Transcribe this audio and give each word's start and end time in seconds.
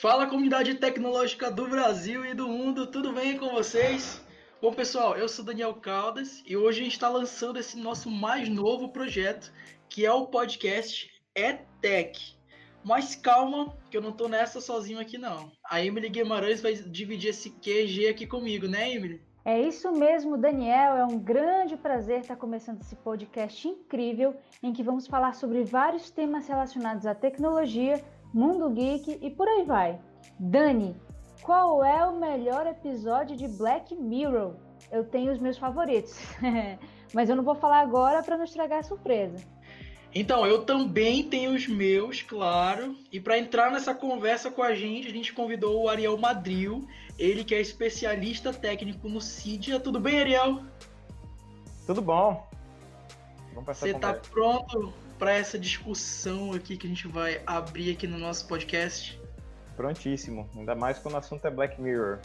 Fala 0.00 0.26
comunidade 0.26 0.76
tecnológica 0.76 1.50
do 1.50 1.68
Brasil 1.68 2.24
e 2.24 2.32
do 2.32 2.48
mundo, 2.48 2.86
tudo 2.86 3.12
bem 3.12 3.36
com 3.36 3.50
vocês? 3.50 4.24
Bom 4.58 4.72
pessoal, 4.72 5.14
eu 5.14 5.28
sou 5.28 5.44
Daniel 5.44 5.74
Caldas 5.74 6.42
e 6.46 6.56
hoje 6.56 6.80
a 6.80 6.84
gente 6.84 6.94
está 6.94 7.10
lançando 7.10 7.58
esse 7.58 7.78
nosso 7.78 8.10
mais 8.10 8.48
novo 8.48 8.88
projeto, 8.88 9.52
que 9.90 10.06
é 10.06 10.10
o 10.10 10.28
podcast 10.28 11.06
ETech. 11.34 12.34
Mas 12.82 13.14
calma, 13.14 13.76
que 13.90 13.96
eu 13.98 14.00
não 14.00 14.12
tô 14.12 14.26
nessa 14.26 14.58
sozinho 14.58 14.98
aqui 14.98 15.18
não. 15.18 15.52
A 15.62 15.84
Emily 15.84 16.08
Guimarães 16.08 16.62
vai 16.62 16.72
dividir 16.72 17.28
esse 17.28 17.50
QG 17.50 18.08
aqui 18.08 18.26
comigo, 18.26 18.66
né 18.66 18.90
Emily? 18.90 19.20
É 19.44 19.60
isso 19.60 19.92
mesmo, 19.92 20.38
Daniel. 20.38 20.96
É 20.96 21.04
um 21.04 21.18
grande 21.18 21.76
prazer 21.76 22.20
estar 22.20 22.36
começando 22.36 22.80
esse 22.80 22.96
podcast 22.96 23.68
incrível 23.68 24.34
em 24.62 24.72
que 24.72 24.82
vamos 24.82 25.06
falar 25.06 25.34
sobre 25.34 25.62
vários 25.62 26.10
temas 26.10 26.48
relacionados 26.48 27.04
à 27.04 27.14
tecnologia, 27.14 28.02
mundo 28.32 28.70
geek 28.70 29.18
e 29.20 29.30
por 29.30 29.48
aí 29.48 29.64
vai. 29.64 30.00
Dani, 30.38 30.96
qual 31.42 31.84
é 31.84 32.06
o 32.06 32.18
melhor 32.18 32.66
episódio 32.66 33.36
de 33.36 33.48
Black 33.48 33.94
Mirror? 33.94 34.54
Eu 34.90 35.04
tenho 35.04 35.32
os 35.32 35.38
meus 35.38 35.58
favoritos, 35.58 36.18
mas 37.14 37.28
eu 37.28 37.36
não 37.36 37.44
vou 37.44 37.54
falar 37.54 37.80
agora 37.80 38.22
para 38.22 38.36
não 38.36 38.44
estragar 38.44 38.80
a 38.80 38.82
surpresa. 38.82 39.36
Então, 40.12 40.44
eu 40.44 40.64
também 40.64 41.22
tenho 41.22 41.54
os 41.54 41.68
meus, 41.68 42.20
claro. 42.20 42.96
E 43.12 43.20
para 43.20 43.38
entrar 43.38 43.70
nessa 43.70 43.94
conversa 43.94 44.50
com 44.50 44.62
a 44.62 44.74
gente, 44.74 45.06
a 45.06 45.12
gente 45.12 45.32
convidou 45.32 45.82
o 45.82 45.88
Ariel 45.88 46.18
Madril, 46.18 46.84
ele 47.16 47.44
que 47.44 47.54
é 47.54 47.60
especialista 47.60 48.52
técnico 48.52 49.08
no 49.08 49.20
CIDIA. 49.20 49.78
Tudo 49.78 50.00
bem, 50.00 50.18
Ariel? 50.18 50.64
Tudo 51.86 52.02
bom. 52.02 52.44
Você 53.66 53.90
está 53.90 54.14
pronto 54.14 54.92
para 55.20 55.34
essa 55.34 55.58
discussão 55.58 56.54
aqui 56.54 56.78
que 56.78 56.86
a 56.86 56.88
gente 56.88 57.06
vai 57.06 57.42
abrir 57.46 57.92
aqui 57.92 58.06
no 58.06 58.16
nosso 58.16 58.48
podcast? 58.48 59.20
Prontíssimo. 59.76 60.48
Ainda 60.56 60.74
mais 60.74 60.98
quando 60.98 61.12
o 61.12 61.18
assunto 61.18 61.46
é 61.46 61.50
Black 61.50 61.78
Mirror. 61.78 62.20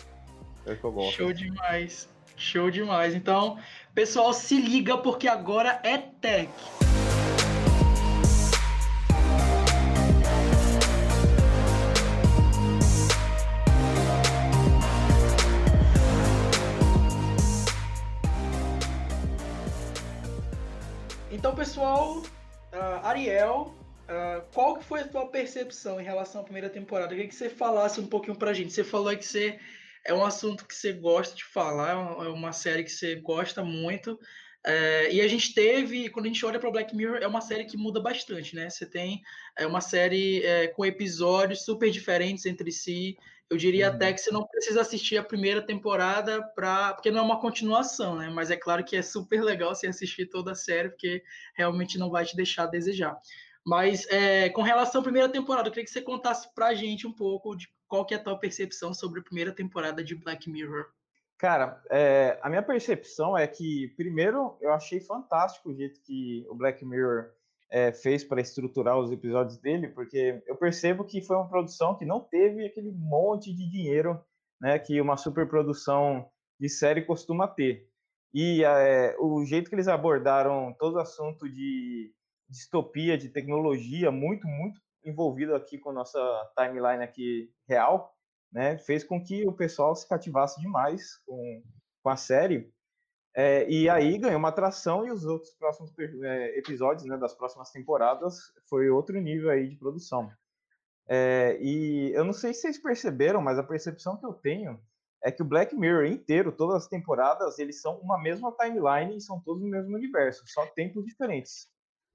É 0.66 0.72
o 0.72 0.78
que 0.78 0.84
eu 0.86 0.94
gosto. 0.94 1.18
Show 1.18 1.34
demais. 1.34 2.08
Show 2.38 2.72
demais. 2.72 3.14
Então, 3.14 3.60
pessoal, 3.94 4.32
se 4.32 4.58
liga 4.62 4.98
porque 4.98 5.28
agora 5.28 5.82
é 5.84 5.98
tech. 5.98 6.50
Então, 21.30 21.54
pessoal, 21.54 22.24
uh, 22.76 23.06
Ariel, 23.06 23.74
uh, 24.10 24.42
qual 24.54 24.78
que 24.78 24.86
foi 24.86 25.02
a 25.02 25.08
tua 25.08 25.28
percepção 25.28 26.00
em 26.00 26.04
relação 26.04 26.42
à 26.42 26.44
primeira 26.44 26.70
temporada? 26.70 27.14
Eu 27.14 27.18
queria 27.18 27.30
que 27.30 27.36
você 27.36 27.50
falasse 27.50 28.00
um 28.00 28.08
pouquinho 28.08 28.38
pra 28.38 28.54
gente. 28.54 28.74
Você 28.74 28.84
falou 28.84 29.16
que 29.16 29.26
você 29.26 29.60
é 30.06 30.14
um 30.14 30.24
assunto 30.24 30.66
que 30.66 30.76
você 30.76 30.94
gosta 30.94 31.36
de 31.36 31.44
falar, 31.44 31.92
é 31.92 32.30
uma 32.30 32.50
é 32.50 32.54
série 32.54 32.84
que 32.84 32.92
você 32.92 33.16
gosta 33.16 33.64
muito. 33.64 34.20
É, 34.68 35.14
e 35.14 35.22
a 35.22 35.28
gente 35.28 35.54
teve, 35.54 36.10
quando 36.10 36.26
a 36.26 36.30
gente 36.30 36.44
olha 36.44 36.60
para 36.60 36.72
Black 36.72 36.96
Mirror, 36.96 37.20
é 37.22 37.28
uma 37.28 37.42
série 37.42 37.66
que 37.66 37.78
muda 37.78 38.00
bastante, 38.00 38.56
né? 38.56 38.68
Você 38.68 38.86
tem 38.86 39.22
é 39.56 39.68
uma 39.68 39.80
série 39.80 40.44
é, 40.44 40.68
com 40.68 40.84
episódios 40.84 41.64
super 41.64 41.92
diferentes 41.92 42.48
entre 42.48 42.72
si. 42.72 43.16
Eu 43.48 43.58
diria 43.58 43.90
uhum. 43.90 43.96
até 43.96 44.12
que 44.12 44.20
você 44.20 44.32
não 44.32 44.44
precisa 44.48 44.82
assistir 44.82 45.18
a 45.18 45.24
primeira 45.24 45.62
temporada 45.62 46.42
para, 46.56 46.96
porque 46.96 47.12
não 47.12 47.20
é 47.20 47.22
uma 47.22 47.40
continuação, 47.40 48.16
né? 48.16 48.32
Mas 48.34 48.50
é 48.50 48.58
claro 48.58 48.84
que 48.84 48.96
é 48.96 49.04
super 49.04 49.44
legal 49.44 49.76
você 49.76 49.86
assistir 49.86 50.26
toda 50.26 50.54
a 50.54 50.56
série, 50.56 50.90
porque 50.90 51.22
realmente 51.56 52.00
não 52.00 52.10
vai 52.10 52.26
te 52.26 52.36
deixar 52.36 52.64
a 52.64 52.68
desejar. 52.68 53.16
Mas 53.64 54.08
é, 54.10 54.50
com 54.50 54.64
relação 54.64 55.02
à 55.02 55.04
primeira 55.04 55.30
temporada, 55.30 55.68
eu 55.68 55.72
queria 55.72 55.86
que 55.86 55.92
você 55.92 56.02
contasse 56.02 56.52
para 56.56 56.68
a 56.68 56.74
gente 56.74 57.06
um 57.06 57.14
pouco 57.14 57.56
de 57.56 57.68
qual 57.88 58.04
que 58.04 58.16
é 58.16 58.18
a 58.18 58.24
tua 58.24 58.40
percepção 58.40 58.96
sobre 58.96 59.20
a 59.20 59.24
primeira 59.24 59.52
temporada 59.52 60.04
de 60.04 60.16
Black 60.16 60.50
Mirror. 60.50 60.88
Cara, 61.38 61.82
é, 61.92 62.40
a 62.42 62.50
minha 62.50 62.64
percepção 62.64 63.38
é 63.38 63.46
que, 63.46 63.94
primeiro, 63.98 64.58
eu 64.62 64.72
achei 64.72 65.02
fantástico 65.02 65.70
o 65.70 65.76
jeito 65.76 66.00
que 66.02 66.46
o 66.50 66.56
Black 66.56 66.86
Mirror 66.86 67.32
é, 67.70 67.92
fez 67.92 68.24
para 68.24 68.40
estruturar 68.40 68.98
os 68.98 69.12
episódios 69.12 69.58
dele, 69.58 69.90
porque 69.90 70.42
eu 70.48 70.56
percebo 70.56 71.04
que 71.04 71.22
foi 71.22 71.36
uma 71.36 71.50
produção 71.50 71.98
que 71.98 72.06
não 72.06 72.22
teve 72.22 72.66
aquele 72.66 72.92
monte 72.92 73.54
de 73.54 73.70
dinheiro 73.70 74.24
né, 74.62 74.80
que 74.80 75.02
uma 75.02 75.18
superprodução 75.18 76.30
de 76.60 76.70
série 76.70 77.02
costuma 77.02 77.48
ter. 77.48 77.86
E 78.34 78.64
é, 78.64 79.16
o 79.20 79.44
jeito 79.46 79.70
que 79.70 79.76
eles 79.76 79.88
abordaram 79.88 80.74
todo 80.80 80.96
o 80.96 81.00
assunto 81.00 81.50
de 81.50 82.14
distopia, 82.50 83.18
de 83.18 83.30
tecnologia, 83.30 84.12
muito, 84.12 84.48
muito 84.48 84.80
envolvido 85.04 85.54
aqui 85.54 85.78
com 85.78 85.92
nossa 85.92 86.20
timeline 86.58 87.04
aqui 87.04 87.50
real, 87.68 88.15
né, 88.56 88.78
fez 88.78 89.04
com 89.04 89.22
que 89.22 89.46
o 89.46 89.52
pessoal 89.52 89.94
se 89.94 90.08
cativasse 90.08 90.62
demais 90.62 91.18
com, 91.26 91.62
com 92.02 92.10
a 92.10 92.16
série. 92.16 92.74
É, 93.36 93.70
e 93.70 93.90
aí 93.90 94.18
ganhou 94.18 94.40
uma 94.40 94.48
atração 94.48 95.06
e 95.06 95.12
os 95.12 95.26
outros 95.26 95.54
próximos 95.56 95.94
é, 96.24 96.58
episódios 96.58 97.06
né, 97.06 97.18
das 97.18 97.34
próximas 97.34 97.70
temporadas 97.70 98.54
foi 98.70 98.90
outro 98.90 99.20
nível 99.20 99.50
aí 99.50 99.68
de 99.68 99.76
produção. 99.76 100.32
É, 101.06 101.58
e 101.60 102.14
eu 102.14 102.24
não 102.24 102.32
sei 102.32 102.54
se 102.54 102.62
vocês 102.62 102.82
perceberam, 102.82 103.42
mas 103.42 103.60
a 103.60 103.64
percepção 103.64 104.16
que 104.16 104.26
eu 104.26 104.34
tenho 104.34 104.80
é 105.22 105.30
que 105.30 105.42
o 105.42 105.46
Black 105.46 105.76
Mirror 105.76 106.06
inteiro, 106.06 106.50
todas 106.50 106.84
as 106.84 106.88
temporadas, 106.88 107.60
eles 107.60 107.82
são 107.82 108.00
uma 108.00 108.18
mesma 108.18 108.54
timeline 108.54 109.18
e 109.18 109.22
são 109.22 109.42
todos 109.42 109.62
no 109.62 109.70
mesmo 109.70 109.94
universo, 109.94 110.46
só 110.48 110.66
tempos 110.68 111.04
diferentes. 111.04 111.68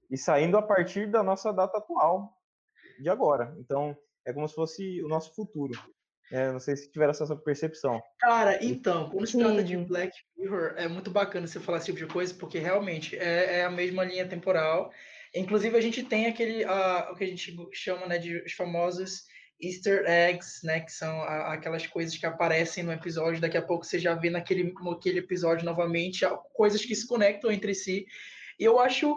E 0.09 0.17
saindo 0.17 0.57
a 0.57 0.61
partir 0.61 1.05
da 1.05 1.21
nossa 1.21 1.53
data 1.53 1.77
atual, 1.77 2.35
de 2.99 3.09
agora. 3.09 3.55
Então, 3.59 3.95
é 4.25 4.33
como 4.33 4.47
se 4.49 4.55
fosse 4.55 5.03
o 5.03 5.07
nosso 5.07 5.35
futuro. 5.35 5.73
É, 6.31 6.49
não 6.49 6.59
sei 6.59 6.77
se 6.77 6.89
tiveram 6.89 7.11
essa 7.11 7.35
percepção. 7.35 8.01
Cara, 8.17 8.63
então, 8.63 9.09
quando 9.09 9.27
se 9.27 9.37
trata 9.37 9.61
de 9.61 9.75
Black 9.75 10.15
Mirror, 10.37 10.73
é 10.77 10.87
muito 10.87 11.11
bacana 11.11 11.45
você 11.45 11.59
falar 11.59 11.79
esse 11.79 11.87
tipo 11.87 11.97
de 11.99 12.07
coisa, 12.07 12.33
porque 12.33 12.57
realmente 12.57 13.17
é, 13.17 13.59
é 13.59 13.65
a 13.65 13.69
mesma 13.69 14.05
linha 14.05 14.25
temporal. 14.25 14.91
Inclusive, 15.35 15.77
a 15.77 15.81
gente 15.81 16.03
tem 16.03 16.27
aquele, 16.27 16.63
uh, 16.63 17.11
o 17.11 17.15
que 17.15 17.25
a 17.25 17.27
gente 17.27 17.53
chama 17.73 18.07
né, 18.07 18.17
de 18.17 18.37
os 18.43 18.53
famosos 18.53 19.25
Easter 19.61 20.05
eggs, 20.07 20.65
né, 20.65 20.79
que 20.79 20.91
são 20.91 21.21
a, 21.21 21.53
aquelas 21.53 21.85
coisas 21.85 22.17
que 22.17 22.25
aparecem 22.25 22.83
no 22.83 22.93
episódio, 22.93 23.41
daqui 23.41 23.57
a 23.57 23.61
pouco 23.61 23.85
você 23.85 23.99
já 23.99 24.15
vê 24.15 24.29
naquele, 24.29 24.73
naquele 24.81 25.19
episódio 25.19 25.65
novamente, 25.65 26.25
coisas 26.53 26.83
que 26.83 26.95
se 26.95 27.05
conectam 27.05 27.51
entre 27.51 27.75
si. 27.75 28.05
E 28.57 28.63
eu 28.63 28.79
acho 28.79 29.15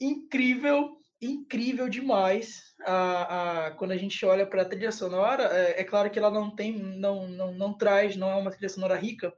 incrível 0.00 0.96
incrível 1.20 1.88
demais 1.88 2.74
a, 2.86 3.66
a, 3.66 3.70
quando 3.72 3.90
a 3.92 3.96
gente 3.96 4.24
olha 4.24 4.46
para 4.46 4.62
a 4.62 4.64
trilha 4.64 4.92
sonora. 4.92 5.44
É, 5.44 5.80
é, 5.80 5.84
claro 5.84 6.10
que 6.10 6.18
ela 6.18 6.30
não 6.30 6.54
tem, 6.54 6.72
não, 6.72 7.28
não, 7.28 7.52
não 7.52 7.76
traz, 7.76 8.16
não 8.16 8.30
é 8.30 8.34
uma 8.34 8.50
trilha 8.50 8.68
sonora 8.68 8.96
rica, 8.96 9.32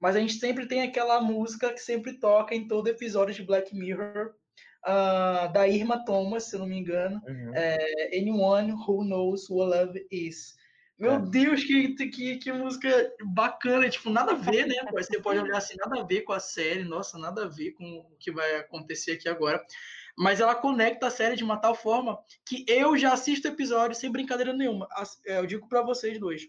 mas 0.00 0.16
a 0.16 0.20
gente 0.20 0.34
sempre 0.34 0.66
tem 0.66 0.82
aquela 0.82 1.20
música 1.20 1.72
que 1.72 1.80
sempre 1.80 2.18
toca 2.18 2.54
em 2.54 2.66
todo 2.66 2.88
episódio 2.88 3.34
de 3.34 3.44
Black 3.44 3.74
Mirror, 3.74 4.32
uh, 4.86 5.52
da 5.52 5.66
Irma 5.66 6.04
Thomas, 6.04 6.44
se 6.44 6.56
eu 6.56 6.60
não 6.60 6.66
me 6.66 6.78
engano, 6.78 7.20
uhum. 7.26 7.54
é, 7.54 8.18
Anyone 8.18 8.72
Who 8.72 9.04
Knows 9.04 9.48
What 9.48 9.76
Love 9.76 10.06
Is. 10.10 10.60
Meu 10.98 11.14
é. 11.14 11.18
Deus, 11.20 11.64
que, 11.64 11.94
que, 12.10 12.36
que 12.36 12.52
música 12.52 12.88
bacana, 13.34 13.88
tipo, 13.88 14.10
nada 14.10 14.32
a 14.32 14.36
ver, 14.36 14.66
né? 14.66 14.74
Você 14.92 15.20
pode 15.20 15.40
olhar 15.40 15.56
assim, 15.56 15.74
nada 15.78 16.00
a 16.00 16.04
ver 16.04 16.20
com 16.20 16.32
a 16.32 16.38
série, 16.38 16.84
nossa, 16.84 17.18
nada 17.18 17.44
a 17.44 17.48
ver 17.48 17.72
com 17.72 17.84
o 17.84 18.16
que 18.20 18.30
vai 18.30 18.56
acontecer 18.56 19.12
aqui 19.12 19.28
agora 19.28 19.64
mas 20.16 20.40
ela 20.40 20.54
conecta 20.54 21.06
a 21.06 21.10
série 21.10 21.36
de 21.36 21.44
uma 21.44 21.56
tal 21.56 21.74
forma 21.74 22.18
que 22.46 22.64
eu 22.68 22.96
já 22.96 23.12
assisto 23.12 23.48
o 23.48 23.50
episódio 23.50 23.96
sem 23.96 24.10
brincadeira 24.10 24.52
nenhuma. 24.52 24.86
É, 25.26 25.38
eu 25.38 25.46
digo 25.46 25.68
para 25.68 25.82
vocês 25.82 26.18
dois. 26.18 26.42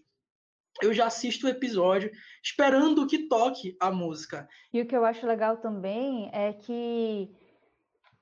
Eu 0.82 0.92
já 0.92 1.06
assisto 1.06 1.46
o 1.46 1.50
episódio 1.50 2.10
esperando 2.42 3.06
que 3.06 3.28
toque 3.28 3.76
a 3.80 3.90
música. 3.90 4.48
E 4.72 4.80
o 4.80 4.86
que 4.86 4.96
eu 4.96 5.04
acho 5.04 5.26
legal 5.26 5.58
também 5.58 6.28
é 6.32 6.52
que 6.52 7.30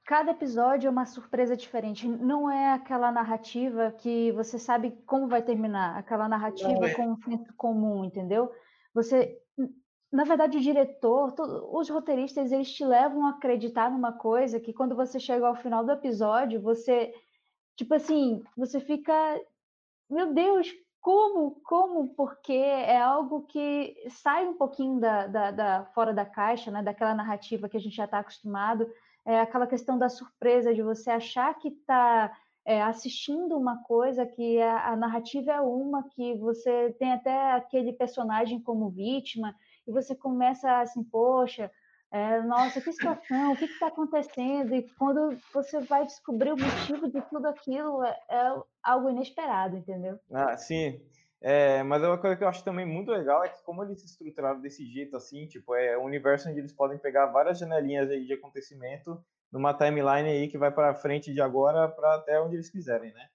cada 0.04 0.32
episódio 0.32 0.86
é 0.86 0.90
uma 0.90 1.06
surpresa 1.06 1.56
diferente. 1.56 2.06
Não 2.06 2.50
é 2.50 2.74
aquela 2.74 3.10
narrativa 3.10 3.90
que 3.92 4.32
você 4.32 4.58
sabe 4.58 4.92
como 5.06 5.28
vai 5.28 5.42
terminar, 5.42 5.96
aquela 5.96 6.28
narrativa 6.28 6.86
é. 6.86 6.94
com 6.94 7.12
um 7.12 7.16
senso 7.22 7.52
comum, 7.56 8.04
entendeu? 8.04 8.50
Você 8.94 9.38
na 10.12 10.24
verdade, 10.24 10.58
o 10.58 10.60
diretor, 10.60 11.32
todo, 11.32 11.74
os 11.74 11.88
roteiristas, 11.88 12.52
eles 12.52 12.70
te 12.70 12.84
levam 12.84 13.26
a 13.26 13.30
acreditar 13.30 13.90
numa 13.90 14.12
coisa 14.12 14.60
que 14.60 14.72
quando 14.72 14.94
você 14.94 15.18
chega 15.18 15.46
ao 15.46 15.56
final 15.56 15.84
do 15.84 15.92
episódio, 15.92 16.60
você, 16.60 17.14
tipo 17.74 17.94
assim, 17.94 18.44
você 18.54 18.78
fica, 18.78 19.12
meu 20.10 20.34
Deus, 20.34 20.70
como, 21.00 21.52
como, 21.64 22.14
porque 22.14 22.52
é 22.52 23.00
algo 23.00 23.42
que 23.46 23.96
sai 24.10 24.46
um 24.46 24.54
pouquinho 24.54 25.00
da, 25.00 25.26
da, 25.26 25.50
da 25.50 25.84
fora 25.94 26.12
da 26.12 26.26
caixa, 26.26 26.70
né, 26.70 26.82
daquela 26.82 27.14
narrativa 27.14 27.68
que 27.68 27.78
a 27.78 27.80
gente 27.80 27.96
já 27.96 28.04
está 28.04 28.18
acostumado, 28.18 28.86
é 29.24 29.40
aquela 29.40 29.66
questão 29.66 29.98
da 29.98 30.10
surpresa 30.10 30.74
de 30.74 30.82
você 30.82 31.10
achar 31.10 31.54
que 31.58 31.68
está 31.68 32.36
é, 32.66 32.82
assistindo 32.82 33.56
uma 33.56 33.82
coisa 33.84 34.26
que 34.26 34.60
a, 34.60 34.90
a 34.90 34.96
narrativa 34.96 35.52
é 35.52 35.60
uma, 35.60 36.02
que 36.10 36.34
você 36.34 36.94
tem 36.98 37.12
até 37.12 37.52
aquele 37.52 37.94
personagem 37.94 38.60
como 38.60 38.90
vítima, 38.90 39.56
e 39.86 39.92
você 39.92 40.14
começa 40.14 40.80
assim, 40.80 41.02
poxa, 41.02 41.70
é, 42.10 42.42
nossa, 42.42 42.80
que 42.80 42.92
situação, 42.92 43.52
o 43.52 43.56
que 43.56 43.64
está 43.64 43.86
acontecendo? 43.86 44.74
E 44.74 44.82
quando 44.98 45.34
você 45.52 45.80
vai 45.80 46.04
descobrir 46.04 46.52
o 46.52 46.56
motivo 46.56 47.10
de 47.10 47.22
tudo 47.22 47.46
aquilo, 47.46 48.04
é, 48.04 48.18
é 48.28 48.62
algo 48.82 49.08
inesperado, 49.08 49.76
entendeu? 49.76 50.18
Ah, 50.30 50.56
sim. 50.56 51.00
É, 51.40 51.82
mas 51.82 52.02
uma 52.02 52.18
coisa 52.18 52.36
que 52.36 52.44
eu 52.44 52.48
acho 52.48 52.62
também 52.62 52.86
muito 52.86 53.10
legal 53.10 53.42
é 53.42 53.48
que 53.48 53.64
como 53.64 53.82
eles 53.82 53.98
se 54.00 54.06
estruturaram 54.06 54.60
desse 54.60 54.86
jeito 54.86 55.16
assim, 55.16 55.46
tipo, 55.46 55.74
é 55.74 55.98
um 55.98 56.04
universo 56.04 56.48
onde 56.48 56.60
eles 56.60 56.72
podem 56.72 56.98
pegar 56.98 57.26
várias 57.26 57.58
janelinhas 57.58 58.10
aí 58.10 58.24
de 58.24 58.34
acontecimento 58.34 59.20
numa 59.50 59.74
timeline 59.74 60.28
aí 60.28 60.48
que 60.48 60.56
vai 60.56 60.70
para 60.70 60.94
frente 60.94 61.32
de 61.32 61.40
agora 61.40 61.88
para 61.88 62.14
até 62.14 62.40
onde 62.40 62.56
eles 62.56 62.70
quiserem, 62.70 63.12
né? 63.12 63.28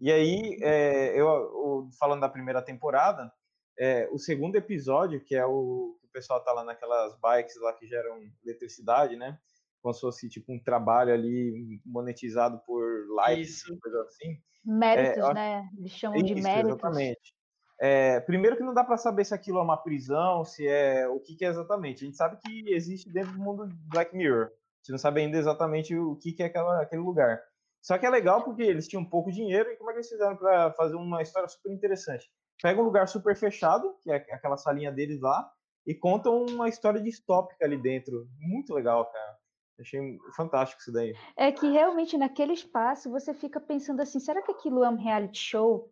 E 0.00 0.10
aí, 0.10 0.58
é, 0.62 1.18
eu, 1.18 1.88
falando 1.98 2.22
da 2.22 2.28
primeira 2.28 2.60
temporada, 2.60 3.32
é, 3.78 4.08
o 4.12 4.18
segundo 4.18 4.56
episódio, 4.56 5.20
que 5.24 5.34
é 5.34 5.44
o 5.44 5.96
que 6.00 6.06
o 6.06 6.10
pessoal 6.12 6.42
tá 6.42 6.52
lá 6.52 6.64
naquelas 6.64 7.18
bikes 7.20 7.60
lá 7.60 7.72
que 7.72 7.86
geram 7.86 8.20
eletricidade, 8.44 9.16
né? 9.16 9.38
Como 9.82 9.92
se 9.92 10.00
fosse 10.00 10.28
tipo 10.28 10.52
um 10.52 10.58
trabalho 10.58 11.12
ali 11.12 11.80
monetizado 11.84 12.60
por 12.66 12.82
likes, 13.16 13.62
coisa 13.80 14.02
assim. 14.02 14.38
Méritos, 14.64 15.24
é, 15.24 15.34
né? 15.34 15.68
Eles 15.76 15.92
chamam 15.92 16.16
isso, 16.16 16.34
de 16.34 16.40
méritos. 16.40 16.78
Exatamente. 16.78 17.34
É, 17.80 18.20
primeiro 18.20 18.56
que 18.56 18.62
não 18.62 18.72
dá 18.72 18.84
para 18.84 18.96
saber 18.96 19.24
se 19.24 19.34
aquilo 19.34 19.58
é 19.58 19.62
uma 19.62 19.76
prisão, 19.76 20.44
se 20.44 20.66
é 20.66 21.08
o 21.08 21.18
que, 21.20 21.34
que, 21.34 21.44
é 21.44 21.48
exatamente. 21.48 22.04
A 22.04 22.06
gente 22.06 22.16
sabe 22.16 22.38
que 22.38 22.72
existe 22.72 23.12
dentro 23.12 23.32
do 23.32 23.38
mundo 23.38 23.68
Black 23.88 24.16
Mirror. 24.16 24.46
A 24.46 24.48
gente 24.78 24.90
não 24.92 24.98
sabe 24.98 25.20
ainda 25.20 25.36
exatamente 25.36 25.94
o 25.96 26.16
que, 26.16 26.32
que 26.32 26.42
é 26.42 26.46
aquela, 26.46 26.82
aquele 26.82 27.02
lugar. 27.02 27.42
Só 27.82 27.98
que 27.98 28.06
é 28.06 28.10
legal 28.10 28.42
porque 28.42 28.62
eles 28.62 28.88
tinham 28.88 29.04
pouco 29.04 29.30
dinheiro 29.30 29.70
e 29.70 29.76
como 29.76 29.90
é 29.90 29.92
que 29.92 29.98
eles 29.98 30.08
fizeram 30.08 30.36
para 30.36 30.72
fazer 30.72 30.94
uma 30.94 31.20
história 31.20 31.48
super 31.48 31.70
interessante? 31.70 32.30
Pega 32.62 32.80
um 32.80 32.84
lugar 32.84 33.08
super 33.08 33.36
fechado, 33.36 33.94
que 34.02 34.10
é 34.10 34.16
aquela 34.16 34.56
salinha 34.56 34.92
deles 34.92 35.20
lá, 35.20 35.50
e 35.86 35.94
contam 35.94 36.46
uma 36.46 36.68
história 36.68 37.00
distópica 37.00 37.64
ali 37.64 37.76
dentro. 37.76 38.26
Muito 38.40 38.72
legal, 38.72 39.04
cara. 39.06 39.36
Achei 39.78 40.18
fantástico 40.36 40.80
isso 40.80 40.92
daí. 40.92 41.14
É 41.36 41.50
que 41.50 41.68
realmente 41.68 42.16
naquele 42.16 42.52
espaço 42.52 43.10
você 43.10 43.34
fica 43.34 43.60
pensando 43.60 44.00
assim, 44.00 44.20
será 44.20 44.40
que 44.40 44.52
aquilo 44.52 44.84
é 44.84 44.88
um 44.88 44.96
reality 44.96 45.38
show? 45.38 45.90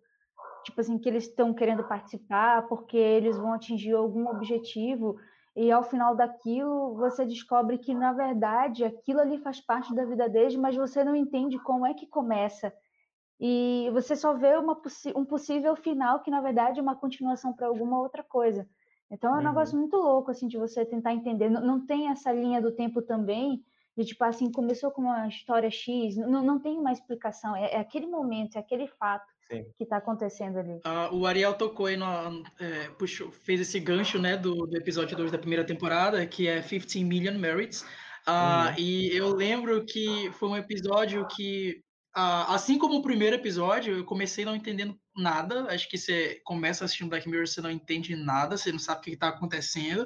Tipo 0.65 0.81
assim, 0.81 0.99
que 0.99 1.09
eles 1.09 1.25
estão 1.25 1.53
querendo 1.53 1.83
participar 1.85 2.69
porque 2.69 2.97
eles 2.97 3.37
vão 3.37 3.53
atingir 3.53 3.93
algum 3.93 4.29
objetivo 4.29 5.17
e 5.57 5.71
ao 5.71 5.83
final 5.83 6.15
daquilo 6.15 6.95
você 6.95 7.27
descobre 7.27 7.77
que 7.79 7.93
na 7.93 8.13
verdade 8.13 8.85
aquilo 8.85 9.21
ali 9.21 9.39
faz 9.39 9.61
parte 9.61 9.95
da 9.95 10.05
vida 10.05 10.29
deles, 10.29 10.55
mas 10.57 10.77
você 10.77 11.03
não 11.03 11.17
entende 11.17 11.59
como 11.59 11.85
é 11.85 11.93
que 11.93 12.07
começa. 12.07 12.73
E 13.45 13.91
você 13.91 14.15
só 14.15 14.35
vê 14.35 14.57
uma, 14.57 14.81
um 15.17 15.25
possível 15.25 15.75
final 15.75 16.21
que 16.21 16.31
na 16.31 16.41
verdade 16.41 16.79
é 16.79 16.83
uma 16.83 16.95
continuação 16.95 17.53
para 17.53 17.67
alguma 17.67 18.01
outra 18.01 18.23
coisa. 18.23 18.65
Então 19.11 19.31
é 19.31 19.35
um 19.35 19.37
uhum. 19.39 19.49
negócio 19.49 19.77
muito 19.77 19.97
louco 19.97 20.31
assim 20.31 20.47
de 20.47 20.57
você 20.57 20.87
tentar 20.87 21.13
entender. 21.13 21.51
Não, 21.51 21.61
não, 21.61 21.85
tem 21.85 22.09
essa 22.09 22.31
linha 22.31 22.63
do 22.63 22.71
tempo 22.71 23.03
também 23.03 23.61
de 23.99 24.05
tipo 24.05 24.23
assim 24.23 24.51
começou 24.51 24.93
com 24.93 25.03
uma 25.03 25.27
história 25.27 25.69
X, 25.73 26.17
não, 26.17 26.41
não 26.41 26.61
tem 26.61 26.79
uma 26.79 26.93
explicação. 26.93 27.57
É, 27.57 27.75
é 27.75 27.81
aquele 27.81 28.07
momento, 28.07 28.55
é 28.55 28.61
aquele 28.61 28.87
fato. 28.87 29.27
Sim. 29.51 29.67
que 29.77 29.83
está 29.83 29.97
acontecendo 29.97 30.61
ali. 30.61 30.75
Uh, 30.77 31.15
o 31.15 31.27
Ariel 31.27 31.53
tocou 31.55 31.87
aí, 31.87 31.97
no, 31.97 32.07
é, 32.61 32.89
puxou, 32.97 33.31
fez 33.33 33.61
esse 33.61 33.79
gancho 33.81 34.19
né, 34.19 34.37
do, 34.37 34.55
do 34.55 34.77
episódio 34.77 35.17
2 35.17 35.33
da 35.33 35.37
primeira 35.37 35.65
temporada, 35.65 36.25
que 36.27 36.47
é 36.47 36.63
15 36.63 37.05
Million 37.05 37.37
Merits. 37.37 37.83
Uh, 38.27 38.31
uhum. 38.31 38.75
E 38.79 39.15
eu 39.15 39.35
lembro 39.35 39.85
que 39.85 40.31
foi 40.35 40.49
um 40.49 40.57
episódio 40.57 41.27
que, 41.27 41.83
assim 42.15 42.79
como 42.79 42.97
o 42.97 43.03
primeiro 43.03 43.37
episódio, 43.37 43.97
eu 43.99 44.05
comecei 44.05 44.45
não 44.45 44.55
entendendo 44.55 44.99
nada. 45.17 45.67
Acho 45.73 45.89
que 45.89 45.97
você 45.97 46.41
começa 46.45 46.85
assistindo 46.85 47.09
Black 47.09 47.29
Mirror, 47.29 47.47
você 47.47 47.61
não 47.61 47.71
entende 47.71 48.15
nada, 48.15 48.57
você 48.57 48.71
não 48.71 48.79
sabe 48.79 49.01
o 49.01 49.03
que 49.05 49.11
está 49.11 49.29
acontecendo. 49.29 50.03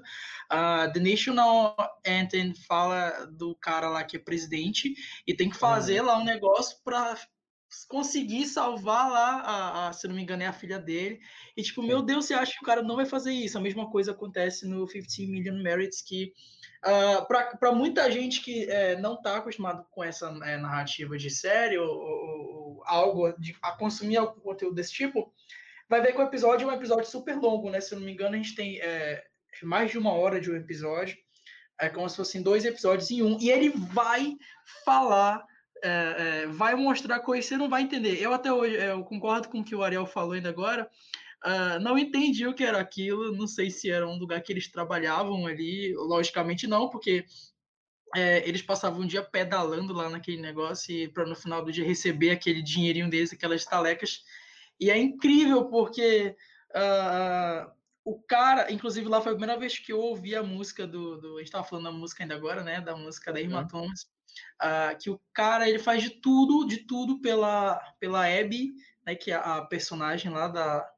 Uh, 0.53 0.93
The 0.93 1.01
National 1.01 1.77
Anthem 2.07 2.55
fala 2.55 3.27
do 3.27 3.55
cara 3.57 3.89
lá 3.89 4.05
que 4.05 4.17
é 4.17 4.21
presidente 4.21 4.95
e 5.27 5.35
tem 5.35 5.51
que 5.51 5.57
fazer 5.57 6.03
lá 6.03 6.19
um 6.19 6.25
negócio 6.25 6.79
para 6.85 7.17
conseguir 7.89 8.47
salvar 8.47 9.11
lá, 9.11 9.41
a, 9.41 9.89
a, 9.89 9.93
se 9.93 10.07
não 10.09 10.15
me 10.15 10.23
engano, 10.23 10.43
é 10.43 10.47
a 10.47 10.53
filha 10.53 10.79
dele. 10.79 11.21
E 11.57 11.63
tipo, 11.63 11.83
meu 11.83 12.03
Deus, 12.03 12.27
você 12.27 12.35
acha 12.35 12.53
que 12.53 12.63
o 12.63 12.67
cara 12.67 12.83
não 12.83 12.97
vai 12.97 13.07
fazer 13.07 13.33
isso? 13.33 13.59
A 13.59 13.61
mesma 13.61 13.91
coisa 13.91 14.13
acontece 14.13 14.67
no 14.67 14.87
15 14.87 15.27
Million 15.27 15.63
Merits, 15.63 16.03
que 16.03 16.33
uh, 16.85 17.27
ah, 17.33 17.57
para 17.59 17.73
muita 17.73 18.11
gente 18.11 18.41
que 18.41 18.69
é, 18.71 18.97
não 19.01 19.15
está 19.15 19.37
acostumado 19.37 19.85
com 19.91 20.03
essa 20.03 20.29
é, 20.45 20.57
narrativa 20.57 21.17
de 21.17 21.31
série 21.31 21.79
ou, 21.79 21.89
ou, 21.89 22.55
ou 22.55 22.83
algo 22.87 23.33
de, 23.33 23.57
a 23.63 23.73
consumir 23.73 24.17
algum 24.17 24.41
conteúdo 24.41 24.75
desse 24.75 24.93
tipo, 24.93 25.33
vai 25.89 26.01
ver 26.01 26.13
que 26.13 26.19
o 26.19 26.25
episódio 26.25 26.69
é 26.69 26.73
um 26.73 26.77
episódio 26.77 27.09
super 27.09 27.37
longo, 27.37 27.71
né? 27.71 27.81
Se 27.81 27.95
não 27.95 28.03
me 28.03 28.13
engano, 28.13 28.35
a 28.35 28.39
gente 28.39 28.55
tem 28.55 28.81
é, 28.81 29.25
mais 29.63 29.91
de 29.91 29.99
uma 29.99 30.13
hora 30.13 30.41
de 30.41 30.51
um 30.51 30.57
episódio. 30.57 31.17
É 31.79 31.89
como 31.89 32.09
se 32.09 32.17
fossem 32.17 32.43
dois 32.43 32.65
episódios 32.65 33.11
em 33.11 33.23
um. 33.23 33.39
E 33.39 33.51
ele 33.51 33.69
vai 33.69 34.35
falar 34.85 35.45
é, 35.83 35.89
é, 35.89 36.47
vai 36.47 36.75
mostrar 36.75 37.21
coisas 37.21 37.45
que 37.45 37.55
você 37.55 37.57
não 37.57 37.69
vai 37.69 37.83
entender. 37.83 38.21
Eu 38.21 38.33
até 38.33 38.53
hoje, 38.53 38.77
eu 38.77 39.05
concordo 39.05 39.49
com 39.49 39.61
o 39.61 39.65
que 39.65 39.75
o 39.75 39.83
Ariel 39.83 40.07
falou 40.07 40.33
ainda 40.33 40.49
agora, 40.49 40.89
uh, 41.45 41.81
não 41.81 41.99
entendi 41.99 42.47
o 42.47 42.55
que 42.55 42.65
era 42.65 42.81
aquilo, 42.81 43.35
não 43.37 43.47
sei 43.47 43.71
se 43.71 43.91
era 43.91 44.07
um 44.07 44.19
lugar 44.19 44.41
que 44.43 44.53
eles 44.53 44.71
trabalhavam 44.71 45.47
ali, 45.47 45.95
logicamente 45.95 46.67
não, 46.67 46.89
porque 46.89 47.25
é, 48.15 48.47
eles 48.49 48.63
passavam 48.63 49.01
um 49.01 49.07
dia 49.07 49.23
pedalando 49.23 49.93
lá 49.93 50.09
naquele 50.09 50.41
negócio 50.41 51.13
para 51.13 51.27
no 51.27 51.35
final 51.35 51.65
do 51.65 51.73
dia 51.73 51.85
receber 51.85 52.31
aquele 52.31 52.63
dinheirinho 52.63 53.11
deles, 53.11 53.33
aquelas 53.33 53.65
talecas. 53.65 54.23
E 54.81 54.91
é 54.91 54.99
incrível 54.99 55.67
porque 55.67 56.37
uh, 56.71 57.71
o 58.05 58.21
cara, 58.23 58.73
inclusive 58.73 59.09
lá 59.09 59.21
foi 59.21 59.33
a 59.33 59.35
primeira 59.37 59.59
vez 59.59 59.79
que 59.79 59.93
eu 59.93 59.99
ouvi 59.99 60.35
a 60.35 60.43
música 60.43 60.87
do. 60.87 61.21
do 61.21 61.37
a 61.37 61.39
gente 61.39 61.49
estava 61.49 61.65
falando 61.65 61.85
da 61.85 61.93
música 61.93 62.23
ainda 62.23 62.35
agora, 62.35 62.63
né? 62.63 62.81
Da 62.81 62.97
música 62.97 63.33
da 63.33 63.41
Irmã 63.41 63.63
uhum. 63.63 63.69
Thomas 63.69 64.16
uh, 64.63 64.97
que 64.99 65.11
o 65.11 65.21
cara 65.33 65.69
ele 65.69 65.79
faz 65.79 66.03
de 66.03 66.11
tudo, 66.11 66.67
de 66.67 66.79
tudo 66.79 67.21
pela, 67.21 67.77
pela 67.99 68.27
Abby, 68.27 68.75
né, 69.05 69.15
que 69.15 69.31
é 69.31 69.35
a 69.35 69.63
personagem 69.63 70.31
lá 70.31 70.49
da, 70.49 70.91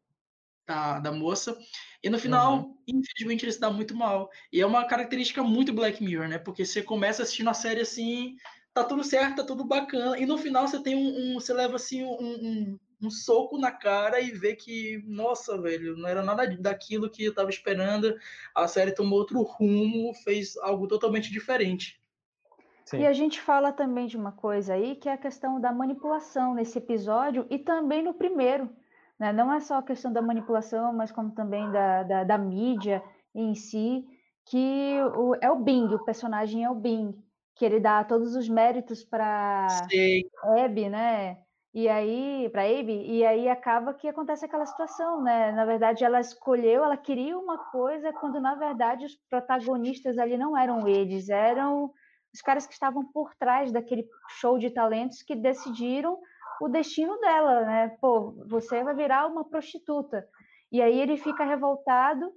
da, 0.67 1.01
da 1.01 1.13
moça. 1.13 1.59
E 2.03 2.11
no 2.11 2.19
final, 2.19 2.59
uhum. 2.59 2.77
infelizmente, 2.87 3.45
ele 3.45 3.53
se 3.53 3.61
dá 3.61 3.71
muito 3.71 3.97
mal. 3.97 4.31
E 4.53 4.61
é 4.61 4.67
uma 4.67 4.87
característica 4.87 5.43
muito 5.43 5.73
Black 5.73 6.03
Mirror, 6.03 6.29
né? 6.29 6.39
Porque 6.39 6.65
você 6.65 6.83
começa 6.83 7.23
assistindo 7.23 7.51
a 7.51 7.55
série 7.55 7.81
assim, 7.81 8.37
tá 8.73 8.85
tudo 8.85 9.03
certo, 9.03 9.37
tá 9.37 9.45
tudo 9.45 9.65
bacana, 9.65 10.19
e 10.19 10.27
no 10.27 10.39
final 10.39 10.69
você 10.69 10.81
tem 10.81 10.95
um. 10.95 11.33
um 11.33 11.35
você 11.35 11.53
leva 11.53 11.77
assim 11.77 12.05
um, 12.05 12.17
um, 12.21 12.79
um, 13.03 13.11
soco 13.11 13.59
na 13.59 13.73
cara 13.73 14.21
e 14.21 14.31
vê 14.31 14.55
que, 14.55 15.03
nossa, 15.07 15.61
velho, 15.61 15.97
não 15.97 16.09
era 16.09 16.23
nada 16.23 16.47
daquilo 16.59 17.11
que 17.11 17.25
eu 17.25 17.35
tava 17.35 17.51
esperando. 17.51 18.17
A 18.55 18.69
série 18.69 18.95
tomou 18.95 19.19
outro 19.19 19.43
rumo, 19.43 20.15
fez 20.23 20.57
algo 20.59 20.87
totalmente 20.87 21.31
diferente. 21.33 22.01
Sim. 22.89 23.01
E 23.01 23.07
a 23.07 23.13
gente 23.13 23.39
fala 23.39 23.71
também 23.71 24.07
de 24.07 24.17
uma 24.17 24.33
coisa 24.33 24.73
aí, 24.73 24.97
que 24.97 25.11
é 25.11 25.13
a 25.13 25.19
questão 25.19 25.61
da 25.61 25.71
manipulação 25.71 26.55
nesse 26.55 26.79
episódio 26.79 27.47
e 27.51 27.59
também 27.59 28.03
no 28.03 28.15
primeiro. 28.15 28.71
Né? 29.19 29.31
Não 29.31 29.53
é 29.53 29.61
só 29.61 29.77
a 29.77 29.83
questão 29.83 30.11
da 30.11 30.23
manipulação, 30.23 30.91
mas 30.95 31.13
como 31.13 31.33
também 31.33 31.71
da, 31.71 32.03
da, 32.03 32.25
da 32.25 32.39
mídia 32.39 33.03
em 33.35 33.55
si, 33.55 34.07
que 34.47 34.97
o, 35.15 35.35
é 35.39 35.51
o 35.51 35.57
Bing, 35.57 35.93
o 35.93 36.03
personagem 36.03 36.65
é 36.65 36.71
o 36.71 36.75
Bing, 36.75 37.15
que 37.55 37.63
ele 37.63 37.79
dá 37.79 38.03
todos 38.05 38.35
os 38.35 38.49
méritos 38.49 39.05
para 39.05 39.67
Abby, 40.43 40.89
né? 40.89 41.37
E 41.75 41.91
aí, 41.91 42.49
para 42.51 42.63
Abby, 42.63 43.05
e 43.07 43.23
aí 43.23 43.51
acaba 43.51 43.93
que 43.93 44.09
acontece 44.09 44.47
aquela 44.47 44.65
situação, 44.65 45.23
né? 45.23 45.53
Na 45.53 45.67
verdade, 45.67 46.05
ela 46.05 46.21
escolheu, 46.21 46.83
ela 46.83 46.97
queria 46.97 47.37
uma 47.37 47.59
coisa, 47.71 48.15
quando 48.15 48.41
na 48.41 48.55
verdade 48.55 49.05
os 49.05 49.15
protagonistas 49.29 50.17
ali 50.17 50.39
não 50.39 50.57
eram 50.57 50.89
eles, 50.89 51.29
eram 51.29 51.93
os 52.39 52.43
caras 52.43 52.67
que 52.69 52.73
estavam 52.73 53.05
por 53.05 53.35
trás 53.35 53.73
daquele 53.73 54.09
show 54.29 54.59
de 54.59 54.71
talentos 54.71 55.23
que 55.23 55.35
decidiram 55.35 56.17
o 56.61 56.69
destino 56.69 57.19
dela, 57.19 57.65
né? 57.65 57.89
Pô, 58.01 58.33
você 58.47 58.83
vai 58.85 58.95
virar 58.95 59.27
uma 59.27 59.45
prostituta. 59.45 60.25
E 60.71 60.81
aí 60.81 61.01
ele 61.01 61.17
fica 61.17 61.45
revoltado 61.45 62.33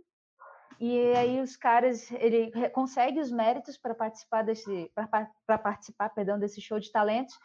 e 0.80 1.14
aí 1.16 1.40
os 1.40 1.56
caras, 1.56 2.12
ele 2.14 2.52
consegue 2.72 3.20
os 3.20 3.32
méritos 3.32 3.78
para 3.78 3.94
participar 3.94 4.42
desse 4.42 4.92
para 5.46 5.58
participar, 5.60 6.10
perdão, 6.10 6.40
desse 6.40 6.60
show 6.60 6.80
de 6.80 6.92
talentos. 6.92 7.38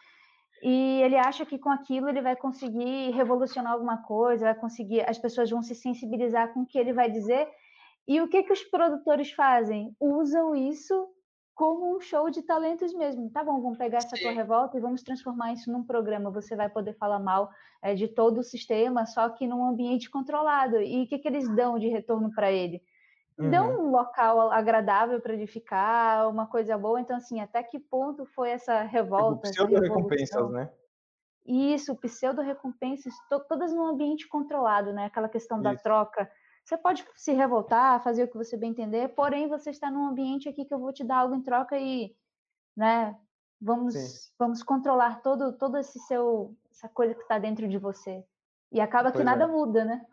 E 0.63 0.99
ele 1.03 1.15
acha 1.15 1.45
que 1.45 1.59
com 1.59 1.69
aquilo 1.69 2.09
ele 2.09 2.21
vai 2.21 2.35
conseguir 2.35 3.11
revolucionar 3.11 3.73
alguma 3.73 4.01
coisa, 4.01 4.45
vai 4.45 4.55
conseguir, 4.55 5.07
as 5.07 5.19
pessoas 5.19 5.51
vão 5.51 5.61
se 5.61 5.75
sensibilizar 5.75 6.51
com 6.51 6.61
o 6.61 6.65
que 6.65 6.79
ele 6.79 6.91
vai 6.91 7.11
dizer. 7.11 7.47
E 8.07 8.19
o 8.19 8.27
que 8.27 8.41
que 8.41 8.53
os 8.53 8.63
produtores 8.63 9.31
fazem? 9.31 9.95
Usam 9.99 10.55
isso 10.55 11.07
como 11.57 11.97
um 11.97 11.99
show 11.99 12.29
de 12.29 12.43
talentos 12.43 12.93
mesmo. 12.93 13.31
Tá 13.31 13.43
bom, 13.43 13.59
vamos 13.59 13.79
pegar 13.79 13.97
essa 13.97 14.15
Sim. 14.15 14.21
tua 14.21 14.31
revolta 14.31 14.77
e 14.77 14.79
vamos 14.79 15.01
transformar 15.01 15.53
isso 15.53 15.71
num 15.71 15.83
programa. 15.83 16.29
Você 16.29 16.55
vai 16.55 16.69
poder 16.69 16.93
falar 16.93 17.17
mal 17.17 17.49
é, 17.81 17.95
de 17.95 18.07
todo 18.07 18.41
o 18.41 18.43
sistema, 18.43 19.07
só 19.07 19.27
que 19.27 19.47
num 19.47 19.67
ambiente 19.67 20.07
controlado. 20.07 20.79
E 20.79 21.01
o 21.01 21.07
que, 21.07 21.17
que 21.17 21.27
eles 21.27 21.49
dão 21.55 21.79
de 21.79 21.87
retorno 21.87 22.31
para 22.31 22.51
ele? 22.51 22.79
Uhum. 23.39 23.49
Dão 23.49 23.87
um 23.87 23.89
local 23.89 24.51
agradável 24.51 25.19
para 25.19 25.33
ele 25.33 25.47
ficar, 25.47 26.29
uma 26.29 26.45
coisa 26.45 26.77
boa. 26.77 27.01
Então, 27.01 27.17
assim, 27.17 27.41
até 27.41 27.63
que 27.63 27.79
ponto 27.79 28.23
foi 28.27 28.51
essa 28.51 28.83
revolta? 28.83 29.49
Pseudo-recompensas, 29.49 30.51
né? 30.51 30.69
Isso, 31.43 31.95
pseudo-recompensas, 31.95 33.15
todas 33.49 33.73
num 33.73 33.87
ambiente 33.87 34.27
controlado, 34.27 34.93
né? 34.93 35.05
Aquela 35.05 35.27
questão 35.27 35.57
Isso. 35.57 35.63
da 35.63 35.75
troca 35.75 36.29
Você 36.67 36.77
pode 36.77 37.07
se 37.15 37.31
revoltar, 37.31 38.03
fazer 38.03 38.23
o 38.23 38.27
que 38.27 38.35
você 38.35 38.57
bem 38.57 38.71
entender, 38.71 39.07
porém 39.15 39.47
você 39.47 39.69
está 39.69 39.89
num 39.89 40.05
ambiente 40.05 40.49
aqui 40.49 40.65
que 40.65 40.73
eu 40.73 40.79
vou 40.79 40.91
te 40.91 41.01
dar 41.01 41.19
algo 41.19 41.33
em 41.33 41.41
troca 41.41 41.79
e, 41.79 42.13
né, 42.75 43.17
vamos, 43.61 44.33
vamos 44.37 44.61
controlar 44.61 45.21
todo, 45.21 45.53
todo 45.53 45.77
esse 45.77 45.97
seu, 45.99 46.53
essa 46.69 46.89
coisa 46.89 47.15
que 47.15 47.21
está 47.21 47.39
dentro 47.39 47.69
de 47.69 47.77
você. 47.77 48.21
E 48.69 48.81
acaba 48.81 49.11
pois 49.11 49.21
que 49.21 49.23
nada 49.23 49.45
é. 49.45 49.47
muda, 49.47 49.85
né? 49.85 50.05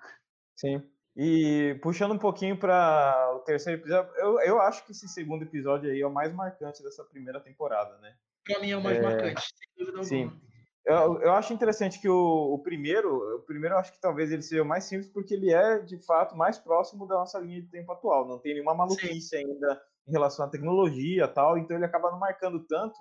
Sim. 0.54 0.80
E 1.16 1.76
puxando 1.82 2.12
um 2.12 2.18
pouquinho 2.18 2.56
para 2.56 3.32
o 3.34 3.40
terceiro 3.40 3.80
episódio, 3.80 4.12
eu, 4.14 4.40
eu 4.42 4.60
acho 4.60 4.86
que 4.86 4.92
esse 4.92 5.08
segundo 5.08 5.42
episódio 5.42 5.90
aí 5.90 6.00
é 6.00 6.06
o 6.06 6.12
mais 6.12 6.32
marcante 6.32 6.84
dessa 6.84 7.02
primeira 7.02 7.40
temporada, 7.40 7.98
né? 7.98 8.14
Para 8.44 8.60
mim 8.60 8.70
é 8.70 8.76
o 8.76 8.80
mais 8.80 8.98
é... 8.98 9.02
marcante, 9.02 9.42
sem 9.42 9.68
dúvida 9.76 10.04
Sim. 10.04 10.40
Eu, 10.86 11.20
eu 11.22 11.32
acho 11.32 11.52
interessante 11.52 11.98
que 11.98 12.08
o, 12.08 12.54
o, 12.54 12.58
primeiro, 12.58 13.36
o 13.36 13.40
primeiro 13.40 13.74
eu 13.74 13.78
acho 13.78 13.92
que 13.92 14.00
talvez 14.00 14.30
ele 14.30 14.42
seja 14.42 14.62
o 14.62 14.66
mais 14.66 14.84
simples, 14.84 15.10
porque 15.10 15.32
ele 15.32 15.50
é, 15.50 15.78
de 15.78 15.98
fato, 16.04 16.36
mais 16.36 16.58
próximo 16.58 17.06
da 17.06 17.14
nossa 17.14 17.38
linha 17.38 17.62
de 17.62 17.68
tempo 17.68 17.90
atual. 17.90 18.28
Não 18.28 18.38
tem 18.38 18.52
nenhuma 18.52 18.74
maluquice 18.74 19.28
Sim. 19.28 19.36
ainda 19.36 19.82
em 20.06 20.12
relação 20.12 20.44
à 20.44 20.48
tecnologia 20.48 21.26
tal, 21.26 21.56
então 21.56 21.76
ele 21.76 21.86
acaba 21.86 22.10
não 22.10 22.18
marcando 22.18 22.60
tanto. 22.66 22.96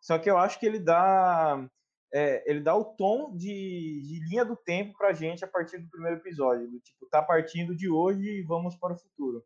Só 0.00 0.18
que 0.18 0.28
eu 0.28 0.36
acho 0.36 0.58
que 0.58 0.66
ele 0.66 0.80
dá 0.80 1.64
é, 2.12 2.42
ele 2.50 2.60
dá 2.60 2.74
o 2.74 2.84
tom 2.84 3.36
de, 3.36 4.02
de 4.02 4.20
linha 4.28 4.44
do 4.44 4.56
tempo 4.56 4.96
pra 4.96 5.12
gente 5.12 5.44
a 5.44 5.48
partir 5.48 5.78
do 5.78 5.90
primeiro 5.90 6.16
episódio. 6.16 6.66
Do, 6.68 6.80
tipo, 6.80 7.06
tá 7.10 7.22
partindo 7.22 7.76
de 7.76 7.88
hoje 7.88 8.22
e 8.22 8.42
vamos 8.42 8.74
para 8.74 8.94
o 8.94 8.98
futuro. 8.98 9.44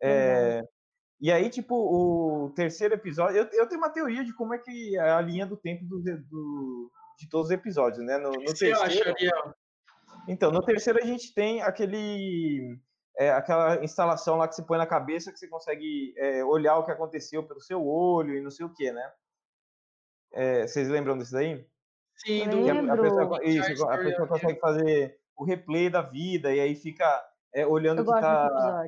É, 0.00 0.60
uhum. 0.60 0.68
E 1.20 1.32
aí, 1.32 1.50
tipo, 1.50 1.74
o 1.74 2.50
terceiro 2.54 2.94
episódio. 2.94 3.38
Eu, 3.38 3.48
eu 3.52 3.68
tenho 3.68 3.80
uma 3.80 3.90
teoria 3.90 4.24
de 4.24 4.34
como 4.34 4.54
é 4.54 4.58
que 4.58 4.96
é 4.96 5.10
a 5.10 5.20
linha 5.20 5.46
do 5.46 5.56
tempo 5.56 5.84
do, 5.84 6.00
do 6.00 6.90
de 7.18 7.28
todos 7.28 7.46
os 7.46 7.52
episódios, 7.52 8.04
né? 8.04 8.18
No, 8.18 8.30
no 8.30 8.54
terceiro. 8.54 9.14
Então, 10.28 10.50
no 10.50 10.62
terceiro 10.62 10.98
a 11.02 11.06
gente 11.06 11.32
tem 11.34 11.62
aquele. 11.62 12.78
É, 13.18 13.30
aquela 13.30 13.82
instalação 13.82 14.36
lá 14.36 14.46
que 14.46 14.54
você 14.54 14.62
põe 14.62 14.76
na 14.76 14.86
cabeça 14.86 15.32
que 15.32 15.38
você 15.38 15.48
consegue 15.48 16.12
é, 16.18 16.44
olhar 16.44 16.76
o 16.76 16.84
que 16.84 16.90
aconteceu 16.90 17.42
pelo 17.42 17.62
seu 17.62 17.82
olho 17.82 18.36
e 18.36 18.42
não 18.42 18.50
sei 18.50 18.66
o 18.66 18.72
que, 18.72 18.92
né? 18.92 19.10
É, 20.32 20.66
vocês 20.66 20.86
lembram 20.88 21.16
disso 21.16 21.32
daí? 21.32 21.66
Sim, 22.16 22.46
do 22.48 22.68
a, 22.68 22.92
a, 22.92 22.96
pessoa, 22.96 23.44
isso, 23.44 23.88
a 23.88 23.98
pessoa 23.98 24.28
consegue 24.28 24.60
fazer 24.60 25.18
o 25.34 25.44
replay 25.44 25.88
da 25.88 26.02
vida 26.02 26.54
e 26.54 26.60
aí 26.60 26.74
fica 26.74 27.26
é, 27.54 27.66
olhando 27.66 28.02
o 28.02 28.04
que 28.04 28.20
tá 28.20 28.84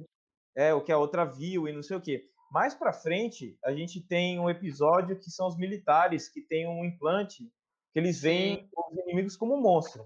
é 0.54 0.74
o 0.74 0.82
que 0.82 0.92
a 0.92 0.98
outra 0.98 1.24
viu 1.24 1.68
e 1.68 1.72
não 1.72 1.82
sei 1.82 1.96
o 1.96 2.00
que. 2.00 2.28
Mais 2.50 2.74
para 2.74 2.92
frente, 2.92 3.56
a 3.64 3.72
gente 3.72 4.00
tem 4.00 4.40
um 4.40 4.50
episódio 4.50 5.18
que 5.18 5.30
são 5.30 5.46
os 5.46 5.56
militares 5.56 6.28
que 6.28 6.42
têm 6.42 6.66
um 6.66 6.84
implante 6.84 7.50
que 7.92 7.98
eles 7.98 8.20
veem 8.20 8.68
os 8.76 8.98
inimigos 9.04 9.36
como 9.36 9.56
monstro. 9.56 10.04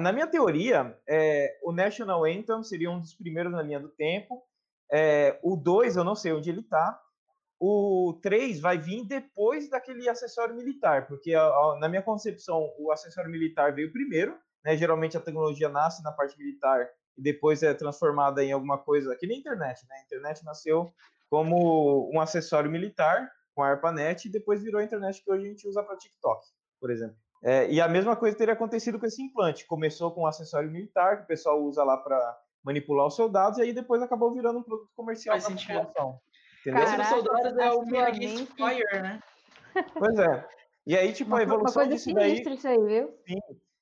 Na 0.00 0.12
minha 0.12 0.26
teoria, 0.26 0.98
é, 1.06 1.58
o 1.62 1.72
National 1.72 2.24
Anthem 2.24 2.62
seria 2.62 2.90
um 2.90 2.98
dos 2.98 3.14
primeiros 3.14 3.52
na 3.52 3.62
linha 3.62 3.78
do 3.78 3.90
tempo. 3.90 4.42
É, 4.90 5.38
o 5.42 5.56
2, 5.56 5.96
eu 5.96 6.04
não 6.04 6.14
sei 6.14 6.32
onde 6.32 6.48
ele 6.48 6.60
está 6.60 6.98
o 7.60 8.18
3 8.22 8.60
vai 8.60 8.78
vir 8.78 9.04
depois 9.04 9.68
daquele 9.68 10.08
acessório 10.08 10.54
militar, 10.54 11.06
porque 11.08 11.34
na 11.80 11.88
minha 11.88 12.02
concepção 12.02 12.72
o 12.78 12.92
acessório 12.92 13.30
militar 13.30 13.74
veio 13.74 13.92
primeiro, 13.92 14.38
né? 14.64 14.76
Geralmente 14.76 15.16
a 15.16 15.20
tecnologia 15.20 15.68
nasce 15.68 16.02
na 16.02 16.12
parte 16.12 16.38
militar 16.38 16.88
e 17.16 17.22
depois 17.22 17.62
é 17.62 17.74
transformada 17.74 18.44
em 18.44 18.52
alguma 18.52 18.78
coisa, 18.78 19.16
que 19.16 19.26
nem 19.26 19.38
a 19.38 19.40
internet, 19.40 19.84
né? 19.88 19.96
A 19.96 20.02
internet 20.04 20.44
nasceu 20.44 20.92
como 21.28 22.10
um 22.14 22.20
acessório 22.20 22.70
militar 22.70 23.28
com 23.54 23.62
a 23.62 23.70
ARPANET 23.70 24.28
e 24.28 24.30
depois 24.30 24.62
virou 24.62 24.80
a 24.80 24.84
internet 24.84 25.22
que 25.22 25.30
hoje 25.30 25.44
a 25.44 25.48
gente 25.48 25.66
usa 25.66 25.82
para 25.82 25.96
TikTok, 25.96 26.46
por 26.80 26.90
exemplo. 26.90 27.16
É, 27.42 27.70
e 27.70 27.80
a 27.80 27.88
mesma 27.88 28.16
coisa 28.16 28.36
teria 28.36 28.54
acontecido 28.54 28.98
com 28.98 29.06
esse 29.06 29.22
implante. 29.22 29.66
Começou 29.66 30.10
com 30.10 30.22
um 30.22 30.26
acessório 30.26 30.70
militar 30.70 31.18
que 31.18 31.24
o 31.24 31.26
pessoal 31.26 31.62
usa 31.62 31.84
lá 31.84 31.96
para 31.96 32.38
manipular 32.64 33.06
os 33.06 33.14
soldados 33.14 33.58
e 33.58 33.62
aí 33.62 33.72
depois 33.72 34.02
acabou 34.02 34.32
virando 34.32 34.58
um 34.58 34.62
produto 34.62 34.90
comercial 34.96 35.38
para 35.38 35.54
população. 35.54 36.20
Entendeu? 36.60 36.84
Caraca, 36.84 37.04
soldados 37.04 37.58
é 37.58 37.72
o 37.72 38.00
Against 38.00 38.52
Fire, 38.54 39.02
né? 39.02 39.22
Pois 39.94 40.18
é. 40.18 40.48
E 40.86 40.96
aí, 40.96 41.12
tipo, 41.12 41.34
a 41.36 41.42
evolução 41.42 41.82
uma 41.82 41.88
disso 41.88 42.12
daí. 42.12 42.42
Isso 42.42 42.66
aí, 42.66 42.78
viu? 42.78 43.14
Sim. 43.26 43.38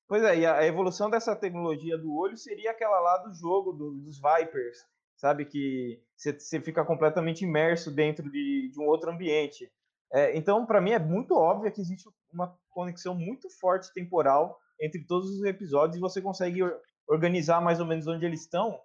Pois 0.07 0.23
é, 0.23 0.39
e 0.39 0.45
a 0.45 0.65
evolução 0.65 1.09
dessa 1.09 1.35
tecnologia 1.35 1.97
do 1.97 2.15
olho 2.15 2.37
seria 2.37 2.71
aquela 2.71 2.99
lá 2.99 3.17
do 3.17 3.33
jogo 3.33 3.73
do, 3.73 3.91
dos 3.91 4.17
Vipers, 4.21 4.77
sabe? 5.17 5.45
Que 5.45 6.01
você 6.15 6.61
fica 6.61 6.85
completamente 6.85 7.43
imerso 7.43 7.91
dentro 7.91 8.29
de, 8.31 8.69
de 8.71 8.79
um 8.79 8.85
outro 8.85 9.11
ambiente. 9.11 9.69
É, 10.13 10.37
então, 10.37 10.65
para 10.65 10.79
mim, 10.79 10.91
é 10.91 10.99
muito 10.99 11.33
óbvio 11.35 11.71
que 11.71 11.81
existe 11.81 12.07
uma 12.31 12.57
conexão 12.69 13.15
muito 13.15 13.49
forte 13.59 13.91
temporal 13.93 14.59
entre 14.81 15.05
todos 15.05 15.29
os 15.29 15.43
episódios 15.43 15.97
e 15.97 16.01
você 16.01 16.21
consegue 16.21 16.59
organizar 17.07 17.61
mais 17.61 17.79
ou 17.79 17.85
menos 17.85 18.05
onde 18.07 18.25
eles 18.25 18.41
estão 18.41 18.79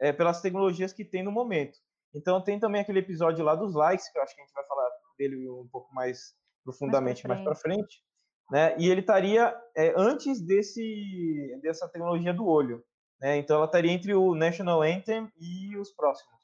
é, 0.00 0.12
pelas 0.12 0.40
tecnologias 0.40 0.92
que 0.92 1.04
tem 1.04 1.22
no 1.22 1.32
momento. 1.32 1.78
Então 2.14 2.42
tem 2.42 2.58
também 2.58 2.80
aquele 2.80 3.00
episódio 3.00 3.44
lá 3.44 3.54
dos 3.54 3.74
likes, 3.74 4.10
que 4.10 4.18
eu 4.18 4.22
acho 4.22 4.34
que 4.34 4.40
a 4.40 4.44
gente 4.44 4.54
vai 4.54 4.66
falar 4.66 4.88
dele 5.18 5.48
um 5.48 5.68
pouco 5.70 5.92
mais 5.94 6.34
profundamente 6.64 7.26
mais 7.26 7.40
para 7.40 7.54
frente. 7.54 7.76
frente, 7.76 8.02
né? 8.50 8.76
E 8.78 8.88
ele 8.88 9.00
estaria 9.00 9.54
é, 9.76 9.94
antes 9.96 10.40
desse 10.40 11.58
dessa 11.62 11.88
tecnologia 11.88 12.32
do 12.32 12.46
olho, 12.46 12.82
né? 13.20 13.36
Então 13.36 13.56
ela 13.56 13.66
estaria 13.66 13.92
entre 13.92 14.14
o 14.14 14.34
National 14.34 14.82
Anthem 14.82 15.30
e 15.38 15.76
os 15.76 15.90
próximos. 15.92 16.38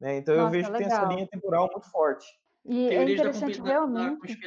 Né? 0.00 0.18
Então 0.18 0.36
Nossa, 0.36 0.46
eu 0.46 0.50
vejo 0.50 0.72
que 0.72 0.78
tem 0.78 0.86
essa 0.86 1.04
linha 1.04 1.26
temporal 1.26 1.68
muito 1.72 1.90
forte. 1.90 2.26
E 2.64 2.88
é 2.88 3.10
interessante 3.10 3.60
realmente. 3.60 4.38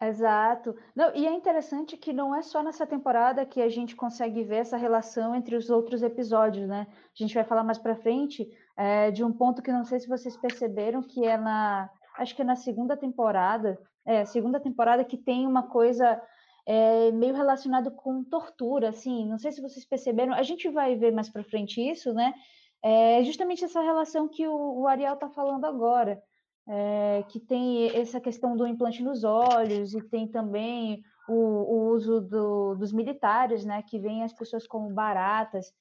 Exato. 0.00 0.76
Não, 0.94 1.12
e 1.14 1.26
é 1.26 1.32
interessante 1.32 1.96
que 1.96 2.12
não 2.12 2.32
é 2.32 2.40
só 2.40 2.62
nessa 2.62 2.86
temporada 2.86 3.44
que 3.44 3.60
a 3.60 3.68
gente 3.68 3.96
consegue 3.96 4.44
ver 4.44 4.58
essa 4.58 4.76
relação 4.76 5.34
entre 5.34 5.56
os 5.56 5.70
outros 5.70 6.02
episódios, 6.02 6.68
né? 6.68 6.86
A 6.88 7.22
gente 7.22 7.34
vai 7.34 7.42
falar 7.42 7.64
mais 7.64 7.78
para 7.78 7.96
frente 7.96 8.48
é, 8.76 9.10
de 9.10 9.24
um 9.24 9.32
ponto 9.32 9.60
que 9.60 9.72
não 9.72 9.84
sei 9.84 9.98
se 9.98 10.06
vocês 10.06 10.36
perceberam, 10.36 11.02
que 11.02 11.24
é 11.24 11.36
na, 11.36 11.90
acho 12.16 12.34
que 12.36 12.42
é 12.42 12.44
na 12.44 12.54
segunda 12.54 12.96
temporada, 12.96 13.76
é, 14.06 14.24
segunda 14.24 14.60
temporada 14.60 15.04
que 15.04 15.16
tem 15.16 15.44
uma 15.44 15.64
coisa 15.64 16.22
é, 16.64 17.10
meio 17.10 17.34
relacionado 17.34 17.90
com 17.90 18.22
tortura, 18.22 18.90
assim, 18.90 19.26
não 19.28 19.38
sei 19.38 19.50
se 19.50 19.60
vocês 19.60 19.84
perceberam, 19.84 20.32
a 20.32 20.44
gente 20.44 20.68
vai 20.68 20.94
ver 20.94 21.10
mais 21.12 21.28
para 21.28 21.42
frente 21.42 21.80
isso, 21.80 22.14
né? 22.14 22.34
É 22.80 23.24
justamente 23.24 23.64
essa 23.64 23.80
relação 23.80 24.28
que 24.28 24.46
o, 24.46 24.82
o 24.82 24.86
Ariel 24.86 25.14
está 25.14 25.28
falando 25.28 25.64
agora 25.64 26.22
é, 26.68 27.24
que 27.28 27.40
tem 27.40 27.96
essa 27.96 28.20
questão 28.20 28.54
do 28.54 28.66
implante 28.66 29.02
nos 29.02 29.24
olhos 29.24 29.94
e 29.94 30.02
tem 30.02 30.28
também 30.28 31.02
o, 31.26 31.34
o 31.34 31.88
uso 31.90 32.20
do, 32.20 32.74
dos 32.74 32.92
militares, 32.92 33.64
né, 33.64 33.82
que 33.82 33.98
veem 33.98 34.22
as 34.22 34.32
pessoas 34.32 34.66
como 34.66 34.90
baratas. 34.90 35.72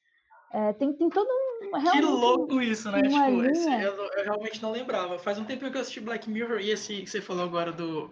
É, 0.53 0.71
tem, 0.73 0.93
tem 0.93 1.09
todo 1.09 1.27
um. 1.27 1.91
Que 1.91 2.01
louco 2.01 2.61
isso, 2.61 2.89
né? 2.89 3.01
Tipo, 3.01 3.43
esse, 3.43 3.69
eu, 3.69 3.93
eu, 3.93 4.23
realmente 4.23 4.61
não 4.61 4.71
lembrava. 4.71 5.19
Faz 5.19 5.37
um 5.37 5.43
tempo 5.43 5.69
que 5.69 5.75
eu 5.75 5.81
assisti 5.81 5.99
Black 5.99 6.29
Mirror 6.29 6.61
e 6.61 6.71
esse 6.71 7.01
que 7.01 7.09
você 7.09 7.19
falou 7.19 7.43
agora 7.43 7.73
do. 7.73 8.09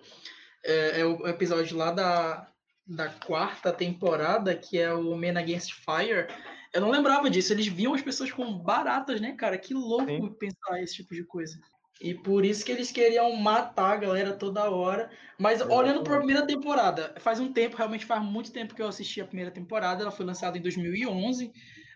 É, 0.63 1.00
é 1.01 1.05
o 1.05 1.25
episódio 1.27 1.77
lá 1.77 1.91
da, 1.91 2.48
da 2.86 3.08
quarta 3.08 3.72
temporada, 3.72 4.53
que 4.53 4.77
é 4.77 4.94
o 4.94 5.15
Men 5.15 5.38
Against 5.38 5.74
Fire. 5.74 6.27
Eu 6.74 6.82
não 6.82 6.89
lembrava 6.89 7.29
disso. 7.29 7.53
Eles 7.53 7.67
viam 7.67 7.94
as 7.94 8.01
pessoas 8.01 8.32
como 8.32 8.60
baratas, 8.60 9.22
né, 9.22 9.32
cara? 9.34 9.58
Que 9.58 9.74
louco 9.74 10.05
Sim. 10.05 10.34
pensar 10.34 10.82
esse 10.82 10.96
tipo 10.96 11.15
de 11.15 11.24
coisa. 11.24 11.58
E 12.02 12.14
por 12.14 12.44
isso 12.44 12.66
que 12.66 12.72
eles 12.72 12.92
queriam 12.92 13.34
matar 13.36 13.94
a 13.94 13.98
galera 13.98 14.34
toda 14.34 14.70
hora. 14.70 15.10
Mas 15.38 15.62
olhando 15.62 16.04
para 16.04 16.16
a 16.16 16.18
primeira 16.18 16.46
temporada, 16.46 17.14
faz 17.20 17.40
um 17.40 17.52
tempo, 17.52 17.78
realmente 17.78 18.06
faz 18.06 18.22
muito 18.22 18.52
tempo 18.52 18.75
que 18.75 18.82
eu 18.82 18.88
assisti 18.88 19.22
a 19.22 19.25
primeira 19.25 19.52
temporada. 19.52 20.02
Ela 20.02 20.12
foi 20.12 20.25
lançada 20.25 20.58
em 20.58 20.62
2011. 20.62 21.46
Uh, 21.46 21.52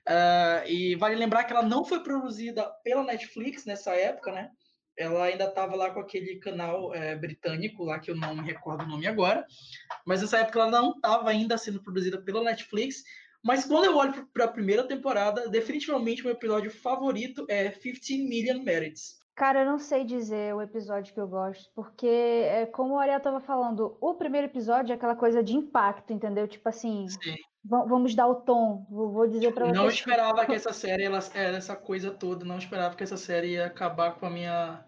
ah, 0.08 0.63
e 0.65 0.96
vale 0.96 1.15
lembrar 1.15 1.44
que 1.44 1.53
ela 1.53 1.62
não 1.62 1.84
foi 1.84 2.01
produzida 2.01 2.65
pela 2.84 3.03
Netflix 3.03 3.65
nessa 3.65 3.94
época, 3.94 4.32
né? 4.32 4.50
Ela 4.98 5.25
ainda 5.25 5.46
estava 5.46 5.75
lá 5.75 5.91
com 5.91 6.00
aquele 6.00 6.39
canal 6.39 6.94
é, 6.94 7.15
britânico 7.15 7.86
lá, 7.86 8.00
que 8.00 8.12
eu 8.12 8.15
não 8.15 8.36
me 8.36 8.41
recordo 8.41 8.84
o 8.84 8.88
nome 8.88 9.08
agora. 9.08 9.46
Mas 10.06 10.22
nessa 10.22 10.39
época 10.39 10.60
ela 10.60 10.72
não 10.72 10.91
estava 10.91 11.29
ainda 11.29 11.58
sendo 11.58 11.82
produzida 11.82 12.22
pela 12.22 12.44
Netflix. 12.44 13.03
Mas 13.41 13.65
quando 13.65 13.86
eu 13.86 13.96
olho 13.96 14.27
para 14.34 14.46
a 14.46 14.51
primeira 14.51 14.86
temporada, 14.86 15.48
definitivamente 15.48 16.22
meu 16.22 16.34
episódio 16.34 16.70
favorito 16.70 17.46
é 17.48 17.70
15 17.70 18.18
Million 18.27 18.62
Merits. 18.62 19.20
Cara, 19.39 19.62
eu 19.62 19.65
não 19.65 19.79
sei 19.79 20.03
dizer 20.03 20.53
o 20.53 20.62
episódio 20.62 21.13
que 21.13 21.19
eu 21.19 21.25
gosto, 21.25 21.72
porque, 21.74 22.05
é, 22.05 22.65
como 22.65 22.96
o 22.96 22.98
Ariel 22.98 23.22
tava 23.22 23.39
falando, 23.39 23.98
o 24.01 24.13
primeiro 24.13 24.48
episódio 24.48 24.91
é 24.91 24.96
aquela 24.98 25.15
coisa 25.15 25.41
de 25.41 25.55
impacto, 25.55 26.12
entendeu? 26.12 26.46
Tipo 26.46 26.67
assim, 26.67 27.05
vamos 27.63 28.13
dar 28.13 28.27
o 28.27 28.36
tom, 28.36 28.86
vou 28.89 29.25
dizer 29.29 29.53
pra 29.53 29.63
vocês. 29.63 29.77
Não 29.77 29.88
esperava 29.88 30.46
que 30.46 30.51
essa 30.51 30.74
série, 30.74 31.05
ela 31.05 31.19
era 31.34 31.55
essa 31.55 31.74
coisa 31.74 32.12
toda, 32.12 32.43
não 32.43 32.58
esperava 32.58 32.98
que 32.98 33.03
essa 33.03 33.15
série 33.15 33.51
ia 33.53 33.67
acabar 33.67 34.19
com 34.19 34.25
a 34.25 34.29
minha, 34.29 34.84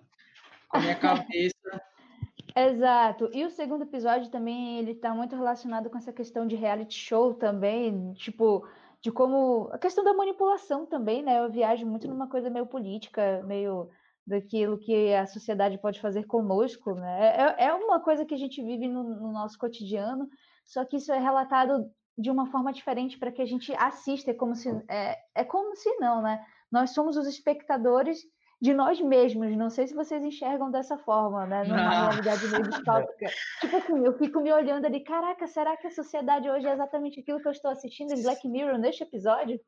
com 0.67 0.79
a 0.79 0.81
minha 0.81 0.95
cabeça. 0.95 1.55
Exato. 2.53 3.29
E 3.31 3.45
o 3.45 3.49
segundo 3.49 3.85
episódio 3.85 4.29
também, 4.29 4.79
ele 4.79 4.95
tá 4.95 5.13
muito 5.13 5.33
relacionado 5.33 5.89
com 5.89 5.97
essa 5.97 6.11
questão 6.11 6.45
de 6.45 6.57
reality 6.57 6.99
show 6.99 7.33
também, 7.33 8.11
tipo, 8.15 8.67
de 8.99 9.13
como... 9.13 9.69
A 9.71 9.77
questão 9.77 10.03
da 10.03 10.13
manipulação 10.13 10.85
também, 10.85 11.23
né? 11.23 11.39
Eu 11.39 11.49
viajo 11.49 11.85
muito 11.85 12.05
numa 12.05 12.27
coisa 12.27 12.49
meio 12.49 12.65
política, 12.65 13.41
meio 13.45 13.89
daquilo 14.25 14.77
que 14.77 15.13
a 15.13 15.25
sociedade 15.25 15.77
pode 15.77 15.99
fazer 15.99 16.25
conosco, 16.25 16.93
né? 16.93 17.35
É, 17.35 17.63
é, 17.63 17.67
é 17.67 17.73
uma 17.73 17.99
coisa 17.99 18.25
que 18.25 18.33
a 18.33 18.37
gente 18.37 18.61
vive 18.63 18.87
no, 18.87 19.03
no, 19.03 19.31
nosso 19.31 19.57
cotidiano, 19.57 20.27
só 20.65 20.85
que 20.85 20.97
isso 20.97 21.11
é 21.11 21.19
relatado 21.19 21.89
de 22.17 22.29
uma 22.29 22.45
forma 22.47 22.71
diferente 22.71 23.17
para 23.17 23.31
que 23.31 23.41
a 23.41 23.45
gente 23.45 23.73
assista, 23.73 24.31
é 24.31 24.33
como 24.33 24.55
se 24.55 24.69
é, 24.89 25.17
é 25.35 25.43
como 25.43 25.75
se 25.75 25.89
não, 25.97 26.21
né? 26.21 26.43
Nós 26.71 26.91
somos 26.91 27.17
os 27.17 27.27
espectadores 27.27 28.19
de 28.61 28.73
nós 28.73 29.01
mesmos. 29.01 29.57
Não 29.57 29.69
sei 29.69 29.87
se 29.87 29.95
vocês 29.95 30.23
enxergam 30.23 30.69
dessa 30.69 30.97
forma, 30.99 31.45
né? 31.47 31.63
Numa 31.63 31.81
ah. 31.81 32.09
realidade 32.09 32.47
meio 32.47 32.69
distópica. 32.69 33.27
tipo 33.59 33.75
assim, 33.75 34.05
eu 34.05 34.17
fico 34.17 34.39
me 34.39 34.53
olhando 34.53 34.85
ali, 34.85 34.99
caraca, 34.99 35.47
será 35.47 35.75
que 35.75 35.87
a 35.87 35.91
sociedade 35.91 36.47
hoje 36.47 36.67
é 36.67 36.73
exatamente 36.73 37.19
aquilo 37.19 37.41
que 37.41 37.47
eu 37.47 37.51
estou 37.51 37.71
assistindo 37.71 38.13
em 38.13 38.21
Black 38.21 38.47
Mirror 38.47 38.77
neste 38.77 39.01
episódio? 39.01 39.59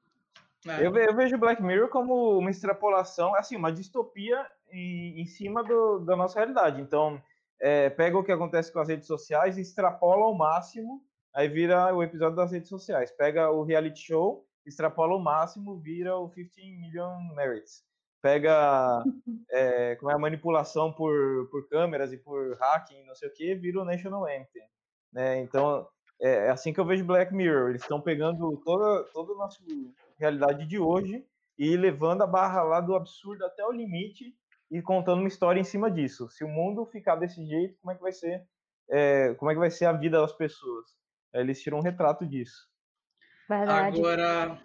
É. 0.67 0.85
Eu, 0.85 0.95
eu, 0.95 1.15
vejo 1.15 1.37
Black 1.37 1.61
Mirror 1.61 1.89
como 1.89 2.37
uma 2.37 2.49
extrapolação, 2.49 3.35
assim, 3.35 3.55
uma 3.55 3.71
distopia 3.71 4.45
em, 4.71 5.21
em 5.21 5.25
cima 5.25 5.63
do, 5.63 5.99
da 5.99 6.15
nossa 6.15 6.39
realidade. 6.39 6.81
Então, 6.81 7.21
é, 7.61 7.89
pega 7.89 8.17
o 8.17 8.23
que 8.23 8.31
acontece 8.31 8.71
com 8.71 8.79
as 8.79 8.87
redes 8.87 9.07
sociais, 9.07 9.57
extrapola 9.57 10.25
ao 10.25 10.35
máximo, 10.35 11.01
aí 11.33 11.47
vira 11.47 11.93
o 11.93 12.01
episódio 12.03 12.35
das 12.35 12.51
redes 12.51 12.69
sociais. 12.69 13.11
Pega 13.11 13.51
o 13.51 13.63
reality 13.63 13.99
show, 13.99 14.45
extrapola 14.65 15.13
ao 15.13 15.19
máximo, 15.19 15.79
vira 15.79 16.15
o 16.15 16.29
15 16.29 16.61
Million 16.77 17.19
Merits 17.35 17.83
pega 18.23 19.03
é, 19.51 19.95
como 19.97 20.09
é 20.09 20.15
a 20.15 20.17
manipulação 20.17 20.91
por, 20.93 21.49
por 21.51 21.67
câmeras 21.67 22.13
e 22.13 22.17
por 22.17 22.57
hacking, 22.57 23.03
não 23.03 23.13
sei 23.13 23.27
o 23.27 23.33
que, 23.33 23.53
vira 23.53 23.81
o 23.81 23.85
National 23.85 24.23
Anthem. 24.23 24.63
Né? 25.11 25.41
Então, 25.41 25.85
é, 26.21 26.47
é 26.47 26.49
assim 26.49 26.73
que 26.73 26.79
eu 26.79 26.85
vejo 26.85 27.03
Black 27.03 27.33
Mirror. 27.33 27.69
Eles 27.69 27.81
estão 27.81 27.99
pegando 27.99 28.57
toda, 28.63 29.03
toda 29.11 29.33
a 29.33 29.35
nossa 29.35 29.61
realidade 30.23 30.65
de 30.65 30.79
hoje 30.79 31.25
e 31.57 31.77
levando 31.77 32.23
a 32.23 32.27
barra 32.27 32.63
lá 32.63 32.81
do 32.81 32.95
absurdo 32.95 33.45
até 33.45 33.65
o 33.65 33.71
limite 33.71 34.33
e 34.71 34.81
contando 34.81 35.19
uma 35.19 35.27
história 35.27 35.59
em 35.59 35.63
cima 35.63 35.89
disso. 35.91 36.29
Se 36.29 36.43
o 36.43 36.47
mundo 36.47 36.85
ficar 36.85 37.15
desse 37.15 37.45
jeito, 37.45 37.77
como 37.81 37.91
é 37.91 37.95
que 37.95 38.01
vai 38.01 38.11
ser, 38.11 38.43
é, 38.89 39.33
como 39.35 39.51
é 39.51 39.53
que 39.53 39.59
vai 39.59 39.69
ser 39.69 39.85
a 39.85 39.93
vida 39.93 40.19
das 40.19 40.33
pessoas? 40.33 40.85
Eles 41.33 41.61
tiram 41.61 41.79
um 41.79 41.83
retrato 41.83 42.25
disso. 42.25 42.67
Verdade. 43.47 43.99
Agora, 43.99 44.59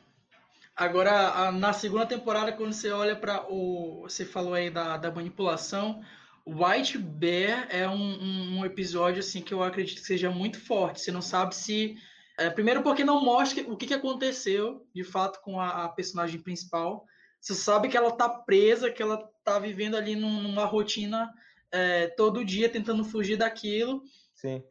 Agora, 0.78 1.50
na 1.50 1.72
segunda 1.72 2.06
temporada, 2.06 2.52
quando 2.52 2.72
você 2.72 2.92
olha 2.92 3.16
para 3.16 3.44
o. 3.52 4.02
Você 4.02 4.24
falou 4.24 4.54
aí 4.54 4.70
da, 4.70 4.96
da 4.96 5.10
manipulação. 5.10 6.00
White 6.46 6.96
Bear 6.96 7.66
é 7.68 7.88
um, 7.88 8.58
um, 8.58 8.64
episódio 8.64 9.18
assim 9.18 9.42
que 9.42 9.52
eu 9.52 9.60
acredito 9.60 9.98
que 9.98 10.06
seja 10.06 10.30
muito 10.30 10.60
forte. 10.60 11.00
Você 11.00 11.10
não 11.10 11.20
sabe 11.20 11.56
se. 11.56 11.96
É, 12.38 12.48
primeiro, 12.48 12.82
porque 12.82 13.04
não 13.04 13.22
mostra 13.22 13.62
o 13.70 13.76
que, 13.76 13.86
que 13.86 13.94
aconteceu 13.94 14.86
de 14.94 15.02
fato 15.02 15.40
com 15.42 15.60
a, 15.60 15.84
a, 15.84 15.88
personagem 15.88 16.40
principal. 16.40 17.04
Você 17.40 17.54
sabe 17.54 17.88
que 17.88 17.96
ela 17.96 18.12
tá 18.12 18.28
presa, 18.28 18.90
que 18.90 19.02
ela 19.02 19.28
tá 19.44 19.58
vivendo 19.58 19.96
ali 19.96 20.14
num, 20.14 20.42
numa 20.42 20.64
rotina 20.64 21.32
é, 21.72 22.06
todo 22.08 22.44
dia 22.44 22.68
tentando 22.68 23.04
fugir 23.04 23.36
daquilo. 23.36 24.02
Sim. 24.34 24.62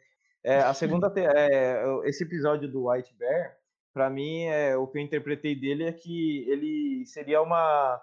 É, 0.43 0.59
a 0.59 0.73
segunda. 0.73 1.11
é, 1.17 1.83
esse 2.05 2.23
episódio 2.23 2.71
do 2.71 2.89
White 2.89 3.13
Bear 3.15 3.57
para 3.97 4.11
mim, 4.11 4.43
é, 4.43 4.77
o 4.77 4.85
que 4.85 4.99
eu 4.99 5.01
interpretei 5.01 5.55
dele 5.55 5.83
é 5.83 5.91
que 5.91 6.47
ele 6.47 7.03
seria 7.07 7.41
uma, 7.41 7.99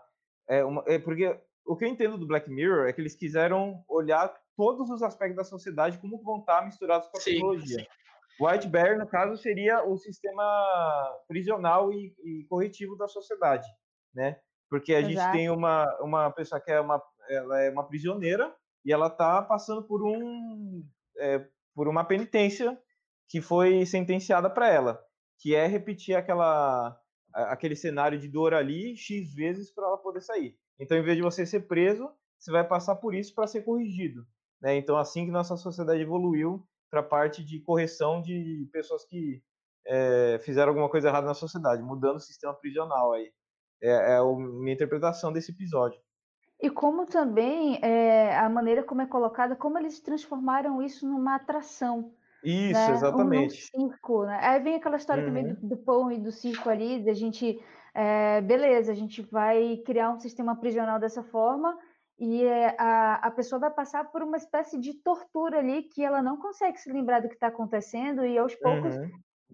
é, 0.48 0.64
uma. 0.64 0.82
É 0.88 0.98
porque 0.98 1.38
o 1.64 1.76
que 1.76 1.84
eu 1.84 1.88
entendo 1.88 2.18
do 2.18 2.26
Black 2.26 2.50
Mirror 2.50 2.88
é 2.88 2.92
que 2.92 3.00
eles 3.00 3.14
quiseram 3.14 3.84
olhar 3.88 4.34
todos 4.56 4.90
os 4.90 5.02
aspectos 5.04 5.36
da 5.36 5.44
sociedade 5.44 5.98
como 5.98 6.20
vão 6.20 6.40
estar 6.40 6.64
misturados 6.64 7.08
com 7.08 7.16
a 7.16 7.20
sim, 7.20 7.34
tecnologia. 7.34 7.78
Sim. 7.78 7.86
White 8.40 8.68
Bear, 8.68 8.98
no 8.98 9.06
caso, 9.06 9.36
seria 9.40 9.84
o 9.84 9.96
sistema 9.96 10.42
prisional 11.28 11.92
e, 11.92 12.14
e 12.24 12.44
corretivo 12.48 12.96
da 12.96 13.06
sociedade, 13.06 13.66
né? 14.14 14.36
Porque 14.68 14.94
a 14.94 15.00
Exato. 15.00 15.12
gente 15.12 15.32
tem 15.32 15.50
uma, 15.50 15.86
uma 16.00 16.30
pessoa 16.30 16.60
que 16.60 16.70
é 16.70 16.80
uma, 16.80 17.00
ela 17.28 17.62
é 17.62 17.70
uma 17.70 17.86
prisioneira 17.86 18.54
e 18.84 18.92
ela 18.92 19.06
está 19.06 19.40
passando 19.42 19.82
por 19.86 20.02
um 20.02 20.84
é, 21.18 21.46
por 21.74 21.88
uma 21.88 22.04
penitência 22.04 22.76
que 23.28 23.40
foi 23.40 23.86
sentenciada 23.86 24.50
para 24.50 24.68
ela 24.68 25.04
que 25.38 25.54
é 25.54 25.66
repetir 25.66 26.16
aquela, 26.16 26.98
aquele 27.32 27.76
cenário 27.76 28.18
de 28.18 28.28
dor 28.28 28.54
ali 28.54 28.96
x 28.96 29.34
vezes 29.34 29.70
para 29.72 29.86
ela 29.86 29.98
poder 29.98 30.20
sair. 30.20 30.56
Então, 30.78 30.96
em 30.96 31.02
vez 31.02 31.16
de 31.16 31.22
você 31.22 31.46
ser 31.46 31.66
preso, 31.66 32.10
você 32.38 32.50
vai 32.50 32.66
passar 32.66 32.96
por 32.96 33.14
isso 33.14 33.34
para 33.34 33.46
ser 33.46 33.62
corrigido. 33.62 34.26
Né? 34.60 34.76
Então, 34.76 34.96
assim 34.96 35.26
que 35.26 35.30
nossa 35.30 35.56
sociedade 35.56 36.00
evoluiu 36.00 36.66
para 36.94 37.00
a 37.00 37.02
parte 37.02 37.44
de 37.44 37.58
correção 37.58 38.22
de 38.22 38.68
pessoas 38.72 39.04
que 39.04 39.42
é, 39.84 40.38
fizeram 40.44 40.68
alguma 40.68 40.88
coisa 40.88 41.08
errada 41.08 41.26
na 41.26 41.34
sociedade, 41.34 41.82
mudando 41.82 42.16
o 42.16 42.20
sistema 42.20 42.54
prisional 42.54 43.12
aí. 43.12 43.32
É, 43.82 44.12
é 44.12 44.16
a 44.16 44.24
minha 44.24 44.72
interpretação 44.72 45.32
desse 45.32 45.50
episódio. 45.50 46.00
E 46.62 46.70
como 46.70 47.04
também 47.04 47.80
é, 47.82 48.38
a 48.38 48.48
maneira 48.48 48.84
como 48.84 49.02
é 49.02 49.06
colocada, 49.06 49.56
como 49.56 49.76
eles 49.76 50.00
transformaram 50.00 50.80
isso 50.80 51.04
numa 51.06 51.34
atração. 51.34 52.12
Isso, 52.44 52.78
né? 52.78 52.92
exatamente. 52.92 53.70
Um 53.74 53.88
circo, 53.88 54.24
né? 54.24 54.38
Aí 54.40 54.60
vem 54.60 54.76
aquela 54.76 54.96
história 54.96 55.22
uhum. 55.22 55.28
também 55.28 55.52
do, 55.52 55.68
do, 55.68 55.76
pão 55.76 56.12
e 56.12 56.18
do 56.18 56.30
circo 56.30 56.70
ali, 56.70 57.04
da 57.04 57.12
gente, 57.12 57.60
é, 57.92 58.40
beleza, 58.40 58.92
a 58.92 58.94
gente 58.94 59.20
vai 59.20 59.78
criar 59.84 60.10
um 60.10 60.20
sistema 60.20 60.54
prisional 60.54 61.00
dessa 61.00 61.24
forma 61.24 61.76
e 62.18 62.44
é, 62.44 62.76
a, 62.78 63.14
a 63.16 63.30
pessoa 63.30 63.58
vai 63.58 63.70
passar 63.70 64.04
por 64.10 64.22
uma 64.22 64.36
espécie 64.36 64.78
de 64.78 64.94
tortura 64.94 65.58
ali 65.58 65.82
que 65.82 66.02
ela 66.02 66.22
não 66.22 66.36
consegue 66.36 66.78
se 66.78 66.90
lembrar 66.92 67.20
do 67.20 67.28
que 67.28 67.34
está 67.34 67.48
acontecendo 67.48 68.24
e 68.24 68.38
aos 68.38 68.54
poucos, 68.54 68.96
uhum. 68.96 69.10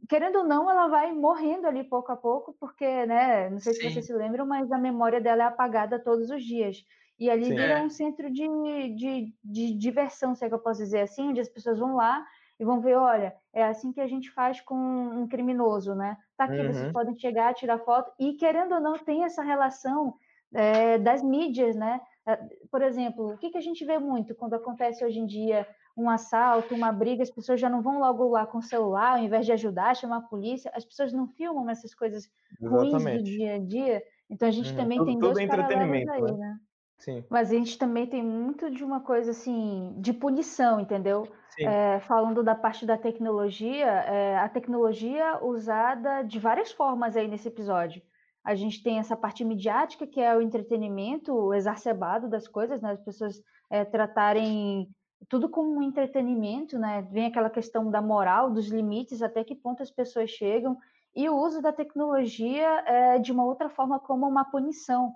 querendo 0.09 0.41
ou 0.41 0.45
não, 0.45 0.71
ela 0.71 0.87
vai 0.89 1.13
morrendo 1.13 1.67
ali 1.67 1.83
pouco 1.85 2.13
a 2.13 2.17
pouco, 2.17 2.55
porque, 2.61 3.07
né, 3.07 3.49
não 3.49 3.59
sei 3.59 3.73
Sim. 3.73 3.81
se 3.81 3.93
vocês 3.93 4.07
se 4.07 4.13
lembram, 4.13 4.47
mas 4.47 4.71
a 4.71 4.79
memória 4.79 5.21
dela 5.21 5.45
é 5.45 5.47
apagada 5.47 5.99
todos 5.99 6.31
os 6.31 6.45
dias. 6.45 6.85
E 7.19 7.31
ali 7.31 7.45
Sim. 7.45 7.55
vira 7.55 7.79
é. 7.79 7.83
um 7.83 7.91
centro 7.91 8.31
de, 8.31 8.47
de, 8.95 9.35
de 9.43 9.75
diversão, 9.75 10.35
se 10.35 10.45
é 10.45 10.49
que 10.49 10.55
eu 10.55 10.59
posso 10.59 10.83
dizer 10.83 11.01
assim, 11.01 11.29
onde 11.29 11.41
as 11.41 11.49
pessoas 11.49 11.79
vão 11.79 11.97
lá 11.97 12.25
e 12.59 12.65
vão 12.65 12.81
ver, 12.81 12.97
olha, 12.97 13.35
é 13.55 13.65
assim 13.65 13.91
que 13.91 14.03
a 14.03 14.07
gente 14.07 14.31
faz 14.31 14.61
com 14.61 14.77
um 14.77 15.27
criminoso, 15.27 15.95
né? 15.95 16.19
Tá 16.37 16.45
aqui, 16.45 16.59
uhum. 16.59 16.73
vocês 16.73 16.93
podem 16.93 17.19
chegar, 17.19 17.55
tirar 17.55 17.79
foto, 17.79 18.13
e 18.19 18.35
querendo 18.35 18.75
ou 18.75 18.81
não, 18.81 18.99
tem 18.99 19.25
essa 19.25 19.43
relação 19.43 20.15
é, 20.53 20.99
das 20.99 21.23
mídias, 21.23 21.75
né? 21.75 22.01
É, 22.27 22.37
por 22.71 22.83
exemplo, 22.83 23.33
o 23.33 23.39
que, 23.39 23.51
que 23.51 23.59
a 23.59 23.63
gente 23.63 23.85
vê 23.85 23.99
muito 23.99 24.35
quando 24.35 24.55
acontece 24.55 25.05
hoje 25.05 25.19
em 25.19 25.27
dia 25.27 25.67
um 25.97 26.09
assalto, 26.09 26.75
uma 26.75 26.93
briga, 26.93 27.23
as 27.23 27.31
pessoas 27.31 27.61
já 27.61 27.69
não 27.69 27.83
vão 27.83 27.99
logo 27.99 28.29
lá 28.29 28.47
com 28.47 28.59
o 28.59 28.63
celular, 28.63 29.13
ao 29.13 29.25
invés 29.25 29.45
de 29.45 29.53
ajudar, 29.53 29.97
chamar 29.97 30.19
a 30.19 30.23
polícia, 30.23 30.71
as 30.75 30.85
pessoas 30.85 31.13
não 31.13 31.27
filmam 31.27 31.69
essas 31.69 31.95
coisas 31.95 32.31
Exatamente. 32.61 33.05
ruins 33.05 33.19
do 33.19 33.23
dia 33.25 33.55
a 33.55 33.59
dia. 33.59 34.03
Então 34.29 34.49
a 34.49 34.51
gente 34.53 34.71
uhum. 34.71 34.77
também 34.77 34.99
tudo, 34.99 35.07
tem 35.09 35.19
dois 35.19 35.47
paralelos 35.47 36.09
aí, 36.09 36.23
né? 36.23 36.33
né? 36.33 36.61
Sim. 36.99 37.25
Mas 37.31 37.51
a 37.51 37.55
gente 37.55 37.79
também 37.79 38.07
tem 38.07 38.23
muito 38.23 38.71
de 38.71 38.85
uma 38.85 39.01
coisa 39.01 39.31
assim, 39.31 39.95
de 39.99 40.13
punição, 40.13 40.81
entendeu? 40.81 41.27
É, 41.59 42.01
falando 42.01 42.43
da 42.43 42.55
parte 42.55 42.87
da 42.87 42.97
tecnologia, 42.97 43.87
é, 43.87 44.39
a 44.39 44.49
tecnologia 44.49 45.43
usada 45.43 46.23
de 46.23 46.39
várias 46.39 46.73
formas 46.73 47.17
aí 47.17 47.29
nesse 47.29 47.49
episódio. 47.49 48.01
A 48.45 48.55
gente 48.55 48.83
tem 48.83 48.99
essa 48.99 49.17
parte 49.17 49.45
midiática, 49.45 50.07
que 50.07 50.21
é 50.21 50.35
o 50.37 50.41
entretenimento 50.41 51.53
exacerbado 51.53 52.29
das 52.29 52.49
coisas, 52.49 52.81
né? 52.81 52.93
As 52.93 53.01
pessoas 53.01 53.43
é, 53.69 53.85
tratarem 53.85 54.89
tudo 55.29 55.49
como 55.49 55.77
um 55.77 55.83
entretenimento, 55.83 56.79
né? 56.79 57.07
Vem 57.11 57.27
aquela 57.27 57.51
questão 57.51 57.91
da 57.91 58.01
moral, 58.01 58.51
dos 58.51 58.69
limites, 58.69 59.23
até 59.23 59.45
que 59.45 59.55
ponto 59.55 59.83
as 59.83 59.91
pessoas 59.91 60.31
chegam, 60.31 60.77
e 61.15 61.29
o 61.29 61.37
uso 61.37 61.61
da 61.61 61.73
tecnologia 61.73 62.83
é, 62.87 63.19
de 63.19 63.33
uma 63.33 63.45
outra 63.45 63.69
forma 63.69 63.99
como 63.99 64.27
uma 64.27 64.45
punição 64.45 65.15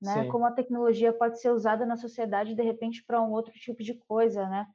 né? 0.00 0.22
Sim. 0.22 0.28
Como 0.28 0.46
a 0.46 0.52
tecnologia 0.52 1.12
pode 1.12 1.40
ser 1.40 1.50
usada 1.50 1.86
na 1.86 1.96
sociedade 1.96 2.54
de 2.54 2.62
repente 2.62 3.04
para 3.04 3.20
um 3.22 3.30
outro 3.32 3.52
tipo 3.52 3.82
de 3.82 3.94
coisa, 3.94 4.46
né? 4.48 4.66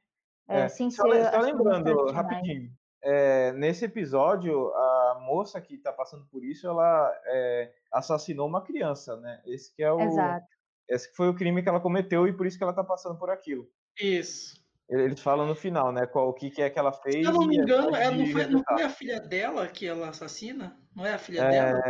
É, 0.48 0.60
é. 0.62 0.68
Sem 0.68 0.90
só, 0.90 1.04
ser, 1.04 1.30
só 1.30 1.40
lembrando 1.40 2.10
rapidinho, 2.10 2.70
é, 3.02 3.52
nesse 3.52 3.84
episódio 3.84 4.68
a 4.74 5.01
moça 5.14 5.60
que 5.60 5.74
está 5.74 5.92
passando 5.92 6.26
por 6.26 6.44
isso, 6.44 6.66
ela 6.66 7.12
é, 7.26 7.72
assassinou 7.92 8.46
uma 8.48 8.62
criança, 8.62 9.16
né? 9.16 9.40
Esse 9.46 9.74
que 9.74 9.82
é 9.82 9.92
o, 9.92 10.00
Exato. 10.00 10.46
esse 10.88 11.14
foi 11.14 11.28
o 11.28 11.34
crime 11.34 11.62
que 11.62 11.68
ela 11.68 11.80
cometeu 11.80 12.26
e 12.26 12.32
por 12.32 12.46
isso 12.46 12.56
que 12.56 12.64
ela 12.64 12.72
está 12.72 12.84
passando 12.84 13.18
por 13.18 13.30
aquilo. 13.30 13.68
Isso. 14.00 14.62
Eles 14.88 15.20
falam 15.20 15.46
no 15.46 15.54
final, 15.54 15.90
né? 15.90 16.04
Qual, 16.06 16.28
o 16.28 16.34
que, 16.34 16.50
que 16.50 16.60
é 16.60 16.68
que 16.68 16.78
ela 16.78 16.92
fez. 16.92 17.14
Se 17.14 17.22
eu 17.24 17.32
não 17.32 17.46
me 17.46 17.56
engano, 17.56 17.96
ela 17.96 18.14
não, 18.14 18.26
foi, 18.26 18.46
não 18.46 18.62
foi 18.62 18.82
a 18.82 18.90
filha 18.90 19.20
dela 19.20 19.66
que 19.66 19.86
ela 19.86 20.10
assassina? 20.10 20.76
Não 20.94 21.06
é 21.06 21.14
a 21.14 21.18
filha 21.18 21.40
é, 21.40 21.50
dela? 21.50 21.82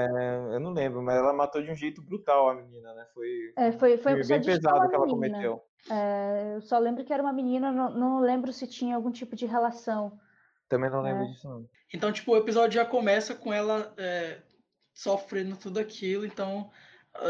Eu 0.53 0.61
não 0.61 0.73
lembro, 0.73 1.03
mas 1.03 1.17
ela 1.17 1.33
matou 1.33 1.61
de 1.61 1.71
um 1.71 1.75
jeito 1.75 2.01
brutal 2.01 2.51
a 2.51 2.55
menina, 2.55 2.95
né? 2.95 3.05
Foi, 3.13 3.53
é, 3.57 3.73
foi, 3.73 3.99
foi 3.99 4.25
bem 4.25 4.41
pesado 4.41 4.89
que 4.89 4.95
ela 4.95 5.09
cometeu. 5.09 5.61
É, 5.91 6.55
eu 6.55 6.61
só 6.61 6.79
lembro 6.79 7.05
que 7.05 7.13
era 7.13 7.23
uma 7.23 7.33
menina, 7.33 7.73
não, 7.73 7.91
não 7.91 8.21
lembro 8.21 8.53
se 8.53 8.69
tinha 8.69 8.95
algum 8.95 9.11
tipo 9.11 9.35
de 9.35 9.47
relação. 9.47 10.17
Também 10.73 10.89
não 10.89 11.03
lembro 11.03 11.25
é. 11.25 11.27
disso, 11.27 11.47
não. 11.47 11.69
Então, 11.93 12.11
tipo, 12.11 12.33
o 12.33 12.37
episódio 12.39 12.77
já 12.77 12.87
começa 12.87 13.35
com 13.35 13.53
ela 13.53 13.93
é, 13.99 14.39
sofrendo 14.95 15.55
tudo 15.55 15.79
aquilo, 15.79 16.25
então 16.25 16.71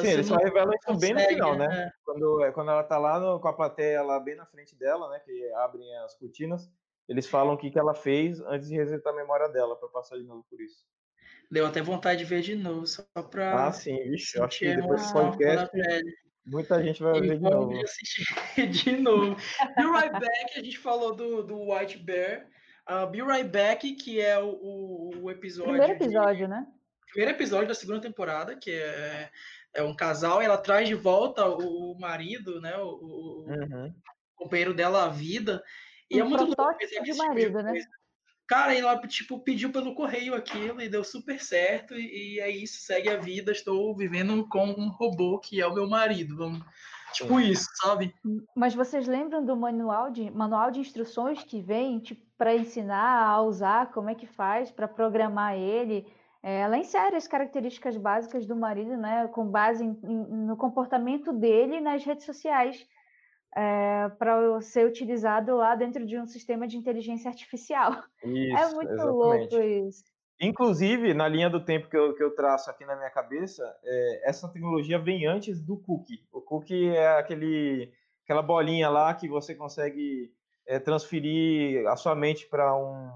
Sim, 0.01 0.11
ele 0.11 0.23
só 0.23 0.37
revela 0.37 0.73
isso 0.77 0.97
bem 0.97 1.13
no 1.13 1.19
final, 1.19 1.57
né? 1.57 1.67
É. 1.67 1.93
Quando, 2.05 2.45
é, 2.45 2.53
quando 2.53 2.71
ela 2.71 2.85
tá 2.85 2.97
lá 2.99 3.19
no, 3.19 3.41
com 3.41 3.49
a 3.49 3.53
plateia 3.53 4.01
lá 4.01 4.21
bem 4.21 4.37
na 4.37 4.47
frente 4.47 4.77
dela, 4.77 5.11
né? 5.11 5.19
Que 5.19 5.53
abrem 5.55 5.93
as 6.05 6.15
cortinas, 6.15 6.71
eles 7.09 7.27
falam 7.27 7.55
o 7.55 7.59
que, 7.59 7.69
que 7.69 7.81
ela 7.81 7.95
fez 7.95 8.41
antes 8.43 8.69
de 8.69 8.77
resetar 8.77 9.13
a 9.13 9.17
memória 9.17 9.49
dela, 9.49 9.75
para 9.75 9.89
passar 9.89 10.19
de 10.19 10.23
novo 10.23 10.47
por 10.49 10.61
isso. 10.61 10.87
Deu 11.51 11.67
até 11.67 11.83
vontade 11.83 12.21
de 12.21 12.25
ver 12.25 12.43
de 12.43 12.55
novo, 12.55 12.87
só 12.87 13.03
pra. 13.29 13.67
Ah, 13.67 13.73
sim, 13.73 13.97
vixe, 14.09 14.39
eu 14.39 14.45
acho 14.45 14.61
que 14.61 14.77
depois 14.77 15.05
do 15.05 15.13
podcast. 15.13 15.77
Muita 16.47 16.81
gente 16.81 17.03
vai 17.03 17.21
ver 17.21 17.39
de 17.39 17.43
novo. 17.43 17.77
assistir 17.83 18.25
de 18.71 18.97
novo. 18.99 19.37
E 19.77 19.85
o 19.85 19.93
Right 19.93 20.13
Back, 20.13 20.59
a 20.59 20.63
gente 20.63 20.79
falou 20.79 21.13
do, 21.13 21.43
do 21.43 21.73
White 21.73 21.99
Bear, 21.99 22.47
Uh, 22.89 23.07
Be 23.11 23.23
Right 23.23 23.49
Back, 23.49 23.95
que 23.95 24.21
é 24.21 24.39
o, 24.39 24.49
o, 24.49 25.11
o 25.23 25.31
episódio. 25.31 25.73
Primeiro 25.73 25.93
episódio, 25.93 26.47
de... 26.47 26.49
né? 26.49 26.67
Primeiro 27.09 27.37
episódio 27.37 27.69
da 27.69 27.75
segunda 27.75 28.01
temporada, 28.01 28.57
que 28.57 28.71
é, 28.71 29.31
é 29.75 29.83
um 29.83 29.95
casal, 29.95 30.43
e 30.43 30.47
ela 30.47 30.59
traz 30.59 30.89
de 30.89 30.95
volta 30.95 31.47
o, 31.47 31.93
o 31.93 32.01
marido, 32.01 32.61
né? 32.61 32.77
O, 32.79 32.89
o 32.89 33.47
uhum. 33.49 33.95
companheiro 34.35 34.75
dela 34.75 35.05
à 35.05 35.09
vida. 35.09 35.63
E 36.11 36.21
um 36.21 36.27
é 36.27 36.29
muito 36.29 36.45
louco 36.45 36.79
de 36.79 36.87
tipo 36.89 37.17
marido, 37.19 37.59
tipo 37.59 37.63
né? 37.63 37.81
Cara, 38.47 38.77
ela 38.77 38.99
tipo, 39.07 39.39
pediu 39.39 39.71
pelo 39.71 39.95
correio 39.95 40.35
aquilo 40.35 40.81
e 40.81 40.89
deu 40.89 41.05
super 41.05 41.41
certo, 41.41 41.95
e, 41.95 42.35
e 42.35 42.41
é 42.41 42.51
isso, 42.51 42.81
segue 42.81 43.09
a 43.09 43.17
vida. 43.17 43.53
Estou 43.53 43.97
vivendo 43.97 44.47
com 44.49 44.67
um 44.67 44.89
robô 44.89 45.39
que 45.39 45.61
é 45.61 45.67
o 45.67 45.73
meu 45.73 45.89
marido. 45.89 46.37
Vamos 46.37 46.63
Tipo 47.13 47.41
isso, 47.41 47.67
sabe? 47.75 48.15
Mas 48.55 48.75
vocês 48.75 49.07
lembram 49.07 49.45
do 49.45 49.57
manual 49.57 50.11
de, 50.11 50.31
manual 50.31 50.71
de 50.71 50.81
instruções 50.81 51.43
que 51.45 51.61
vem 51.61 51.99
tipo, 51.99 52.25
para 52.37 52.55
ensinar 52.55 53.27
a 53.27 53.43
usar, 53.43 53.93
como 53.93 54.11
é 54.11 54.15
que 54.15 54.27
faz 54.27 54.71
para 54.71 54.89
programar 54.89 55.55
ele? 55.55 56.07
É, 56.43 56.61
ela 56.63 56.77
insere 56.77 57.15
as 57.15 57.29
características 57.29 57.97
básicas 57.97 58.47
do 58.47 58.57
marido, 58.57 58.97
né, 58.97 59.29
com 59.29 59.47
base 59.47 59.85
em, 59.85 59.97
em, 60.03 60.47
no 60.47 60.57
comportamento 60.57 61.33
dele 61.33 61.81
nas 61.81 62.05
redes 62.05 62.27
sociais, 62.27 62.85
é, 63.55 64.09
para 64.19 64.61
ser 64.61 64.87
utilizado 64.87 65.55
lá 65.57 65.77
dentro 65.77 66.05
de 66.05 66.19
um 66.19 66.27
sistema 66.27 66.67
de 66.67 66.77
inteligência 66.77 67.29
artificial. 67.29 67.93
É 68.25 68.29
isso, 68.29 68.57
é 68.57 68.75
muito 68.75 68.93
exatamente. 68.93 69.55
louco 69.55 69.57
isso. 69.57 70.05
Inclusive, 70.45 71.15
na 71.15 71.29
linha 71.29 71.49
do 71.49 71.65
tempo 71.65 71.89
que 71.89 71.97
eu, 71.97 72.17
que 72.17 72.23
eu 72.23 72.35
traço 72.35 72.69
aqui 72.69 72.85
na 72.85 72.97
minha 72.97 73.11
cabeça, 73.11 73.63
é, 73.85 74.29
essa 74.29 74.49
tecnologia 74.49 74.99
vem 74.99 75.25
antes 75.25 75.63
do 75.63 75.77
cookie. 75.77 76.27
O 76.33 76.41
cookie 76.41 76.89
é 76.89 77.17
aquele, 77.17 77.93
aquela 78.25 78.43
bolinha 78.43 78.91
lá 78.91 79.15
que 79.15 79.29
você 79.29 79.55
consegue 79.55 80.35
é, 80.67 80.81
transferir 80.81 81.87
a 81.87 81.95
sua 81.95 82.17
mente 82.17 82.49
para 82.49 82.77
um, 82.77 83.09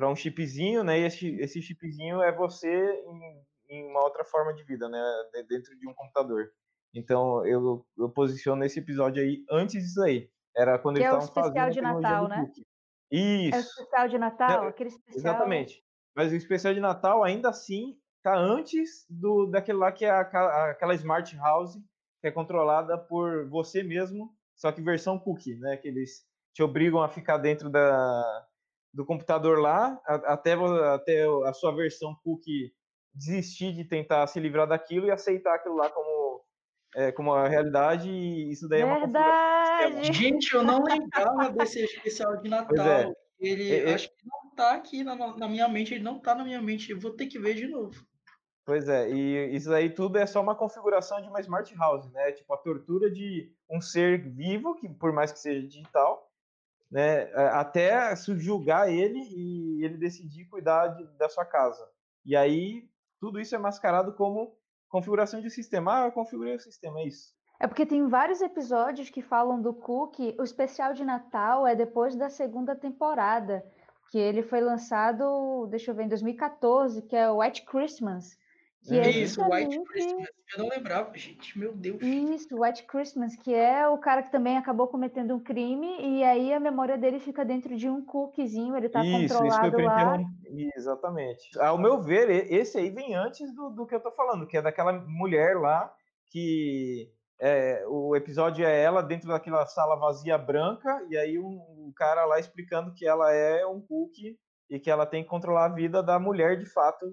um 0.00 0.14
chipzinho, 0.14 0.84
né? 0.84 1.00
E 1.00 1.06
esse, 1.06 1.28
esse 1.40 1.60
chipzinho 1.60 2.22
é 2.22 2.30
você 2.30 2.68
em, 2.68 3.44
em, 3.70 3.90
uma 3.90 4.04
outra 4.04 4.24
forma 4.24 4.54
de 4.54 4.62
vida, 4.62 4.88
né? 4.88 5.02
Dentro 5.48 5.76
de 5.76 5.88
um 5.88 5.94
computador. 5.94 6.52
Então, 6.94 7.44
eu, 7.48 7.84
eu 7.98 8.08
posiciono 8.10 8.62
esse 8.62 8.78
episódio 8.78 9.20
aí 9.20 9.44
antes 9.50 9.82
disso 9.82 10.02
aí. 10.04 10.30
Era 10.56 10.78
quando 10.78 10.98
que 10.98 11.02
eles 11.02 11.12
é 11.12 11.18
estavam 11.18 11.34
fazendo 11.34 11.64
a 11.64 11.70
de 11.70 11.80
Natal, 11.80 12.28
né? 12.28 12.44
Cookie. 12.44 12.64
Isso. 13.10 13.56
É 13.56 13.58
o 13.58 13.60
especial 13.60 14.08
de 14.08 14.18
Natal, 14.18 14.64
é, 14.64 14.68
aquele 14.68 14.88
especial. 14.90 15.34
Exatamente. 15.34 15.87
Mas 16.18 16.32
o 16.32 16.34
especial 16.34 16.74
de 16.74 16.80
Natal 16.80 17.22
ainda 17.22 17.48
assim 17.48 17.96
tá 18.24 18.36
antes 18.36 19.06
do 19.08 19.46
daquele 19.46 19.78
lá 19.78 19.92
que 19.92 20.04
é 20.04 20.10
a, 20.10 20.70
aquela 20.70 20.92
smart 20.94 21.36
house 21.36 21.78
que 22.20 22.26
é 22.26 22.32
controlada 22.32 22.98
por 22.98 23.48
você 23.48 23.84
mesmo, 23.84 24.34
só 24.56 24.72
que 24.72 24.82
versão 24.82 25.16
cookie, 25.16 25.54
né? 25.54 25.76
Que 25.76 25.86
eles 25.86 26.26
te 26.52 26.60
obrigam 26.60 27.00
a 27.00 27.08
ficar 27.08 27.38
dentro 27.38 27.70
da, 27.70 28.46
do 28.92 29.06
computador 29.06 29.60
lá 29.60 29.96
até, 30.04 30.54
até 30.92 31.24
a 31.46 31.52
sua 31.52 31.70
versão 31.72 32.16
cookie 32.24 32.72
desistir 33.14 33.72
de 33.72 33.84
tentar 33.84 34.26
se 34.26 34.40
livrar 34.40 34.66
daquilo 34.66 35.06
e 35.06 35.12
aceitar 35.12 35.54
aquilo 35.54 35.76
lá 35.76 35.88
como 35.88 36.42
é, 36.96 37.12
como 37.12 37.32
a 37.32 37.46
realidade 37.46 38.10
e 38.10 38.50
isso 38.50 38.68
daí 38.68 38.82
Verdade. 38.82 39.84
é 39.84 39.86
uma 39.86 40.12
Gente, 40.12 40.52
eu 40.52 40.64
não 40.64 40.82
lembrava 40.82 41.52
desse 41.52 41.84
especial 41.84 42.38
de 42.38 42.48
Natal. 42.48 42.88
É. 42.88 43.12
Ele 43.38 43.72
é, 43.72 43.94
acho 43.94 44.08
que 44.08 44.26
não 44.26 44.47
tá 44.58 44.74
aqui 44.74 45.04
na, 45.04 45.14
na, 45.14 45.48
minha 45.48 45.68
mente, 45.68 45.94
ele 45.94 46.02
não 46.02 46.18
tá 46.18 46.34
na 46.34 46.44
minha 46.44 46.60
mente, 46.60 46.90
eu 46.90 46.98
vou 46.98 47.12
ter 47.12 47.28
que 47.28 47.38
ver 47.38 47.54
de 47.54 47.68
novo. 47.68 48.04
Pois 48.66 48.88
é, 48.88 49.08
e 49.08 49.54
isso 49.54 49.72
aí 49.72 49.88
tudo 49.88 50.18
é 50.18 50.26
só 50.26 50.42
uma 50.42 50.54
configuração 50.54 51.22
de 51.22 51.28
uma 51.28 51.40
smart 51.40 51.72
house, 51.76 52.10
né? 52.10 52.32
Tipo 52.32 52.52
a 52.52 52.58
tortura 52.58 53.08
de 53.08 53.50
um 53.70 53.80
ser 53.80 54.18
vivo, 54.18 54.74
que 54.74 54.88
por 54.88 55.12
mais 55.12 55.30
que 55.30 55.38
seja 55.38 55.66
digital, 55.66 56.28
né, 56.90 57.32
até 57.52 58.14
subjugar 58.16 58.88
ele 58.88 59.20
e 59.20 59.84
ele 59.84 59.96
decidir 59.96 60.46
cuidar 60.46 60.88
de, 60.88 61.06
da 61.16 61.28
sua 61.28 61.44
casa. 61.44 61.88
E 62.26 62.34
aí 62.34 62.90
tudo 63.20 63.40
isso 63.40 63.54
é 63.54 63.58
mascarado 63.58 64.12
como 64.14 64.56
configuração 64.88 65.40
de 65.40 65.50
sistema. 65.50 66.02
Ah, 66.02 66.06
eu 66.06 66.12
configurei 66.12 66.56
o 66.56 66.60
sistema, 66.60 67.00
é 67.00 67.06
isso. 67.06 67.32
É 67.60 67.66
porque 67.66 67.86
tem 67.86 68.06
vários 68.06 68.40
episódios 68.40 69.10
que 69.10 69.20
falam 69.22 69.60
do 69.60 69.74
Cook. 69.74 70.18
O 70.38 70.42
especial 70.42 70.92
de 70.92 71.04
Natal 71.04 71.66
é 71.66 71.74
depois 71.74 72.14
da 72.14 72.28
segunda 72.28 72.76
temporada, 72.76 73.64
que 74.10 74.18
ele 74.18 74.42
foi 74.42 74.60
lançado, 74.60 75.66
deixa 75.70 75.90
eu 75.90 75.94
ver, 75.94 76.04
em 76.04 76.08
2014, 76.08 77.02
que 77.02 77.14
é 77.14 77.30
White 77.30 77.64
Christmas. 77.64 78.36
Que 78.82 78.98
é 78.98 79.10
isso, 79.10 79.42
White 79.42 79.80
Christmas. 79.84 80.28
Eu 80.56 80.62
não 80.62 80.68
lembrava, 80.68 81.16
gente, 81.16 81.58
meu 81.58 81.74
Deus. 81.74 82.00
Isso, 82.00 82.58
White 82.58 82.84
Christmas, 82.84 83.36
que 83.36 83.52
é 83.52 83.86
o 83.86 83.98
cara 83.98 84.22
que 84.22 84.30
também 84.30 84.56
acabou 84.56 84.86
cometendo 84.86 85.34
um 85.34 85.40
crime 85.40 86.00
e 86.00 86.24
aí 86.24 86.52
a 86.52 86.60
memória 86.60 86.96
dele 86.96 87.20
fica 87.20 87.44
dentro 87.44 87.76
de 87.76 87.88
um 87.88 88.02
cookiezinho, 88.02 88.76
ele 88.76 88.88
tá 88.88 89.04
isso, 89.04 89.34
controlado 89.34 89.78
isso 89.78 89.86
lá. 89.86 90.18
Exatamente. 90.74 91.58
Ao 91.58 91.76
meu 91.76 92.00
ver, 92.00 92.50
esse 92.50 92.78
aí 92.78 92.88
vem 92.88 93.14
antes 93.14 93.52
do, 93.54 93.68
do 93.68 93.86
que 93.86 93.94
eu 93.94 94.00
tô 94.00 94.10
falando, 94.12 94.46
que 94.46 94.56
é 94.56 94.62
daquela 94.62 94.92
mulher 94.92 95.58
lá 95.58 95.92
que 96.30 97.10
é, 97.40 97.84
o 97.86 98.16
episódio 98.16 98.66
é 98.66 98.82
ela 98.82 99.02
dentro 99.02 99.28
daquela 99.28 99.64
sala 99.66 99.96
vazia 99.96 100.36
branca, 100.36 101.04
e 101.08 101.16
aí 101.16 101.38
um, 101.38 101.60
um, 101.78 101.92
cara 101.94 102.24
lá 102.24 102.38
explicando 102.38 102.92
que 102.94 103.06
ela 103.06 103.32
é 103.32 103.64
um 103.66 103.80
cookie 103.80 104.38
e 104.68 104.78
que 104.78 104.90
ela 104.90 105.06
tem 105.06 105.22
que 105.22 105.28
controlar 105.28 105.66
a 105.66 105.74
vida 105.74 106.02
da 106.02 106.18
mulher 106.18 106.58
de 106.58 106.66
fato 106.66 107.06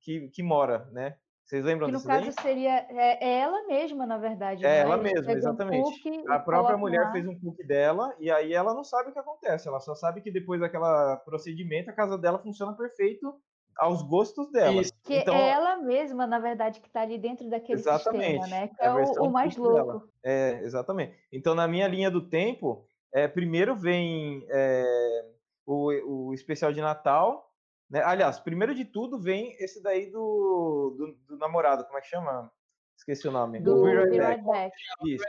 que, 0.00 0.28
que 0.30 0.42
mora, 0.42 0.88
né? 0.92 1.16
Vocês 1.44 1.64
lembram 1.64 1.86
que 1.88 1.94
disso? 1.94 2.06
no 2.06 2.14
caso 2.14 2.30
seria 2.42 2.86
é, 2.90 3.24
é, 3.24 3.38
ela 3.38 3.66
mesma, 3.66 4.04
na 4.04 4.18
verdade. 4.18 4.66
É 4.66 4.68
né? 4.68 4.78
ela 4.80 4.98
mesma, 4.98 5.32
exatamente. 5.32 6.10
Um 6.10 6.30
a 6.30 6.38
própria 6.38 6.76
mulher 6.76 7.04
lá. 7.04 7.12
fez 7.12 7.26
um 7.26 7.40
cookie 7.40 7.66
dela 7.66 8.14
e 8.20 8.30
aí 8.30 8.52
ela 8.52 8.74
não 8.74 8.84
sabe 8.84 9.08
o 9.08 9.12
que 9.14 9.18
acontece. 9.18 9.66
Ela 9.66 9.80
só 9.80 9.94
sabe 9.94 10.20
que 10.20 10.30
depois 10.30 10.60
daquela 10.60 11.16
procedimento 11.24 11.88
a 11.88 11.94
casa 11.94 12.18
dela 12.18 12.38
funciona 12.38 12.76
perfeito 12.76 13.34
aos 13.78 14.02
gostos 14.02 14.50
dela. 14.50 14.80
Isso. 14.80 14.92
Que 15.04 15.18
então, 15.18 15.34
é 15.34 15.50
ela 15.50 15.76
mesma, 15.76 16.26
na 16.26 16.38
verdade, 16.38 16.80
que 16.80 16.88
está 16.88 17.02
ali 17.02 17.16
dentro 17.16 17.48
daquele 17.48 17.78
sistema, 17.78 18.46
né? 18.48 18.68
Que 18.68 18.82
é, 18.82 18.86
é 18.86 18.90
o, 18.92 19.24
o, 19.24 19.30
mais 19.30 19.56
louco. 19.56 19.74
Dela. 19.74 20.02
É, 20.24 20.60
exatamente. 20.62 21.16
Então, 21.32 21.54
na 21.54 21.68
minha 21.68 21.86
linha 21.86 22.10
do 22.10 22.28
tempo, 22.28 22.84
é, 23.12 23.28
primeiro 23.28 23.76
vem 23.76 24.44
é, 24.50 25.24
o, 25.64 26.28
o 26.28 26.34
especial 26.34 26.72
de 26.72 26.80
Natal. 26.80 27.54
Né? 27.88 28.02
Aliás, 28.02 28.40
primeiro 28.40 28.74
de 28.74 28.84
tudo 28.84 29.18
vem 29.18 29.56
esse 29.60 29.82
daí 29.82 30.10
do, 30.10 30.94
do, 30.98 31.18
do 31.28 31.38
namorado, 31.38 31.84
como 31.84 31.98
é 31.98 32.00
que 32.00 32.08
chama? 32.08 32.50
Esqueci 32.96 33.28
o 33.28 33.30
nome. 33.30 33.60
Do, 33.60 33.76
do 33.76 33.82
Be 33.84 34.18
right 34.18 34.44
back. 34.44 34.76
Isso. 35.06 35.24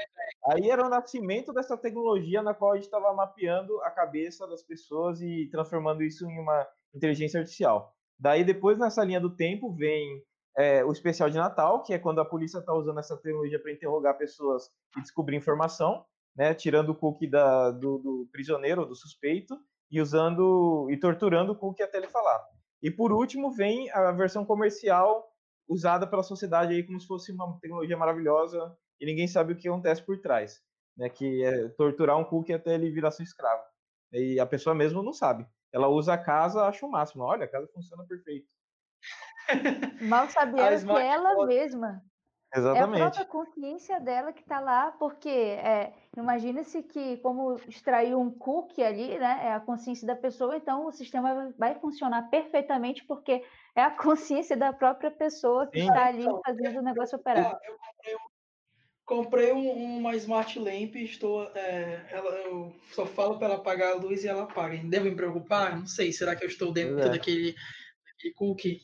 Aí 0.47 0.71
era 0.71 0.83
o 0.83 0.89
nascimento 0.89 1.53
dessa 1.53 1.77
tecnologia 1.77 2.41
na 2.41 2.53
qual 2.53 2.71
a 2.71 2.75
gente 2.75 2.85
estava 2.85 3.13
mapeando 3.13 3.79
a 3.81 3.91
cabeça 3.91 4.47
das 4.47 4.63
pessoas 4.63 5.21
e 5.21 5.47
transformando 5.51 6.01
isso 6.01 6.27
em 6.27 6.39
uma 6.39 6.67
inteligência 6.95 7.39
artificial. 7.39 7.95
Daí, 8.19 8.43
depois, 8.43 8.77
nessa 8.77 9.03
linha 9.03 9.19
do 9.19 9.33
tempo, 9.33 9.73
vem 9.73 10.21
é, 10.57 10.83
o 10.83 10.91
especial 10.91 11.29
de 11.29 11.37
Natal, 11.37 11.81
que 11.83 11.93
é 11.93 11.99
quando 11.99 12.19
a 12.19 12.25
polícia 12.25 12.59
está 12.59 12.73
usando 12.73 12.99
essa 12.99 13.15
tecnologia 13.15 13.59
para 13.61 13.71
interrogar 13.71 14.17
pessoas 14.17 14.69
e 14.97 15.01
descobrir 15.01 15.37
informação, 15.37 16.03
né, 16.35 16.53
tirando 16.53 16.89
o 16.89 16.95
cookie 16.95 17.27
da, 17.27 17.71
do, 17.71 17.97
do 17.97 18.29
prisioneiro, 18.31 18.85
do 18.85 18.95
suspeito, 18.95 19.57
e 19.89 20.01
usando 20.01 20.87
e 20.91 20.97
torturando 20.97 21.53
o 21.53 21.55
cookie 21.55 21.81
até 21.81 21.97
ele 21.97 22.07
falar. 22.07 22.39
E 22.83 22.91
por 22.91 23.11
último, 23.11 23.51
vem 23.51 23.89
a 23.91 24.11
versão 24.11 24.45
comercial 24.45 25.25
usada 25.67 26.05
pela 26.05 26.21
sociedade 26.21 26.73
aí 26.73 26.83
como 26.83 26.99
se 26.99 27.07
fosse 27.07 27.31
uma 27.31 27.57
tecnologia 27.59 27.97
maravilhosa 27.97 28.75
e 28.99 29.05
ninguém 29.05 29.27
sabe 29.27 29.53
o 29.53 29.55
que 29.55 29.67
acontece 29.67 30.01
por 30.03 30.19
trás, 30.19 30.61
né, 30.97 31.09
que 31.09 31.43
é 31.43 31.69
torturar 31.69 32.17
um 32.17 32.23
cookie 32.25 32.53
até 32.53 32.75
ele 32.75 32.91
virar 32.91 33.11
seu 33.11 33.23
escravo. 33.23 33.63
E 34.11 34.39
a 34.39 34.45
pessoa 34.45 34.75
mesmo 34.75 35.01
não 35.01 35.13
sabe 35.13 35.47
ela 35.73 35.87
usa 35.87 36.13
a 36.13 36.17
casa, 36.17 36.63
acha 36.63 36.85
o 36.85 36.91
máximo. 36.91 37.23
Olha, 37.23 37.45
a 37.45 37.47
casa 37.47 37.67
funciona 37.73 38.05
perfeito. 38.05 38.47
Mal 40.01 40.27
sabia 40.29 40.77
que 40.77 40.91
ela 40.91 41.45
mesma. 41.45 42.01
Exatamente. 42.53 42.99
É 42.99 43.05
a 43.05 43.09
própria 43.09 43.25
consciência 43.25 43.99
dela 43.99 44.33
que 44.33 44.41
está 44.41 44.59
lá, 44.59 44.91
porque 44.93 45.29
é, 45.29 45.93
imagina-se 46.17 46.81
que, 46.81 47.17
como 47.17 47.55
extraiu 47.67 48.19
um 48.19 48.31
cookie 48.31 48.83
ali, 48.83 49.19
né, 49.19 49.39
é 49.43 49.53
a 49.53 49.59
consciência 49.59 50.07
da 50.07 50.15
pessoa, 50.15 50.57
então 50.57 50.87
o 50.87 50.91
sistema 50.91 51.53
vai 51.57 51.75
funcionar 51.75 52.27
perfeitamente, 52.29 53.05
porque 53.05 53.45
é 53.75 53.83
a 53.83 53.91
consciência 53.95 54.57
da 54.57 54.73
própria 54.73 55.11
pessoa 55.11 55.67
que 55.67 55.79
Sim. 55.79 55.87
está 55.87 56.07
ali 56.07 56.23
então, 56.23 56.41
fazendo 56.43 56.79
o 56.79 56.83
negócio 56.83 57.19
operar. 57.19 57.59
Eu 57.63 57.77
comprei 57.77 58.15
Comprei 59.09 59.51
um, 59.51 59.97
uma 59.97 60.15
Smart 60.15 60.59
Lamp, 60.59 60.95
estou, 60.97 61.41
é, 61.55 62.05
ela, 62.11 62.29
eu 62.45 62.71
só 62.91 63.07
falo 63.07 63.39
para 63.39 63.47
ela 63.47 63.55
apagar 63.55 63.93
a 63.93 63.95
luz 63.95 64.23
e 64.23 64.27
ela 64.27 64.43
apaga. 64.43 64.77
Devo 64.83 65.05
me 65.05 65.15
preocupar? 65.15 65.75
Não 65.79 65.87
sei. 65.87 66.13
Será 66.13 66.35
que 66.35 66.45
eu 66.45 66.47
estou 66.47 66.71
dentro 66.71 66.99
é. 66.99 67.09
daquele, 67.09 67.55
daquele 68.05 68.33
cookie? 68.35 68.81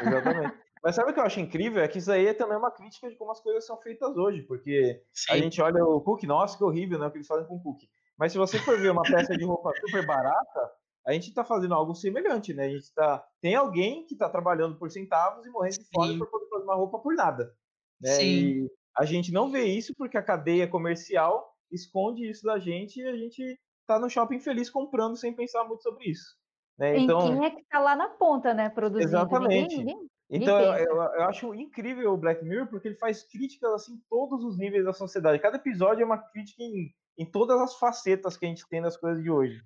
Exatamente. 0.00 0.54
Mas 0.80 0.94
sabe 0.94 1.10
o 1.10 1.14
que 1.14 1.18
eu 1.18 1.24
acho 1.24 1.40
incrível? 1.40 1.82
É 1.82 1.88
que 1.88 1.98
isso 1.98 2.12
aí 2.12 2.28
é 2.28 2.34
também 2.34 2.56
uma 2.56 2.70
crítica 2.70 3.10
de 3.10 3.16
como 3.16 3.32
as 3.32 3.40
coisas 3.40 3.66
são 3.66 3.76
feitas 3.80 4.16
hoje, 4.16 4.42
porque 4.42 5.02
Sim. 5.12 5.32
a 5.32 5.38
gente 5.38 5.60
olha 5.60 5.84
o 5.84 6.00
cookie, 6.00 6.24
nossa, 6.24 6.56
que 6.56 6.62
horrível, 6.62 7.00
né? 7.00 7.08
O 7.08 7.10
que 7.10 7.16
eles 7.16 7.26
fazem 7.26 7.44
com 7.48 7.56
o 7.56 7.62
cookie. 7.64 7.88
Mas 8.16 8.30
se 8.30 8.38
você 8.38 8.60
for 8.60 8.78
ver 8.78 8.92
uma 8.92 9.02
peça 9.02 9.36
de 9.36 9.44
roupa 9.44 9.72
super 9.80 10.06
barata, 10.06 10.70
a 11.04 11.12
gente 11.12 11.30
está 11.30 11.44
fazendo 11.44 11.74
algo 11.74 11.96
semelhante, 11.96 12.54
né? 12.54 12.66
A 12.66 12.70
gente 12.70 12.94
tá, 12.94 13.24
tem 13.40 13.56
alguém 13.56 14.06
que 14.06 14.14
está 14.14 14.28
trabalhando 14.28 14.78
por 14.78 14.88
centavos 14.88 15.44
e 15.44 15.50
morrendo 15.50 15.78
de 15.78 15.88
fome 15.92 16.16
por 16.16 16.30
poder 16.30 16.48
fazer 16.48 16.62
uma 16.62 16.76
roupa 16.76 17.00
por 17.00 17.12
nada. 17.16 17.52
Né? 18.00 18.10
Sim. 18.12 18.24
E 18.24 18.81
a 18.96 19.04
gente 19.04 19.32
não 19.32 19.50
vê 19.50 19.64
isso 19.64 19.94
porque 19.96 20.16
a 20.16 20.22
cadeia 20.22 20.68
comercial 20.68 21.52
esconde 21.70 22.28
isso 22.28 22.44
da 22.44 22.58
gente 22.58 23.00
e 23.00 23.06
a 23.06 23.16
gente 23.16 23.58
tá 23.86 23.98
no 23.98 24.08
shopping 24.08 24.38
feliz 24.38 24.68
comprando 24.70 25.16
sem 25.16 25.34
pensar 25.34 25.64
muito 25.64 25.82
sobre 25.82 26.10
isso. 26.10 26.36
Né? 26.78 26.98
Então, 26.98 27.20
em 27.20 27.38
quem 27.38 27.44
é 27.46 27.50
que 27.50 27.64
tá 27.64 27.78
lá 27.78 27.96
na 27.96 28.08
ponta, 28.08 28.54
né, 28.54 28.68
produzindo? 28.68 29.08
Exatamente. 29.08 29.76
Ninguém, 29.76 29.96
ninguém, 29.96 30.08
então, 30.30 30.58
eu, 30.58 30.74
eu, 30.74 30.96
eu, 30.96 31.22
acho 31.24 31.54
incrível 31.54 32.12
o 32.12 32.16
Black 32.16 32.42
Mirror 32.44 32.68
porque 32.68 32.88
ele 32.88 32.96
faz 32.96 33.22
críticas 33.22 33.70
assim, 33.72 33.94
em 33.94 34.02
todos 34.08 34.42
os 34.44 34.56
níveis 34.56 34.84
da 34.84 34.92
sociedade. 34.92 35.42
Cada 35.42 35.56
episódio 35.56 36.02
é 36.02 36.06
uma 36.06 36.18
crítica 36.18 36.62
em, 36.62 36.90
em 37.18 37.30
todas 37.30 37.60
as 37.60 37.78
facetas 37.78 38.36
que 38.36 38.46
a 38.46 38.48
gente 38.48 38.66
tem 38.68 38.80
das 38.80 38.96
coisas 38.96 39.22
de 39.22 39.30
hoje. 39.30 39.62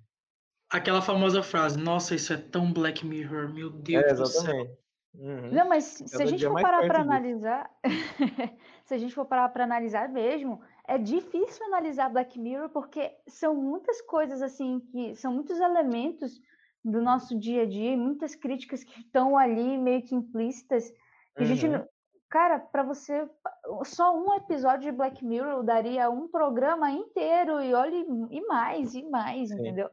Aquela 0.69 1.01
famosa 1.01 1.41
frase, 1.41 1.79
nossa, 1.79 2.13
isso 2.13 2.33
é 2.33 2.37
tão 2.37 2.73
Black 2.73 3.05
Mirror, 3.05 3.53
meu 3.53 3.69
Deus 3.69 4.05
é, 4.05 4.13
do 4.13 4.25
céu. 4.25 4.77
Uhum. 5.17 5.51
Não, 5.51 5.67
mas 5.67 5.83
se 6.05 6.21
a 6.21 6.25
gente 6.25 6.45
for 6.45 6.61
parar 6.61 6.85
para 6.85 7.01
analisar, 7.01 7.69
se 8.85 8.93
a 8.93 8.97
gente 8.97 9.15
for 9.15 9.25
parar 9.25 9.49
para 9.49 9.63
analisar 9.63 10.07
mesmo, 10.09 10.61
é 10.87 10.97
difícil 10.97 11.65
analisar 11.65 12.09
Black 12.09 12.39
Mirror 12.39 12.69
porque 12.69 13.11
são 13.27 13.55
muitas 13.55 14.01
coisas 14.01 14.41
assim 14.41 14.79
que 14.79 15.15
são 15.15 15.33
muitos 15.33 15.59
elementos 15.59 16.39
do 16.85 17.01
nosso 17.01 17.37
dia 17.37 17.63
a 17.63 17.65
dia, 17.65 17.97
muitas 17.97 18.35
críticas 18.35 18.83
que 18.83 19.01
estão 19.01 19.37
ali 19.37 19.77
meio 19.77 20.03
que 20.03 20.15
implícitas. 20.15 20.89
Que 21.35 21.43
uhum. 21.43 21.43
a 21.43 21.45
gente, 21.45 21.67
uhum. 21.67 21.85
cara, 22.29 22.59
para 22.59 22.83
você 22.83 23.27
só 23.83 24.15
um 24.17 24.33
episódio 24.35 24.91
de 24.91 24.97
Black 24.97 25.25
Mirror 25.25 25.63
daria 25.63 26.09
um 26.09 26.27
programa 26.27 26.91
inteiro 26.91 27.59
e 27.61 27.73
olhe 27.73 28.05
e 28.29 28.41
mais 28.47 28.93
e 28.93 29.03
mais, 29.03 29.49
Sim. 29.49 29.55
entendeu? 29.55 29.89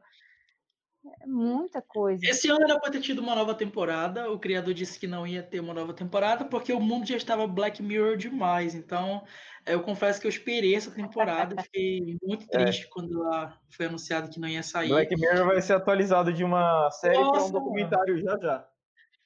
É 1.21 1.27
muita 1.27 1.81
coisa. 1.81 2.25
Esse 2.25 2.49
ano 2.49 2.63
era 2.63 2.79
para 2.79 2.91
ter 2.91 3.01
tido 3.01 3.19
uma 3.19 3.35
nova 3.35 3.53
temporada. 3.53 4.31
O 4.31 4.39
criador 4.39 4.73
disse 4.73 4.99
que 4.99 5.07
não 5.07 5.25
ia 5.25 5.43
ter 5.43 5.59
uma 5.59 5.73
nova 5.73 5.93
temporada 5.93 6.45
porque 6.45 6.73
o 6.73 6.79
mundo 6.79 7.07
já 7.07 7.15
estava 7.15 7.47
Black 7.47 7.81
Mirror 7.81 8.17
demais. 8.17 8.73
Então, 8.73 9.23
eu 9.65 9.81
confesso 9.81 10.19
que 10.19 10.27
eu 10.27 10.29
esperei 10.29 10.75
essa 10.75 10.91
temporada. 10.91 11.61
Fiquei 11.63 12.17
muito 12.23 12.45
é. 12.45 12.47
triste 12.47 12.85
é. 12.85 12.89
quando 12.89 13.23
ela 13.23 13.57
foi 13.69 13.85
anunciado 13.85 14.29
que 14.29 14.39
não 14.39 14.47
ia 14.47 14.63
sair. 14.63 14.89
Black 14.89 15.15
Mirror 15.15 15.47
vai 15.47 15.61
ser 15.61 15.73
atualizado 15.73 16.33
de 16.33 16.43
uma 16.43 16.89
série 16.91 17.15
para 17.15 17.43
um 17.43 17.51
documentário 17.51 18.17
já 18.19 18.37
já. 18.39 18.67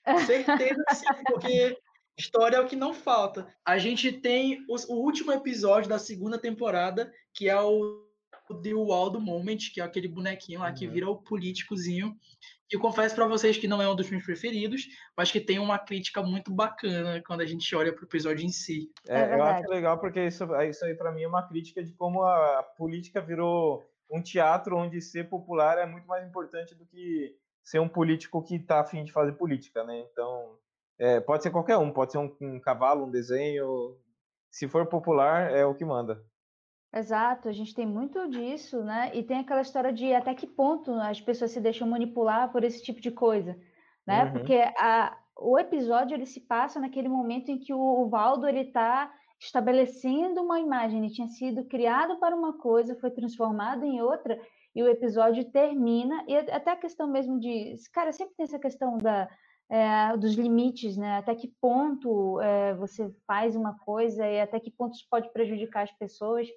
Certeza 0.25 0.83
sim, 0.93 1.05
porque 1.27 1.77
história 2.17 2.57
é 2.57 2.59
o 2.59 2.67
que 2.67 2.75
não 2.75 2.93
falta. 2.93 3.47
A 3.65 3.77
gente 3.77 4.11
tem 4.11 4.59
o 4.67 4.95
último 4.95 5.31
episódio 5.31 5.89
da 5.89 5.99
segunda 5.99 6.37
temporada, 6.37 7.11
que 7.33 7.47
é 7.47 7.59
o 7.59 8.08
The 8.55 8.73
Waldo 8.73 9.19
Moment, 9.19 9.57
que 9.73 9.81
é 9.81 9.83
aquele 9.83 10.07
bonequinho 10.07 10.59
lá 10.59 10.69
uhum. 10.69 10.73
que 10.73 10.87
vira 10.87 11.09
o 11.09 11.17
políticozinho. 11.17 12.15
E 12.71 12.75
eu 12.75 12.79
confesso 12.79 13.15
para 13.15 13.27
vocês 13.27 13.57
que 13.57 13.67
não 13.67 13.81
é 13.81 13.89
um 13.89 13.95
dos 13.95 14.09
meus 14.09 14.23
preferidos, 14.23 14.87
mas 15.17 15.31
que 15.31 15.41
tem 15.41 15.57
uma 15.57 15.79
crítica 15.79 16.21
muito 16.21 16.53
bacana 16.53 17.21
quando 17.25 17.41
a 17.41 17.45
gente 17.45 17.75
olha 17.75 17.91
para 17.91 18.03
o 18.03 18.07
episódio 18.07 18.45
em 18.45 18.51
si. 18.51 18.91
É, 19.07 19.21
é 19.21 19.35
eu 19.35 19.43
acho 19.43 19.69
legal 19.69 19.99
porque 19.99 20.23
isso, 20.25 20.43
isso 20.69 20.85
aí 20.85 20.93
para 20.95 21.11
mim 21.11 21.23
é 21.23 21.27
uma 21.27 21.47
crítica 21.47 21.83
de 21.83 21.93
como 21.93 22.23
a 22.23 22.63
política 22.77 23.21
virou 23.21 23.83
um 24.11 24.21
teatro 24.21 24.77
onde 24.77 25.01
ser 25.01 25.29
popular 25.29 25.77
é 25.77 25.85
muito 25.85 26.07
mais 26.07 26.27
importante 26.27 26.75
do 26.75 26.85
que 26.85 27.35
ser 27.63 27.79
um 27.79 27.87
político 27.87 28.43
que 28.43 28.55
está 28.55 28.79
afim 28.79 29.03
de 29.03 29.11
fazer 29.11 29.33
política, 29.33 29.83
né? 29.83 29.99
Então, 30.11 30.57
é, 30.97 31.19
pode 31.19 31.43
ser 31.43 31.51
qualquer 31.51 31.77
um, 31.77 31.91
pode 31.91 32.11
ser 32.11 32.17
um, 32.17 32.35
um 32.41 32.59
cavalo, 32.59 33.05
um 33.05 33.11
desenho. 33.11 33.95
Se 34.51 34.67
for 34.67 34.87
popular, 34.87 35.51
é 35.51 35.63
o 35.65 35.75
que 35.75 35.85
manda. 35.85 36.23
Exato, 36.93 37.47
a 37.47 37.51
gente 37.51 37.75
tem 37.75 37.85
muito 37.85 38.27
disso, 38.29 38.83
né? 38.83 39.11
E 39.13 39.23
tem 39.23 39.39
aquela 39.39 39.61
história 39.61 39.93
de 39.93 40.11
até 40.13 40.33
que 40.33 40.47
ponto 40.47 40.91
as 40.93 41.21
pessoas 41.21 41.51
se 41.51 41.61
deixam 41.61 41.87
manipular 41.87 42.51
por 42.51 42.63
esse 42.63 42.81
tipo 42.81 42.99
de 42.99 43.11
coisa, 43.11 43.55
né? 44.07 44.25
Uhum. 44.25 44.31
Porque 44.33 44.55
a, 44.77 45.15
o 45.37 45.59
episódio 45.59 46.15
ele 46.15 46.25
se 46.25 46.41
passa 46.41 46.79
naquele 46.79 47.07
momento 47.07 47.49
em 47.49 47.59
que 47.59 47.73
o, 47.73 47.79
o 47.79 48.09
Valdo 48.09 48.47
ele 48.47 48.61
está 48.61 49.13
estabelecendo 49.39 50.41
uma 50.41 50.59
imagem, 50.59 50.99
ele 50.99 51.13
tinha 51.13 51.27
sido 51.27 51.63
criado 51.65 52.19
para 52.19 52.35
uma 52.35 52.57
coisa, 52.57 52.99
foi 52.99 53.11
transformado 53.11 53.85
em 53.85 54.01
outra, 54.01 54.39
e 54.75 54.83
o 54.83 54.87
episódio 54.87 55.49
termina, 55.51 56.23
e 56.27 56.35
até 56.35 56.71
a 56.71 56.75
questão 56.75 57.07
mesmo 57.07 57.39
de, 57.39 57.75
cara, 57.93 58.11
sempre 58.11 58.35
tem 58.35 58.43
essa 58.43 58.59
questão 58.59 58.97
da, 58.97 59.29
é, 59.69 60.17
dos 60.17 60.33
limites, 60.33 60.97
né? 60.97 61.17
Até 61.17 61.35
que 61.35 61.47
ponto 61.61 62.41
é, 62.41 62.73
você 62.73 63.13
faz 63.27 63.55
uma 63.55 63.77
coisa 63.79 64.27
e 64.27 64.41
até 64.41 64.59
que 64.59 64.71
ponto 64.71 64.95
isso 64.95 65.07
pode 65.09 65.31
prejudicar 65.31 65.83
as 65.83 65.91
pessoas. 65.91 66.47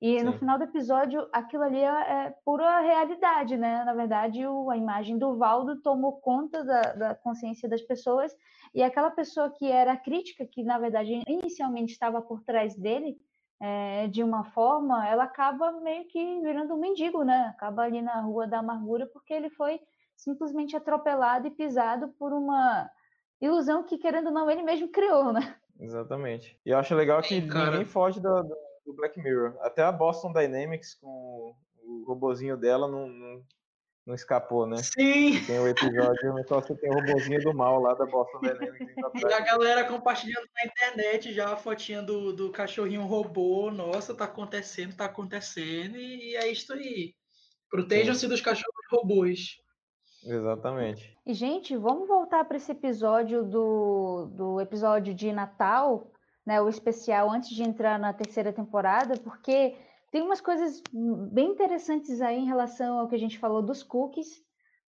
E 0.00 0.20
Sim. 0.20 0.24
no 0.24 0.32
final 0.32 0.56
do 0.58 0.64
episódio, 0.64 1.28
aquilo 1.32 1.64
ali 1.64 1.80
é, 1.80 1.86
é, 1.86 2.34
pura 2.44 2.80
realidade, 2.80 3.56
né? 3.56 3.82
Na 3.84 3.94
verdade, 3.94 4.46
o, 4.46 4.70
a 4.70 4.76
imagem 4.76 5.18
do 5.18 5.36
Valdo 5.36 5.80
tomou 5.80 6.20
conta 6.20 6.64
da, 6.64 6.82
da, 6.92 7.14
consciência 7.16 7.68
das 7.68 7.82
pessoas 7.82 8.32
e 8.72 8.80
aquela 8.80 9.10
pessoa 9.10 9.50
que 9.50 9.68
era 9.68 9.96
crítica, 9.96 10.46
que 10.46 10.62
na 10.62 10.78
verdade 10.78 11.20
inicialmente 11.26 11.92
estava 11.92 12.22
por 12.22 12.40
trás 12.42 12.76
dele, 12.76 13.18
é, 13.60 14.06
de 14.06 14.22
uma 14.22 14.44
forma, 14.44 15.04
ela 15.08 15.24
acaba 15.24 15.72
meio 15.80 16.06
que 16.06 16.40
virando 16.42 16.74
um 16.74 16.80
mendigo, 16.80 17.24
né? 17.24 17.52
Acaba 17.56 17.82
ali 17.82 18.00
na 18.00 18.20
rua 18.20 18.46
da 18.46 18.60
amargura 18.60 19.04
porque 19.06 19.34
ele 19.34 19.50
foi 19.50 19.80
simplesmente 20.16 20.76
atropelado 20.76 21.48
e 21.48 21.50
pisado 21.50 22.08
por 22.16 22.32
uma 22.32 22.88
ilusão 23.40 23.82
que, 23.82 23.98
querendo 23.98 24.26
ou 24.26 24.32
não, 24.32 24.48
ele 24.48 24.62
mesmo 24.62 24.88
criou, 24.88 25.32
né? 25.32 25.56
Exatamente. 25.80 26.56
E 26.64 26.70
eu 26.70 26.78
acho 26.78 26.94
legal 26.94 27.20
que 27.20 27.40
ninguém 27.40 27.84
foge 27.84 28.20
do, 28.20 28.44
do 28.88 28.94
Black 28.94 29.20
Mirror. 29.20 29.54
Até 29.60 29.82
a 29.82 29.92
Boston 29.92 30.32
Dynamics 30.32 30.94
com 30.94 31.54
o 31.84 32.04
robozinho 32.06 32.56
dela 32.56 32.88
não, 32.88 33.06
não, 33.06 33.44
não 34.06 34.14
escapou, 34.14 34.66
né? 34.66 34.78
Sim! 34.78 35.44
Tem 35.46 35.58
o 35.58 35.68
episódio 35.68 36.32
no 36.32 36.44
qual 36.44 36.62
você 36.62 36.74
tem 36.74 36.90
o 36.90 36.94
robozinho 36.94 37.40
do 37.42 37.54
mal 37.54 37.80
lá 37.80 37.94
da 37.94 38.06
Boston 38.06 38.40
Dynamics. 38.40 38.94
e 39.14 39.32
a 39.32 39.40
galera 39.40 39.84
compartilhando 39.84 40.48
na 40.56 40.64
internet 40.64 41.32
já 41.32 41.52
a 41.52 41.56
fotinha 41.56 42.02
do, 42.02 42.32
do 42.32 42.50
cachorrinho 42.50 43.02
robô. 43.02 43.70
Nossa, 43.70 44.14
tá 44.14 44.24
acontecendo, 44.24 44.96
tá 44.96 45.04
acontecendo. 45.04 45.96
E, 45.98 46.34
é 46.36 46.50
isso 46.50 46.72
aí. 46.72 47.14
Protejam-se 47.70 48.26
dos 48.26 48.40
cachorros 48.40 48.86
robôs. 48.90 49.58
Exatamente. 50.24 51.16
E, 51.24 51.34
gente, 51.34 51.76
vamos 51.76 52.08
voltar 52.08 52.44
para 52.44 52.56
esse 52.56 52.72
episódio 52.72 53.44
do, 53.44 54.26
do 54.32 54.60
episódio 54.60 55.14
de 55.14 55.30
Natal, 55.32 56.10
né, 56.48 56.62
o 56.62 56.68
especial 56.70 57.30
antes 57.30 57.50
de 57.50 57.62
entrar 57.62 57.98
na 57.98 58.10
terceira 58.10 58.50
temporada, 58.50 59.18
porque 59.18 59.76
tem 60.10 60.22
umas 60.22 60.40
coisas 60.40 60.82
bem 61.30 61.50
interessantes 61.50 62.22
aí 62.22 62.38
em 62.38 62.46
relação 62.46 62.98
ao 62.98 63.06
que 63.06 63.14
a 63.14 63.18
gente 63.18 63.38
falou 63.38 63.60
dos 63.60 63.82
cookies. 63.82 64.42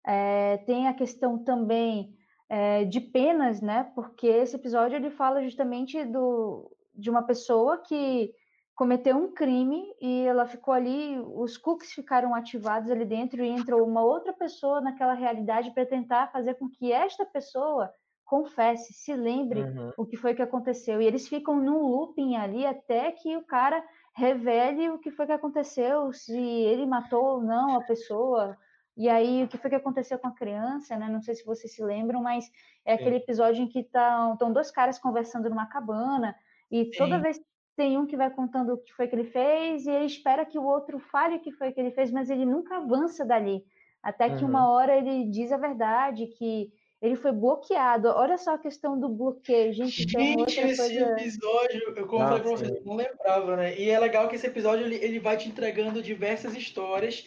É, 0.07 0.59
tem 0.59 0.87
a 0.87 0.95
questão 0.95 1.37
também 1.37 2.15
é, 2.49 2.85
de 2.85 3.01
penas, 3.01 3.61
né? 3.61 3.91
Porque 3.93 4.29
esse 4.29 4.55
episódio 4.55 4.95
ele 4.95 5.11
fala 5.11 5.43
justamente 5.43 6.05
do, 6.05 6.71
de 6.95 7.11
uma 7.11 7.25
pessoa 7.25 7.79
que 7.79 8.33
cometeu 8.77 9.17
um 9.17 9.33
crime 9.35 9.83
e 10.01 10.27
ela 10.27 10.47
ficou 10.47 10.73
ali, 10.73 11.19
os 11.19 11.57
cookies 11.57 11.91
ficaram 11.91 12.37
ativados 12.37 12.89
ali 12.89 13.05
dentro 13.05 13.43
e 13.43 13.49
entrou 13.49 13.85
uma 13.85 14.05
outra 14.05 14.33
pessoa 14.33 14.81
naquela 14.81 15.15
realidade 15.15 15.73
para 15.73 15.85
tentar 15.85 16.31
fazer 16.31 16.55
com 16.55 16.71
que 16.71 16.93
esta 16.93 17.27
pessoa 17.27 17.93
confesse, 18.29 18.93
se 18.93 19.15
lembre 19.15 19.63
uhum. 19.63 19.93
o 19.97 20.05
que 20.05 20.17
foi 20.17 20.35
que 20.35 20.43
aconteceu. 20.43 21.01
E 21.01 21.07
eles 21.07 21.27
ficam 21.27 21.57
num 21.57 21.81
looping 21.81 22.37
ali 22.37 22.67
até 22.67 23.11
que 23.11 23.35
o 23.37 23.43
cara 23.43 23.83
revele 24.15 24.91
o 24.91 24.99
que 24.99 25.11
foi 25.11 25.25
que 25.25 25.33
aconteceu, 25.33 26.13
se 26.13 26.39
ele 26.39 26.85
matou 26.85 27.25
ou 27.25 27.43
não 27.43 27.75
a 27.75 27.83
pessoa. 27.83 28.55
E 28.95 29.09
aí, 29.09 29.45
o 29.45 29.49
que 29.49 29.57
foi 29.57 29.71
que 29.71 29.77
aconteceu 29.77 30.19
com 30.19 30.29
a 30.29 30.35
criança, 30.35 30.97
né? 30.97 31.09
Não 31.09 31.23
sei 31.23 31.37
se 31.37 31.45
vocês 31.45 31.75
se 31.75 31.83
lembram, 31.83 32.21
mas 32.23 32.45
é 32.85 32.95
Sim. 32.95 33.01
aquele 33.01 33.17
episódio 33.17 33.63
em 33.63 33.69
que 33.69 33.81
estão 33.81 34.53
dois 34.53 34.71
caras 34.71 34.99
conversando 34.99 35.49
numa 35.49 35.67
cabana 35.67 36.37
e 36.71 36.91
toda 36.91 37.17
Sim. 37.17 37.23
vez 37.23 37.41
tem 37.77 37.97
um 37.97 38.07
que 38.07 38.17
vai 38.17 38.29
contando 38.29 38.75
o 38.75 38.79
que 38.79 38.93
foi 38.93 39.09
que 39.09 39.15
ele 39.15 39.31
fez 39.31 39.87
e 39.87 39.91
ele 39.91 40.05
espera 40.05 40.45
que 40.45 40.59
o 40.59 40.65
outro 40.65 40.99
fale 40.99 41.37
o 41.37 41.41
que 41.41 41.53
foi 41.53 41.73
que 41.73 41.81
ele 41.81 41.93
fez, 41.93 42.11
mas 42.11 42.29
ele 42.29 42.45
nunca 42.45 42.77
avança 42.77 43.25
dali. 43.25 43.65
Até 44.03 44.29
que 44.29 44.43
uhum. 44.43 44.51
uma 44.51 44.69
hora 44.71 44.95
ele 44.97 45.31
diz 45.31 45.51
a 45.51 45.57
verdade, 45.57 46.27
que 46.27 46.71
ele 47.01 47.17
foi 47.17 47.33
bloqueado. 47.33 48.09
Olha 48.09 48.37
só 48.37 48.55
a 48.55 48.59
questão 48.59 48.99
do 48.99 49.09
bloqueio, 49.09 49.73
gente. 49.73 50.09
Gente, 50.09 50.59
esse 50.59 50.77
coisa... 50.77 51.13
episódio, 51.13 51.95
eu 51.97 52.07
como 52.07 52.25
falei 52.25 52.41
pra 52.41 52.51
vocês, 52.51 52.85
não 52.85 52.97
lembrava, 52.97 53.57
né? 53.57 53.79
E 53.79 53.89
é 53.89 53.99
legal 53.99 54.29
que 54.29 54.37
esse 54.37 54.47
episódio 54.47 54.85
ele, 54.85 54.97
ele 54.97 55.21
vai 55.21 55.37
te 55.37 55.49
entregando 55.49 56.03
diversas 56.03 56.55
histórias 56.57 57.25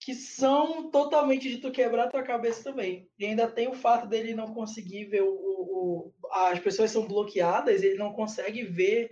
que 0.00 0.14
são 0.14 0.90
totalmente 0.90 1.48
de 1.48 1.58
tu 1.58 1.72
quebrar 1.72 2.08
tua 2.08 2.22
cabeça 2.22 2.62
também. 2.62 3.08
E 3.18 3.24
ainda 3.24 3.48
tem 3.48 3.66
o 3.68 3.74
fato 3.74 4.06
dele 4.06 4.34
não 4.34 4.54
conseguir 4.54 5.06
ver 5.06 5.22
o, 5.22 5.30
o, 5.30 6.12
o 6.12 6.12
as 6.30 6.60
pessoas 6.60 6.90
são 6.90 7.06
bloqueadas, 7.06 7.82
ele 7.82 7.96
não 7.96 8.12
consegue 8.12 8.62
ver 8.62 9.10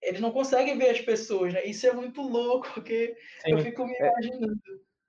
ele 0.00 0.20
não 0.20 0.30
consegue 0.30 0.74
ver 0.74 0.90
as 0.90 1.00
pessoas, 1.00 1.52
né? 1.52 1.64
Isso 1.64 1.86
é 1.86 1.92
muito 1.92 2.22
louco, 2.22 2.68
porque 2.74 3.16
Sim. 3.44 3.52
eu 3.52 3.58
fico 3.58 3.84
me 3.84 3.94
é. 3.94 4.12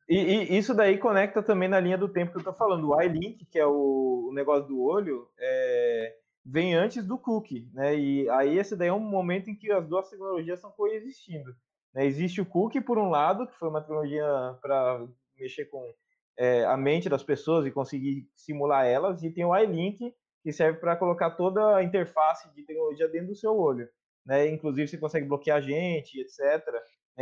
E, 0.10 0.17
e, 0.17 0.58
isso 0.58 0.74
daí 0.74 0.98
conecta 0.98 1.43
também 1.43 1.69
na 1.69 1.80
linha 1.80 1.98
do 1.98 2.10
tempo 2.10 2.32
que 2.32 2.39
eu 2.39 2.43
tô 2.43 2.52
falando. 2.52 2.89
O 2.89 3.00
iLink, 3.00 3.45
que 3.45 3.60
é 3.60 3.65
o, 3.65 4.30
o 4.30 4.34
negócio 4.34 4.67
do 4.67 4.82
olho, 4.82 5.30
é, 5.38 6.15
vem 6.43 6.74
antes 6.74 7.06
do 7.06 7.15
cookie, 7.15 7.69
né? 7.74 7.95
E 7.95 8.28
aí 8.32 8.58
esse 8.58 8.76
daí 8.76 8.88
é 8.88 8.93
um 8.93 9.00
momento 9.00 9.52
em 9.52 9.56
que 9.56 9.72
as 9.72 9.88
duas 9.88 10.10
tecnologias 10.10 10.58
estão 10.58 10.72
coexistindo. 10.72 11.56
Né? 11.93 12.08
Existe 12.08 12.41
o 12.41 12.45
cookie, 12.45 12.82
por 12.82 12.98
um 12.98 13.10
lado, 13.10 13.45
que 13.45 13.58
foi 13.58 13.69
uma 13.69 13.82
tecnologia 13.82 14.26
para 14.62 15.06
mexer 15.38 15.65
com 15.65 15.93
é, 16.36 16.65
a 16.65 16.76
mente 16.76 17.08
das 17.08 17.22
pessoas 17.22 17.67
e 17.67 17.72
conseguir 17.72 18.28
simular 18.36 18.88
elas, 18.88 19.22
e 19.22 19.30
tem 19.30 19.45
o 19.45 19.56
iLink, 19.56 20.12
que 20.41 20.52
serve 20.52 20.80
para 20.80 20.95
colocar 20.95 21.32
toda 21.32 21.76
a 21.76 21.84
interface 21.84 22.52
de 22.56 22.63
tecnologia 22.63 23.08
dentro 23.08 23.28
do 23.28 23.36
seu 23.36 23.56
olho. 23.56 23.88
Né? 24.26 24.48
Inclusive, 24.48 24.88
você 24.88 24.98
consegue 24.98 25.28
bloquear 25.28 25.58
a 25.58 25.62
gente, 25.62 26.19
etc. 26.19 26.65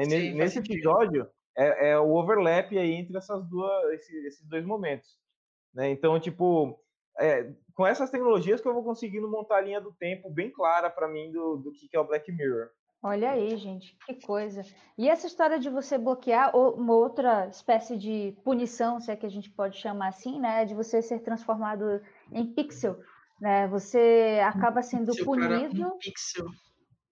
Sim, 0.06 0.36
Nesse 0.36 0.60
episódio, 0.60 1.28
é, 1.58 1.90
é 1.90 2.00
o 2.00 2.14
overlap 2.14 2.78
aí 2.78 2.94
entre 2.94 3.18
essas 3.18 3.44
duas, 3.48 3.94
esses, 3.94 4.26
esses 4.26 4.48
dois 4.48 4.64
momentos. 4.64 5.18
Né? 5.74 5.90
Então, 5.90 6.20
tipo, 6.20 6.80
é, 7.20 7.52
com 7.74 7.86
essas 7.86 8.12
tecnologias 8.12 8.62
que 8.62 8.68
eu 8.68 8.74
vou 8.74 8.84
conseguindo 8.84 9.30
montar 9.30 9.58
a 9.58 9.62
linha 9.62 9.82
do 9.82 9.92
tempo 9.92 10.30
bem 10.30 10.52
clara 10.52 10.90
para 10.90 11.08
mim 11.08 11.32
do, 11.32 11.58
do 11.58 11.72
que 11.72 11.90
é 11.94 12.00
o 12.00 12.06
Black 12.06 12.32
Mirror. 12.32 12.70
Olha 13.02 13.32
aí, 13.32 13.56
gente, 13.58 13.96
que 14.06 14.16
coisa. 14.26 14.64
E 14.98 15.08
essa 15.08 15.28
história 15.28 15.60
de 15.60 15.70
você 15.70 15.98
bloquear 15.98 16.56
uma 16.56 16.94
outra 16.94 17.48
espécie 17.48 17.96
de 17.96 18.36
punição, 18.44 19.00
se 19.00 19.12
é 19.12 19.16
que 19.16 19.26
a 19.26 19.30
gente 19.30 19.52
pode 19.52 19.78
chamar 19.78 20.10
assim, 20.10 20.40
né? 20.40 20.66
De 20.66 20.74
você 20.74 21.02
ser 21.02 21.20
transformado 21.20 22.02
em 22.32 22.46
pixel, 22.46 23.00
né? 23.40 23.68
Você 23.68 24.42
acaba 24.44 24.82
sendo 24.82 25.16
punido. 25.24 25.78
Cara, 25.78 25.94
um 25.94 25.98
pixel. 26.00 26.48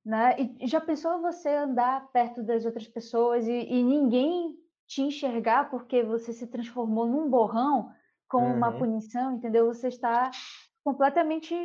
Né? 0.05 0.35
E 0.59 0.67
já 0.67 0.79
pensou 0.79 1.21
você 1.21 1.49
andar 1.49 2.11
perto 2.11 2.43
das 2.43 2.63
outras 2.63 2.87
pessoas 2.87 3.47
e, 3.47 3.51
e 3.51 3.83
ninguém 3.83 4.55
te 4.85 5.01
enxergar 5.01 5.69
porque 5.69 6.03
você 6.03 6.31
se 6.31 6.45
transformou 6.45 7.07
num 7.07 7.27
borrão 7.27 7.89
com 8.27 8.37
uhum. 8.37 8.55
uma 8.55 8.71
punição, 8.71 9.33
entendeu? 9.33 9.65
Você 9.65 9.87
está 9.87 10.29
completamente 10.83 11.55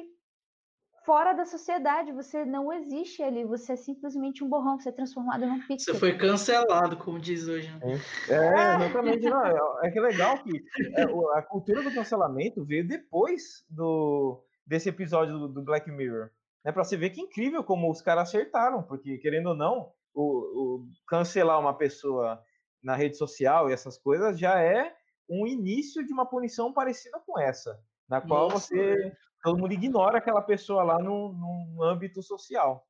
fora 1.05 1.33
da 1.33 1.45
sociedade, 1.45 2.13
você 2.13 2.45
não 2.45 2.73
existe 2.73 3.23
ali, 3.23 3.45
você 3.45 3.73
é 3.73 3.77
simplesmente 3.77 4.43
um 4.45 4.49
borrão, 4.49 4.79
você 4.79 4.91
é 4.91 4.93
transformado 4.93 5.47
num 5.47 5.61
pixel. 5.67 5.95
Você 5.95 6.01
foi 6.01 6.17
cancelado, 6.17 6.97
como 6.97 7.19
diz 7.19 7.47
hoje. 7.49 7.71
Né? 7.79 8.01
É, 8.29 8.77
exatamente. 8.77 9.29
não, 9.29 9.45
é, 9.45 9.59
é 9.83 9.91
que 9.91 9.99
é 9.99 10.03
legal 10.03 10.39
que 10.43 10.63
é, 10.97 11.03
a 11.37 11.43
cultura 11.43 11.83
do 11.83 11.93
cancelamento 11.93 12.65
veio 12.65 12.87
depois 12.87 13.65
do, 13.69 14.43
desse 14.67 14.89
episódio 14.89 15.39
do, 15.39 15.49
do 15.49 15.63
Black 15.63 15.91
Mirror. 15.91 16.31
Né, 16.65 16.73
para 16.73 16.85
você 16.85 16.97
ver 16.97 17.11
que 17.11 17.21
incrível 17.21 17.65
como 17.65 17.91
os 17.91 18.03
caras 18.03 18.29
acertaram, 18.29 18.83
porque 18.83 19.19
querendo 19.19 19.51
ou 19.51 19.55
não, 19.55 19.93
o, 20.13 20.23
o 20.23 20.87
cancelar 21.07 21.59
uma 21.59 21.75
pessoa 21.75 22.43
na 22.83 22.95
rede 22.95 23.17
social 23.17 23.69
e 23.69 23.73
essas 23.73 23.99
coisas 23.99 24.39
já 24.39 24.61
é 24.61 24.95
um 25.29 25.47
início 25.47 26.05
de 26.05 26.13
uma 26.13 26.27
punição 26.27 26.73
parecida 26.73 27.21
com 27.21 27.39
essa, 27.39 27.81
na 28.09 28.21
qual 28.21 28.49
Nossa, 28.49 28.67
você 28.67 29.17
todo 29.43 29.59
mundo 29.59 29.73
ignora 29.73 30.19
aquela 30.19 30.43
pessoa 30.43 30.83
lá 30.83 30.99
no, 30.99 31.33
no 31.33 31.83
âmbito 31.83 32.23
social. 32.23 32.87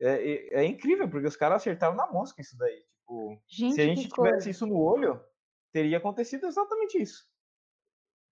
É, 0.00 0.32
é, 0.32 0.60
é, 0.60 0.64
incrível, 0.64 1.08
porque 1.08 1.26
os 1.26 1.36
caras 1.36 1.62
acertaram 1.62 1.94
na 1.94 2.06
mosca 2.06 2.40
isso 2.40 2.56
daí. 2.56 2.82
Tipo, 3.10 3.42
gente, 3.46 3.74
se 3.74 3.80
a 3.80 3.84
gente 3.84 4.08
tivesse 4.08 4.14
coisa. 4.14 4.50
isso 4.50 4.66
no 4.66 4.78
olho, 4.78 5.22
teria 5.72 5.98
acontecido 5.98 6.46
exatamente 6.46 7.00
isso. 7.00 7.28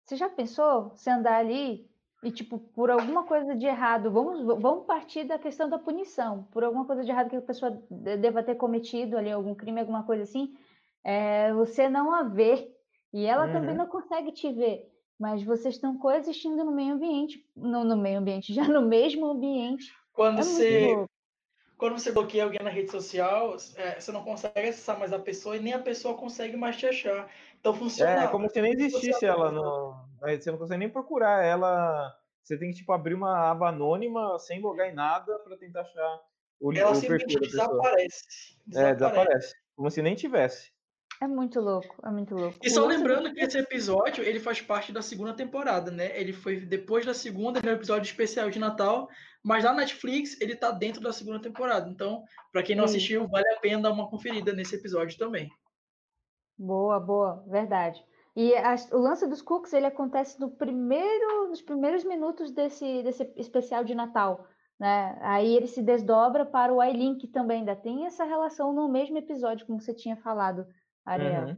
Você 0.04 0.16
já 0.16 0.28
pensou 0.30 0.96
se 0.96 1.10
andar 1.10 1.36
ali 1.36 1.90
e, 2.22 2.30
tipo, 2.30 2.58
por 2.58 2.90
alguma 2.90 3.24
coisa 3.24 3.54
de 3.54 3.66
errado, 3.66 4.10
vamos, 4.10 4.44
vamos 4.60 4.86
partir 4.86 5.24
da 5.24 5.38
questão 5.38 5.68
da 5.68 5.78
punição, 5.78 6.44
por 6.50 6.64
alguma 6.64 6.84
coisa 6.84 7.04
de 7.04 7.10
errado 7.10 7.30
que 7.30 7.36
a 7.36 7.42
pessoa 7.42 7.82
deva 7.90 8.42
ter 8.42 8.56
cometido 8.56 9.16
ali, 9.16 9.30
algum 9.30 9.54
crime, 9.54 9.80
alguma 9.80 10.02
coisa 10.02 10.24
assim, 10.24 10.56
é, 11.04 11.52
você 11.52 11.88
não 11.88 12.12
a 12.12 12.22
ver, 12.22 12.74
e 13.12 13.24
ela 13.24 13.46
uhum. 13.46 13.52
também 13.52 13.74
não 13.74 13.86
consegue 13.86 14.32
te 14.32 14.52
ver 14.52 14.88
mas 15.18 15.42
vocês 15.42 15.74
estão 15.74 15.98
coexistindo 15.98 16.64
no 16.64 16.70
meio 16.70 16.94
ambiente, 16.94 17.44
no, 17.56 17.82
no 17.82 17.96
meio 17.96 18.20
ambiente, 18.20 18.54
já 18.54 18.64
no 18.64 18.82
mesmo 18.82 19.26
ambiente. 19.26 19.92
Quando 20.12 20.38
é 20.38 20.42
você 20.42 21.06
quando 21.76 21.96
você 21.96 22.10
bloqueia 22.10 22.42
alguém 22.42 22.60
na 22.60 22.70
rede 22.70 22.90
social, 22.90 23.56
é, 23.76 24.00
você 24.00 24.10
não 24.10 24.24
consegue 24.24 24.68
acessar 24.68 24.98
mais 24.98 25.12
a 25.12 25.18
pessoa 25.18 25.56
e 25.56 25.60
nem 25.60 25.72
a 25.72 25.78
pessoa 25.78 26.16
consegue 26.16 26.56
mais 26.56 26.76
te 26.76 26.86
achar. 26.86 27.30
Então 27.60 27.74
funciona. 27.74 28.24
É 28.24 28.28
como 28.28 28.48
se 28.48 28.60
nem 28.60 28.72
existisse 28.72 29.26
ela 29.26 29.50
no, 29.50 29.94
você 30.20 30.50
não 30.50 30.58
consegue 30.58 30.78
nem 30.78 30.88
procurar 30.88 31.44
ela. 31.44 32.14
Você 32.42 32.56
tem 32.56 32.70
que 32.70 32.78
tipo 32.78 32.92
abrir 32.92 33.14
uma 33.14 33.50
aba 33.50 33.68
anônima 33.68 34.38
sem 34.38 34.60
logar 34.60 34.88
em 34.88 34.94
nada 34.94 35.38
para 35.40 35.56
tentar 35.56 35.82
achar 35.82 36.20
o 36.60 36.72
Ela 36.72 36.90
o 36.90 36.94
simplesmente 36.94 37.38
desaparece, 37.38 38.56
desaparece. 38.66 38.90
É, 38.90 38.94
desaparece. 38.94 39.54
Como 39.76 39.90
se 39.90 40.02
nem 40.02 40.14
tivesse. 40.14 40.72
É 41.20 41.26
muito 41.26 41.60
louco, 41.60 41.96
é 42.04 42.10
muito 42.10 42.34
louco. 42.34 42.58
E 42.62 42.70
só 42.70 42.86
lembrando 42.86 43.32
que 43.34 43.40
esse 43.40 43.58
episódio, 43.58 44.22
ele 44.22 44.38
faz 44.38 44.60
parte 44.60 44.92
da 44.92 45.02
segunda 45.02 45.34
temporada, 45.34 45.90
né? 45.90 46.16
Ele 46.18 46.32
foi 46.32 46.60
depois 46.60 47.04
da 47.04 47.12
segunda, 47.12 47.58
ele 47.58 47.68
é 47.68 47.72
um 47.72 47.76
episódio 47.76 48.08
especial 48.08 48.48
de 48.50 48.58
Natal, 48.60 49.08
mas 49.42 49.64
na 49.64 49.72
Netflix 49.72 50.40
ele 50.40 50.54
tá 50.54 50.70
dentro 50.70 51.00
da 51.00 51.12
segunda 51.12 51.40
temporada. 51.40 51.88
Então, 51.90 52.22
para 52.52 52.62
quem 52.62 52.76
não 52.76 52.84
assistiu, 52.84 53.26
vale 53.26 53.48
a 53.48 53.58
pena 53.58 53.82
dar 53.82 53.92
uma 53.92 54.08
conferida 54.08 54.52
nesse 54.52 54.76
episódio 54.76 55.18
também. 55.18 55.50
Boa, 56.58 56.98
boa, 56.98 57.44
verdade. 57.46 58.04
E 58.34 58.54
a, 58.56 58.74
o 58.92 58.98
lance 58.98 59.26
dos 59.26 59.42
cookies, 59.42 59.72
ele 59.72 59.86
acontece 59.86 60.40
no 60.40 60.50
primeiro, 60.50 61.48
nos 61.48 61.62
primeiros 61.62 62.04
minutos 62.04 62.50
desse, 62.50 63.02
desse 63.02 63.32
especial 63.36 63.84
de 63.84 63.94
Natal, 63.94 64.46
né? 64.78 65.18
Aí 65.22 65.56
ele 65.56 65.66
se 65.66 65.82
desdobra 65.82 66.44
para 66.44 66.72
o 66.72 66.82
iLink 66.82 67.26
também, 67.28 67.60
ainda 67.60 67.76
tem 67.76 68.06
essa 68.06 68.24
relação 68.24 68.72
no 68.72 68.88
mesmo 68.88 69.18
episódio, 69.18 69.66
como 69.66 69.80
você 69.80 69.94
tinha 69.94 70.16
falado. 70.16 70.66
Ariel. 71.04 71.48
Uhum. 71.48 71.56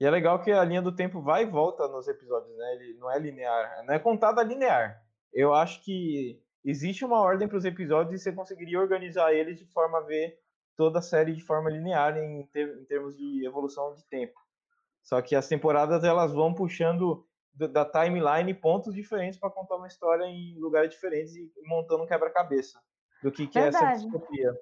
E 0.00 0.06
é 0.06 0.10
legal 0.10 0.40
que 0.40 0.50
a 0.50 0.64
linha 0.64 0.80
do 0.80 0.94
tempo 0.94 1.20
vai 1.20 1.42
e 1.42 1.50
volta 1.50 1.86
nos 1.88 2.08
episódios, 2.08 2.56
né? 2.56 2.74
Ele 2.74 2.94
não 2.98 3.10
é 3.10 3.18
linear, 3.18 3.84
não 3.84 3.94
é 3.94 3.98
contada 3.98 4.42
linear. 4.42 5.02
Eu 5.32 5.52
acho 5.52 5.82
que 5.84 6.40
existe 6.64 7.04
uma 7.04 7.20
ordem 7.20 7.46
para 7.46 7.58
os 7.58 7.64
episódios 7.64 8.14
e 8.14 8.22
você 8.22 8.32
conseguiria 8.32 8.80
organizar 8.80 9.32
eles 9.32 9.58
de 9.58 9.66
forma 9.66 9.98
a 9.98 10.02
ver 10.02 10.38
toda 10.80 11.00
a 11.00 11.02
série 11.02 11.34
de 11.34 11.42
forma 11.42 11.68
linear 11.68 12.16
em, 12.16 12.46
ter, 12.46 12.74
em 12.80 12.84
termos 12.86 13.14
de 13.14 13.44
evolução 13.44 13.92
de 13.92 14.02
tempo. 14.06 14.40
Só 15.02 15.20
que 15.20 15.36
as 15.36 15.46
temporadas 15.46 16.04
elas 16.04 16.32
vão 16.32 16.54
puxando 16.54 17.22
da 17.52 17.84
timeline 17.84 18.54
pontos 18.54 18.94
diferentes 18.94 19.38
para 19.38 19.50
contar 19.50 19.76
uma 19.76 19.88
história 19.88 20.24
em 20.24 20.58
lugares 20.58 20.88
diferentes 20.88 21.36
e 21.36 21.52
montando 21.66 22.04
um 22.04 22.06
quebra-cabeça 22.06 22.80
do 23.22 23.30
que, 23.30 23.46
que 23.46 23.58
é 23.58 23.66
essa 23.66 23.92
distopia. 23.92 24.58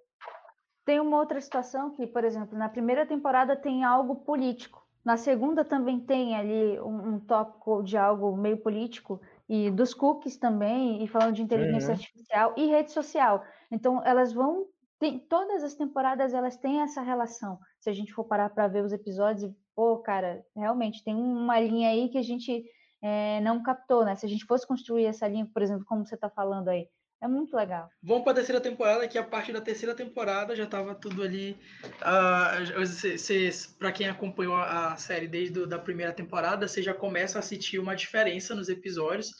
Tem 0.85 0.99
uma 0.99 1.19
outra 1.19 1.41
situação 1.41 1.95
que, 1.95 2.05
por 2.05 2.25
exemplo, 2.25 2.59
na 2.59 2.69
primeira 2.69 3.07
temporada 3.07 3.55
tem 3.55 3.85
algo 3.85 4.17
político, 4.17 4.85
na 5.05 5.17
segunda 5.17 5.65
também 5.65 6.01
tem 6.01 6.35
ali 6.35 6.81
um, 6.81 7.15
um 7.15 7.21
tópico 7.21 7.81
de 7.85 7.97
algo 7.97 8.37
meio 8.37 8.57
político, 8.57 9.21
e 9.49 9.71
dos 9.71 9.95
cookies 9.95 10.37
também, 10.37 11.03
e 11.03 11.07
falando 11.07 11.35
de 11.35 11.43
inteligência 11.43 11.91
uhum. 11.91 11.95
artificial 11.95 12.55
e 12.57 12.67
rede 12.67 12.91
social. 12.91 13.45
Então, 13.71 14.05
elas 14.05 14.33
vão. 14.33 14.67
Tem, 14.99 15.19
todas 15.19 15.63
as 15.63 15.75
temporadas 15.75 16.35
elas 16.35 16.57
têm 16.57 16.81
essa 16.81 17.01
relação. 17.01 17.59
Se 17.79 17.89
a 17.89 17.93
gente 17.93 18.13
for 18.13 18.25
parar 18.25 18.51
para 18.51 18.67
ver 18.67 18.85
os 18.85 18.93
episódios, 18.93 19.53
pô, 19.75 19.99
cara, 19.99 20.45
realmente 20.57 21.05
tem 21.05 21.15
uma 21.15 21.61
linha 21.61 21.91
aí 21.91 22.09
que 22.09 22.19
a 22.19 22.23
gente 22.23 22.65
é, 23.01 23.41
não 23.41 23.63
captou, 23.63 24.05
né? 24.05 24.17
Se 24.17 24.27
a 24.27 24.29
gente 24.29 24.45
fosse 24.45 24.67
construir 24.67 25.05
essa 25.05 25.29
linha, 25.29 25.49
por 25.53 25.63
exemplo, 25.63 25.85
como 25.87 26.05
você 26.05 26.17
está 26.17 26.29
falando 26.29 26.69
aí, 26.69 26.89
é 27.21 27.27
muito 27.27 27.57
legal. 27.57 27.89
Vamos 28.03 28.23
para 28.23 28.33
a 28.33 28.37
terceira 28.37 28.61
temporada, 28.61 29.09
que 29.09 29.19
a 29.19 29.25
partir 29.25 29.53
da 29.53 29.61
terceira 29.61 29.95
temporada 29.95 30.55
já 30.55 30.65
estava 30.65 30.95
tudo 30.95 31.23
ali. 31.23 31.57
Uh, 32.01 33.79
para 33.79 33.93
quem 33.93 34.09
acompanhou 34.09 34.57
a 34.57 34.97
série 34.97 35.27
desde 35.27 35.63
a 35.73 35.79
primeira 35.79 36.13
temporada, 36.13 36.69
você 36.69 36.81
já 36.81 36.95
começa 36.95 37.39
a 37.39 37.43
sentir 37.43 37.79
uma 37.79 37.97
diferença 37.97 38.55
nos 38.55 38.69
episódios. 38.69 39.31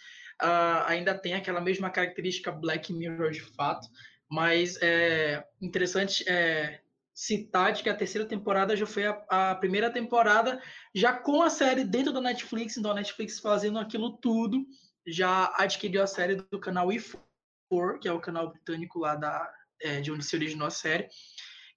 Uh, 0.43 0.87
ainda 0.87 1.17
tem 1.17 1.35
aquela 1.35 1.61
mesma 1.61 1.91
característica 1.91 2.51
Black 2.51 2.93
Mirror 2.93 3.31
de 3.31 3.43
fato, 3.43 3.89
mas 4.31 4.79
é 4.83 5.45
interessante 5.61 6.25
é, 6.29 6.81
citar 7.15 7.73
de 7.73 7.83
que 7.83 7.89
a 7.89 7.97
terceira 7.97 8.27
temporada 8.27 8.77
já 8.77 8.87
foi 8.87 9.07
a, 9.07 9.25
a, 9.29 9.55
primeira 9.55 9.91
temporada 9.91 10.63
já 10.95 11.13
com 11.13 11.43
a 11.43 11.51
série 11.51 11.85
dentro 11.85 12.13
da 12.13 12.21
Netflix, 12.21 12.77
então 12.77 12.91
a 12.91 12.95
Netflix 12.95 13.41
fazendo 13.41 13.79
aquilo 13.79 14.17
tudo, 14.19 14.65
já 15.07 15.53
adquiriu 15.57 16.03
a 16.03 16.07
série 16.07 16.37
do 16.37 16.61
canal 16.61 16.93
iFood 16.93 17.29
que 18.01 18.09
é 18.09 18.13
o 18.13 18.21
canal 18.21 18.51
britânico 18.51 18.99
lá 18.99 19.15
da, 19.15 19.53
é, 19.81 20.01
de 20.01 20.11
onde 20.11 20.25
se 20.25 20.35
originou 20.35 20.67
a 20.67 20.71
série. 20.71 21.09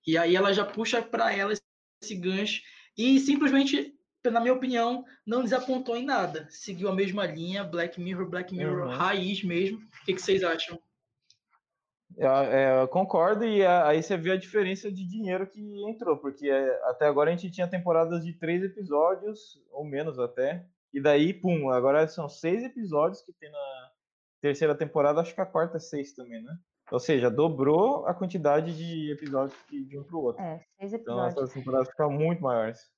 E 0.06 0.18
aí 0.18 0.36
ela 0.36 0.54
já 0.54 0.66
puxa 0.66 1.02
para 1.02 1.34
ela 1.34 1.54
esse 1.54 2.16
gancho 2.16 2.62
e 2.98 3.20
simplesmente, 3.20 3.94
na 4.24 4.40
minha 4.40 4.54
opinião, 4.54 5.06
não 5.26 5.44
desapontou 5.44 5.98
em 5.98 6.06
nada. 6.06 6.48
Seguiu 6.50 6.90
a 6.90 6.96
mesma 6.96 7.26
linha, 7.26 7.64
Black 7.64 8.00
Mirror, 8.00 8.30
Black 8.30 8.54
Mirror 8.56 8.88
uhum. 8.88 8.96
raiz 8.96 9.44
mesmo. 9.44 9.80
O 9.80 10.06
que, 10.06 10.14
que 10.14 10.22
vocês 10.22 10.44
acham? 10.44 10.82
Eu, 12.18 12.30
é, 12.30 12.82
eu 12.82 12.88
concordo, 12.88 13.46
e 13.46 13.66
aí 13.66 14.02
você 14.02 14.18
vê 14.18 14.32
a 14.32 14.38
diferença 14.38 14.92
de 14.92 15.06
dinheiro 15.06 15.48
que 15.48 15.62
entrou, 15.90 16.18
porque 16.18 16.50
é, 16.50 16.82
até 16.86 17.06
agora 17.08 17.30
a 17.30 17.36
gente 17.36 17.52
tinha 17.52 17.68
temporadas 17.68 18.24
de 18.24 18.34
três 18.34 18.64
episódios, 18.64 19.62
ou 19.72 19.84
menos 19.84 20.20
até, 20.20 20.66
e 20.94 21.02
daí, 21.02 21.34
pum, 21.34 21.70
agora 21.70 22.08
são 22.08 22.28
seis 22.28 22.64
episódios 22.64 23.22
que 23.22 23.32
tem 23.32 23.50
na, 23.50 23.92
terceira 24.42 24.76
temporada, 24.76 25.22
acho 25.22 25.34
que 25.34 25.40
a 25.40 25.46
quarta 25.46 25.78
é 25.78 25.80
seis 25.80 26.14
também, 26.14 26.42
né? 26.42 26.58
Ou 26.92 27.00
seja, 27.00 27.30
dobrou 27.30 28.06
a 28.06 28.14
quantidade 28.14 28.76
de 28.76 29.12
episódios 29.12 29.58
de 29.70 29.98
um 29.98 30.04
para 30.04 30.18
o 30.18 30.24
outro. 30.24 30.44
É, 30.44 30.60
seis 30.78 30.92
episódios. 30.92 31.32
Então, 31.32 31.44
essas 31.44 31.54
temporadas 31.54 31.90
ficam 31.90 32.12
muito 32.12 32.42
maiores. 32.42 32.92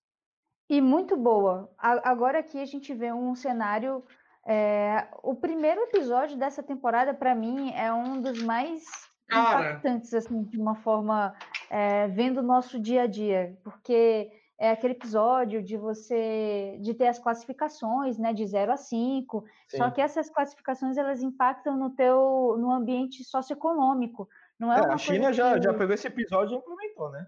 E 0.68 0.82
muito 0.82 1.16
boa. 1.16 1.70
Agora 1.78 2.40
aqui 2.40 2.60
a 2.60 2.66
gente 2.66 2.94
vê 2.94 3.12
um 3.14 3.36
cenário. 3.36 4.04
É... 4.48 5.08
O 5.22 5.36
primeiro 5.36 5.82
episódio 5.82 6.38
dessa 6.38 6.64
temporada, 6.64 7.14
para 7.14 7.36
mim, 7.36 7.72
é 7.74 7.94
um 7.94 8.20
dos 8.20 8.42
mais 8.42 8.84
Cara. 9.28 9.72
impactantes, 9.72 10.14
assim, 10.14 10.44
de 10.44 10.60
uma 10.60 10.76
forma, 10.76 11.34
é, 11.70 12.08
vendo 12.08 12.40
o 12.40 12.44
nosso 12.44 12.80
dia 12.80 13.04
a 13.04 13.08
dia. 13.08 13.58
Porque 13.64 14.32
é 14.60 14.72
aquele 14.72 14.94
episódio 14.94 15.62
de 15.62 15.76
você 15.76 16.78
de 16.80 16.94
ter 16.94 17.08
as 17.08 17.20
classificações, 17.20 18.18
né, 18.18 18.34
de 18.34 18.46
0 18.46 18.72
a 18.72 18.78
5. 18.78 19.44
Só 19.68 19.90
que 19.90 20.02
essas 20.02 20.30
classificações 20.30 20.98
elas 20.98 21.22
impactam 21.22 21.78
no 21.78 21.90
teu 21.90 22.56
no 22.58 22.72
ambiente 22.72 23.24
socioeconômico. 23.24 24.28
Não 24.60 24.72
é, 24.72 24.80
é 24.80 24.94
a 24.94 24.98
China 24.98 25.34
já, 25.34 25.56
que... 25.56 25.64
já 25.64 25.74
pegou 25.74 25.94
esse 25.94 26.08
episódio 26.08 26.56
e 26.56 26.58
implementou, 26.58 27.12
né? 27.12 27.28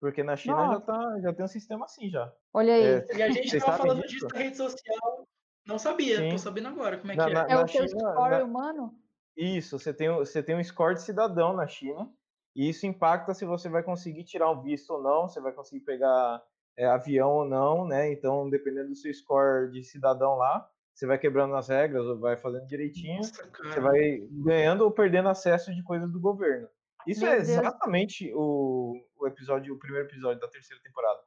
Porque 0.00 0.22
na 0.22 0.36
China 0.36 0.72
já, 0.72 0.80
tá, 0.80 1.20
já 1.20 1.32
tem 1.32 1.44
um 1.44 1.48
sistema 1.48 1.86
assim 1.86 2.10
já. 2.10 2.30
Olha 2.52 2.74
aí. 2.74 2.84
É, 2.84 3.16
e 3.16 3.22
a 3.22 3.30
gente 3.30 3.56
estava 3.56 3.78
falando 3.78 4.04
é, 4.04 4.06
disso. 4.06 4.26
É, 4.26 4.34
na 4.34 4.38
rede 4.40 4.56
social. 4.56 5.26
Não 5.66 5.78
sabia, 5.78 6.18
Sim. 6.18 6.28
tô 6.30 6.38
sabendo 6.38 6.68
agora 6.68 6.98
como 6.98 7.10
é 7.10 7.16
na, 7.16 7.24
que 7.24 7.30
é. 7.30 7.34
Na, 7.34 7.46
é 7.48 7.56
o 7.56 7.66
China, 7.66 7.88
score 7.88 8.42
humano? 8.42 8.94
Isso, 9.36 9.78
você 9.78 9.92
tem, 9.92 10.08
você 10.10 10.42
tem 10.42 10.56
um 10.56 10.64
score 10.64 10.94
de 10.94 11.02
cidadão 11.02 11.52
na 11.52 11.66
China, 11.66 12.10
e 12.54 12.70
isso 12.70 12.86
impacta 12.86 13.34
se 13.34 13.44
você 13.44 13.68
vai 13.68 13.82
conseguir 13.82 14.24
tirar 14.24 14.50
um 14.50 14.62
visto 14.62 14.90
ou 14.94 15.02
não, 15.02 15.28
você 15.28 15.40
vai 15.40 15.52
conseguir 15.52 15.84
pegar 15.84 16.42
é, 16.76 16.86
avião 16.86 17.30
ou 17.30 17.44
não, 17.44 17.86
né? 17.86 18.10
Então, 18.10 18.48
dependendo 18.48 18.88
do 18.88 18.96
seu 18.96 19.12
score 19.12 19.70
de 19.70 19.84
cidadão 19.84 20.36
lá, 20.36 20.66
você 20.94 21.06
vai 21.06 21.18
quebrando 21.18 21.54
as 21.54 21.68
regras 21.68 22.06
ou 22.06 22.18
vai 22.18 22.38
fazendo 22.38 22.66
direitinho, 22.66 23.18
Nossa, 23.18 23.50
você 23.62 23.80
vai 23.80 24.18
ganhando 24.30 24.84
ou 24.84 24.90
perdendo 24.90 25.28
acesso 25.28 25.74
de 25.74 25.82
coisas 25.82 26.10
do 26.10 26.18
governo. 26.18 26.66
Isso 27.06 27.20
Meu 27.20 27.32
é 27.32 27.36
exatamente 27.36 28.32
o, 28.34 28.94
o 29.18 29.26
episódio, 29.26 29.74
o 29.74 29.78
primeiro 29.78 30.08
episódio 30.08 30.40
da 30.40 30.48
terceira 30.48 30.82
temporada. 30.82 31.20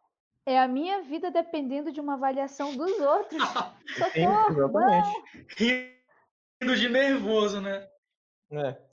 É 0.47 0.59
a 0.59 0.67
minha 0.67 1.03
vida 1.03 1.29
dependendo 1.29 1.91
de 1.91 2.01
uma 2.01 2.15
avaliação 2.15 2.75
dos 2.75 2.99
outros. 2.99 3.41
Sim, 4.13 4.25
exatamente. 4.49 5.23
Rindo 5.55 6.75
de 6.75 6.89
nervoso, 6.89 7.61
né? 7.61 7.87
É. 8.51 8.89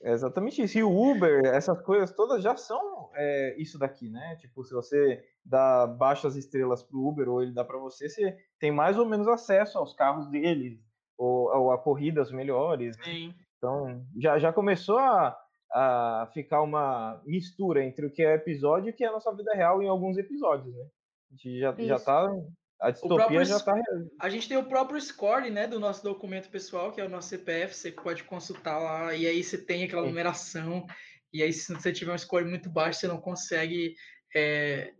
É 0.00 0.12
exatamente 0.12 0.62
isso. 0.62 0.78
E 0.78 0.82
o 0.82 1.10
Uber, 1.10 1.44
essas 1.46 1.80
coisas 1.82 2.14
todas 2.14 2.42
já 2.42 2.56
são 2.56 3.10
é, 3.14 3.56
isso 3.58 3.78
daqui, 3.78 4.08
né? 4.08 4.36
Tipo, 4.36 4.64
se 4.64 4.72
você 4.72 5.24
dá 5.44 5.86
baixas 5.86 6.36
estrelas 6.36 6.82
pro 6.82 7.04
Uber 7.04 7.28
ou 7.28 7.42
ele 7.42 7.52
dá 7.52 7.64
para 7.64 7.78
você, 7.78 8.08
você 8.08 8.36
tem 8.60 8.70
mais 8.70 8.96
ou 8.96 9.04
menos 9.04 9.26
acesso 9.26 9.76
aos 9.76 9.92
carros 9.92 10.28
dele 10.28 10.80
ou, 11.16 11.48
ou 11.52 11.72
a 11.72 11.78
corridas 11.78 12.30
melhores. 12.30 12.96
Né? 12.98 13.04
Sim. 13.04 13.34
Então, 13.56 14.06
já, 14.16 14.38
já 14.38 14.52
começou 14.52 14.98
a, 14.98 15.36
a 15.72 16.28
ficar 16.32 16.62
uma 16.62 17.20
mistura 17.26 17.84
entre 17.84 18.06
o 18.06 18.10
que 18.10 18.22
é 18.22 18.34
episódio 18.34 18.88
e 18.88 18.90
o 18.92 18.94
que 18.94 19.04
é 19.04 19.08
a 19.08 19.12
nossa 19.12 19.34
vida 19.34 19.52
real 19.52 19.82
em 19.82 19.88
alguns 19.88 20.16
episódios, 20.16 20.72
né? 20.74 20.86
A 21.30 21.34
gente 21.34 21.58
já, 21.58 21.74
já 21.76 21.98
tá 21.98 22.32
a 22.80 22.90
distopia 22.90 23.44
já 23.44 23.56
está. 23.56 23.74
A 24.20 24.28
gente 24.28 24.48
tem 24.48 24.56
o 24.56 24.64
próprio 24.64 25.00
score, 25.00 25.50
né, 25.50 25.66
do 25.66 25.80
nosso 25.80 26.02
documento 26.02 26.48
pessoal, 26.48 26.92
que 26.92 27.00
é 27.00 27.04
o 27.04 27.08
nosso 27.08 27.28
CPF, 27.28 27.74
você 27.74 27.90
pode 27.90 28.24
consultar 28.24 28.78
lá, 28.78 29.14
e 29.14 29.26
aí 29.26 29.42
você 29.42 29.58
tem 29.58 29.84
aquela 29.84 30.06
numeração, 30.06 30.86
e 31.32 31.42
aí 31.42 31.52
se 31.52 31.72
você 31.72 31.92
tiver 31.92 32.12
um 32.12 32.18
score 32.18 32.44
muito 32.44 32.70
baixo, 32.70 33.00
você 33.00 33.08
não 33.08 33.20
consegue 33.20 33.94
é, 34.34 34.92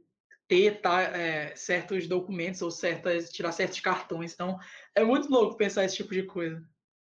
ter 0.49 0.81
tá, 0.81 1.03
é, 1.03 1.55
certos 1.55 2.09
documentos 2.09 2.63
ou 2.63 2.71
certas, 2.71 3.31
tirar 3.31 3.53
certos 3.53 3.81
cartões. 3.81 4.33
Então, 4.33 4.59
é 4.95 5.05
muito 5.05 5.31
louco 5.31 5.57
pensar 5.57 5.85
esse 5.85 5.97
tipo 5.97 6.13
de 6.13 6.25
coisa. 6.25 6.61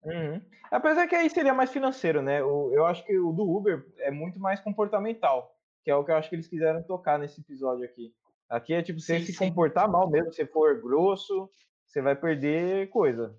Uhum. 0.03 0.41
Apesar 0.71 1.07
que 1.07 1.15
aí 1.15 1.29
seria 1.29 1.53
mais 1.53 1.71
financeiro, 1.71 2.21
né? 2.21 2.43
O, 2.43 2.71
eu 2.73 2.85
acho 2.85 3.05
que 3.05 3.17
o 3.17 3.31
do 3.31 3.49
Uber 3.49 3.85
é 3.99 4.11
muito 4.11 4.39
mais 4.39 4.59
comportamental, 4.59 5.55
que 5.83 5.91
é 5.91 5.95
o 5.95 6.03
que 6.03 6.11
eu 6.11 6.15
acho 6.15 6.29
que 6.29 6.35
eles 6.35 6.47
quiseram 6.47 6.83
tocar 6.83 7.17
nesse 7.17 7.39
episódio 7.39 7.85
aqui. 7.85 8.13
Aqui 8.49 8.73
é 8.73 8.81
tipo, 8.81 8.99
você 8.99 9.19
sim, 9.19 9.25
se 9.27 9.33
sim. 9.33 9.49
comportar 9.49 9.89
mal 9.89 10.09
mesmo, 10.09 10.33
se 10.33 10.45
for 10.47 10.81
grosso, 10.81 11.49
você 11.85 12.01
vai 12.01 12.15
perder 12.15 12.89
coisa. 12.89 13.37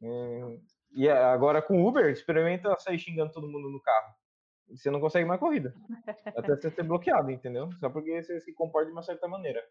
Hum, 0.00 0.60
e 0.92 1.08
agora 1.08 1.60
com 1.60 1.86
Uber, 1.86 2.10
experimenta 2.10 2.74
sair 2.78 2.98
xingando 2.98 3.32
todo 3.32 3.46
mundo 3.46 3.68
no 3.68 3.80
carro. 3.80 4.14
Você 4.70 4.90
não 4.90 5.00
consegue 5.00 5.26
mais 5.26 5.40
corrida. 5.40 5.74
Até 6.36 6.56
você 6.56 6.70
ser 6.70 6.82
bloqueado, 6.82 7.30
entendeu? 7.30 7.70
Só 7.78 7.88
porque 7.88 8.22
você 8.22 8.40
se 8.40 8.52
comporta 8.52 8.86
de 8.86 8.92
uma 8.92 9.02
certa 9.02 9.26
maneira. 9.26 9.62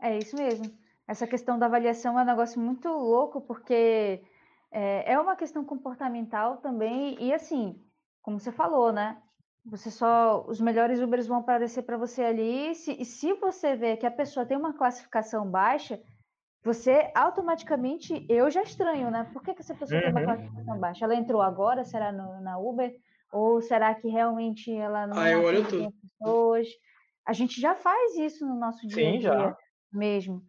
É 0.00 0.16
isso 0.16 0.36
mesmo. 0.36 0.66
Essa 1.06 1.26
questão 1.26 1.58
da 1.58 1.66
avaliação 1.66 2.18
é 2.18 2.22
um 2.22 2.26
negócio 2.26 2.60
muito 2.60 2.88
louco, 2.88 3.40
porque 3.40 4.22
é, 4.70 5.12
é 5.12 5.18
uma 5.18 5.36
questão 5.36 5.64
comportamental 5.64 6.58
também. 6.58 7.16
E 7.22 7.32
assim, 7.32 7.80
como 8.22 8.40
você 8.40 8.50
falou, 8.50 8.92
né? 8.92 9.22
Você 9.68 9.90
só, 9.90 10.44
os 10.46 10.60
melhores 10.60 11.00
Ubers 11.00 11.26
vão 11.26 11.38
aparecer 11.38 11.82
para 11.82 11.96
você 11.96 12.22
ali. 12.22 12.74
Se, 12.74 12.92
e 12.92 13.04
se 13.04 13.32
você 13.34 13.74
vê 13.74 13.96
que 13.96 14.06
a 14.06 14.10
pessoa 14.10 14.46
tem 14.46 14.56
uma 14.56 14.72
classificação 14.72 15.48
baixa, 15.50 16.00
você 16.62 17.10
automaticamente, 17.14 18.24
eu 18.28 18.48
já 18.50 18.62
estranho, 18.62 19.10
né? 19.10 19.28
Por 19.32 19.42
que, 19.42 19.54
que 19.54 19.62
essa 19.62 19.74
pessoa 19.74 20.00
uhum. 20.00 20.04
tem 20.04 20.12
uma 20.12 20.20
uhum. 20.20 20.26
classificação 20.26 20.78
baixa? 20.78 21.04
Ela 21.04 21.16
entrou 21.16 21.42
agora, 21.42 21.84
será 21.84 22.12
no, 22.12 22.40
na 22.40 22.58
Uber? 22.58 22.94
Ou 23.32 23.60
será 23.60 23.94
que 23.94 24.08
realmente 24.08 24.72
ela 24.72 25.06
não 25.06 25.18
ah, 25.18 25.30
eu 25.30 25.42
olho 25.42 25.68
tudo. 25.68 25.92
pessoas? 26.18 26.68
A 27.26 27.32
gente 27.32 27.60
já 27.60 27.74
faz 27.74 28.16
isso 28.16 28.46
no 28.46 28.54
nosso 28.54 28.86
dia 28.86 29.08
a 29.08 29.10
dia 29.12 29.20
já. 29.20 29.56
mesmo. 29.92 30.42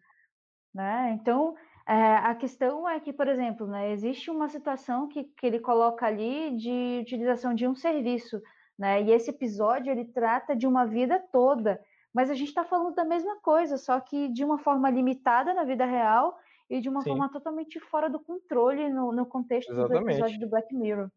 Né? 0.72 1.18
Então, 1.20 1.56
é, 1.88 2.16
a 2.16 2.34
questão 2.36 2.88
é 2.88 3.00
que, 3.00 3.12
por 3.12 3.26
exemplo, 3.26 3.66
né, 3.66 3.90
existe 3.90 4.30
uma 4.30 4.48
situação 4.48 5.08
que, 5.08 5.24
que 5.24 5.46
ele 5.46 5.58
coloca 5.58 6.06
ali 6.06 6.56
de 6.56 7.00
utilização 7.02 7.52
de 7.52 7.66
um 7.66 7.74
serviço 7.74 8.40
né? 8.78 9.02
E 9.02 9.10
esse 9.10 9.30
episódio 9.30 9.90
ele 9.90 10.04
trata 10.04 10.54
de 10.54 10.66
uma 10.66 10.86
vida 10.86 11.18
toda, 11.32 11.80
mas 12.14 12.30
a 12.30 12.34
gente 12.34 12.48
está 12.48 12.64
falando 12.64 12.94
da 12.94 13.04
mesma 13.04 13.40
coisa, 13.40 13.76
só 13.76 13.98
que 14.00 14.28
de 14.28 14.44
uma 14.44 14.58
forma 14.58 14.88
limitada 14.88 15.52
na 15.52 15.64
vida 15.64 15.84
real 15.84 16.38
e 16.70 16.80
de 16.80 16.88
uma 16.88 17.00
Sim. 17.00 17.10
forma 17.10 17.30
totalmente 17.30 17.80
fora 17.80 18.08
do 18.08 18.20
controle 18.20 18.88
no, 18.88 19.12
no 19.12 19.26
contexto 19.26 19.72
Exatamente. 19.72 20.04
do 20.04 20.10
episódio 20.10 20.40
do 20.40 20.48
Black 20.48 20.74
Mirror. 20.74 21.10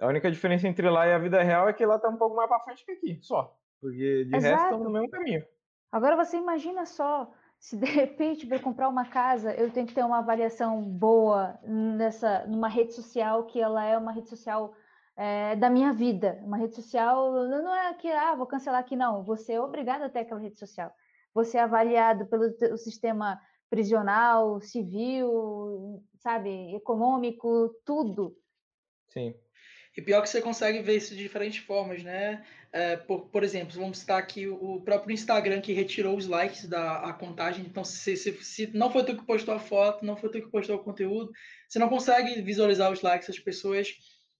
A 0.00 0.06
única 0.06 0.30
diferença 0.30 0.68
entre 0.68 0.88
lá 0.88 1.06
e 1.06 1.12
a 1.12 1.18
vida 1.18 1.42
real 1.42 1.68
é 1.68 1.72
que 1.72 1.84
lá 1.84 1.96
está 1.96 2.08
um 2.08 2.16
pouco 2.16 2.36
mais 2.36 2.48
para 2.48 2.60
frente 2.60 2.84
que 2.84 2.92
aqui, 2.92 3.18
só. 3.20 3.56
Porque 3.80 4.24
de 4.24 4.36
Exato. 4.36 4.54
resto 4.54 4.64
estamos 4.64 4.84
no 4.84 4.92
mesmo 4.92 5.10
caminho. 5.10 5.44
Agora 5.90 6.16
você 6.16 6.36
imagina 6.36 6.84
só, 6.84 7.32
se 7.58 7.76
de 7.76 7.86
repente 7.86 8.46
para 8.46 8.58
comprar 8.58 8.88
uma 8.88 9.06
casa, 9.06 9.54
eu 9.54 9.70
tenho 9.70 9.86
que 9.86 9.94
ter 9.94 10.04
uma 10.04 10.18
avaliação 10.18 10.82
boa 10.82 11.58
nessa 11.62 12.46
numa 12.46 12.68
rede 12.68 12.92
social 12.92 13.44
que 13.44 13.60
ela 13.60 13.84
é 13.84 13.96
uma 13.96 14.12
rede 14.12 14.28
social 14.28 14.74
é, 15.18 15.56
da 15.56 15.68
minha 15.68 15.92
vida. 15.92 16.38
Uma 16.44 16.56
rede 16.56 16.76
social 16.76 17.32
não 17.48 17.74
é 17.74 17.92
que, 17.94 18.08
ah, 18.08 18.36
vou 18.36 18.46
cancelar 18.46 18.80
aqui, 18.80 18.94
não. 18.94 19.24
Você 19.24 19.54
é 19.54 19.60
obrigado 19.60 20.02
a 20.02 20.08
ter 20.08 20.20
aquela 20.20 20.40
rede 20.40 20.56
social. 20.56 20.92
Você 21.34 21.58
é 21.58 21.60
avaliado 21.60 22.24
pelo 22.26 22.48
sistema 22.78 23.38
prisional, 23.68 24.60
civil, 24.60 26.02
sabe, 26.18 26.74
econômico, 26.76 27.74
tudo. 27.84 28.36
Sim. 29.08 29.34
E 29.96 30.00
pior 30.00 30.22
que 30.22 30.28
você 30.28 30.40
consegue 30.40 30.80
ver 30.80 30.96
isso 30.96 31.16
de 31.16 31.22
diferentes 31.22 31.64
formas, 31.64 32.04
né? 32.04 32.44
É, 32.70 32.96
por, 32.96 33.22
por 33.28 33.42
exemplo, 33.42 33.80
vamos 33.80 33.98
citar 33.98 34.18
aqui 34.18 34.46
o 34.46 34.80
próprio 34.82 35.12
Instagram 35.12 35.60
que 35.60 35.72
retirou 35.72 36.16
os 36.16 36.28
likes 36.28 36.68
da 36.68 37.12
contagem. 37.18 37.64
Então, 37.66 37.82
se, 37.82 38.16
se, 38.16 38.32
se 38.44 38.66
não 38.76 38.92
foi 38.92 39.04
tu 39.04 39.16
que 39.16 39.26
postou 39.26 39.52
a 39.52 39.58
foto, 39.58 40.04
não 40.04 40.16
foi 40.16 40.30
tu 40.30 40.40
que 40.40 40.50
postou 40.50 40.76
o 40.76 40.84
conteúdo, 40.84 41.32
você 41.68 41.80
não 41.80 41.88
consegue 41.88 42.40
visualizar 42.40 42.92
os 42.92 43.02
likes 43.02 43.26
das 43.26 43.38
pessoas 43.40 43.96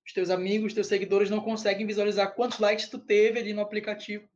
os 0.09 0.13
teus 0.15 0.31
amigos, 0.31 0.69
os 0.69 0.75
teus 0.75 0.87
seguidores 0.87 1.29
não 1.29 1.41
conseguem 1.41 1.87
visualizar 1.87 2.35
quantos 2.35 2.59
likes 2.59 2.89
tu 2.89 2.99
teve 2.99 3.39
ali 3.39 3.53
no 3.53 3.61
aplicativo. 3.61 4.27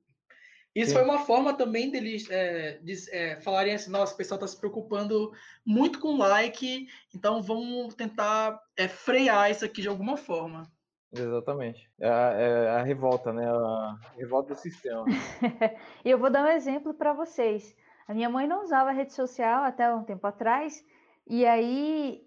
Isso 0.74 0.90
Sim. 0.90 0.96
foi 0.96 1.04
uma 1.04 1.20
forma 1.20 1.54
também 1.54 1.90
deles 1.90 2.30
é, 2.30 2.78
de, 2.82 2.94
é, 3.10 3.40
falarem 3.40 3.74
assim, 3.74 3.90
nossa, 3.90 4.12
o 4.12 4.16
pessoal 4.16 4.36
está 4.36 4.46
se 4.46 4.58
preocupando 4.58 5.32
muito 5.64 5.98
com 5.98 6.16
like, 6.16 6.86
então 7.14 7.42
vamos 7.42 7.94
tentar 7.94 8.60
é, 8.76 8.86
frear 8.86 9.50
isso 9.50 9.64
aqui 9.64 9.80
de 9.80 9.88
alguma 9.88 10.16
forma. 10.16 10.70
Exatamente. 11.10 11.90
É 11.98 12.08
a, 12.08 12.32
é 12.32 12.68
a 12.70 12.82
revolta, 12.82 13.32
né? 13.32 13.46
A 13.46 13.98
revolta 14.16 14.54
do 14.54 14.60
sistema. 14.60 15.04
e 16.04 16.10
eu 16.10 16.18
vou 16.18 16.30
dar 16.30 16.44
um 16.44 16.50
exemplo 16.50 16.92
para 16.94 17.14
vocês. 17.14 17.74
A 18.06 18.12
minha 18.12 18.28
mãe 18.28 18.46
não 18.46 18.62
usava 18.62 18.92
rede 18.92 19.12
social 19.12 19.64
até 19.64 19.92
um 19.92 20.04
tempo 20.04 20.26
atrás, 20.26 20.84
e 21.26 21.46
aí 21.46 22.26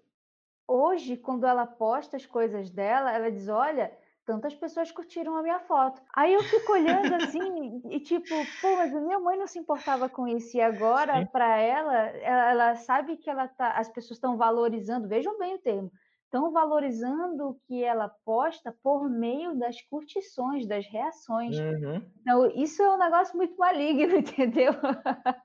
Hoje, 0.68 1.16
quando 1.16 1.46
ela 1.46 1.66
posta 1.66 2.16
as 2.16 2.26
coisas 2.26 2.70
dela, 2.70 3.12
ela 3.12 3.30
diz: 3.30 3.48
Olha, 3.48 3.92
tantas 4.26 4.54
pessoas 4.54 4.90
curtiram 4.90 5.36
a 5.36 5.42
minha 5.42 5.60
foto. 5.60 6.02
Aí 6.14 6.34
eu 6.34 6.42
fico 6.42 6.72
olhando 6.72 7.14
assim 7.14 7.80
e 7.88 8.00
tipo, 8.00 8.34
pô, 8.60 8.76
mas 8.76 8.94
a 8.94 9.00
minha 9.00 9.20
mãe 9.20 9.38
não 9.38 9.46
se 9.46 9.58
importava 9.58 10.08
com 10.08 10.26
isso 10.26 10.56
e 10.56 10.60
agora 10.60 11.24
para 11.26 11.56
ela, 11.56 11.94
ela, 11.94 12.50
ela, 12.50 12.74
sabe 12.74 13.16
que 13.16 13.30
ela 13.30 13.46
tá, 13.46 13.70
as 13.70 13.88
pessoas 13.88 14.16
estão 14.16 14.36
valorizando, 14.36 15.08
vejam 15.08 15.38
bem 15.38 15.54
o 15.54 15.58
termo, 15.58 15.92
estão 16.26 16.52
valorizando 16.52 17.48
o 17.48 17.54
que 17.66 17.82
ela 17.82 18.08
posta 18.24 18.74
por 18.82 19.08
meio 19.08 19.58
das 19.58 19.80
curtições, 19.82 20.66
das 20.66 20.86
reações. 20.86 21.58
Uhum. 21.58 22.02
Então, 22.20 22.46
isso 22.54 22.82
é 22.82 22.94
um 22.94 22.98
negócio 22.98 23.36
muito 23.36 23.56
maligno, 23.56 24.16
entendeu? 24.18 24.72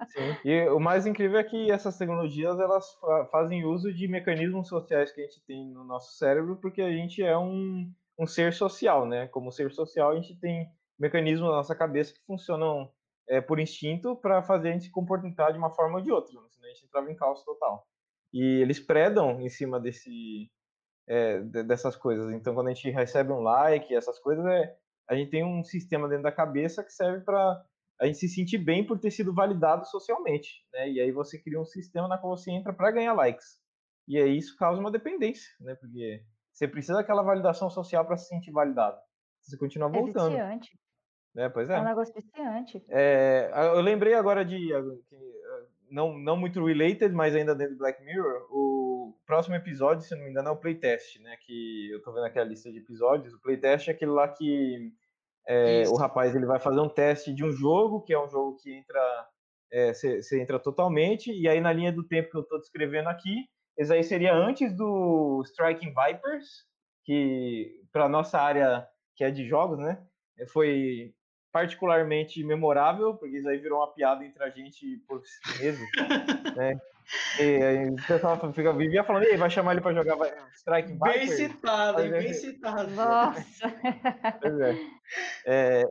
Sim. 0.10 0.38
E 0.44 0.68
o 0.70 0.80
mais 0.80 1.06
incrível 1.06 1.40
é 1.40 1.44
que 1.44 1.72
essas 1.72 1.98
tecnologias 1.98 2.60
elas 2.60 2.86
fazem 3.32 3.64
uso 3.64 3.94
de 3.94 4.08
mecanismos 4.08 4.68
sociais 4.68 5.12
que 5.12 5.22
a 5.22 5.24
gente 5.24 5.42
tem 5.46 5.66
no 5.70 5.84
nosso 5.84 6.18
cérebro, 6.18 6.58
porque 6.58 6.82
a 6.82 6.92
gente 6.92 7.24
é 7.24 7.38
um, 7.38 7.90
um 8.20 8.28
ser 8.28 8.54
social, 8.54 9.06
né? 9.06 9.28
Como 9.28 9.52
ser 9.52 9.72
social, 9.72 10.12
a 10.12 10.16
gente 10.16 10.38
tem 10.40 10.68
mecanismos 11.00 11.50
na 11.50 11.58
nossa 11.58 11.76
cabeça 11.76 12.14
que 12.14 12.26
funcionam 12.26 12.92
é, 13.30 13.40
por 13.40 13.60
instinto 13.60 14.16
para 14.16 14.44
fazer 14.44 14.70
a 14.70 14.72
gente 14.74 14.86
se 14.86 14.92
comportar 14.92 15.52
de 15.52 15.58
uma 15.58 15.70
forma 15.72 15.98
ou 15.98 16.04
de 16.04 16.12
outra, 16.12 16.32
senão 16.50 16.70
a 16.70 16.74
gente 16.74 16.86
entrava 16.86 17.12
em 17.12 17.16
caos 17.16 17.44
total. 17.44 17.88
E 18.34 18.62
eles 18.62 18.80
predam 18.80 19.42
em 19.42 19.50
cima 19.50 19.80
desse, 19.80 20.50
é, 21.12 21.42
dessas 21.42 21.98
coisas. 21.98 22.34
Então, 22.34 22.54
quando 22.54 22.68
a 22.68 22.74
gente 22.74 22.90
recebe 22.90 23.34
um 23.34 23.42
like, 23.42 23.94
essas 23.94 24.18
coisas, 24.18 24.46
é, 24.46 24.74
a 25.10 25.14
gente 25.14 25.30
tem 25.30 25.44
um 25.44 25.62
sistema 25.62 26.08
dentro 26.08 26.24
da 26.24 26.32
cabeça 26.32 26.82
que 26.82 26.94
serve 26.94 27.26
para 27.26 27.62
a 28.00 28.06
gente 28.06 28.18
se 28.18 28.30
sentir 28.30 28.58
bem 28.58 28.86
por 28.86 28.98
ter 28.98 29.12
sido 29.12 29.34
validado 29.34 29.86
socialmente, 29.86 30.66
né? 30.74 30.90
E 30.90 31.02
aí 31.02 31.12
você 31.12 31.38
cria 31.38 31.60
um 31.60 31.66
sistema 31.66 32.08
na 32.08 32.18
qual 32.18 32.36
você 32.36 32.50
entra 32.50 32.72
para 32.72 32.92
ganhar 32.92 33.14
likes. 33.14 33.60
E 34.08 34.18
aí 34.18 34.38
isso 34.38 34.56
causa 34.58 34.80
uma 34.80 34.90
dependência, 34.90 35.50
né? 35.60 35.76
Porque 35.76 36.24
você 36.54 36.66
precisa 36.66 36.94
daquela 36.94 37.22
validação 37.22 37.70
social 37.70 38.06
para 38.06 38.16
se 38.16 38.30
sentir 38.30 38.52
validado. 38.52 38.98
Você 39.42 39.58
continua 39.58 39.90
é 39.90 39.92
voltando. 39.92 40.36
É 40.36 40.40
viciante. 40.40 40.80
É, 41.36 41.50
pois 41.50 41.70
é. 41.70 41.76
É 41.76 41.82
um 41.82 41.86
negócio 41.86 42.14
viciante. 42.14 42.84
É, 42.90 43.52
eu 43.76 43.82
lembrei 43.82 44.14
agora 44.14 44.46
de 44.46 44.72
não, 45.92 46.18
não 46.18 46.38
muito 46.38 46.66
related, 46.66 47.14
mas 47.14 47.36
ainda 47.36 47.54
dentro 47.54 47.76
do 47.76 47.80
Black 47.80 48.02
Mirror, 48.04 48.48
o 48.50 48.71
próximo 49.26 49.56
episódio, 49.56 50.06
se 50.06 50.16
não 50.16 50.24
me 50.24 50.30
engano, 50.30 50.50
é 50.50 50.52
o 50.52 50.58
playtest, 50.58 51.20
né? 51.20 51.38
Que 51.46 51.90
eu 51.92 52.02
tô 52.02 52.12
vendo 52.12 52.26
aqui 52.26 52.40
a 52.40 52.44
lista 52.44 52.72
de 52.72 52.80
episódios. 52.80 53.34
O 53.34 53.42
playtest 53.42 53.88
é 53.88 53.92
aquele 53.92 54.12
lá 54.12 54.28
que 54.28 54.92
é, 55.48 55.84
o 55.88 55.96
rapaz 55.96 56.36
ele 56.36 56.46
vai 56.46 56.60
fazer 56.60 56.80
um 56.80 56.90
teste 56.90 57.34
de 57.34 57.44
um 57.44 57.52
jogo, 57.52 58.02
que 58.02 58.14
é 58.14 58.20
um 58.24 58.30
jogo 58.30 58.58
que 58.58 58.74
entra. 58.74 59.28
Você 59.94 60.20
é, 60.34 60.42
entra 60.42 60.60
totalmente, 60.60 61.32
e 61.32 61.48
aí 61.48 61.62
na 61.62 61.72
linha 61.72 61.94
do 61.94 62.04
tempo 62.04 62.30
que 62.30 62.38
eu 62.38 62.42
estou 62.42 62.60
descrevendo 62.60 63.08
aqui, 63.08 63.48
esse 63.78 63.94
aí 63.94 64.04
seria 64.04 64.34
antes 64.34 64.76
do 64.76 65.42
Striking 65.46 65.94
Vipers, 65.94 66.66
que 67.06 67.80
para 67.92 68.10
nossa 68.10 68.38
área 68.40 68.86
que 69.16 69.24
é 69.24 69.32
de 69.32 69.48
jogos, 69.48 69.78
né? 69.80 70.04
Foi 70.52 71.14
particularmente 71.52 72.44
memorável, 72.44 73.16
porque 73.16 73.38
isso 73.38 73.48
aí 73.48 73.58
virou 73.58 73.80
uma 73.80 73.94
piada 73.94 74.26
entre 74.26 74.44
a 74.44 74.50
gente 74.50 74.98
por 75.08 75.22
meses, 75.60 75.88
né? 76.56 76.80
E 77.40 77.64
aí 77.64 77.90
o 77.90 77.96
pessoal 78.08 78.54
fica, 78.54 78.74
vivia 78.74 79.04
falando, 79.04 79.24
Ei, 79.24 79.38
vai 79.38 79.50
chamar 79.50 79.74
ele 79.74 79.82
para 79.82 79.94
jogar 79.94 80.18
Strike 80.54 80.94
Viper? 80.94 81.14
Bem 81.14 81.28
citado, 81.28 82.02
hein? 82.02 82.12
bem 82.12 82.34
citado. 82.34 82.92
Nossa! 82.92 83.68
É. 85.46 85.82
É, 85.82 85.84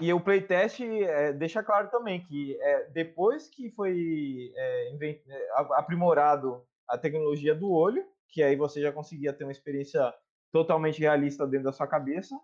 e 0.00 0.12
o 0.12 0.20
playtest 0.20 0.80
é, 0.80 1.32
deixa 1.32 1.62
claro 1.62 1.88
também 1.90 2.22
que 2.22 2.56
é, 2.60 2.90
depois 2.90 3.48
que 3.48 3.70
foi 3.70 4.52
é, 4.54 4.90
invent... 4.92 5.20
É, 5.26 5.48
aprimorado 5.76 6.62
a 6.88 6.96
tecnologia 6.98 7.54
do 7.54 7.70
olho, 7.70 8.04
que 8.28 8.42
aí 8.42 8.54
você 8.56 8.80
já 8.80 8.92
conseguia 8.92 9.32
ter 9.32 9.44
uma 9.44 9.52
experiência 9.52 10.14
totalmente 10.52 11.00
realista 11.00 11.46
dentro 11.46 11.64
da 11.64 11.72
sua 11.72 11.86
cabeça, 11.86 12.38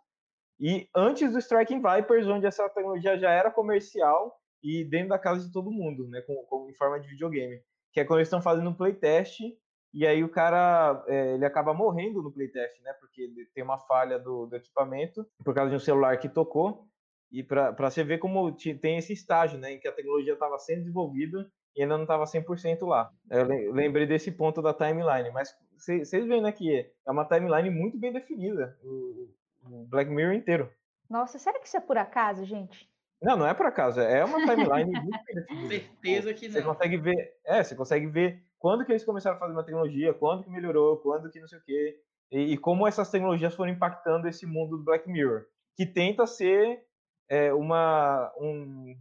e 0.58 0.88
antes 0.94 1.32
do 1.32 1.38
Striking 1.38 1.82
Vipers, 1.82 2.26
onde 2.26 2.46
essa 2.46 2.68
tecnologia 2.68 3.18
já 3.18 3.30
era 3.30 3.50
comercial 3.50 4.36
e 4.62 4.84
dentro 4.84 5.08
da 5.08 5.18
casa 5.18 5.46
de 5.46 5.52
todo 5.52 5.72
mundo, 5.72 6.08
né, 6.08 6.20
com, 6.22 6.34
com 6.44 6.70
em 6.70 6.74
forma 6.74 7.00
de 7.00 7.08
videogame, 7.08 7.60
que 7.92 8.00
é 8.00 8.04
quando 8.04 8.18
eles 8.18 8.28
estão 8.28 8.42
fazendo 8.42 8.68
um 8.70 8.74
playtest 8.74 9.40
e 9.94 10.06
aí 10.06 10.24
o 10.24 10.28
cara 10.28 11.04
é, 11.06 11.34
ele 11.34 11.44
acaba 11.44 11.74
morrendo 11.74 12.22
no 12.22 12.32
playtest, 12.32 12.80
né, 12.82 12.92
porque 12.94 13.28
tem 13.54 13.62
uma 13.62 13.78
falha 13.78 14.18
do, 14.18 14.46
do 14.46 14.56
equipamento 14.56 15.26
por 15.44 15.54
causa 15.54 15.70
de 15.70 15.76
um 15.76 15.80
celular 15.80 16.16
que 16.18 16.28
tocou 16.28 16.86
e 17.30 17.42
para 17.42 17.74
você 17.78 18.04
ver 18.04 18.18
como 18.18 18.52
tem 18.52 18.98
esse 18.98 19.12
estágio, 19.12 19.58
né, 19.58 19.72
em 19.72 19.80
que 19.80 19.88
a 19.88 19.92
tecnologia 19.92 20.34
estava 20.34 20.58
sendo 20.58 20.80
desenvolvida 20.80 21.50
e 21.74 21.82
ainda 21.82 21.96
não 21.96 22.04
estava 22.04 22.24
100% 22.24 22.86
lá. 22.86 23.10
Eu 23.30 23.72
lembrei 23.72 24.06
desse 24.06 24.30
ponto 24.30 24.60
da 24.60 24.74
timeline, 24.74 25.30
mas 25.30 25.54
vocês 25.78 26.26
veem, 26.26 26.42
né, 26.42 26.52
que 26.52 26.78
é 27.06 27.10
uma 27.10 27.24
timeline 27.24 27.70
muito 27.70 27.98
bem 27.98 28.12
definida. 28.12 28.78
O, 28.84 29.30
Black 29.88 30.10
Mirror 30.10 30.34
inteiro. 30.34 30.70
Nossa, 31.08 31.38
será 31.38 31.58
que 31.58 31.66
isso 31.66 31.76
é 31.76 31.80
por 31.80 31.96
acaso, 31.96 32.44
gente? 32.44 32.90
Não, 33.22 33.36
não 33.36 33.46
é 33.46 33.54
por 33.54 33.66
acaso, 33.66 34.00
é 34.00 34.24
uma 34.24 34.38
timeline 34.40 34.90
muito. 35.00 35.68
Certeza 35.68 36.34
que 36.34 36.48
não. 36.48 36.54
Você 36.54 36.62
consegue 36.62 36.96
ver, 36.96 37.34
é, 37.46 37.62
você 37.62 37.76
consegue 37.76 38.06
ver 38.06 38.42
quando 38.58 38.84
que 38.84 38.92
eles 38.92 39.04
começaram 39.04 39.36
a 39.36 39.38
fazer 39.40 39.52
uma 39.52 39.64
tecnologia, 39.64 40.12
quando 40.14 40.44
que 40.44 40.50
melhorou, 40.50 40.98
quando 40.98 41.30
que 41.30 41.40
não 41.40 41.48
sei 41.48 41.58
o 41.58 41.64
quê, 41.64 42.00
e, 42.30 42.52
e 42.52 42.58
como 42.58 42.86
essas 42.86 43.10
tecnologias 43.10 43.54
foram 43.54 43.70
impactando 43.70 44.26
esse 44.26 44.46
mundo 44.46 44.76
do 44.76 44.84
Black 44.84 45.08
Mirror, 45.08 45.44
que 45.76 45.86
tenta 45.86 46.26
ser 46.26 46.84
é, 47.28 47.52
uma, 47.52 48.32
um, 48.40 48.96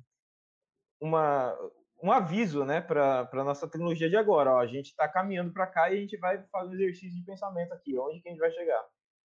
uma, 1.02 1.58
um 2.04 2.12
aviso 2.12 2.64
né, 2.64 2.80
para 2.80 3.30
a 3.32 3.44
nossa 3.44 3.68
tecnologia 3.68 4.10
de 4.10 4.18
agora. 4.18 4.52
Ó, 4.54 4.60
a 4.60 4.68
gente 4.68 4.88
está 4.88 5.08
caminhando 5.08 5.52
para 5.52 5.68
cá 5.68 5.90
e 5.90 5.98
a 5.98 6.00
gente 6.02 6.18
vai 6.18 6.44
fazer 6.52 6.70
um 6.70 6.74
exercício 6.74 7.16
de 7.18 7.26
pensamento 7.26 7.74
aqui, 7.74 7.98
onde 7.98 8.22
que 8.22 8.30
a 8.30 8.32
gente 8.32 8.40
vai 8.40 8.52
chegar. 8.52 8.84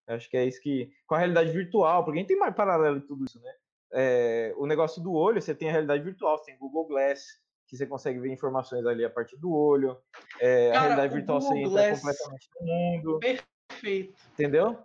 Acho 0.08 0.30
que 0.30 0.38
é 0.38 0.46
isso 0.46 0.62
que. 0.62 0.92
Com 1.08 1.16
a 1.16 1.18
realidade 1.18 1.52
virtual, 1.52 2.04
porque 2.04 2.20
a 2.20 2.22
gente 2.22 2.30
tem 2.30 2.38
mais 2.38 2.56
paralelo 2.56 3.00
de 3.00 3.08
tudo 3.08 3.26
isso, 3.26 3.42
né? 3.42 3.52
É, 3.94 4.54
o 4.58 4.66
negócio 4.66 5.02
do 5.02 5.14
olho, 5.14 5.42
você 5.42 5.56
tem 5.56 5.70
a 5.70 5.72
realidade 5.72 6.04
virtual, 6.04 6.38
você 6.38 6.46
tem 6.46 6.58
Google 6.58 6.88
Glass, 6.88 7.24
que 7.68 7.78
você 7.78 7.86
consegue 7.86 8.20
ver 8.20 8.32
informações 8.32 8.86
ali 8.86 9.04
a 9.06 9.10
partir 9.10 9.38
do 9.38 9.54
olho. 9.54 9.98
É, 10.40 10.72
Cara, 10.72 10.78
a 10.78 10.82
realidade 10.82 11.14
virtual 11.14 11.40
Google 11.40 11.56
você 11.56 11.60
entra 11.60 11.70
Glass... 11.70 12.02
completamente 12.02 12.50
no 12.60 12.68
mundo. 12.68 13.20
Perfeito. 13.20 14.14
Entendeu? 14.34 14.78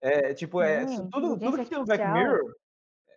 É, 0.00 0.34
tipo, 0.34 0.60
é, 0.60 0.84
hum, 0.84 1.08
tudo, 1.10 1.38
tudo 1.38 1.58
que 1.58 1.66
tem 1.66 1.78
no 1.78 1.84
Black 1.84 2.04
Mirror 2.06 2.54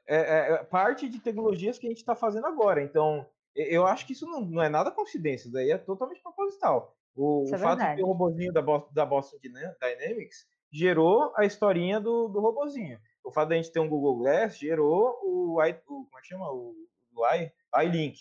é, 0.07 0.15
é, 0.15 0.53
é, 0.53 0.63
parte 0.63 1.07
de 1.07 1.19
tecnologias 1.19 1.77
que 1.77 1.85
a 1.85 1.89
gente 1.89 1.99
está 1.99 2.15
fazendo 2.15 2.47
agora. 2.47 2.81
Então, 2.81 3.27
eu 3.55 3.85
acho 3.85 4.07
que 4.07 4.13
isso 4.13 4.25
não, 4.25 4.41
não 4.41 4.61
é 4.61 4.67
nada 4.67 4.89
coincidência, 4.89 5.51
daí 5.51 5.69
é 5.69 5.77
totalmente 5.77 6.21
proposital. 6.21 6.95
O, 7.15 7.43
o 7.43 7.57
fato 7.57 7.79
de 7.79 7.95
ter 7.95 8.03
o 8.03 8.07
robozinho 8.07 8.51
da, 8.51 8.61
da 8.91 9.05
Boston 9.05 9.37
Dynamics 9.41 10.47
gerou 10.71 11.31
a 11.35 11.45
historinha 11.45 11.99
do, 11.99 12.27
do 12.27 12.39
robozinho. 12.39 12.99
O 13.23 13.31
fato 13.31 13.49
da 13.49 13.55
gente 13.55 13.71
ter 13.71 13.79
um 13.79 13.89
Google 13.89 14.17
Glass 14.17 14.57
gerou 14.57 15.19
o, 15.23 15.63
I, 15.63 15.71
o 15.87 16.05
como 16.05 16.17
é 16.17 16.21
que 16.21 16.27
chama? 16.27 16.51
O, 16.51 16.75
o 17.15 17.25
I, 17.27 17.51
iLink. 17.85 18.19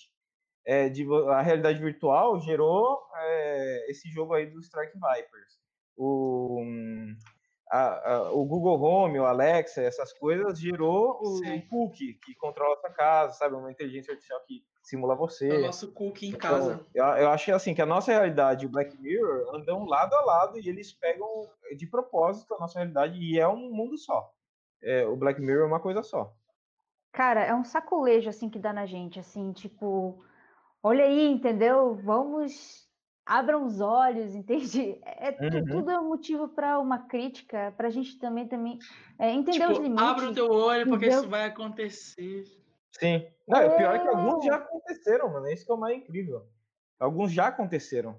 É, 0.67 0.89
de, 0.89 1.07
a 1.31 1.41
realidade 1.41 1.81
virtual 1.81 2.39
gerou 2.41 3.01
é, 3.17 3.91
esse 3.91 4.09
jogo 4.11 4.35
aí 4.35 4.47
do 4.47 4.61
Strike 4.61 4.93
Vipers. 4.93 5.59
O, 5.97 6.63
a, 7.71 8.13
a, 8.13 8.33
o 8.33 8.45
Google 8.45 8.81
Home, 8.81 9.19
o 9.19 9.25
Alexa, 9.25 9.83
essas 9.83 10.13
coisas 10.13 10.59
gerou 10.59 11.19
o, 11.23 11.39
o 11.39 11.69
cookie 11.69 12.15
que 12.15 12.35
controla 12.35 12.75
a 12.75 12.81
sua 12.81 12.91
casa, 12.91 13.33
sabe? 13.35 13.55
Uma 13.55 13.71
inteligência 13.71 14.13
artificial 14.13 14.41
que 14.47 14.63
simula 14.83 15.15
você. 15.15 15.51
O 15.51 15.63
nosso 15.63 15.93
cookie 15.93 16.27
em 16.27 16.31
então, 16.31 16.41
casa. 16.41 16.87
Eu, 16.95 17.05
eu 17.05 17.29
acho 17.29 17.47
que 17.47 17.53
assim, 17.53 17.75
que 17.75 17.83
a 17.83 17.87
nossa 17.87 18.11
realidade 18.11 18.65
e 18.65 18.69
o 18.69 18.71
Black 18.71 18.97
Mirror 19.01 19.55
andam 19.55 19.85
lado 19.85 20.15
a 20.15 20.21
lado 20.23 20.59
e 20.59 20.69
eles 20.69 20.93
pegam 20.93 21.27
de 21.77 21.87
propósito 21.87 22.55
a 22.55 22.59
nossa 22.59 22.79
realidade 22.79 23.19
e 23.19 23.39
é 23.39 23.47
um 23.47 23.71
mundo 23.71 23.99
só. 23.99 24.33
É, 24.83 25.07
o 25.07 25.16
Black 25.16 25.41
Mirror 25.41 25.64
é 25.64 25.66
uma 25.66 25.81
coisa 25.81 26.03
só. 26.03 26.35
Cara, 27.12 27.45
é 27.45 27.55
um 27.55 27.64
sacolejo 27.64 28.29
assim 28.29 28.49
que 28.49 28.59
dá 28.59 28.72
na 28.72 28.87
gente, 28.87 29.18
assim, 29.18 29.53
tipo, 29.53 30.22
olha 30.83 31.05
aí, 31.05 31.31
entendeu? 31.31 31.95
Vamos 31.97 32.89
abram 33.29 33.66
os 33.66 33.81
olhos, 33.81 34.35
entende? 34.37 34.99
É, 35.05 35.29
é 35.29 35.39
uhum. 35.41 35.66
Tudo 35.66 35.91
é 35.91 36.01
um 36.01 36.09
motivo 36.09 36.49
para 36.49 36.81
uma 36.81 36.99
crítica, 36.99 37.72
para 37.76 37.89
a 37.89 37.91
gente 37.91 38.18
também, 38.18 38.49
também 38.49 38.79
é, 39.18 39.31
entender 39.31 39.59
tipo, 39.61 39.72
os 39.72 39.79
limites. 39.79 40.05
Abre 40.05 40.26
o 40.26 40.35
teu 40.35 40.51
olho, 40.51 40.89
porque 40.89 41.07
entendeu? 41.07 41.20
isso 41.20 41.29
vai 41.29 41.45
acontecer. 41.45 42.45
Sim. 42.99 43.26
Não, 43.47 43.59
é... 43.61 43.76
pior 43.76 43.95
é 43.95 43.99
que 43.99 44.09
alguns 44.09 44.45
já 44.45 44.57
aconteceram, 44.57 45.31
mano. 45.31 45.47
É 45.47 45.53
isso 45.53 45.66
que 45.66 45.70
é 45.70 45.74
o 45.74 45.79
mais 45.79 45.99
incrível. 45.99 46.47
Alguns 46.99 47.31
já 47.31 47.47
aconteceram. 47.49 48.18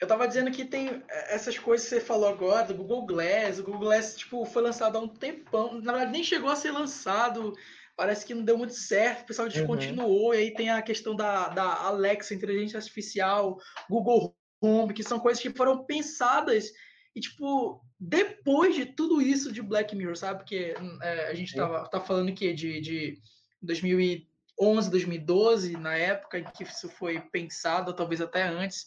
Eu 0.00 0.06
tava 0.06 0.28
dizendo 0.28 0.50
que 0.50 0.64
tem 0.64 1.02
é, 1.08 1.34
essas 1.34 1.58
coisas 1.58 1.88
que 1.88 1.94
você 1.94 2.00
falou 2.00 2.28
agora, 2.28 2.66
do 2.66 2.74
Google 2.74 3.06
Glass. 3.06 3.58
O 3.58 3.64
Google 3.64 3.80
Glass, 3.80 4.16
tipo, 4.16 4.44
foi 4.44 4.62
lançado 4.62 4.96
há 4.96 5.00
um 5.00 5.08
tempão. 5.08 5.80
Na 5.80 5.92
verdade, 5.92 6.12
nem 6.12 6.24
chegou 6.24 6.50
a 6.50 6.56
ser 6.56 6.70
lançado. 6.70 7.54
Parece 7.96 8.26
que 8.26 8.34
não 8.34 8.44
deu 8.44 8.58
muito 8.58 8.74
certo. 8.74 9.22
O 9.22 9.26
pessoal 9.26 9.48
uhum. 9.48 9.54
descontinuou. 9.54 10.28
Uhum. 10.28 10.34
E 10.34 10.38
aí 10.38 10.54
tem 10.54 10.70
a 10.70 10.82
questão 10.82 11.16
da, 11.16 11.48
da 11.48 11.74
Alexa, 11.82 12.34
inteligência 12.34 12.76
artificial, 12.76 13.58
Google 13.88 14.36
Home, 14.60 14.92
que 14.92 15.02
são 15.02 15.18
coisas 15.18 15.42
que 15.42 15.50
foram 15.50 15.84
pensadas. 15.86 16.70
E, 17.14 17.20
tipo, 17.20 17.82
depois 17.98 18.74
de 18.74 18.84
tudo 18.84 19.22
isso 19.22 19.50
de 19.50 19.62
Black 19.62 19.96
Mirror, 19.96 20.16
sabe? 20.16 20.40
Porque 20.40 20.74
é, 21.02 21.28
a 21.28 21.34
gente 21.34 21.54
tava, 21.54 21.88
tá 21.88 21.98
falando 21.98 22.34
que 22.34 22.52
de, 22.52 22.78
de 22.82 23.18
2011, 23.62 24.90
2012, 24.90 25.72
na 25.78 25.96
época 25.96 26.38
em 26.38 26.44
que 26.44 26.64
isso 26.64 26.90
foi 26.90 27.18
pensado, 27.18 27.94
talvez 27.94 28.20
até 28.20 28.42
antes. 28.42 28.86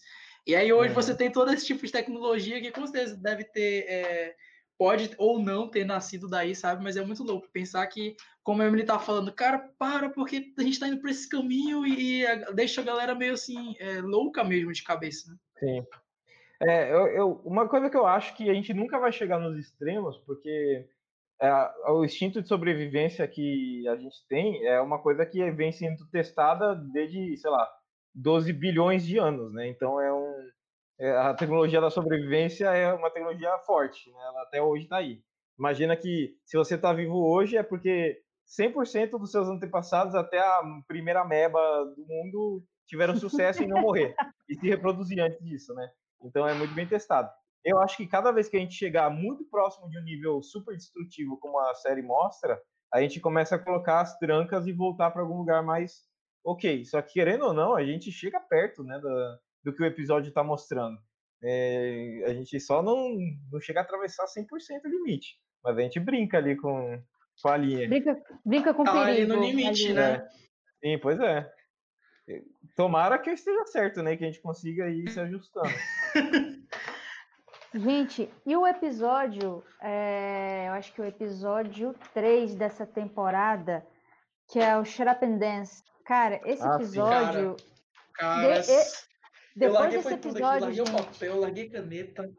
E 0.50 0.56
aí 0.56 0.74
hoje 0.74 0.96
você 0.96 1.16
tem 1.16 1.32
todo 1.32 1.54
esse 1.54 1.64
tipo 1.64 1.86
de 1.86 1.92
tecnologia 1.92 2.60
que 2.60 2.72
com 2.72 2.88
certeza 2.88 3.16
deve 3.16 3.44
ter, 3.44 3.86
é, 3.88 4.36
pode 4.80 5.12
ou 5.20 5.38
não 5.38 5.70
ter 5.70 5.86
nascido 5.86 6.28
daí, 6.28 6.56
sabe? 6.56 6.84
Mas 6.84 6.98
é 6.98 7.06
muito 7.06 7.24
louco 7.24 7.48
pensar 7.54 7.86
que, 7.86 8.16
como 8.42 8.64
a 8.64 8.66
Emily 8.66 8.84
tá 8.84 8.98
falando, 8.98 9.32
cara, 9.32 9.60
para, 9.78 10.10
porque 10.10 10.52
a 10.58 10.64
gente 10.64 10.80
tá 10.80 10.88
indo 10.88 11.00
por 11.00 11.12
esse 11.12 11.30
caminho 11.30 11.86
e, 11.86 12.24
e 12.24 12.54
deixa 12.56 12.82
a 12.82 12.84
galera 12.84 13.14
meio 13.14 13.34
assim, 13.34 13.76
é, 13.78 14.02
louca 14.02 14.44
mesmo 14.44 14.74
de 14.74 14.84
cabeça, 14.84 15.32
né? 15.32 15.38
Sim. 15.60 15.86
É, 16.64 16.92
eu, 16.92 17.08
eu, 17.10 17.42
uma 17.46 17.70
coisa 17.70 17.88
que 17.88 17.96
eu 17.96 18.08
acho 18.08 18.36
que 18.36 18.50
a 18.50 18.54
gente 18.56 18.74
nunca 18.74 18.98
vai 18.98 19.12
chegar 19.12 19.38
nos 19.38 19.56
extremos, 19.56 20.18
porque 20.26 20.88
é, 21.40 21.52
o 21.92 22.04
instinto 22.04 22.42
de 22.42 22.48
sobrevivência 22.48 23.28
que 23.28 23.88
a 23.88 23.96
gente 23.96 24.26
tem 24.28 24.66
é 24.66 24.82
uma 24.82 24.98
coisa 24.98 25.28
que 25.28 25.52
vem 25.52 25.72
sendo 25.72 26.10
testada 26.10 26.74
desde, 26.74 27.38
sei 27.38 27.52
lá, 27.52 27.70
12 28.14 28.52
bilhões 28.54 29.06
de 29.06 29.18
anos, 29.18 29.54
né? 29.54 29.68
Então 29.68 30.00
é 30.00 30.14
um 30.14 30.50
é, 31.00 31.12
a 31.12 31.34
tecnologia 31.34 31.80
da 31.80 31.90
sobrevivência 31.90 32.66
é 32.66 32.94
uma 32.94 33.10
tecnologia 33.10 33.58
forte, 33.60 34.12
né? 34.12 34.20
Ela 34.22 34.44
até 34.44 34.62
hoje 34.62 34.84
está 34.84 34.98
aí. 34.98 35.24
Imagina 35.58 35.96
que 35.96 36.36
se 36.46 36.58
você 36.58 36.76
está 36.76 36.92
vivo 36.92 37.16
hoje 37.16 37.56
é 37.56 37.64
porque 37.64 38.22
100% 38.60 39.12
dos 39.12 39.32
seus 39.32 39.48
antepassados 39.48 40.14
até 40.14 40.40
a 40.40 40.62
primeira 40.88 41.24
meba 41.24 41.60
do 41.96 42.06
mundo 42.06 42.64
tiveram 42.86 43.16
sucesso 43.16 43.64
em 43.64 43.68
não 43.68 43.82
morrer 43.82 44.14
e 44.50 44.56
se 44.56 44.68
reproduzir 44.68 45.22
antes 45.22 45.40
disso, 45.40 45.74
né? 45.74 45.90
Então 46.22 46.48
é 46.48 46.54
muito 46.54 46.74
bem 46.74 46.88
testado. 46.88 47.30
Eu 47.64 47.80
acho 47.80 47.96
que 47.96 48.08
cada 48.08 48.32
vez 48.32 48.50
que 48.50 48.58
a 48.58 48.60
gente 48.60 48.74
chegar 48.74 49.10
muito 49.10 49.46
próximo 49.46 49.90
de 49.90 50.00
um 50.00 50.04
nível 50.04 50.42
super 50.42 50.76
destrutivo, 50.76 51.38
como 51.38 51.60
a 51.60 51.76
série 51.76 52.02
mostra, 52.02 52.60
a 52.92 53.02
gente 53.02 53.20
começa 53.20 53.56
a 53.56 53.60
colocar 53.60 54.02
as 54.02 54.18
trancas 54.18 54.66
e 54.66 54.74
voltar 54.74 55.12
para 55.12 55.22
algum 55.22 55.38
lugar 55.38 55.62
mais 55.64 56.09
ok. 56.52 56.86
Só 56.86 57.02
que, 57.02 57.14
querendo 57.14 57.46
ou 57.46 57.54
não, 57.54 57.76
a 57.76 57.84
gente 57.84 58.12
chega 58.12 58.40
perto 58.40 58.84
né, 58.84 59.00
do, 59.00 59.40
do 59.64 59.76
que 59.76 59.82
o 59.82 59.86
episódio 59.86 60.30
está 60.30 60.44
mostrando. 60.44 60.98
É, 61.44 62.24
a 62.26 62.34
gente 62.34 62.60
só 62.60 62.82
não, 62.84 63.16
não 63.52 63.60
chega 63.62 63.80
a 63.80 63.84
atravessar 63.84 64.26
100% 64.26 64.46
o 64.86 64.88
limite. 64.88 65.38
Mas 65.64 65.78
a 65.78 65.82
gente 65.82 66.00
brinca 66.00 66.38
ali 66.38 66.56
com, 66.56 67.02
com 67.42 67.50
a 67.50 67.58
linha. 67.58 67.88
Brinca, 67.88 68.22
brinca 68.46 68.74
com 68.74 68.82
o 68.82 68.86
Tá 68.86 69.06
perigo. 69.06 69.10
ali 69.12 69.26
no 69.26 69.40
limite, 69.42 69.86
ali. 69.86 69.94
né? 69.94 70.28
Sim, 70.84 70.98
pois 71.00 71.20
é. 71.20 71.50
Tomara 72.76 73.18
que 73.18 73.30
eu 73.30 73.34
esteja 73.34 73.66
certo, 73.66 74.04
né? 74.04 74.16
Que 74.16 74.24
a 74.24 74.28
gente 74.28 74.42
consiga 74.42 74.88
ir 74.90 75.10
se 75.10 75.20
ajustando. 75.20 75.70
Gente, 77.74 78.28
e 78.48 78.56
o 78.58 78.66
episódio, 78.66 79.64
é, 79.80 80.68
eu 80.70 80.74
acho 80.74 80.92
que 80.92 81.02
o 81.02 81.06
episódio 81.06 81.94
3 82.16 82.56
dessa 82.56 82.84
temporada, 82.86 83.86
que 84.50 84.60
é 84.60 84.78
o 84.78 84.84
Shut 84.84 85.08
Up 85.10 85.26
and 85.26 85.38
Dance. 85.38 85.84
Cara, 86.06 86.42
esse 86.46 86.64
Ah, 86.68 86.76
episódio, 86.76 87.56
Cara, 88.14 88.60
De- 88.60 88.72
e- 88.72 88.76
eu 88.76 89.72
depois 89.72 89.90
desse 89.92 90.08
aqui, 90.14 90.28
episódio, 90.28 90.62
larguei 90.66 90.82
o 90.82 90.86
gente, 90.86 91.04
papel, 91.04 91.40
larguei 91.40 91.70
caneta. 91.70 92.30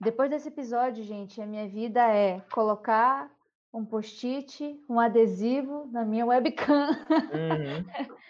depois 0.00 0.28
desse 0.30 0.48
episódio, 0.48 1.02
gente, 1.04 1.40
a 1.40 1.46
minha 1.46 1.66
vida 1.68 2.00
é 2.08 2.40
colocar 2.52 3.30
um 3.72 3.84
post-it, 3.86 4.78
um 4.88 5.00
adesivo 5.00 5.88
na 5.92 6.04
minha 6.04 6.26
webcam. 6.26 6.90
Uhum. 6.90 7.84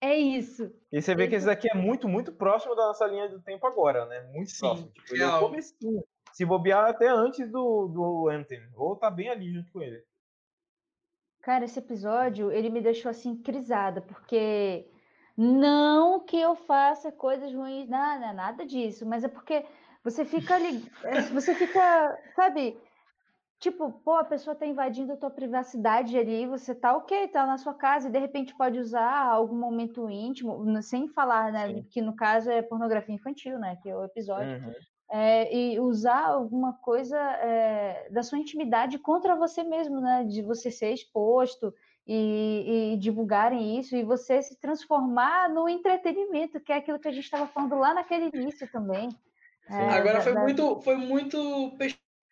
É 0.00 0.14
isso. 0.16 0.70
E 0.92 1.00
você 1.00 1.14
vê 1.14 1.26
que 1.26 1.34
esse 1.34 1.46
daqui 1.46 1.66
é 1.66 1.74
muito, 1.74 2.06
muito 2.06 2.30
próximo 2.30 2.74
da 2.74 2.88
nossa 2.88 3.06
linha 3.06 3.26
do 3.26 3.40
tempo 3.40 3.66
agora, 3.66 4.04
né? 4.04 4.20
Muito 4.34 4.50
Sim, 4.50 4.58
próximo. 4.60 4.88
Tipo, 4.90 5.14
ele 5.14 5.24
é 5.24 5.38
comecinho. 5.38 6.04
Se 6.30 6.44
bobear 6.44 6.90
até 6.90 7.08
antes 7.08 7.50
do, 7.50 7.88
do 7.88 8.28
Anthem. 8.28 8.60
Ou 8.76 8.94
tá 8.96 9.10
bem 9.10 9.30
ali 9.30 9.50
junto 9.50 9.72
com 9.72 9.80
ele. 9.80 10.04
Cara, 11.44 11.66
esse 11.66 11.78
episódio, 11.78 12.50
ele 12.50 12.70
me 12.70 12.80
deixou 12.80 13.10
assim 13.10 13.36
crisada, 13.36 14.00
porque 14.00 14.86
não 15.36 16.20
que 16.20 16.38
eu 16.40 16.56
faça 16.56 17.12
coisas 17.12 17.52
ruins, 17.52 17.86
nada, 17.86 18.32
nada 18.32 18.64
disso, 18.64 19.04
mas 19.04 19.24
é 19.24 19.28
porque 19.28 19.62
você 20.02 20.24
fica 20.24 20.54
ali, 20.54 20.90
é, 21.04 21.20
você 21.34 21.54
fica, 21.54 22.18
sabe? 22.34 22.78
Tipo, 23.60 23.92
pô, 23.92 24.12
a 24.12 24.24
pessoa 24.24 24.56
tá 24.56 24.64
invadindo 24.64 25.12
a 25.12 25.16
tua 25.18 25.30
privacidade 25.30 26.16
ali, 26.16 26.46
você 26.46 26.74
tá 26.74 26.96
ok, 26.96 27.28
tá 27.28 27.44
na 27.44 27.58
sua 27.58 27.74
casa 27.74 28.08
e 28.08 28.12
de 28.12 28.18
repente 28.18 28.56
pode 28.56 28.78
usar 28.78 29.26
algum 29.26 29.56
momento 29.56 30.08
íntimo, 30.08 30.82
sem 30.82 31.08
falar, 31.08 31.52
né, 31.52 31.74
Sim. 31.74 31.82
que 31.90 32.00
no 32.00 32.16
caso 32.16 32.50
é 32.50 32.62
pornografia 32.62 33.14
infantil, 33.14 33.58
né, 33.58 33.76
que 33.82 33.90
é 33.90 33.94
o 33.94 34.04
episódio 34.04 34.48
Uhum. 34.62 34.72
É, 35.16 35.54
e 35.56 35.78
usar 35.78 36.26
alguma 36.26 36.72
coisa 36.72 37.16
é, 37.16 38.08
da 38.10 38.20
sua 38.24 38.36
intimidade 38.36 38.98
contra 38.98 39.36
você 39.36 39.62
mesmo, 39.62 40.00
né? 40.00 40.24
De 40.24 40.42
você 40.42 40.72
ser 40.72 40.92
exposto 40.92 41.72
e, 42.04 42.94
e 42.94 42.96
divulgarem 42.96 43.78
isso 43.78 43.94
e 43.94 44.02
você 44.02 44.42
se 44.42 44.58
transformar 44.58 45.48
no 45.48 45.68
entretenimento, 45.68 46.58
que 46.58 46.72
é 46.72 46.78
aquilo 46.78 46.98
que 46.98 47.06
a 47.06 47.12
gente 47.12 47.22
estava 47.24 47.46
falando 47.46 47.76
lá 47.76 47.94
naquele 47.94 48.28
início 48.34 48.68
também. 48.72 49.08
É, 49.70 49.88
Agora 49.88 50.14
da- 50.14 50.20
foi 50.20 50.34
da- 50.34 50.40
muito, 50.40 50.80
foi 50.80 50.96
muito 50.96 51.72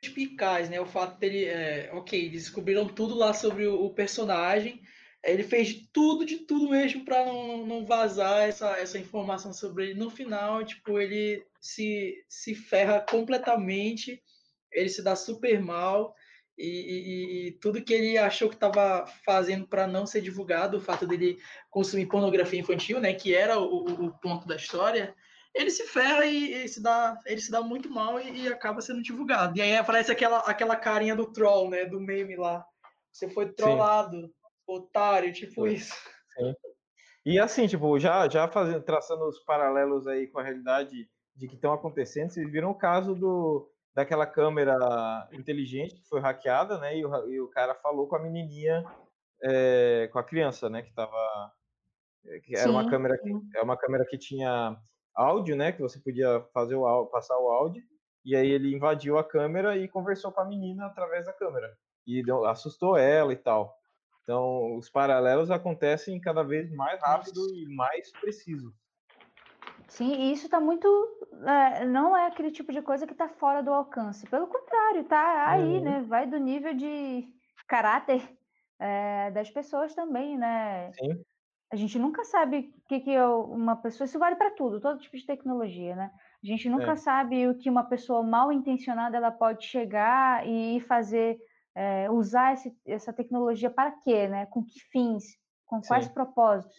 perspicaz, 0.01 0.68
né? 0.68 0.80
O 0.80 0.87
fato 0.87 1.20
dele, 1.20 1.45
é, 1.45 1.89
ok, 1.95 2.18
eles 2.18 2.43
descobriram 2.43 2.89
tudo 2.89 3.14
lá 3.14 3.33
sobre 3.33 3.64
o, 3.64 3.85
o 3.85 3.91
personagem. 3.91 4.83
Ele 5.24 5.42
fez 5.44 5.88
tudo, 5.92 6.24
de 6.24 6.38
tudo 6.38 6.68
mesmo 6.70 7.04
para 7.04 7.24
não, 7.24 7.64
não 7.64 7.86
vazar 7.86 8.48
essa, 8.48 8.76
essa 8.78 8.98
informação 8.98 9.52
sobre 9.52 9.90
ele. 9.90 9.94
No 9.94 10.10
final, 10.10 10.64
tipo, 10.64 10.98
ele 10.98 11.44
se, 11.60 12.24
se 12.28 12.54
ferra 12.54 13.00
completamente, 13.00 14.20
ele 14.72 14.88
se 14.88 15.02
dá 15.02 15.14
super 15.14 15.60
mal. 15.60 16.14
E, 16.58 16.66
e- 16.66 17.46
e 17.48 17.52
tudo 17.52 17.82
que 17.82 17.94
ele 17.94 18.18
achou 18.18 18.48
que 18.48 18.56
estava 18.56 19.06
fazendo 19.24 19.66
para 19.66 19.86
não 19.86 20.04
ser 20.06 20.20
divulgado, 20.20 20.76
o 20.76 20.80
fato 20.80 21.06
dele 21.06 21.38
consumir 21.70 22.06
pornografia 22.06 22.60
infantil, 22.60 23.00
né, 23.00 23.14
que 23.14 23.34
era 23.34 23.58
o, 23.58 23.84
o- 24.06 24.18
ponto 24.20 24.46
da 24.46 24.56
história, 24.56 25.14
ele 25.54 25.70
se 25.70 25.86
ferra 25.86 26.26
e, 26.26 26.64
e 26.64 26.68
se 26.68 26.82
dá, 26.82 27.18
ele 27.26 27.40
se 27.40 27.50
dá 27.50 27.62
muito 27.62 27.88
mal 27.90 28.20
e, 28.20 28.42
e 28.42 28.48
acaba 28.48 28.82
sendo 28.82 29.02
divulgado. 29.02 29.56
E 29.56 29.62
aí 29.62 29.76
aparece 29.76 30.12
aquela, 30.12 30.40
aquela 30.40 30.76
carinha 30.76 31.16
do 31.16 31.32
troll, 31.32 31.70
né, 31.70 31.86
do 31.86 31.98
meme 32.00 32.36
lá. 32.36 32.64
Você 33.10 33.28
foi 33.30 33.50
trollado, 33.52 34.30
otário, 34.74 35.32
tipo 35.32 35.66
isso. 35.66 35.94
E 37.24 37.38
assim, 37.38 37.66
tipo, 37.66 37.98
já, 37.98 38.28
já 38.28 38.48
fazendo, 38.48 38.82
traçando 38.82 39.24
os 39.26 39.38
paralelos 39.44 40.06
aí 40.06 40.26
com 40.26 40.38
a 40.40 40.42
realidade 40.42 41.08
de 41.36 41.48
que 41.48 41.54
estão 41.54 41.72
acontecendo, 41.72 42.30
vocês 42.30 42.50
viram 42.50 42.70
o 42.70 42.74
caso 42.78 43.14
do, 43.14 43.70
daquela 43.94 44.26
câmera 44.26 44.76
inteligente 45.32 45.94
que 45.94 46.08
foi 46.08 46.20
hackeada, 46.20 46.78
né? 46.78 46.96
E 46.98 47.04
o, 47.04 47.30
e 47.30 47.40
o 47.40 47.48
cara 47.48 47.74
falou 47.76 48.08
com 48.08 48.16
a 48.16 48.22
menininha, 48.22 48.84
é, 49.42 50.08
com 50.12 50.18
a 50.18 50.24
criança, 50.24 50.68
né? 50.68 50.82
Que 50.82 50.92
tava. 50.92 51.16
é, 52.26 52.40
Que 52.40 52.56
era 52.56 52.70
uma 52.70 52.84
Sim, 52.84 52.90
câmera 52.90 53.16
que, 53.18 53.28
sim. 53.28 53.40
é 53.56 53.62
uma 53.62 53.76
câmera 53.76 54.04
que 54.04 54.18
tinha 54.18 54.76
áudio, 55.14 55.56
né? 55.56 55.72
Que 55.72 55.80
você 55.80 56.00
podia 56.00 56.40
fazer 56.52 56.74
o 56.74 56.86
áudio, 56.86 57.10
passar 57.12 57.38
o 57.38 57.50
áudio. 57.50 57.82
E 58.24 58.36
aí 58.36 58.48
ele 58.50 58.74
invadiu 58.74 59.16
a 59.18 59.24
câmera 59.24 59.76
e 59.76 59.88
conversou 59.88 60.32
com 60.32 60.40
a 60.40 60.44
menina 60.44 60.86
através 60.86 61.26
da 61.26 61.32
câmera. 61.32 61.68
E 62.06 62.22
deu- 62.24 62.44
assustou 62.44 62.96
ela 62.96 63.32
e 63.32 63.36
tal. 63.36 63.76
Então, 64.22 64.76
os 64.76 64.88
paralelos 64.88 65.50
acontecem 65.50 66.20
cada 66.20 66.42
vez 66.42 66.70
mais 66.72 67.00
rápido 67.02 67.40
e 67.54 67.66
mais 67.74 68.10
preciso. 68.12 68.72
Sim, 69.88 70.12
e 70.14 70.32
isso 70.32 70.46
está 70.46 70.60
muito. 70.60 70.86
é, 71.46 71.84
não 71.84 72.16
é 72.16 72.26
aquele 72.26 72.50
tipo 72.50 72.72
de 72.72 72.80
coisa 72.82 73.06
que 73.06 73.12
está 73.12 73.28
fora 73.28 73.62
do 73.62 73.72
alcance. 73.72 74.26
Pelo 74.26 74.46
contrário, 74.46 75.02
está 75.02 75.50
aí, 75.50 75.78
Uhum. 75.78 75.84
né? 75.84 76.02
Vai 76.02 76.26
do 76.26 76.38
nível 76.38 76.74
de 76.74 77.28
caráter 77.66 78.22
é, 78.78 79.30
das 79.30 79.50
pessoas 79.50 79.94
também, 79.94 80.38
né? 80.38 80.92
Sim, 80.92 81.22
A 81.70 81.76
gente 81.76 81.98
nunca 81.98 82.24
sabe 82.24 82.72
o 82.84 82.88
que, 82.88 83.00
que 83.00 83.10
é 83.10 83.24
uma 83.26 83.76
pessoa. 83.76 84.04
Isso 84.06 84.18
vale 84.18 84.36
para 84.36 84.50
tudo, 84.50 84.80
todo 84.80 85.00
tipo 85.00 85.16
de 85.16 85.26
tecnologia, 85.26 85.96
né? 85.96 86.10
A 86.42 86.46
gente 86.46 86.68
nunca 86.68 86.92
É. 86.92 86.96
sabe 86.96 87.48
o 87.48 87.56
que 87.58 87.70
uma 87.70 87.84
pessoa 87.84 88.22
mal 88.22 88.52
intencionada 88.52 89.16
ela 89.16 89.30
pode 89.30 89.64
chegar 89.64 90.46
e 90.46 90.80
fazer, 90.82 91.38
é, 91.74 92.10
usar 92.10 92.54
esse- 92.54 92.76
essa 92.86 93.12
tecnologia 93.12 93.70
para 93.70 93.90
quê, 93.92 94.28
né? 94.28 94.46
Com 94.46 94.64
que 94.64 94.80
fins? 94.90 95.24
Com 95.66 95.80
quais 95.80 96.06
Sim. 96.06 96.12
propósitos? 96.12 96.76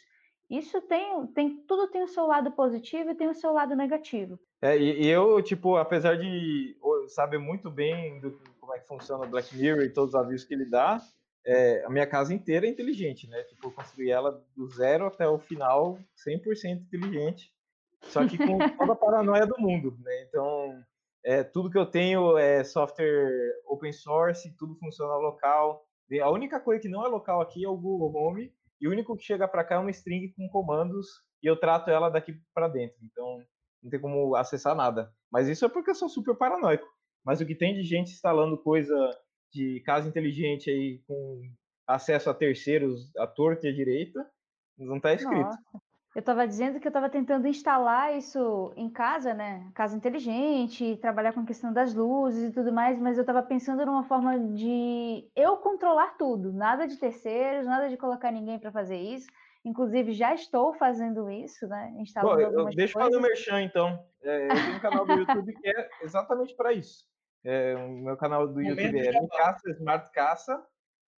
Isso 0.49 0.81
tem, 0.81 1.25
tem, 1.27 1.57
tudo 1.65 1.87
tem 1.89 2.03
o 2.03 2.07
seu 2.07 2.27
lado 2.27 2.51
positivo 2.51 3.09
e 3.09 3.15
tem 3.15 3.27
o 3.27 3.33
seu 3.33 3.51
lado 3.51 3.75
negativo. 3.75 4.37
É, 4.61 4.77
e, 4.77 5.07
eu, 5.07 5.41
tipo, 5.41 5.75
apesar 5.77 6.15
de 6.15 6.77
saber 7.07 7.37
muito 7.37 7.71
bem 7.71 8.19
do, 8.21 8.39
como 8.59 8.73
é 8.73 8.79
que 8.79 8.87
funciona 8.87 9.25
o 9.25 9.29
Black 9.29 9.55
Mirror 9.55 9.83
e 9.83 9.89
todos 9.89 10.13
os 10.13 10.19
avisos 10.19 10.45
que 10.47 10.53
ele 10.53 10.65
dá, 10.65 11.01
é, 11.45 11.83
a 11.85 11.89
minha 11.89 12.07
casa 12.07 12.33
inteira 12.33 12.65
é 12.65 12.69
inteligente, 12.69 13.27
né? 13.27 13.41
Tipo, 13.43 13.67
eu 13.67 13.71
construí 13.71 14.09
ela 14.11 14.41
do 14.55 14.67
zero 14.67 15.05
até 15.07 15.27
o 15.27 15.37
final 15.39 15.97
100% 16.15 16.81
inteligente, 16.83 17.51
só 18.03 18.25
que 18.25 18.37
com 18.37 18.59
toda 18.77 18.93
a 18.93 18.95
paranoia 18.95 19.45
do 19.45 19.59
mundo, 19.59 19.97
né? 20.01 20.23
Então, 20.29 20.81
é, 21.25 21.43
tudo 21.43 21.69
que 21.69 21.77
eu 21.77 21.85
tenho 21.85 22.37
é 22.37 22.63
software 22.63 23.29
open 23.67 23.93
source, 23.93 24.55
tudo 24.57 24.75
funciona 24.75 25.15
local. 25.15 25.85
A 26.21 26.29
única 26.29 26.59
coisa 26.59 26.81
que 26.81 26.89
não 26.89 27.05
é 27.05 27.07
local 27.07 27.41
aqui 27.41 27.63
é 27.65 27.69
o 27.69 27.77
Google 27.77 28.13
Home, 28.15 28.53
e 28.79 28.87
o 28.87 28.91
único 28.91 29.15
que 29.15 29.23
chega 29.23 29.47
para 29.47 29.63
cá 29.63 29.75
é 29.75 29.79
uma 29.79 29.89
string 29.89 30.33
com 30.33 30.47
comandos, 30.49 31.07
e 31.41 31.47
eu 31.47 31.59
trato 31.59 31.89
ela 31.89 32.09
daqui 32.09 32.35
para 32.53 32.67
dentro. 32.67 32.97
Então, 33.03 33.39
não 33.81 33.89
tem 33.89 33.99
como 33.99 34.35
acessar 34.35 34.75
nada. 34.75 35.11
Mas 35.31 35.47
isso 35.47 35.65
é 35.65 35.69
porque 35.69 35.91
eu 35.91 35.95
sou 35.95 36.09
super 36.09 36.35
paranoico. 36.35 36.87
Mas 37.25 37.41
o 37.41 37.45
que 37.45 37.55
tem 37.55 37.73
de 37.73 37.83
gente 37.83 38.11
instalando 38.11 38.57
coisa 38.57 38.95
de 39.51 39.81
casa 39.85 40.09
inteligente 40.09 40.69
aí 40.69 41.01
com 41.07 41.41
acesso 41.87 42.29
a 42.29 42.33
terceiros, 42.33 43.09
à 43.17 43.27
torta 43.27 43.67
e 43.67 43.69
à 43.69 43.73
direita, 43.73 44.25
não 44.77 44.97
está 44.97 45.13
escrito. 45.13 45.43
Nossa. 45.43 45.81
Eu 46.15 46.19
estava 46.19 46.47
dizendo 46.47 46.79
que 46.79 46.87
eu 46.87 46.91
estava 46.91 47.09
tentando 47.09 47.47
instalar 47.47 48.15
isso 48.15 48.71
em 48.75 48.87
casa, 48.87 49.33
né? 49.33 49.67
Casa 49.73 49.97
inteligente, 49.97 50.97
trabalhar 50.97 51.33
com 51.33 51.39
a 51.39 51.45
questão 51.45 51.73
das 51.73 51.95
luzes 51.95 52.49
e 52.49 52.53
tudo 52.53 52.71
mais, 52.71 52.99
mas 52.99 53.17
eu 53.17 53.23
estava 53.23 53.41
pensando 53.41 53.83
numa 53.83 54.03
forma 54.03 54.37
de 54.39 55.27
eu 55.35 55.57
controlar 55.57 56.15
tudo, 56.15 56.53
nada 56.53 56.87
de 56.87 56.97
terceiros, 56.97 57.65
nada 57.65 57.89
de 57.89 57.97
colocar 57.97 58.31
ninguém 58.31 58.59
para 58.59 58.71
fazer 58.71 58.97
isso. 58.97 59.27
Inclusive, 59.65 60.11
já 60.11 60.35
estou 60.35 60.73
fazendo 60.73 61.31
isso, 61.31 61.67
né? 61.67 61.95
Instalando 61.97 62.41
eu, 62.41 62.47
algumas 62.47 62.75
deixa 62.75 62.99
eu 62.99 63.03
fazer 63.03 63.17
o 63.17 63.21
merchan, 63.21 63.61
então. 63.61 64.05
É, 64.21 64.45
eu 64.45 64.55
tenho 64.55 64.75
um 64.75 64.79
canal 64.79 65.05
do 65.05 65.13
YouTube 65.13 65.53
que 65.53 65.67
é 65.67 65.89
exatamente 66.03 66.55
para 66.55 66.73
isso. 66.73 67.05
É, 67.43 67.75
o 67.75 67.89
meu 67.89 68.17
canal 68.17 68.47
do 68.47 68.61
YouTube 68.61 68.99
é. 68.99 69.27
Caça 69.35 69.69
Smart 69.71 70.11
Caça. 70.11 70.63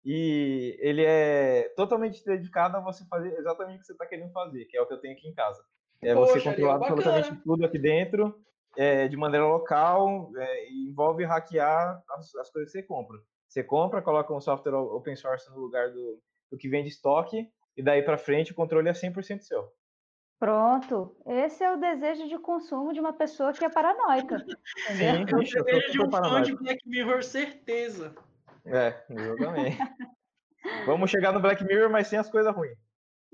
E 0.05 0.77
ele 0.79 1.03
é 1.03 1.73
totalmente 1.75 2.23
dedicado 2.23 2.77
a 2.77 2.79
você 2.79 3.03
fazer 3.05 3.35
exatamente 3.39 3.77
o 3.77 3.79
que 3.79 3.85
você 3.87 3.93
está 3.93 4.05
querendo 4.05 4.31
fazer, 4.31 4.65
que 4.65 4.77
é 4.77 4.81
o 4.81 4.85
que 4.85 4.93
eu 4.93 4.99
tenho 4.99 5.17
aqui 5.17 5.27
em 5.27 5.33
casa. 5.33 5.63
É 6.01 6.13
você 6.13 6.33
Poxa, 6.33 6.51
controlar 6.51 6.75
absolutamente 6.75 7.35
tudo 7.43 7.65
aqui 7.65 7.79
dentro, 7.79 8.39
é, 8.77 9.07
de 9.07 9.17
maneira 9.17 9.47
local, 9.47 10.31
é, 10.37 10.69
e 10.69 10.89
envolve 10.89 11.23
hackear 11.23 12.03
as, 12.11 12.35
as 12.35 12.51
coisas 12.51 12.71
que 12.71 12.79
você 12.79 12.83
compra. 12.83 13.17
Você 13.47 13.63
compra, 13.63 14.01
coloca 14.01 14.31
um 14.31 14.39
software 14.39 14.75
open 14.75 15.15
source 15.15 15.49
no 15.49 15.57
lugar 15.57 15.91
do, 15.91 16.21
do 16.51 16.57
que 16.57 16.69
vem 16.69 16.83
de 16.83 16.89
estoque, 16.89 17.49
e 17.75 17.81
daí 17.81 18.03
para 18.03 18.17
frente 18.17 18.51
o 18.51 18.55
controle 18.55 18.89
é 18.89 18.93
100% 18.93 19.41
seu. 19.41 19.71
Pronto. 20.37 21.15
Esse 21.25 21.63
é 21.63 21.71
o 21.71 21.77
desejo 21.77 22.27
de 22.27 22.37
consumo 22.37 22.93
de 22.93 22.99
uma 22.99 23.13
pessoa 23.13 23.53
que 23.53 23.63
é 23.63 23.69
paranoica. 23.69 24.37
Sim, 24.87 25.25
eu 25.31 25.45
sou 25.47 25.63
desejo 25.63 25.91
de 25.91 26.01
um 26.01 26.11
fã 26.11 26.41
de. 26.41 26.55
Black 26.55 26.87
Mirror, 26.87 27.23
certeza. 27.23 28.13
É, 28.65 29.05
exatamente. 29.09 29.77
Vamos 30.85 31.11
chegar 31.11 31.31
no 31.31 31.39
Black 31.39 31.63
Mirror, 31.63 31.89
mas 31.89 32.07
sem 32.07 32.17
as 32.17 32.29
coisas 32.29 32.53
ruins. 32.55 32.77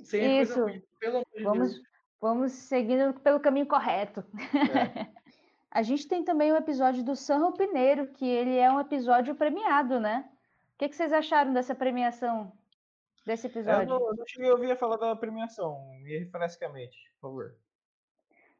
Sem 0.03 0.41
Isso. 0.41 0.53
coisa 0.53 0.71
ruim, 0.71 0.83
pelo 0.99 1.25
Vamos, 1.43 1.73
Deus. 1.73 1.83
vamos 2.19 2.51
seguindo 2.51 3.13
pelo 3.21 3.39
caminho 3.39 3.65
correto. 3.67 4.23
É. 4.75 5.07
A 5.71 5.81
gente 5.83 6.05
tem 6.05 6.21
também 6.25 6.51
o 6.51 6.57
episódio 6.57 7.01
do 7.01 7.15
San 7.15 7.49
Pineiro, 7.53 8.07
que 8.07 8.27
ele 8.27 8.57
é 8.57 8.69
um 8.69 8.81
episódio 8.81 9.33
premiado, 9.33 10.01
né? 10.01 10.29
que, 10.81 10.89
que 10.89 10.95
vocês 10.95 11.13
acharam 11.13 11.53
dessa 11.53 11.75
premiação, 11.75 12.51
desse 13.23 13.45
episódio? 13.45 13.83
Eu 13.83 13.99
não, 13.99 14.13
não 14.13 14.25
cheguei 14.25 14.49
a 14.49 14.53
ouvir 14.53 14.75
falar 14.77 14.97
da 14.97 15.15
premiação, 15.15 15.79
me 16.01 16.17
refresca 16.17 16.65
a 16.65 16.69
mente, 16.69 16.97
por 17.19 17.29
favor. 17.29 17.55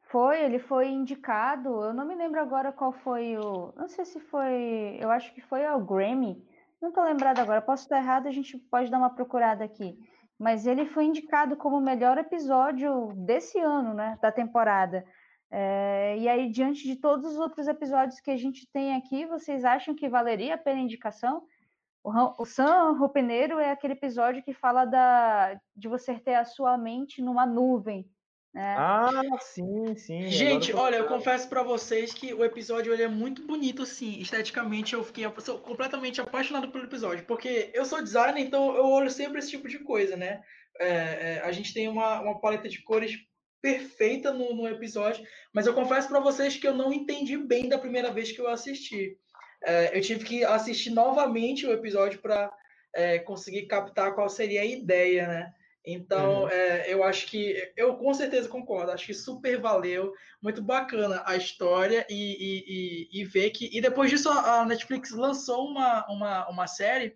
Foi, 0.02 0.40
ele 0.40 0.60
foi 0.60 0.88
indicado, 0.88 1.82
eu 1.82 1.92
não 1.92 2.06
me 2.06 2.14
lembro 2.14 2.40
agora 2.40 2.70
qual 2.70 2.92
foi 2.92 3.36
o. 3.36 3.72
Não 3.74 3.88
sei 3.88 4.04
se 4.04 4.20
foi. 4.20 4.98
Eu 5.00 5.10
acho 5.10 5.34
que 5.34 5.40
foi 5.40 5.66
o 5.66 5.80
Grammy. 5.80 6.46
Não 6.82 6.88
estou 6.88 7.04
lembrado 7.04 7.38
agora, 7.38 7.62
posso 7.62 7.84
estar 7.84 7.98
errado, 7.98 8.26
a 8.26 8.32
gente 8.32 8.58
pode 8.58 8.90
dar 8.90 8.98
uma 8.98 9.14
procurada 9.14 9.62
aqui. 9.62 9.96
Mas 10.36 10.66
ele 10.66 10.84
foi 10.86 11.04
indicado 11.04 11.56
como 11.56 11.78
o 11.78 11.80
melhor 11.80 12.18
episódio 12.18 13.12
desse 13.14 13.56
ano, 13.60 13.94
né? 13.94 14.18
Da 14.20 14.32
temporada. 14.32 15.06
É, 15.48 16.16
e 16.18 16.28
aí, 16.28 16.50
diante 16.50 16.82
de 16.82 16.96
todos 16.96 17.24
os 17.24 17.38
outros 17.38 17.68
episódios 17.68 18.18
que 18.18 18.32
a 18.32 18.36
gente 18.36 18.68
tem 18.72 18.96
aqui, 18.96 19.24
vocês 19.26 19.64
acham 19.64 19.94
que 19.94 20.08
valeria 20.08 20.56
a 20.56 20.58
pena 20.58 20.80
a 20.80 20.82
indicação? 20.82 21.44
O, 22.02 22.10
o 22.42 22.44
San 22.44 22.90
Rupineiro 22.98 23.60
é 23.60 23.70
aquele 23.70 23.92
episódio 23.92 24.42
que 24.42 24.52
fala 24.52 24.84
da, 24.84 25.56
de 25.76 25.86
você 25.86 26.18
ter 26.18 26.34
a 26.34 26.44
sua 26.44 26.76
mente 26.76 27.22
numa 27.22 27.46
nuvem. 27.46 28.10
Né? 28.54 28.74
Ah, 28.78 29.22
sim, 29.40 29.96
sim. 29.96 30.28
Gente, 30.28 30.74
olha, 30.74 30.96
eu 30.96 31.06
confesso 31.06 31.48
para 31.48 31.62
vocês 31.62 32.12
que 32.12 32.34
o 32.34 32.44
episódio 32.44 32.92
ele 32.92 33.02
é 33.02 33.08
muito 33.08 33.46
bonito, 33.46 33.86
sim. 33.86 34.20
Esteticamente, 34.20 34.92
eu 34.92 35.02
fiquei 35.02 35.24
completamente 35.64 36.20
apaixonado 36.20 36.70
pelo 36.70 36.84
episódio, 36.84 37.24
porque 37.24 37.70
eu 37.72 37.84
sou 37.86 38.02
designer, 38.02 38.42
então 38.42 38.76
eu 38.76 38.84
olho 38.84 39.10
sempre 39.10 39.38
esse 39.38 39.50
tipo 39.50 39.68
de 39.68 39.78
coisa, 39.78 40.16
né? 40.16 40.42
É, 40.78 40.86
é, 40.86 41.42
a 41.44 41.52
gente 41.52 41.72
tem 41.72 41.88
uma, 41.88 42.20
uma 42.20 42.40
paleta 42.40 42.68
de 42.68 42.82
cores 42.82 43.16
perfeita 43.62 44.32
no, 44.32 44.54
no 44.54 44.68
episódio, 44.68 45.24
mas 45.52 45.66
eu 45.66 45.72
confesso 45.72 46.08
para 46.08 46.20
vocês 46.20 46.56
que 46.56 46.66
eu 46.66 46.74
não 46.74 46.92
entendi 46.92 47.38
bem 47.38 47.68
da 47.68 47.78
primeira 47.78 48.10
vez 48.10 48.32
que 48.32 48.40
eu 48.40 48.48
assisti. 48.48 49.16
É, 49.64 49.96
eu 49.96 50.02
tive 50.02 50.24
que 50.24 50.44
assistir 50.44 50.90
novamente 50.90 51.66
o 51.66 51.72
episódio 51.72 52.20
para 52.20 52.52
é, 52.94 53.18
conseguir 53.20 53.66
captar 53.66 54.14
qual 54.14 54.28
seria 54.28 54.62
a 54.62 54.66
ideia, 54.66 55.26
né? 55.26 55.52
Então, 55.84 56.42
uhum. 56.42 56.48
é, 56.48 56.92
eu 56.92 57.02
acho 57.02 57.26
que 57.26 57.72
eu 57.76 57.96
com 57.96 58.14
certeza 58.14 58.48
concordo. 58.48 58.92
Acho 58.92 59.06
que 59.06 59.14
super 59.14 59.60
valeu, 59.60 60.12
muito 60.40 60.62
bacana 60.62 61.22
a 61.26 61.36
história 61.36 62.06
e, 62.08 62.14
e, 62.14 63.18
e, 63.18 63.20
e 63.20 63.24
ver 63.24 63.50
que. 63.50 63.68
E 63.76 63.80
depois 63.80 64.10
disso, 64.10 64.28
a 64.30 64.64
Netflix 64.64 65.10
lançou 65.10 65.66
uma, 65.66 66.06
uma, 66.08 66.48
uma 66.48 66.66
série. 66.66 67.14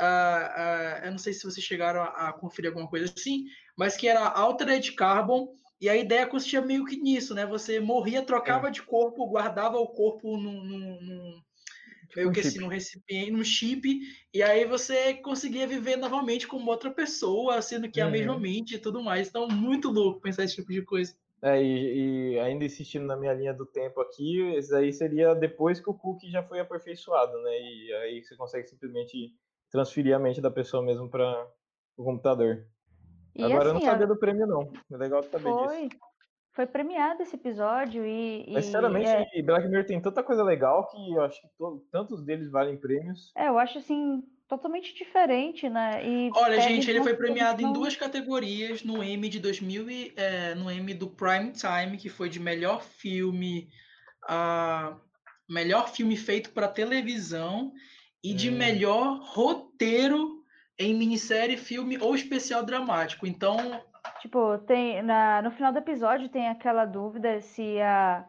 Uh, 0.00 0.02
uh, 0.02 1.04
eu 1.04 1.10
não 1.12 1.18
sei 1.18 1.32
se 1.32 1.44
vocês 1.44 1.64
chegaram 1.64 2.02
a, 2.02 2.28
a, 2.28 2.32
conferir 2.32 2.70
alguma 2.70 2.88
coisa 2.88 3.12
assim, 3.16 3.44
mas 3.76 3.96
que 3.96 4.08
era 4.08 4.26
Altered 4.28 4.92
Carbon. 4.92 5.54
E 5.80 5.88
a 5.88 5.96
ideia 5.96 6.26
consistia 6.26 6.62
meio 6.62 6.84
que 6.84 6.96
nisso, 6.96 7.34
né? 7.34 7.44
Você 7.46 7.78
morria, 7.78 8.22
trocava 8.22 8.68
é. 8.68 8.70
de 8.70 8.82
corpo, 8.82 9.26
guardava 9.26 9.76
o 9.76 9.88
corpo 9.88 10.36
num, 10.36 10.64
num, 10.64 11.00
num 11.00 11.42
meio 12.16 12.28
um 12.28 12.32
que 12.32 12.40
assim, 12.40 12.58
num 12.58 12.68
recipiente, 12.68 13.30
num 13.30 13.44
chip, 13.44 14.00
e 14.32 14.42
aí 14.42 14.64
você 14.64 15.14
conseguia 15.14 15.66
viver 15.66 15.96
novamente 15.96 16.46
como 16.46 16.70
outra 16.70 16.90
pessoa, 16.90 17.60
sendo 17.62 17.90
que 17.90 18.00
é 18.00 18.04
a 18.04 18.10
mesma 18.10 18.34
uhum. 18.34 18.40
mente 18.40 18.74
e 18.74 18.78
tudo 18.78 19.02
mais. 19.02 19.28
Então, 19.28 19.48
muito 19.48 19.90
louco 19.90 20.20
pensar 20.20 20.44
esse 20.44 20.56
tipo 20.56 20.72
de 20.72 20.82
coisa. 20.82 21.14
É, 21.42 21.62
e, 21.62 22.36
e, 22.36 22.38
ainda 22.38 22.64
insistindo 22.64 23.04
na 23.04 23.16
minha 23.16 23.34
linha 23.34 23.52
do 23.52 23.66
tempo 23.66 24.00
aqui, 24.00 24.40
isso 24.56 24.74
aí 24.74 24.92
seria 24.92 25.34
depois 25.34 25.78
que 25.78 25.90
o 25.90 25.94
cookie 25.94 26.30
já 26.30 26.42
foi 26.42 26.58
aperfeiçoado, 26.58 27.36
né? 27.42 27.60
E 27.60 27.92
aí 27.92 28.24
você 28.24 28.34
consegue 28.34 28.66
simplesmente 28.66 29.34
transferir 29.70 30.16
a 30.16 30.18
mente 30.18 30.40
da 30.40 30.50
pessoa 30.50 30.82
mesmo 30.82 31.06
para 31.08 31.46
o 31.98 32.04
computador. 32.04 32.66
E 33.34 33.42
Agora 33.42 33.58
assim, 33.58 33.68
eu 33.68 33.74
não 33.74 33.80
assim, 33.80 33.90
sabia 33.90 34.06
do 34.06 34.16
prêmio, 34.16 34.46
não. 34.46 34.72
É 34.90 34.96
legal 34.96 35.22
saber 35.24 35.42
foi. 35.42 35.88
disso. 35.88 36.00
Foi 36.54 36.66
premiado 36.66 37.20
esse 37.20 37.34
episódio 37.34 38.06
e. 38.06 38.46
Mas, 38.52 38.66
sinceramente, 38.66 39.08
é... 39.08 39.42
Black 39.42 39.66
Mirror 39.66 39.86
tem 39.86 40.00
tanta 40.00 40.22
coisa 40.22 40.44
legal 40.44 40.86
que 40.88 41.12
eu 41.12 41.20
acho 41.22 41.40
que 41.40 41.48
to... 41.58 41.84
tantos 41.90 42.24
deles 42.24 42.48
valem 42.48 42.76
prêmios. 42.76 43.32
É, 43.36 43.48
eu 43.48 43.58
acho 43.58 43.78
assim, 43.78 44.22
totalmente 44.46 44.94
diferente, 44.94 45.68
né? 45.68 46.00
E 46.06 46.30
Olha, 46.32 46.60
gente, 46.60 46.88
ele 46.88 47.02
foi 47.02 47.14
premiado 47.14 47.60
em 47.60 47.72
duas 47.72 47.96
categorias 47.96 48.84
no 48.84 49.02
Emmy 49.02 49.28
de 49.28 49.40
2000 49.40 49.90
e, 49.90 50.12
é, 50.16 50.54
no 50.54 50.70
Emmy 50.70 50.94
do 50.94 51.08
Prime 51.08 51.50
Time, 51.50 51.96
que 51.96 52.08
foi 52.08 52.28
de 52.28 52.38
melhor 52.38 52.82
filme, 52.82 53.68
uh, 54.24 54.96
melhor 55.50 55.88
filme 55.88 56.16
feito 56.16 56.50
para 56.50 56.68
televisão 56.68 57.72
e 58.22 58.32
de 58.32 58.48
hum. 58.48 58.56
melhor 58.56 59.18
roteiro 59.24 60.44
em 60.78 60.94
minissérie, 60.94 61.56
filme 61.56 61.98
ou 62.00 62.14
especial 62.14 62.64
dramático. 62.64 63.26
Então, 63.26 63.56
Tipo, 64.24 64.56
tem 64.60 65.02
na, 65.02 65.42
no 65.42 65.50
final 65.50 65.70
do 65.70 65.80
episódio 65.80 66.30
tem 66.30 66.48
aquela 66.48 66.86
dúvida 66.86 67.42
se 67.42 67.78
a 67.82 68.24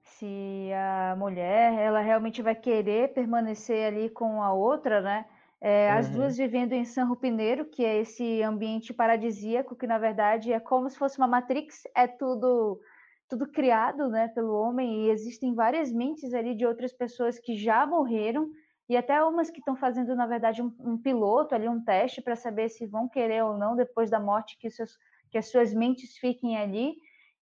se 0.00 0.70
a 0.72 1.14
mulher 1.18 1.74
ela 1.74 2.00
realmente 2.00 2.40
vai 2.40 2.54
querer 2.54 3.12
permanecer 3.12 3.88
ali 3.88 4.08
com 4.08 4.42
a 4.42 4.54
outra, 4.54 5.02
né? 5.02 5.26
É, 5.60 5.92
uhum. 5.92 5.98
As 5.98 6.08
duas 6.08 6.38
vivendo 6.38 6.72
em 6.72 6.86
San 6.86 7.04
Rupineiro, 7.04 7.66
que 7.66 7.84
é 7.84 7.98
esse 8.00 8.42
ambiente 8.42 8.94
paradisíaco, 8.94 9.76
que 9.76 9.86
na 9.86 9.98
verdade 9.98 10.50
é 10.50 10.58
como 10.58 10.88
se 10.88 10.96
fosse 10.96 11.18
uma 11.18 11.28
Matrix, 11.28 11.82
é 11.94 12.06
tudo 12.06 12.80
tudo 13.28 13.46
criado, 13.46 14.08
né, 14.08 14.28
pelo 14.28 14.54
homem 14.54 15.04
e 15.04 15.10
existem 15.10 15.54
várias 15.54 15.92
mentes 15.92 16.32
ali 16.32 16.54
de 16.54 16.64
outras 16.64 16.90
pessoas 16.90 17.38
que 17.38 17.54
já 17.54 17.86
morreram 17.86 18.48
e 18.88 18.96
até 18.96 19.22
umas 19.22 19.50
que 19.50 19.58
estão 19.58 19.76
fazendo 19.76 20.16
na 20.16 20.26
verdade 20.26 20.62
um, 20.62 20.74
um 20.80 20.96
piloto 20.96 21.54
ali, 21.54 21.68
um 21.68 21.84
teste 21.84 22.22
para 22.22 22.34
saber 22.34 22.70
se 22.70 22.86
vão 22.86 23.06
querer 23.06 23.44
ou 23.44 23.58
não 23.58 23.76
depois 23.76 24.08
da 24.08 24.18
morte 24.18 24.56
que 24.58 24.70
seus 24.70 24.96
que 25.30 25.38
as 25.38 25.50
suas 25.50 25.72
mentes 25.72 26.16
fiquem 26.16 26.56
ali, 26.56 26.96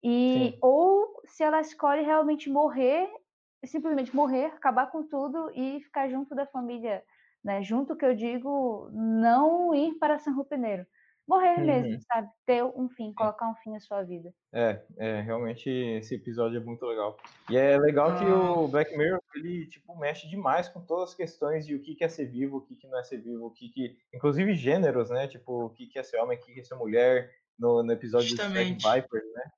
e 0.02 0.52
Sim. 0.52 0.58
ou 0.62 1.20
se 1.26 1.42
ela 1.42 1.60
escolhe 1.60 2.02
realmente 2.02 2.48
morrer, 2.48 3.08
simplesmente 3.64 4.14
morrer, 4.14 4.46
acabar 4.46 4.90
com 4.90 5.06
tudo 5.06 5.50
e 5.54 5.80
ficar 5.80 6.08
junto 6.08 6.34
da 6.34 6.46
família, 6.46 7.02
né? 7.44 7.62
Junto 7.62 7.96
que 7.96 8.04
eu 8.04 8.14
digo, 8.14 8.88
não 8.92 9.74
ir 9.74 9.94
para 9.98 10.18
San 10.18 10.32
Rupineiro. 10.32 10.86
Morrer 11.28 11.58
uhum. 11.58 11.66
mesmo, 11.66 12.00
sabe? 12.02 12.28
Ter 12.44 12.64
um 12.64 12.88
fim, 12.88 13.12
colocar 13.12 13.48
um 13.48 13.54
fim 13.56 13.76
à 13.76 13.80
sua 13.80 14.02
vida. 14.02 14.34
É, 14.52 14.82
é, 14.98 15.20
realmente 15.20 15.70
esse 15.70 16.16
episódio 16.16 16.60
é 16.60 16.64
muito 16.64 16.84
legal. 16.84 17.16
E 17.48 17.56
é 17.56 17.78
legal 17.78 18.18
que 18.18 18.24
o 18.24 18.66
Black 18.66 18.96
Mirror, 18.96 19.20
ele, 19.36 19.66
tipo, 19.66 19.96
mexe 19.96 20.28
demais 20.28 20.68
com 20.68 20.80
todas 20.80 21.10
as 21.10 21.14
questões 21.14 21.64
de 21.64 21.76
o 21.76 21.80
que 21.80 22.02
é 22.02 22.08
ser 22.08 22.26
vivo, 22.26 22.56
o 22.56 22.60
que 22.62 22.88
não 22.88 22.98
é 22.98 23.04
ser 23.04 23.18
vivo, 23.18 23.46
o 23.46 23.50
que 23.50 23.68
que... 23.68 23.96
Inclusive 24.12 24.54
gêneros, 24.54 25.08
né? 25.10 25.28
Tipo, 25.28 25.66
o 25.66 25.70
que 25.70 25.96
é 25.96 26.02
ser 26.02 26.18
homem, 26.18 26.36
o 26.36 26.40
que 26.40 26.58
é 26.58 26.64
ser 26.64 26.74
mulher, 26.74 27.30
no, 27.60 27.82
no 27.82 27.92
episódio 27.92 28.30
Justamente. 28.30 28.82
do 28.82 28.90
Viper, 28.90 29.22
né? 29.34 29.50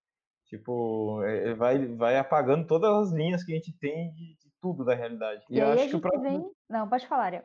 Tipo, 0.47 1.23
é, 1.23 1.51
é, 1.51 1.55
vai, 1.55 1.87
vai 1.87 2.19
apagando 2.19 2.67
todas 2.67 2.91
as 2.91 3.13
linhas 3.15 3.43
que 3.43 3.53
a 3.53 3.55
gente 3.55 3.73
tem 3.79 4.13
de, 4.13 4.35
de 4.35 4.53
tudo 4.61 4.85
da 4.85 4.95
realidade. 4.95 5.43
E, 5.49 5.57
e 5.57 5.61
eu 5.61 5.69
acho 5.69 5.89
que 5.89 5.97
o 5.97 6.01
próximo... 6.01 6.23
Vem... 6.23 6.51
Não, 6.69 6.89
pode 6.89 7.07
falar, 7.07 7.25
Ariel. 7.25 7.45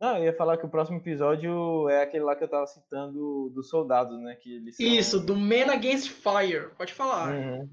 Não, 0.00 0.16
eu 0.16 0.24
ia 0.24 0.36
falar 0.36 0.56
que 0.56 0.64
o 0.64 0.70
próximo 0.70 0.96
episódio 0.96 1.88
é 1.90 2.02
aquele 2.02 2.24
lá 2.24 2.34
que 2.34 2.42
eu 2.42 2.48
tava 2.48 2.66
citando 2.66 3.50
dos 3.50 3.68
soldados, 3.68 4.18
né? 4.20 4.34
Que 4.34 4.56
eles 4.56 4.76
são... 4.76 4.86
Isso, 4.86 5.20
do 5.20 5.36
Man 5.36 5.70
Against 5.70 6.08
Fire. 6.08 6.70
Pode 6.76 6.94
falar. 6.94 7.34
Uhum. 7.34 7.70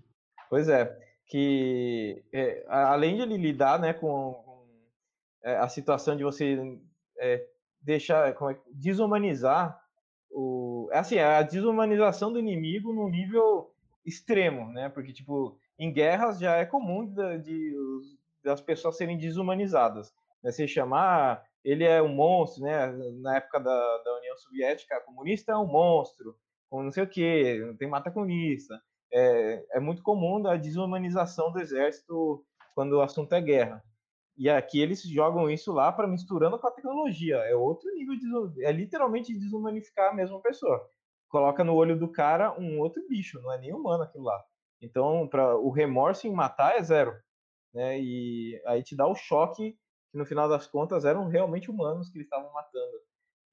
Pois 0.50 0.68
é. 0.68 0.96
Que 1.26 2.24
é, 2.34 2.66
além 2.68 3.16
de 3.16 3.22
ele 3.22 3.38
lidar 3.38 3.80
né, 3.80 3.94
com, 3.94 4.34
com 4.46 4.68
é, 5.44 5.56
a 5.58 5.68
situação 5.70 6.16
de 6.16 6.24
você 6.24 6.78
é, 7.20 7.46
deixar, 7.82 8.30
é, 8.30 8.36
desumanizar 8.74 9.82
o 10.32 10.90
assim, 10.92 11.20
a 11.20 11.42
desumanização 11.42 12.32
do 12.32 12.40
inimigo 12.40 12.94
num 12.94 13.10
nível 13.10 13.72
extremo, 14.06 14.72
né? 14.72 14.90
Porque 14.90 15.12
tipo, 15.14 15.58
em 15.78 15.92
guerras 15.92 16.40
já 16.40 16.56
é 16.56 16.66
comum 16.66 17.06
de, 17.06 17.40
de 17.40 17.76
das 18.44 18.62
pessoas 18.62 18.98
serem 18.98 19.18
desumanizadas. 19.18 20.14
Né? 20.42 20.52
Você 20.52 20.68
chamar, 20.68 21.44
ele 21.64 21.84
é 21.84 22.02
um 22.02 22.08
monstro, 22.08 22.64
né? 22.64 22.88
Na 23.22 23.38
época 23.38 23.60
da, 23.60 23.98
da 24.04 24.18
União 24.18 24.38
Soviética, 24.38 25.02
comunista 25.02 25.52
é 25.52 25.58
um 25.58 25.68
monstro, 25.68 26.36
com 26.70 26.84
não 26.84 26.92
sei 26.92 27.04
o 27.04 27.10
que, 27.10 27.76
tem 27.78 27.90
mata 27.90 28.12
comunista. 28.12 28.82
É, 29.12 29.78
é 29.78 29.80
muito 29.80 30.02
comum 30.04 30.46
a 30.48 30.56
desumanização 30.56 31.52
do 31.52 31.60
exército 31.60 32.44
quando 32.76 32.94
o 32.94 33.02
assunto 33.02 33.34
é 33.34 33.42
guerra. 33.42 33.84
E 34.38 34.50
aqui 34.50 34.80
eles 34.80 35.02
jogam 35.02 35.50
isso 35.50 35.74
lá 35.74 35.92
para 35.92 36.08
misturando 36.08 36.60
com 36.60 36.68
a 36.68 36.72
tecnologia. 36.72 37.38
É 37.38 37.56
outro 37.56 37.92
nível 37.94 38.16
de. 38.52 38.64
É 38.64 38.72
literalmente 38.72 39.38
desumanificar 39.38 40.12
a 40.12 40.16
mesma 40.16 40.40
pessoa. 40.42 40.88
Coloca 41.28 41.64
no 41.64 41.74
olho 41.74 41.98
do 41.98 42.12
cara 42.12 42.58
um 42.58 42.80
outro 42.80 43.06
bicho, 43.08 43.42
não 43.42 43.52
é 43.52 43.58
nem 43.58 43.74
humano 43.74 44.04
aquilo 44.04 44.24
lá. 44.24 44.42
Então, 44.82 45.28
para 45.28 45.58
o 45.58 45.72
remorso 45.72 46.28
em 46.28 46.32
matar 46.32 46.78
é 46.78 46.84
zero. 46.84 47.14
Né? 47.74 48.00
E 48.00 48.62
aí 48.66 48.84
te 48.84 48.96
dá 48.96 49.08
o 49.08 49.16
choque 49.16 49.78
que 50.12 50.18
no 50.18 50.26
final 50.26 50.48
das 50.48 50.68
contas 50.68 51.04
eram 51.04 51.28
realmente 51.28 51.70
humanos 51.70 52.10
que 52.10 52.18
eles 52.18 52.28
estavam 52.28 52.52
matando. 52.54 52.98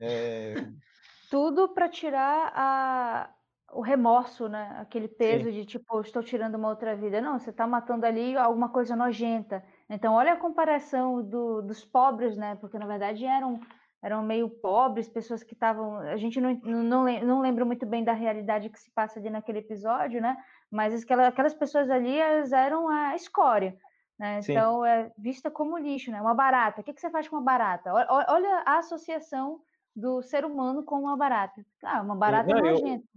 É... 0.01 0.55
Tudo 1.30 1.68
para 1.70 1.89
tirar 1.89 2.53
a, 2.55 3.35
o 3.72 3.80
remorso, 3.80 4.49
né? 4.49 4.76
Aquele 4.78 5.09
peso 5.09 5.47
Sim. 5.47 5.53
de 5.53 5.64
tipo, 5.64 6.01
estou 6.01 6.22
tirando 6.22 6.55
uma 6.55 6.68
outra 6.68 6.95
vida. 6.95 7.20
Não, 7.20 7.39
você 7.39 7.51
está 7.51 7.66
matando 7.66 8.07
ali 8.07 8.37
alguma 8.37 8.68
coisa 8.68 8.95
nojenta. 8.95 9.64
Então, 9.89 10.14
olha 10.14 10.32
a 10.32 10.39
comparação 10.39 11.22
do, 11.22 11.62
dos 11.62 11.85
pobres, 11.85 12.37
né? 12.37 12.57
Porque 12.57 12.78
na 12.78 12.87
verdade 12.87 13.24
eram 13.24 13.61
eram 14.05 14.22
meio 14.22 14.51
pobres, 14.51 15.09
pessoas 15.09 15.43
que 15.43 15.55
estavam. 15.55 15.97
A 16.01 16.18
gente 16.18 16.39
não, 16.39 16.55
não, 16.62 17.05
não 17.22 17.41
lembra 17.41 17.64
muito 17.64 17.87
bem 17.87 18.05
da 18.05 18.12
realidade 18.12 18.68
que 18.68 18.78
se 18.78 18.91
passa 18.91 19.18
ali 19.18 19.30
naquele 19.30 19.61
episódio, 19.61 20.20
né? 20.20 20.37
Mas 20.70 21.03
aquelas, 21.03 21.28
aquelas 21.28 21.55
pessoas 21.55 21.89
ali 21.89 22.18
elas 22.18 22.53
eram 22.53 22.87
a 22.87 23.14
escória. 23.14 23.74
Né? 24.18 24.41
Então, 24.47 24.85
é 24.85 25.11
vista 25.16 25.51
como 25.51 25.78
lixo, 25.78 26.11
né? 26.11 26.20
Uma 26.20 26.35
barata. 26.35 26.82
O 26.82 26.85
que, 26.85 26.93
que 26.93 27.01
você 27.01 27.09
faz 27.09 27.26
com 27.26 27.37
uma 27.37 27.43
barata? 27.43 27.93
Olha 27.93 28.62
a 28.66 28.78
associação 28.78 29.61
do 29.97 30.22
ser 30.22 30.45
humano 30.45 30.85
com 30.85 30.97
uma 31.01 31.16
barata. 31.16 31.64
Ah, 31.82 32.03
uma 32.03 32.14
barata 32.14 32.55
Não, 32.55 32.61
nojenta. 32.61 33.09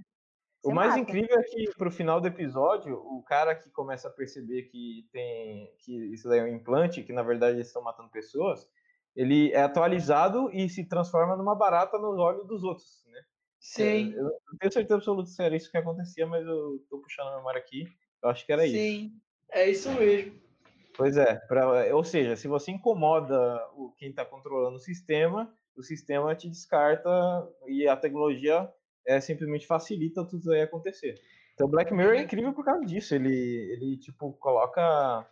O 0.68 0.76
mais 0.76 0.90
mata. 0.90 1.02
incrível 1.02 1.40
é 1.40 1.44
que 1.44 1.70
pro 1.78 1.92
final 1.92 2.20
do 2.20 2.28
episódio, 2.28 2.96
o 2.96 3.24
cara 3.24 3.56
que 3.56 3.70
começa 3.70 4.08
a 4.08 4.12
perceber 4.12 4.64
que 4.64 5.08
tem 5.12 5.74
que 5.80 5.94
isso 6.14 6.28
daí 6.28 6.40
é 6.40 6.44
um 6.44 6.48
implante, 6.48 7.04
que 7.04 7.14
na 7.14 7.24
verdade 7.24 7.58
eles 7.58 7.68
estão 7.68 7.82
matando 7.82 8.10
pessoas, 8.10 8.68
ele 9.16 9.52
é 9.52 9.62
atualizado 9.62 10.50
e 10.52 10.70
se 10.70 10.88
transforma 10.88 11.36
numa 11.36 11.56
barata 11.56 11.98
nos 11.98 12.18
olhos 12.20 12.48
dos 12.48 12.64
outros, 12.64 13.04
né? 13.08 13.22
Sim. 13.60 14.14
Eu 14.14 14.24
não 14.24 14.58
tenho 14.60 14.72
certeza 14.72 14.96
absoluta 14.96 15.30
se 15.30 15.42
era 15.42 15.56
isso 15.56 15.72
que 15.72 15.78
acontecia, 15.78 16.28
mas 16.28 16.46
eu 16.46 16.86
tô 16.90 17.00
puxando 17.00 17.30
a 17.30 17.38
memória 17.38 17.60
aqui. 17.60 17.86
Eu 18.24 18.30
acho 18.30 18.46
que 18.46 18.54
era 18.54 18.62
Sim, 18.62 18.68
isso. 18.68 18.78
Sim, 18.78 19.22
é 19.52 19.70
isso 19.70 19.92
mesmo. 19.92 20.48
Pois 20.96 21.16
é, 21.16 21.36
pra, 21.36 21.96
ou 21.96 22.04
seja, 22.04 22.36
se 22.36 22.48
você 22.48 22.72
incomoda 22.72 23.64
o, 23.76 23.94
quem 23.98 24.10
está 24.10 24.26
controlando 24.26 24.78
o 24.78 24.80
sistema, 24.80 25.54
o 25.76 25.84
sistema 25.84 26.36
te 26.36 26.50
descarta 26.50 27.10
e 27.68 27.88
a 27.88 27.96
tecnologia 27.96 28.68
é, 29.08 29.22
simplesmente 29.22 29.66
facilita 29.66 30.26
tudo 30.26 30.42
isso 30.42 30.52
aí 30.52 30.62
acontecer. 30.62 31.16
Então, 31.54 31.68
Black 31.68 31.92
Mirror 31.94 32.16
é 32.16 32.22
incrível 32.22 32.54
por 32.54 32.64
causa 32.64 32.86
disso. 32.86 33.16
Ele, 33.16 33.34
ele 33.72 33.98
tipo, 33.98 34.34
coloca 34.34 35.26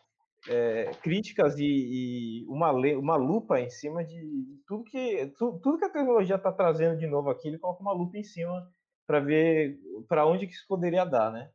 é, 0.50 0.92
críticas 1.04 1.60
e, 1.60 1.66
e, 1.66 2.46
uma, 2.48 2.72
uma 2.72 3.16
lupa 3.16 3.60
em 3.60 3.70
cima 3.70 4.04
de 4.04 4.20
tudo 4.66 4.84
que, 4.86 5.28
tudo, 5.38 5.60
tudo 5.60 5.78
que 5.78 5.86
a 5.86 5.90
tecnologia 5.90 6.38
está 6.38 6.52
trazendo 6.52 6.98
de 6.98 7.06
novo 7.06 7.30
aqui. 7.30 7.50
Ele 7.50 7.60
coloca 7.60 7.82
uma 7.82 7.94
lupa 7.94 8.18
em 8.18 8.24
cima 8.24 8.68
para 9.06 9.20
ver 9.20 9.78
para 10.08 10.26
onde 10.26 10.48
que 10.48 10.54
isso 10.54 10.66
poderia 10.68 11.06
dar, 11.06 11.32
né? 11.32 11.50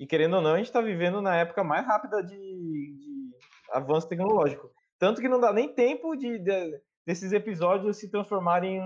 E 0.00 0.06
querendo 0.06 0.34
ou 0.34 0.42
não, 0.42 0.54
a 0.54 0.56
gente 0.56 0.66
está 0.66 0.80
vivendo 0.80 1.22
na 1.22 1.36
época 1.36 1.62
mais 1.62 1.86
rápida 1.86 2.20
de, 2.24 2.36
de, 2.36 3.30
avanço 3.70 4.08
tecnológico. 4.08 4.68
Tanto 4.98 5.20
que 5.20 5.28
não 5.28 5.38
dá 5.38 5.52
nem 5.52 5.72
tempo 5.72 6.16
de, 6.16 6.38
de 6.40 6.80
desses 7.06 7.32
episódios 7.32 7.98
se 7.98 8.10
transformarem 8.10 8.80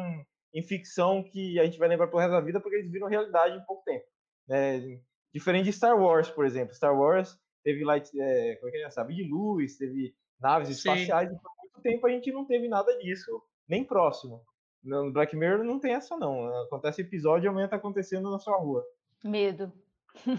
em, 0.58 0.62
ficção 0.62 1.22
que 1.22 1.58
a 1.58 1.64
gente 1.64 1.78
vai 1.78 1.88
lembrar 1.88 2.08
pro 2.08 2.18
resto 2.18 2.32
da 2.32 2.40
vida, 2.40 2.60
porque 2.60 2.76
eles 2.76 2.90
viram 2.90 3.08
realidade 3.08 3.56
em 3.56 3.64
pouco 3.64 3.84
tempo. 3.84 4.04
Né? 4.48 5.00
Diferente 5.32 5.66
de 5.66 5.72
Star 5.72 6.00
Wars, 6.00 6.30
por 6.30 6.44
exemplo. 6.44 6.74
Star 6.74 6.98
Wars 6.98 7.38
teve 7.62 7.84
light, 7.84 8.10
é, 8.18 8.56
como 8.56 8.68
é 8.68 8.72
que 8.72 8.84
é? 8.84 8.90
Sabe 8.90 9.14
de 9.14 9.24
luz, 9.24 9.76
teve 9.76 10.14
naves 10.40 10.68
Sim. 10.68 10.74
espaciais, 10.74 11.30
e 11.30 11.36
por 11.36 11.50
muito 11.60 11.80
tempo 11.82 12.06
a 12.06 12.10
gente 12.10 12.32
não 12.32 12.44
teve 12.44 12.68
nada 12.68 12.96
disso, 12.98 13.42
nem 13.68 13.84
próximo. 13.84 14.42
No 14.82 15.12
Black 15.12 15.34
Mirror 15.34 15.64
não 15.64 15.80
tem 15.80 15.92
essa 15.92 16.16
não. 16.16 16.46
Acontece 16.62 17.02
episódio 17.02 17.46
e 17.46 17.48
amanhã 17.48 17.66
tá 17.66 17.76
acontecendo 17.76 18.30
na 18.30 18.38
sua 18.38 18.56
rua. 18.56 18.84
Medo. 19.24 19.72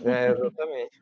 É, 0.05 0.32
exatamente. 0.32 1.01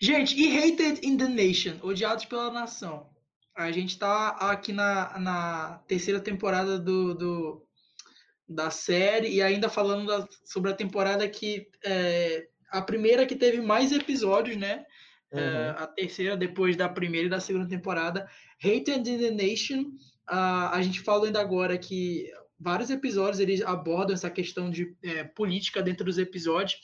gente, 0.00 0.34
e 0.34 0.58
Hated 0.58 1.06
in 1.06 1.18
the 1.18 1.28
Nation, 1.28 1.76
odiados 1.82 2.24
pela 2.24 2.50
nação. 2.50 3.10
A 3.54 3.70
gente 3.70 3.98
tá 3.98 4.30
aqui 4.30 4.72
na, 4.72 5.18
na 5.18 5.78
terceira 5.86 6.20
temporada 6.20 6.78
do, 6.78 7.14
do 7.14 7.65
da 8.48 8.70
série 8.70 9.28
e 9.28 9.42
ainda 9.42 9.68
falando 9.68 10.06
da, 10.06 10.28
sobre 10.44 10.70
a 10.70 10.74
temporada 10.74 11.28
que 11.28 11.68
é, 11.84 12.46
a 12.70 12.80
primeira 12.80 13.26
que 13.26 13.34
teve 13.34 13.60
mais 13.60 13.92
episódios, 13.92 14.56
né? 14.56 14.84
É, 15.32 15.40
uhum. 15.40 15.44
É, 15.44 15.70
a 15.70 15.86
terceira 15.86 16.36
depois 16.36 16.76
da 16.76 16.88
primeira 16.88 17.26
e 17.26 17.30
da 17.30 17.40
segunda 17.40 17.68
temporada. 17.68 18.28
Hated 18.62 19.08
in 19.08 19.18
the 19.18 19.30
Nation, 19.30 19.80
uh, 20.30 20.70
a 20.70 20.80
gente 20.82 21.00
falou 21.00 21.24
ainda 21.24 21.40
agora 21.40 21.76
que 21.76 22.30
vários 22.58 22.90
episódios 22.90 23.40
eles 23.40 23.60
abordam 23.62 24.14
essa 24.14 24.30
questão 24.30 24.70
de 24.70 24.96
é, 25.02 25.24
política 25.24 25.82
dentro 25.82 26.04
dos 26.04 26.18
episódios. 26.18 26.80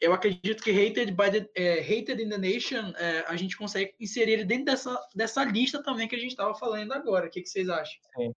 Eu 0.00 0.12
acredito 0.12 0.62
que 0.62 0.70
Hated, 0.70 1.12
by 1.12 1.30
the, 1.30 1.48
é, 1.54 1.80
Hated 1.80 2.20
in 2.20 2.28
the 2.28 2.36
Nation, 2.36 2.92
é, 2.96 3.24
a 3.26 3.36
gente 3.36 3.56
consegue 3.56 3.94
inserir 4.00 4.32
ele 4.32 4.44
dentro 4.44 4.66
dessa, 4.66 4.98
dessa 5.14 5.44
lista 5.44 5.82
também 5.82 6.08
que 6.08 6.16
a 6.16 6.18
gente 6.18 6.30
estava 6.30 6.54
falando 6.54 6.92
agora. 6.92 7.26
O 7.26 7.30
que, 7.30 7.40
que 7.40 7.48
vocês 7.48 7.68
acham? 7.68 8.00
Sim. 8.16 8.32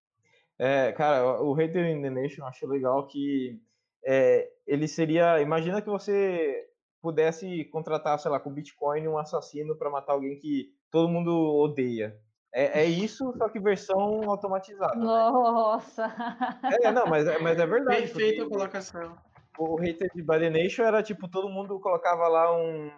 É, 0.58 0.92
cara, 0.92 1.40
o 1.42 1.54
Hated 1.54 1.78
in 1.78 2.02
the 2.02 2.10
Nation, 2.10 2.42
eu 2.42 2.48
acho 2.48 2.66
legal 2.66 3.06
que 3.06 3.60
é, 4.04 4.48
ele 4.66 4.88
seria. 4.88 5.40
Imagina 5.40 5.80
que 5.80 5.88
você 5.88 6.66
pudesse 7.00 7.64
contratar, 7.66 8.18
sei 8.18 8.30
lá, 8.30 8.40
com 8.40 8.52
Bitcoin 8.52 9.06
um 9.06 9.18
assassino 9.18 9.76
para 9.76 9.90
matar 9.90 10.14
alguém 10.14 10.36
que 10.38 10.72
todo 10.90 11.08
mundo 11.08 11.30
odeia. 11.30 12.18
É, 12.52 12.82
é 12.82 12.84
isso, 12.86 13.32
só 13.36 13.48
que 13.48 13.60
versão 13.60 14.28
automatizada. 14.28 14.96
Né? 14.96 15.04
Nossa! 15.04 16.08
Né? 16.62 16.78
É, 16.82 16.90
não, 16.90 17.06
mas, 17.06 17.26
é, 17.26 17.38
mas 17.38 17.58
é 17.58 17.66
verdade. 17.66 18.00
Perfeita 18.02 18.44
a 18.44 18.48
colocação 18.48 19.16
o 19.58 19.76
hater 19.76 20.10
de 20.14 20.22
Bad 20.22 20.48
Nation 20.48 20.84
era 20.84 21.02
tipo, 21.02 21.28
todo 21.28 21.48
mundo 21.48 21.80
colocava 21.80 22.28
lá 22.28 22.56
um. 22.56 22.90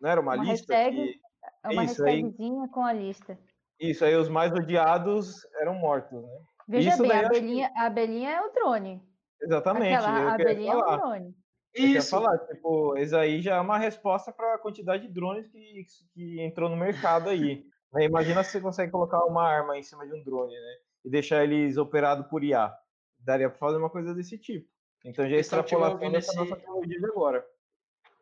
Não 0.00 0.10
era 0.10 0.20
uma, 0.20 0.34
uma 0.34 0.44
lista? 0.44 0.74
Hashtag, 0.74 0.96
que... 0.96 1.20
Uma 1.64 1.84
Isso, 1.84 2.04
hashtagzinha 2.04 2.62
aí... 2.64 2.68
com 2.68 2.84
a 2.84 2.92
lista. 2.92 3.38
Isso, 3.80 4.04
aí 4.04 4.14
os 4.14 4.28
mais 4.28 4.52
odiados 4.52 5.46
eram 5.60 5.74
mortos, 5.74 6.22
né? 6.22 6.38
Veja 6.68 6.90
Isso 6.90 7.02
bem, 7.02 7.12
a 7.12 7.26
abelhinha, 7.26 7.70
que... 7.70 7.78
a 7.78 7.86
abelhinha 7.86 8.30
é 8.30 8.40
o 8.42 8.52
drone. 8.52 9.02
Exatamente. 9.40 9.94
Aquela, 9.94 10.30
a 10.30 10.34
abelhinha 10.34 10.72
falar. 10.72 10.92
é 10.92 10.96
o 10.96 10.98
drone. 10.98 11.36
Isso. 11.74 12.10
Falar, 12.10 12.38
tipo, 12.38 12.96
isso 12.96 13.16
aí 13.16 13.42
já 13.42 13.56
é 13.56 13.60
uma 13.60 13.78
resposta 13.78 14.32
para 14.32 14.54
a 14.54 14.58
quantidade 14.58 15.06
de 15.06 15.12
drones 15.12 15.46
que, 15.48 15.84
que 16.14 16.40
entrou 16.40 16.70
no 16.70 16.76
mercado 16.76 17.28
aí. 17.28 17.64
Né? 17.92 18.04
Imagina 18.04 18.42
se 18.42 18.52
você 18.52 18.60
consegue 18.60 18.92
colocar 18.92 19.24
uma 19.24 19.46
arma 19.46 19.78
em 19.78 19.82
cima 19.82 20.06
de 20.06 20.14
um 20.14 20.24
drone, 20.24 20.54
né? 20.54 20.76
E 21.04 21.10
deixar 21.10 21.44
eles 21.44 21.76
operados 21.76 22.26
por 22.28 22.42
IA. 22.42 22.74
Daria 23.18 23.50
para 23.50 23.58
fazer 23.58 23.76
uma 23.76 23.90
coisa 23.90 24.14
desse 24.14 24.38
tipo. 24.38 24.66
Então 25.04 25.28
já 25.28 25.36
é 25.36 25.40
extrapolação 25.40 26.10
dessa 26.10 26.30
esse... 26.30 26.36
nossa 26.36 26.56
tecnologia 26.56 26.98
de 26.98 27.06
agora. 27.06 27.46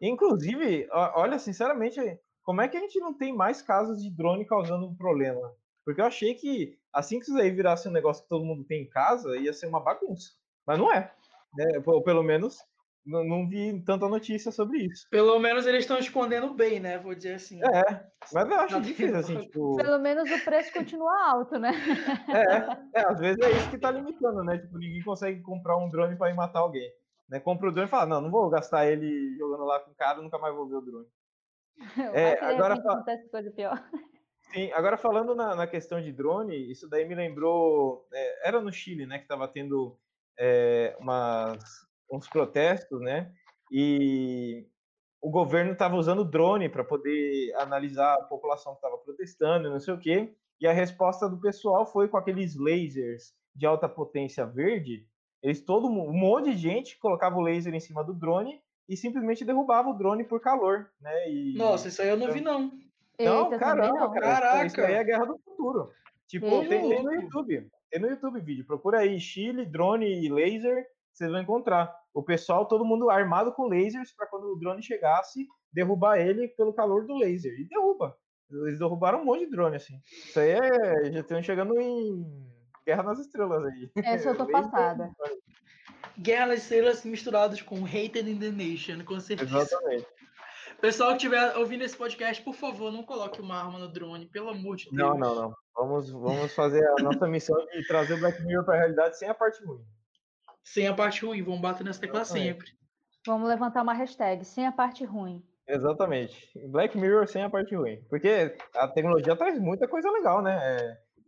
Inclusive, 0.00 0.88
olha, 0.90 1.38
sinceramente, 1.38 2.00
como 2.44 2.60
é 2.60 2.68
que 2.68 2.76
a 2.76 2.80
gente 2.80 2.98
não 3.00 3.12
tem 3.12 3.34
mais 3.34 3.60
casos 3.62 4.02
de 4.02 4.10
drone 4.10 4.44
causando 4.44 4.86
um 4.86 4.94
problema? 4.94 5.52
Porque 5.84 6.00
eu 6.00 6.06
achei 6.06 6.34
que 6.34 6.78
assim 6.92 7.18
que 7.18 7.24
isso 7.24 7.36
aí 7.36 7.50
virasse 7.50 7.88
um 7.88 7.92
negócio 7.92 8.22
que 8.22 8.28
todo 8.28 8.44
mundo 8.44 8.64
tem 8.64 8.82
em 8.82 8.88
casa, 8.88 9.36
ia 9.36 9.52
ser 9.52 9.66
uma 9.66 9.80
bagunça. 9.80 10.30
Mas 10.66 10.78
não 10.78 10.92
é. 10.92 11.12
Né? 11.54 11.82
Ou 11.84 12.02
pelo 12.02 12.22
menos 12.22 12.58
não, 13.06 13.22
não, 13.22 13.48
vi 13.48 13.82
tanta 13.84 14.08
notícia 14.08 14.50
sobre 14.50 14.86
isso. 14.86 15.06
Pelo 15.10 15.38
menos 15.38 15.66
eles 15.66 15.80
estão 15.80 15.98
escondendo 15.98 16.54
bem, 16.54 16.80
né? 16.80 16.98
Vou 16.98 17.14
dizer 17.14 17.34
assim. 17.34 17.60
É, 17.62 18.06
mas 18.32 18.48
eu 18.48 18.60
acho 18.60 18.80
difícil, 18.80 19.16
assim, 19.16 19.36
tipo... 19.40 19.76
Pelo 19.76 19.98
menos 19.98 20.30
o 20.30 20.42
preço 20.42 20.72
continua 20.72 21.30
alto, 21.30 21.58
né? 21.58 21.72
É, 22.28 23.00
é, 23.00 23.06
às 23.06 23.18
vezes 23.18 23.38
é 23.44 23.50
isso 23.50 23.70
que 23.70 23.78
tá 23.78 23.90
limitando, 23.90 24.42
né? 24.42 24.56
Tipo, 24.56 24.78
ninguém 24.78 25.02
consegue 25.02 25.42
comprar 25.42 25.76
um 25.76 25.90
drone 25.90 26.16
para 26.16 26.30
ir 26.30 26.34
matar 26.34 26.60
alguém. 26.60 26.90
Né? 27.28 27.40
Compra 27.40 27.68
o 27.68 27.72
drone 27.72 27.88
e 27.88 27.90
fala, 27.90 28.06
não, 28.06 28.22
não 28.22 28.30
vou 28.30 28.48
gastar 28.48 28.86
ele 28.86 29.36
jogando 29.36 29.64
lá 29.64 29.80
com 29.80 29.90
o 29.90 29.94
cara, 29.94 30.22
nunca 30.22 30.38
mais 30.38 30.54
vou 30.54 30.66
ver 30.66 30.76
o 30.76 30.80
drone. 30.80 31.06
É, 32.14 32.38
agora 32.44 32.74
acontece 32.74 33.28
coisa 33.28 33.50
pior. 33.50 33.82
Sim, 34.52 34.70
agora 34.72 34.96
falando 34.96 35.34
na, 35.34 35.54
na, 35.54 35.66
questão 35.66 36.00
de 36.00 36.12
drone, 36.12 36.70
isso 36.70 36.88
daí 36.88 37.04
me 37.04 37.14
lembrou, 37.14 38.06
é, 38.12 38.48
era 38.48 38.60
no 38.60 38.72
Chile, 38.72 39.06
né, 39.06 39.18
que 39.18 39.24
estava 39.24 39.48
tendo 39.48 39.98
é, 40.38 40.96
umas 41.00 41.58
uns 42.10 42.28
protestos, 42.28 43.00
né? 43.00 43.32
E 43.70 44.66
o 45.20 45.30
governo 45.30 45.72
estava 45.72 45.96
usando 45.96 46.24
drone 46.24 46.68
para 46.68 46.84
poder 46.84 47.52
analisar 47.56 48.14
a 48.14 48.24
população 48.24 48.72
que 48.72 48.78
estava 48.78 48.98
protestando, 48.98 49.70
não 49.70 49.80
sei 49.80 49.94
o 49.94 49.98
quê. 49.98 50.34
E 50.60 50.66
a 50.66 50.72
resposta 50.72 51.28
do 51.28 51.40
pessoal 51.40 51.86
foi 51.86 52.08
com 52.08 52.16
aqueles 52.16 52.56
lasers 52.56 53.34
de 53.54 53.66
alta 53.66 53.88
potência 53.88 54.46
verde. 54.46 55.06
Eles 55.42 55.64
todo 55.64 55.86
um 55.86 56.12
monte 56.12 56.52
de 56.52 56.58
gente 56.58 56.98
colocava 56.98 57.36
o 57.36 57.42
laser 57.42 57.74
em 57.74 57.80
cima 57.80 58.04
do 58.04 58.14
drone 58.14 58.60
e 58.88 58.96
simplesmente 58.96 59.44
derrubava 59.44 59.88
o 59.88 59.94
drone 59.94 60.24
por 60.24 60.40
calor, 60.40 60.90
né? 61.00 61.30
E, 61.30 61.54
Nossa, 61.56 61.88
isso 61.88 62.02
aí 62.02 62.08
eu 62.08 62.16
não 62.16 62.32
vi 62.32 62.40
não. 62.40 62.72
Não, 63.18 63.44
Eita, 63.44 63.58
caramba, 63.58 64.00
não. 64.00 64.12
Cara, 64.12 64.26
Caraca. 64.26 64.66
Isso 64.66 64.80
aí 64.80 64.94
é 64.94 64.98
a 64.98 65.04
guerra 65.04 65.24
do 65.24 65.38
futuro. 65.38 65.90
Tipo, 66.26 66.48
tem, 66.68 66.88
tem, 66.88 67.02
no 67.02 67.14
YouTube. 67.14 67.68
Tem 67.90 68.00
no 68.00 68.08
YouTube 68.08 68.40
vídeo. 68.40 68.66
Procura 68.66 69.00
aí 69.00 69.20
Chile, 69.20 69.64
drone 69.64 70.24
e 70.24 70.28
laser 70.28 70.84
vocês 71.14 71.30
vão 71.30 71.40
encontrar. 71.40 71.94
O 72.12 72.22
pessoal, 72.22 72.66
todo 72.66 72.84
mundo 72.84 73.08
armado 73.08 73.52
com 73.52 73.68
lasers 73.68 74.12
para 74.16 74.26
quando 74.26 74.52
o 74.52 74.58
drone 74.58 74.82
chegasse, 74.82 75.46
derrubar 75.72 76.18
ele 76.18 76.48
pelo 76.48 76.74
calor 76.74 77.06
do 77.06 77.14
laser. 77.16 77.52
E 77.58 77.68
derruba. 77.68 78.16
Eles 78.50 78.78
derrubaram 78.78 79.22
um 79.22 79.24
monte 79.24 79.44
de 79.44 79.50
drone, 79.50 79.76
assim. 79.76 80.00
Isso 80.04 80.38
aí 80.40 80.50
é. 80.50 81.12
Já 81.12 81.20
estão 81.20 81.42
chegando 81.42 81.80
em 81.80 82.24
Guerra 82.84 83.04
nas 83.04 83.20
Estrelas 83.20 83.64
aí. 83.64 83.90
Essa 84.04 84.30
eu 84.30 84.36
tô 84.36 84.46
passada. 84.50 85.10
Guerra 86.18 86.46
nas 86.46 86.62
Estrelas 86.62 87.04
misturados 87.04 87.60
com 87.62 87.84
Hated 87.84 88.30
in 88.30 88.38
the 88.38 88.50
Nation, 88.50 89.04
com 89.04 89.18
certeza. 89.20 89.56
Exatamente. 89.56 90.06
Pessoal 90.80 91.10
que 91.10 91.16
estiver 91.16 91.56
ouvindo 91.56 91.82
esse 91.82 91.96
podcast, 91.96 92.42
por 92.42 92.54
favor, 92.54 92.92
não 92.92 93.02
coloque 93.02 93.40
uma 93.40 93.56
arma 93.56 93.78
no 93.78 93.88
drone, 93.88 94.26
pelo 94.26 94.50
amor 94.50 94.76
de 94.76 94.84
Deus. 94.84 94.96
Não, 94.96 95.16
não, 95.16 95.34
não. 95.34 95.54
Vamos, 95.74 96.10
vamos 96.10 96.54
fazer 96.54 96.84
a 96.86 97.02
nossa 97.02 97.26
missão 97.26 97.56
de 97.66 97.86
trazer 97.86 98.14
o 98.14 98.20
Black 98.20 98.42
Mirror 98.42 98.64
para 98.64 98.74
a 98.74 98.78
realidade 98.78 99.18
sem 99.18 99.28
a 99.28 99.34
parte 99.34 99.64
ruim 99.64 99.84
sem 100.64 100.88
a 100.88 100.94
parte 100.94 101.24
ruim. 101.24 101.42
Vamos 101.42 101.60
bater 101.60 101.84
nessa 101.84 102.00
tecla 102.00 102.24
sempre. 102.24 102.66
Vamos 103.26 103.48
levantar 103.48 103.82
uma 103.82 103.92
hashtag, 103.92 104.44
sem 104.44 104.66
a 104.66 104.72
parte 104.72 105.04
ruim. 105.04 105.44
Exatamente. 105.68 106.50
Black 106.68 106.96
Mirror 106.96 107.28
sem 107.28 107.42
a 107.42 107.50
parte 107.50 107.74
ruim. 107.74 108.02
Porque 108.08 108.56
a 108.74 108.88
tecnologia 108.88 109.36
traz 109.36 109.58
muita 109.58 109.86
coisa 109.86 110.10
legal, 110.10 110.42
né? 110.42 110.58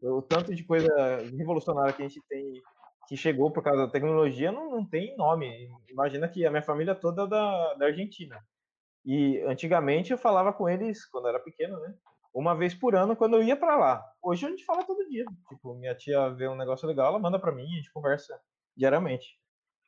É, 0.02 0.08
o 0.08 0.20
tanto 0.20 0.54
de 0.54 0.64
coisa 0.64 0.88
revolucionária 1.36 1.92
que 1.92 2.02
a 2.02 2.08
gente 2.08 2.22
tem, 2.28 2.52
que 3.08 3.16
chegou 3.16 3.50
por 3.50 3.62
causa 3.62 3.86
da 3.86 3.92
tecnologia, 3.92 4.50
não, 4.50 4.70
não 4.70 4.84
tem 4.84 5.16
nome. 5.16 5.70
Imagina 5.88 6.28
que 6.28 6.44
a 6.44 6.50
minha 6.50 6.62
família 6.62 6.94
toda 6.94 7.22
é 7.22 7.26
da, 7.26 7.74
da 7.74 7.86
Argentina. 7.86 8.44
E 9.04 9.40
antigamente 9.42 10.10
eu 10.10 10.18
falava 10.18 10.52
com 10.52 10.68
eles, 10.68 11.06
quando 11.06 11.26
eu 11.26 11.30
era 11.30 11.40
pequeno, 11.40 11.78
né? 11.80 11.94
uma 12.36 12.54
vez 12.54 12.74
por 12.74 12.94
ano 12.94 13.16
quando 13.16 13.36
eu 13.36 13.42
ia 13.42 13.56
para 13.56 13.76
lá. 13.78 14.04
Hoje 14.22 14.44
a 14.44 14.50
gente 14.50 14.64
fala 14.66 14.84
todo 14.84 15.08
dia. 15.08 15.24
Tipo, 15.48 15.74
minha 15.74 15.94
tia 15.94 16.28
vê 16.28 16.46
um 16.46 16.54
negócio 16.54 16.86
legal, 16.86 17.08
ela 17.08 17.18
manda 17.18 17.38
para 17.38 17.50
mim 17.50 17.64
e 17.64 17.72
a 17.72 17.76
gente 17.76 17.90
conversa 17.90 18.38
diariamente. 18.76 19.40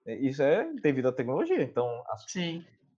É, 0.07 0.15
isso 0.17 0.43
é 0.43 0.73
devido 0.81 1.09
à 1.09 1.13
tecnologia. 1.13 1.63
Então, 1.63 1.87
a, 2.07 2.17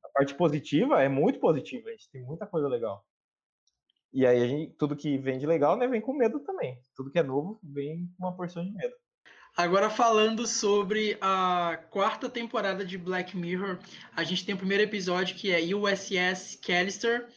a 0.04 0.08
parte 0.10 0.36
positiva 0.36 1.02
é 1.02 1.08
muito 1.08 1.40
positiva. 1.40 1.88
A 1.88 1.92
gente 1.92 2.08
tem 2.12 2.22
muita 2.22 2.46
coisa 2.46 2.68
legal. 2.68 3.04
E 4.12 4.24
aí, 4.24 4.48
gente, 4.48 4.72
tudo 4.76 4.96
que 4.96 5.18
vem 5.18 5.36
de 5.36 5.46
legal, 5.46 5.76
né, 5.76 5.88
vem 5.88 6.00
com 6.00 6.12
medo 6.12 6.38
também. 6.40 6.80
Tudo 6.94 7.10
que 7.10 7.18
é 7.18 7.22
novo 7.22 7.58
vem 7.60 8.06
com 8.16 8.26
uma 8.26 8.36
porção 8.36 8.64
de 8.64 8.72
medo. 8.72 8.94
Agora 9.56 9.90
falando 9.90 10.46
sobre 10.46 11.18
a 11.20 11.78
quarta 11.90 12.28
temporada 12.28 12.84
de 12.84 12.96
Black 12.96 13.36
Mirror, 13.36 13.78
a 14.16 14.24
gente 14.24 14.44
tem 14.44 14.54
o 14.54 14.58
primeiro 14.58 14.84
episódio 14.84 15.36
que 15.36 15.52
é 15.52 15.60
USS 15.74 16.58
Callister, 16.64 17.28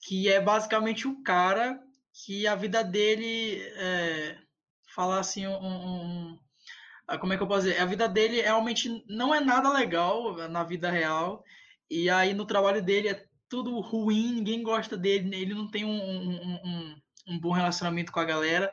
que 0.00 0.28
é 0.28 0.40
basicamente 0.40 1.06
o 1.06 1.22
cara 1.22 1.80
que 2.24 2.46
a 2.46 2.54
vida 2.54 2.82
dele 2.82 3.62
é, 3.76 4.38
falar 4.94 5.20
assim 5.20 5.46
um, 5.46 5.52
um, 5.52 6.38
ah, 7.06 7.18
como 7.18 7.32
é 7.32 7.36
que 7.36 7.42
eu 7.42 7.46
posso 7.46 7.62
dizer? 7.66 7.80
A 7.80 7.84
vida 7.84 8.08
dele 8.08 8.40
realmente 8.40 9.04
não 9.08 9.34
é 9.34 9.40
nada 9.40 9.72
legal 9.72 10.36
na 10.48 10.64
vida 10.64 10.90
real 10.90 11.44
e 11.88 12.10
aí 12.10 12.34
no 12.34 12.46
trabalho 12.46 12.82
dele 12.82 13.08
é 13.08 13.24
tudo 13.48 13.78
ruim 13.80 14.32
ninguém 14.34 14.62
gosta 14.62 14.96
dele 14.96 15.34
ele 15.34 15.54
não 15.54 15.70
tem 15.70 15.84
um, 15.84 15.90
um, 15.90 16.96
um 17.28 17.38
bom 17.38 17.52
relacionamento 17.52 18.10
com 18.10 18.20
a 18.20 18.24
galera. 18.24 18.72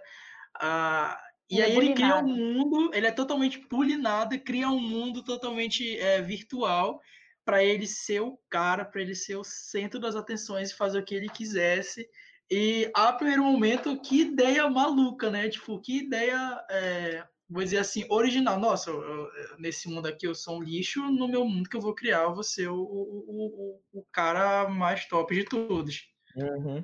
Ah, 0.59 1.19
e 1.49 1.61
aí 1.61 1.75
ele 1.75 1.93
cria 1.93 2.17
um 2.17 2.27
mundo 2.27 2.91
ele 2.93 3.07
é 3.07 3.11
totalmente 3.11 3.59
pulinado 3.59 4.33
e 4.33 4.39
cria 4.39 4.67
um 4.69 4.79
mundo 4.79 5.23
totalmente 5.23 5.97
é, 5.99 6.21
virtual 6.21 6.99
para 7.45 7.63
ele 7.63 7.85
ser 7.85 8.21
o 8.21 8.39
cara, 8.49 8.83
para 8.83 9.01
ele 9.01 9.13
ser 9.13 9.35
o 9.35 9.43
centro 9.43 9.99
das 9.99 10.15
atenções 10.15 10.71
e 10.71 10.75
fazer 10.75 10.99
o 10.99 11.05
que 11.05 11.13
ele 11.13 11.29
quisesse. 11.29 12.09
E 12.49 12.89
a 12.93 13.13
primeiro 13.13 13.43
momento, 13.43 13.99
que 14.01 14.21
ideia 14.21 14.67
maluca, 14.69 15.29
né? 15.29 15.47
Tipo, 15.47 15.79
que 15.79 15.99
ideia, 15.99 16.63
é, 16.69 17.23
vou 17.47 17.63
dizer 17.63 17.77
assim, 17.77 18.03
original. 18.09 18.59
Nossa, 18.59 18.89
eu, 18.89 19.01
eu, 19.01 19.29
nesse 19.59 19.87
mundo 19.87 20.07
aqui 20.07 20.27
eu 20.27 20.33
sou 20.33 20.57
um 20.57 20.63
lixo, 20.63 21.01
no 21.11 21.27
meu 21.27 21.45
mundo 21.45 21.69
que 21.69 21.77
eu 21.77 21.81
vou 21.81 21.93
criar, 21.93 22.23
eu 22.23 22.33
vou 22.33 22.43
ser 22.43 22.67
o, 22.67 22.75
o, 22.75 23.79
o, 23.93 23.99
o 23.99 24.05
cara 24.11 24.67
mais 24.67 25.07
top 25.07 25.33
de 25.33 25.45
todos. 25.45 26.03
Uhum. 26.35 26.83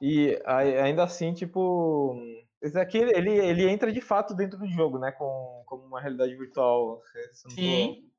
E 0.00 0.38
ainda 0.46 1.04
assim, 1.04 1.32
tipo, 1.32 2.18
esse 2.64 2.78
aqui 2.78 2.96
ele, 2.96 3.30
ele 3.30 3.68
entra 3.68 3.92
de 3.92 4.00
fato 4.00 4.34
dentro 4.34 4.58
do 4.58 4.66
jogo, 4.66 4.98
né? 4.98 5.12
Com, 5.12 5.62
como 5.66 5.84
uma 5.84 6.00
realidade 6.00 6.34
virtual. 6.34 7.02
Sim. 7.50 8.10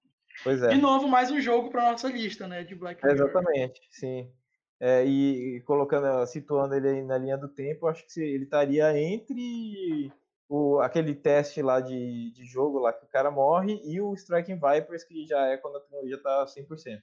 Pois 0.43 0.61
é. 0.61 0.67
De 0.67 0.77
novo, 0.77 1.07
mais 1.07 1.31
um 1.31 1.41
jogo 1.41 1.71
para 1.71 1.89
nossa 1.89 2.07
lista, 2.09 2.47
né, 2.47 2.63
de 2.63 2.75
Black 2.75 3.03
Mirror. 3.03 3.27
Exatamente, 3.27 3.81
sim. 3.89 4.31
É, 4.79 5.03
e, 5.03 5.61
colocando, 5.61 6.27
situando 6.27 6.75
ele 6.75 6.89
aí 6.89 7.01
na 7.01 7.17
linha 7.17 7.37
do 7.37 7.47
tempo, 7.47 7.87
acho 7.87 8.05
que 8.05 8.21
ele 8.21 8.43
estaria 8.43 8.95
entre 8.99 10.11
o, 10.47 10.79
aquele 10.79 11.15
teste 11.15 11.61
lá 11.63 11.79
de, 11.79 12.31
de 12.31 12.45
jogo 12.45 12.77
lá 12.77 12.93
que 12.93 13.03
o 13.03 13.09
cara 13.09 13.31
morre 13.31 13.81
e 13.83 13.99
o 13.99 14.13
Striking 14.13 14.59
Vipers, 14.59 15.03
que 15.03 15.25
já 15.25 15.47
é 15.47 15.57
quando 15.57 15.77
a 15.77 15.79
tecnologia 15.79 16.21
tá 16.21 16.45
100%. 16.45 17.01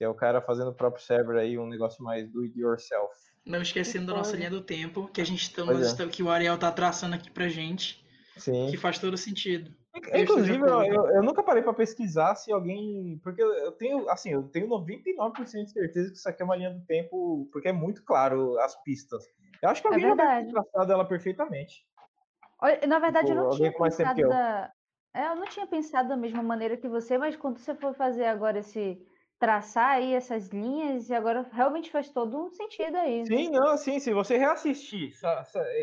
Que 0.00 0.04
é 0.04 0.08
o 0.08 0.14
cara 0.14 0.40
fazendo 0.40 0.70
o 0.70 0.74
próprio 0.74 1.04
server 1.04 1.36
aí, 1.36 1.58
um 1.58 1.66
negócio 1.66 2.02
mais 2.02 2.26
do 2.26 2.40
it 2.40 2.58
yourself. 2.58 3.12
Não 3.44 3.60
esquecendo 3.60 4.06
da 4.06 4.14
nossa 4.14 4.34
linha 4.34 4.48
do 4.48 4.62
tempo, 4.62 5.06
que 5.08 5.20
a 5.20 5.26
gente 5.26 5.54
tá, 5.54 5.62
é. 5.62 6.08
que 6.08 6.22
o 6.22 6.30
Ariel 6.30 6.56
tá 6.56 6.72
traçando 6.72 7.16
aqui 7.16 7.30
pra 7.30 7.48
gente. 7.48 8.02
Sim. 8.38 8.68
Que 8.70 8.78
faz 8.78 8.98
todo 8.98 9.18
sentido. 9.18 9.70
Inclusive, 10.14 10.58
eu, 10.58 10.82
eu, 10.84 11.06
eu, 11.16 11.22
nunca 11.22 11.42
parei 11.42 11.62
para 11.62 11.74
pesquisar 11.74 12.34
se 12.34 12.50
alguém. 12.50 13.20
Porque 13.22 13.42
eu 13.42 13.72
tenho, 13.72 14.08
assim, 14.08 14.30
eu 14.30 14.44
tenho 14.44 14.66
99% 14.68 15.64
de 15.64 15.70
certeza 15.70 16.10
que 16.10 16.16
isso 16.16 16.26
aqui 16.26 16.40
é 16.40 16.46
uma 16.46 16.56
linha 16.56 16.70
do 16.70 16.80
tempo, 16.86 17.46
porque 17.52 17.68
é 17.68 17.72
muito 17.72 18.02
claro 18.02 18.58
as 18.60 18.82
pistas. 18.82 19.22
Eu 19.60 19.68
acho 19.68 19.82
que 19.82 19.88
é 19.88 19.90
alguém 19.90 20.06
é 20.06 20.08
já 20.08 20.14
deve 20.14 20.50
traçado 20.50 20.92
ela 20.94 21.04
perfeitamente. 21.04 21.86
Na 22.88 22.98
verdade, 22.98 23.26
tipo, 23.26 23.38
eu 23.38 23.44
não 23.44 23.50
tinha 23.50 23.70
pensado 23.70 24.28
da. 24.30 24.72
Eu. 25.14 25.20
É, 25.20 25.26
eu 25.26 25.36
não 25.36 25.44
tinha 25.44 25.66
pensado 25.66 26.08
da 26.08 26.16
mesma 26.16 26.42
maneira 26.42 26.78
que 26.78 26.88
você, 26.88 27.18
mas 27.18 27.36
quando 27.36 27.58
você 27.58 27.74
for 27.74 27.92
fazer 27.92 28.24
agora 28.24 28.60
esse 28.60 28.98
traçar 29.40 29.92
aí 29.92 30.12
essas 30.12 30.48
linhas 30.48 31.08
e 31.08 31.14
agora 31.14 31.48
realmente 31.50 31.90
faz 31.90 32.10
todo 32.10 32.36
um 32.36 32.50
sentido 32.50 32.94
aí. 32.96 33.20
Né? 33.20 33.24
Sim, 33.24 33.50
não, 33.50 33.76
sim, 33.78 33.98
se 33.98 34.12
você 34.12 34.36
reassistir, 34.36 35.12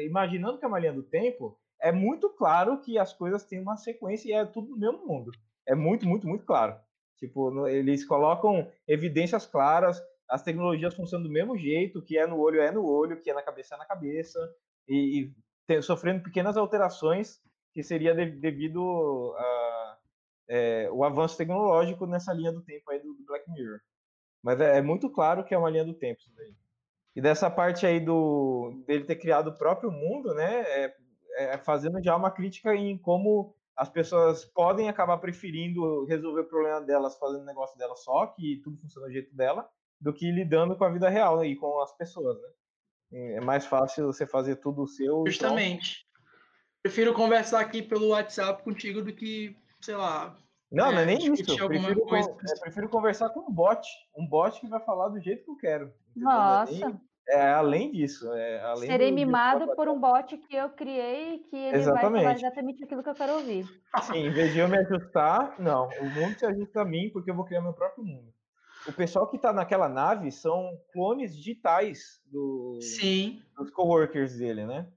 imaginando 0.05 0.59
que 0.59 0.63
é 0.63 0.67
uma 0.67 0.77
linha 0.77 0.93
do 0.93 1.01
tempo, 1.01 1.57
é 1.81 1.91
muito 1.91 2.29
claro 2.29 2.79
que 2.79 2.99
as 2.99 3.11
coisas 3.13 3.43
têm 3.43 3.59
uma 3.59 3.75
sequência 3.75 4.29
e 4.29 4.33
é 4.33 4.45
tudo 4.45 4.69
no 4.69 4.77
mesmo 4.77 5.07
mundo. 5.07 5.31
É 5.67 5.73
muito, 5.73 6.07
muito, 6.07 6.27
muito 6.27 6.45
claro. 6.45 6.75
Tipo, 7.17 7.67
eles 7.67 8.05
colocam 8.05 8.71
evidências 8.87 9.47
claras, 9.47 9.99
as 10.29 10.43
tecnologias 10.43 10.93
funcionam 10.93 11.25
do 11.25 11.33
mesmo 11.33 11.57
jeito, 11.57 12.03
que 12.03 12.15
é 12.15 12.27
no 12.27 12.39
olho 12.39 12.61
é 12.61 12.71
no 12.71 12.85
olho, 12.85 13.19
que 13.19 13.31
é 13.31 13.33
na 13.33 13.41
cabeça 13.41 13.73
é 13.73 13.77
na 13.79 13.85
cabeça, 13.85 14.39
e, 14.87 15.33
e 15.67 15.81
sofrendo 15.81 16.23
pequenas 16.23 16.55
alterações 16.57 17.39
que 17.73 17.81
seria 17.81 18.13
de, 18.13 18.25
devido 18.31 19.33
a 19.35 19.66
é, 20.49 20.89
o 20.91 21.03
avanço 21.03 21.37
tecnológico 21.37 22.05
nessa 22.05 22.33
linha 22.33 22.51
do 22.51 22.61
tempo 22.61 22.89
aí 22.89 22.99
do, 22.99 23.13
do 23.13 23.25
Black 23.25 23.49
Mirror. 23.51 23.79
Mas 24.43 24.59
é, 24.61 24.77
é, 24.77 24.81
muito 24.81 25.09
claro 25.09 25.43
que 25.43 25.53
é 25.53 25.57
uma 25.57 25.69
linha 25.69 25.85
do 25.85 25.93
tempo 25.93 26.19
isso 26.21 26.31
daí. 26.35 26.55
E 27.15 27.21
dessa 27.21 27.49
parte 27.49 27.85
aí 27.85 27.99
do 27.99 28.83
dele 28.85 29.05
ter 29.05 29.15
criado 29.15 29.47
o 29.47 29.57
próprio 29.57 29.91
mundo, 29.91 30.33
né? 30.33 30.61
É, 30.61 30.95
é, 31.37 31.57
fazendo 31.57 32.01
já 32.03 32.15
uma 32.15 32.31
crítica 32.31 32.75
em 32.75 32.97
como 32.97 33.55
as 33.75 33.89
pessoas 33.89 34.43
podem 34.43 34.89
acabar 34.89 35.17
preferindo 35.19 36.05
resolver 36.05 36.41
o 36.41 36.47
problema 36.47 36.81
delas 36.81 37.17
fazendo 37.17 37.41
o 37.41 37.45
negócio 37.45 37.77
dela 37.77 37.95
só, 37.95 38.27
que 38.27 38.59
tudo 38.63 38.79
funciona 38.79 39.07
do 39.07 39.13
jeito 39.13 39.35
dela, 39.35 39.69
do 40.01 40.11
que 40.11 40.31
lidando 40.31 40.75
com 40.75 40.83
a 40.83 40.89
vida 40.89 41.09
real 41.09 41.45
e 41.45 41.55
com 41.55 41.79
as 41.81 41.95
pessoas, 41.95 42.37
né? 42.41 42.49
É 43.35 43.41
mais 43.41 43.65
fácil 43.65 44.07
você 44.07 44.25
fazer 44.25 44.57
tudo 44.57 44.81
o 44.83 44.87
seu. 44.87 45.23
Justamente. 45.27 46.01
Então... 46.01 46.07
Prefiro 46.83 47.13
conversar 47.13 47.59
aqui 47.59 47.81
pelo 47.81 48.09
WhatsApp 48.09 48.63
contigo 48.63 49.01
do 49.01 49.13
que, 49.13 49.57
sei 49.87 49.95
lá. 49.95 50.35
Não, 50.69 50.87
é, 50.87 50.95
não 50.95 50.99
é 50.99 51.05
nem 51.05 51.33
isso. 51.33 51.49
Eu 51.57 51.67
prefiro, 51.69 52.01
coisa... 52.01 52.29
é, 52.29 52.59
prefiro 52.59 52.89
conversar 52.89 53.29
com 53.29 53.39
um 53.39 53.53
bot. 53.53 53.87
Um 54.17 54.27
bot 54.27 54.59
que 54.59 54.67
vai 54.67 54.81
falar 54.81 55.07
do 55.07 55.19
jeito 55.21 55.45
que 55.45 55.51
eu 55.51 55.55
quero. 55.55 55.93
Nossa. 56.13 56.99
É 57.29 57.51
além 57.53 57.91
disso. 57.91 58.31
É, 58.33 58.61
além 58.61 58.89
Serei 58.89 59.11
mimado 59.11 59.73
por 59.75 59.87
um 59.87 59.99
bot 59.99 60.37
que 60.37 60.55
eu 60.55 60.69
criei 60.71 61.39
que 61.39 61.55
ele 61.55 61.77
exatamente. 61.77 62.11
vai 62.11 62.21
falar 62.23 62.35
exatamente 62.35 62.83
aquilo 62.83 63.03
que 63.03 63.09
eu 63.09 63.15
quero 63.15 63.33
ouvir. 63.33 63.65
Sim, 64.03 64.27
em 64.27 64.31
vez 64.31 64.53
de 64.53 64.59
eu 64.59 64.67
me 64.67 64.77
ajustar, 64.77 65.55
não. 65.59 65.87
O 66.01 66.05
mundo 66.05 66.37
se 66.37 66.45
ajusta 66.45 66.81
a 66.81 66.85
mim 66.85 67.09
porque 67.11 67.31
eu 67.31 67.35
vou 67.35 67.45
criar 67.45 67.61
meu 67.61 67.73
próprio 67.73 68.03
mundo. 68.03 68.33
O 68.87 68.93
pessoal 68.93 69.27
que 69.27 69.37
está 69.37 69.51
naquela 69.51 69.89
nave 69.89 70.31
são 70.31 70.69
clones 70.93 71.35
digitais 71.35 72.21
do, 72.25 72.79
Sim. 72.81 73.41
dos 73.57 73.71
coworkers 73.71 74.37
dele, 74.37 74.65
né? 74.65 74.87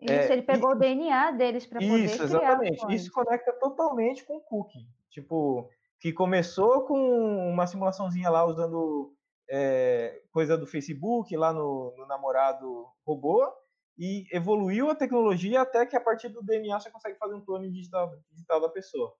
Isso, 0.00 0.12
é, 0.12 0.32
ele 0.32 0.42
pegou 0.42 0.70
e, 0.70 0.74
o 0.74 0.78
DNA 0.78 1.30
deles 1.32 1.66
para 1.66 1.80
poder 1.80 2.04
Isso, 2.04 2.22
exatamente. 2.22 2.94
Isso 2.94 3.10
conecta 3.10 3.52
totalmente 3.54 4.24
com 4.24 4.36
o 4.36 4.40
Cookie. 4.40 4.86
Tipo, 5.10 5.70
que 5.98 6.12
começou 6.12 6.86
com 6.86 7.50
uma 7.50 7.66
simulaçãozinha 7.66 8.28
lá 8.28 8.44
usando 8.44 9.14
é, 9.48 10.22
coisa 10.30 10.56
do 10.56 10.66
Facebook, 10.66 11.34
lá 11.36 11.52
no, 11.52 11.94
no, 11.96 12.06
namorado 12.06 12.86
robô, 13.06 13.50
e 13.98 14.26
evoluiu 14.30 14.90
a 14.90 14.94
tecnologia 14.94 15.62
até 15.62 15.86
que 15.86 15.96
a 15.96 16.00
partir 16.00 16.28
do 16.28 16.42
DNA 16.42 16.78
você 16.78 16.90
consegue 16.90 17.16
fazer 17.16 17.34
um 17.34 17.44
clone 17.44 17.70
digital, 17.70 18.10
digital 18.30 18.60
da 18.60 18.68
pessoa. 18.68 19.14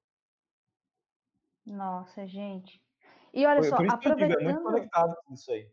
Nossa, 1.64 2.26
gente. 2.26 2.80
E 3.32 3.46
olha 3.46 3.60
por, 3.60 3.68
só, 3.68 3.76
aproveitando... 3.76 4.28
Digo, 4.28 4.40
é 4.40 4.44
muito 4.44 4.62
conectado 4.62 5.16
com 5.24 5.34
isso 5.34 5.50
aí. 5.50 5.70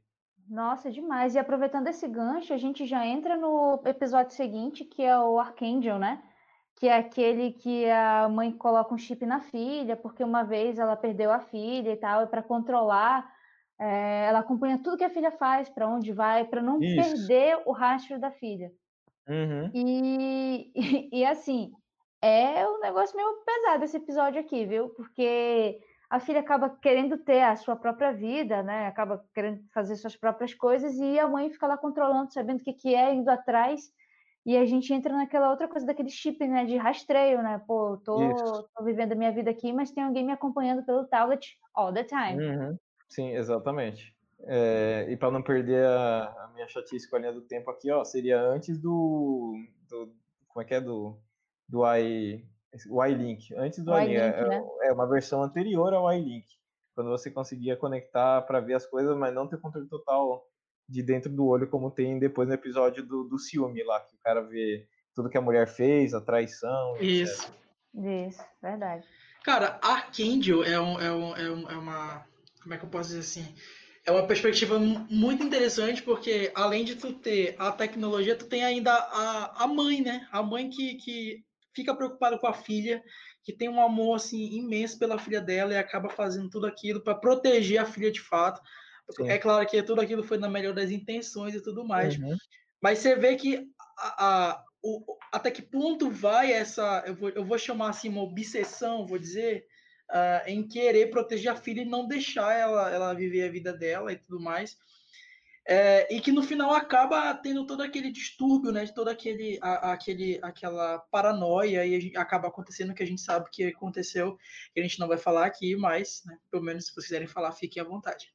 Nossa, 0.47 0.91
demais. 0.91 1.35
E 1.35 1.39
aproveitando 1.39 1.87
esse 1.87 2.07
gancho, 2.07 2.53
a 2.53 2.57
gente 2.57 2.85
já 2.85 3.05
entra 3.05 3.37
no 3.37 3.81
episódio 3.85 4.35
seguinte, 4.35 4.83
que 4.83 5.03
é 5.03 5.17
o 5.17 5.39
Archangel, 5.39 5.97
né? 5.97 6.21
Que 6.75 6.87
é 6.87 6.97
aquele 6.97 7.51
que 7.51 7.89
a 7.89 8.27
mãe 8.29 8.51
coloca 8.51 8.93
um 8.93 8.97
chip 8.97 9.25
na 9.25 9.39
filha, 9.39 9.95
porque 9.95 10.23
uma 10.23 10.43
vez 10.43 10.77
ela 10.79 10.95
perdeu 10.95 11.31
a 11.31 11.39
filha 11.39 11.91
e 11.91 11.97
tal, 11.97 12.23
e 12.23 12.27
para 12.27 12.43
controlar 12.43 13.31
é, 13.79 14.27
ela 14.27 14.39
acompanha 14.39 14.79
tudo 14.81 14.97
que 14.97 15.03
a 15.03 15.09
filha 15.09 15.31
faz, 15.31 15.69
para 15.69 15.87
onde 15.87 16.11
vai, 16.13 16.45
para 16.45 16.61
não 16.61 16.81
Isso. 16.81 16.95
perder 16.95 17.61
o 17.65 17.71
rastro 17.71 18.19
da 18.19 18.31
filha. 18.31 18.71
Uhum. 19.27 19.71
E, 19.73 20.71
e, 20.75 21.19
e, 21.19 21.25
assim, 21.25 21.71
é 22.21 22.67
um 22.67 22.79
negócio 22.79 23.15
meio 23.15 23.43
pesado 23.45 23.83
esse 23.83 23.97
episódio 23.97 24.39
aqui, 24.39 24.65
viu? 24.65 24.89
Porque 24.89 25.79
a 26.14 26.20
filha 26.20 26.41
acaba 26.41 26.70
querendo 26.70 27.18
ter 27.18 27.41
a 27.41 27.55
sua 27.55 27.76
própria 27.76 28.11
vida, 28.14 28.61
né? 28.61 28.86
Acaba 28.86 29.26
querendo 29.34 29.64
fazer 29.74 29.95
suas 29.95 30.16
próprias 30.16 30.53
coisas 30.53 30.93
e 30.99 31.18
a 31.18 31.28
mãe 31.28 31.49
fica 31.49 31.66
lá 31.66 31.76
controlando, 31.76 32.32
sabendo 32.32 32.61
o 32.61 32.64
que, 32.64 32.72
que 32.72 32.93
é, 32.93 33.11
indo 33.16 33.30
atrás. 33.30 33.91
E 34.45 34.55
a 34.55 34.64
gente 34.64 34.93
entra 34.93 35.11
naquela 35.11 35.49
outra 35.49 35.68
coisa 35.68 35.88
daquele 35.88 36.11
chip, 36.11 36.45
né? 36.47 36.66
De 36.66 36.78
rastreio, 36.78 37.41
né? 37.41 37.59
Pô, 37.66 37.97
tô, 37.97 38.16
tô 38.76 38.84
vivendo 38.84 39.14
a 39.14 39.16
minha 39.16 39.32
vida 39.32 39.49
aqui, 39.49 39.74
mas 39.74 39.89
tem 39.89 40.03
alguém 40.03 40.24
me 40.24 40.32
acompanhando 40.32 40.86
pelo 40.86 41.07
tablet 41.07 41.57
all 41.74 41.91
the 41.91 42.03
time. 42.03 42.45
Uhum. 42.45 42.78
Sim, 43.09 43.32
exatamente. 43.32 44.16
É, 44.41 45.07
e 45.09 45.18
para 45.18 45.32
não 45.32 45.41
perder 45.41 45.84
a, 45.84 46.26
a, 46.26 46.51
minha 46.53 46.68
chatice 46.68 47.09
com 47.09 47.16
a 47.16 47.20
linha 47.20 47.34
do 47.34 47.41
tempo 47.41 47.72
aqui, 47.72 47.89
ó, 47.89 48.03
seria 48.03 48.39
antes 48.39 48.78
do, 48.78 49.55
do 49.89 50.14
como 50.47 50.61
é 50.61 50.66
que 50.66 50.76
é 50.76 50.82
do 50.82 51.18
do 51.68 51.84
i 51.97 52.45
o 52.89 53.05
iLink, 53.05 53.53
antes 53.55 53.84
do 53.84 53.97
iLink, 53.97 54.15
é, 54.15 54.47
né? 54.47 54.63
é, 54.82 54.91
uma 54.91 55.07
versão 55.07 55.43
anterior 55.43 55.93
ao 55.93 56.11
iLink, 56.11 56.45
quando 56.95 57.09
você 57.09 57.30
conseguia 57.30 57.78
conectar 57.78 58.41
para 58.41 58.59
ver 58.59 58.76
as 58.76 58.86
coisas, 58.86 59.15
mas 59.17 59.34
não 59.34 59.47
ter 59.47 59.59
controle 59.59 59.88
total 59.88 60.43
de 60.88 61.01
dentro 61.01 61.32
do 61.32 61.45
olho, 61.45 61.69
como 61.69 61.91
tem 61.91 62.19
depois 62.19 62.47
no 62.47 62.53
episódio 62.53 63.05
do, 63.05 63.24
do 63.24 63.39
ciúme 63.39 63.84
lá, 63.84 63.99
que 64.01 64.15
o 64.15 64.19
cara 64.19 64.41
vê 64.41 64.88
tudo 65.15 65.30
que 65.30 65.38
a 65.38 65.41
mulher 65.41 65.67
fez, 65.67 66.13
a 66.13 66.21
traição. 66.21 66.97
Isso. 66.97 67.51
Etc. 67.93 68.28
Isso, 68.28 68.43
verdade. 68.61 69.05
Cara, 69.43 69.80
Archangel 69.82 70.63
é, 70.63 70.80
um, 70.80 70.99
é, 70.99 71.11
um, 71.11 71.36
é, 71.36 71.51
um, 71.51 71.69
é 71.69 71.76
uma. 71.76 72.26
Como 72.61 72.74
é 72.74 72.78
que 72.78 72.86
eu 72.86 72.89
posso 72.89 73.09
dizer 73.09 73.19
assim? 73.19 73.55
é 74.05 74.11
uma 74.11 74.28
perspectiva 74.28 74.78
muito 74.78 75.43
interessante 75.43 76.03
porque 76.03 76.51
além 76.53 76.84
de 76.84 76.95
tu 76.95 77.13
ter 77.13 77.55
a 77.57 77.71
tecnologia, 77.71 78.36
tu 78.36 78.45
tem 78.45 78.63
ainda 78.63 78.91
a, 78.93 79.63
a 79.63 79.67
mãe, 79.67 80.01
né? 80.01 80.28
A 80.32 80.43
mãe 80.43 80.69
que, 80.69 80.95
que 80.95 81.43
fica 81.74 81.95
preocupada 81.95 82.38
com 82.38 82.47
a 82.47 82.53
filha, 82.53 83.03
que 83.43 83.53
tem 83.53 83.69
um 83.69 83.82
amor 83.82 84.15
assim 84.15 84.57
imenso 84.57 84.97
pela 84.97 85.19
filha 85.19 85.41
dela 85.41 85.74
e 85.74 85.78
acaba 85.78 86.09
fazendo 86.09 86.49
tudo 86.49 86.65
aquilo 86.67 87.01
para 87.01 87.15
proteger 87.15 87.80
a 87.80 87.86
filha 87.86 88.11
de 88.11 88.21
fato. 88.21 88.61
Sim. 89.11 89.30
É 89.30 89.38
claro 89.38 89.65
que 89.67 89.82
tudo 89.84 90.01
aquilo 90.01 90.24
foi 90.24 90.38
na 90.38 90.49
melhor 90.49 90.74
das 90.74 90.91
intenções 90.91 91.53
e 91.53 91.61
tudo 91.61 91.86
mais. 91.86 92.17
Uhum. 92.17 92.38
Mas 92.82 92.99
você 92.99 93.15
vê 93.15 93.36
que 93.36 93.67
a, 93.97 94.26
a, 94.26 94.63
o, 94.82 95.17
até 95.32 95.51
que 95.51 95.61
ponto 95.61 96.09
vai 96.09 96.51
essa, 96.51 97.03
eu 97.05 97.15
vou, 97.15 97.30
eu 97.30 97.45
vou 97.45 97.57
chamar 97.57 97.89
assim 97.89 98.09
uma 98.09 98.24
obsessão, 98.24 99.05
vou 99.05 99.17
dizer, 99.17 99.65
uh, 100.09 100.47
em 100.47 100.67
querer 100.67 101.09
proteger 101.09 101.51
a 101.51 101.55
filha 101.55 101.82
e 101.82 101.86
não 101.86 102.07
deixar 102.07 102.53
ela, 102.53 102.89
ela 102.89 103.13
viver 103.13 103.47
a 103.47 103.51
vida 103.51 103.74
dela 103.74 104.11
e 104.11 104.17
tudo 104.17 104.39
mais. 104.39 104.78
É, 105.66 106.14
e 106.14 106.20
que 106.20 106.32
no 106.32 106.43
final 106.43 106.74
acaba 106.74 107.34
tendo 107.36 107.66
todo 107.66 107.82
aquele 107.82 108.11
distúrbio, 108.11 108.72
né? 108.72 108.86
Todo 108.88 109.07
aquele, 109.07 109.57
a, 109.61 109.93
aquele, 109.93 110.38
aquela 110.41 110.99
paranoia 111.09 111.86
e 111.86 112.11
acaba 112.18 112.49
acontecendo 112.49 112.91
o 112.91 112.93
que 112.93 113.03
a 113.03 113.07
gente 113.07 113.22
sabe 113.22 113.49
que 113.49 113.68
aconteceu, 113.68 114.38
que 114.74 114.82
a 114.82 114.84
gente 114.84 114.99
não 114.99 115.07
vai 115.07 115.18
falar 115.18 115.45
aqui, 115.45 115.76
mas, 115.78 116.22
né, 116.26 116.38
pelo 116.51 116.64
menos 116.64 116.86
se 116.86 116.93
vocês 116.93 117.05
quiserem 117.05 117.28
falar, 117.28 117.53
fiquem 117.53 117.82
à 117.82 117.86
vontade. 117.86 118.34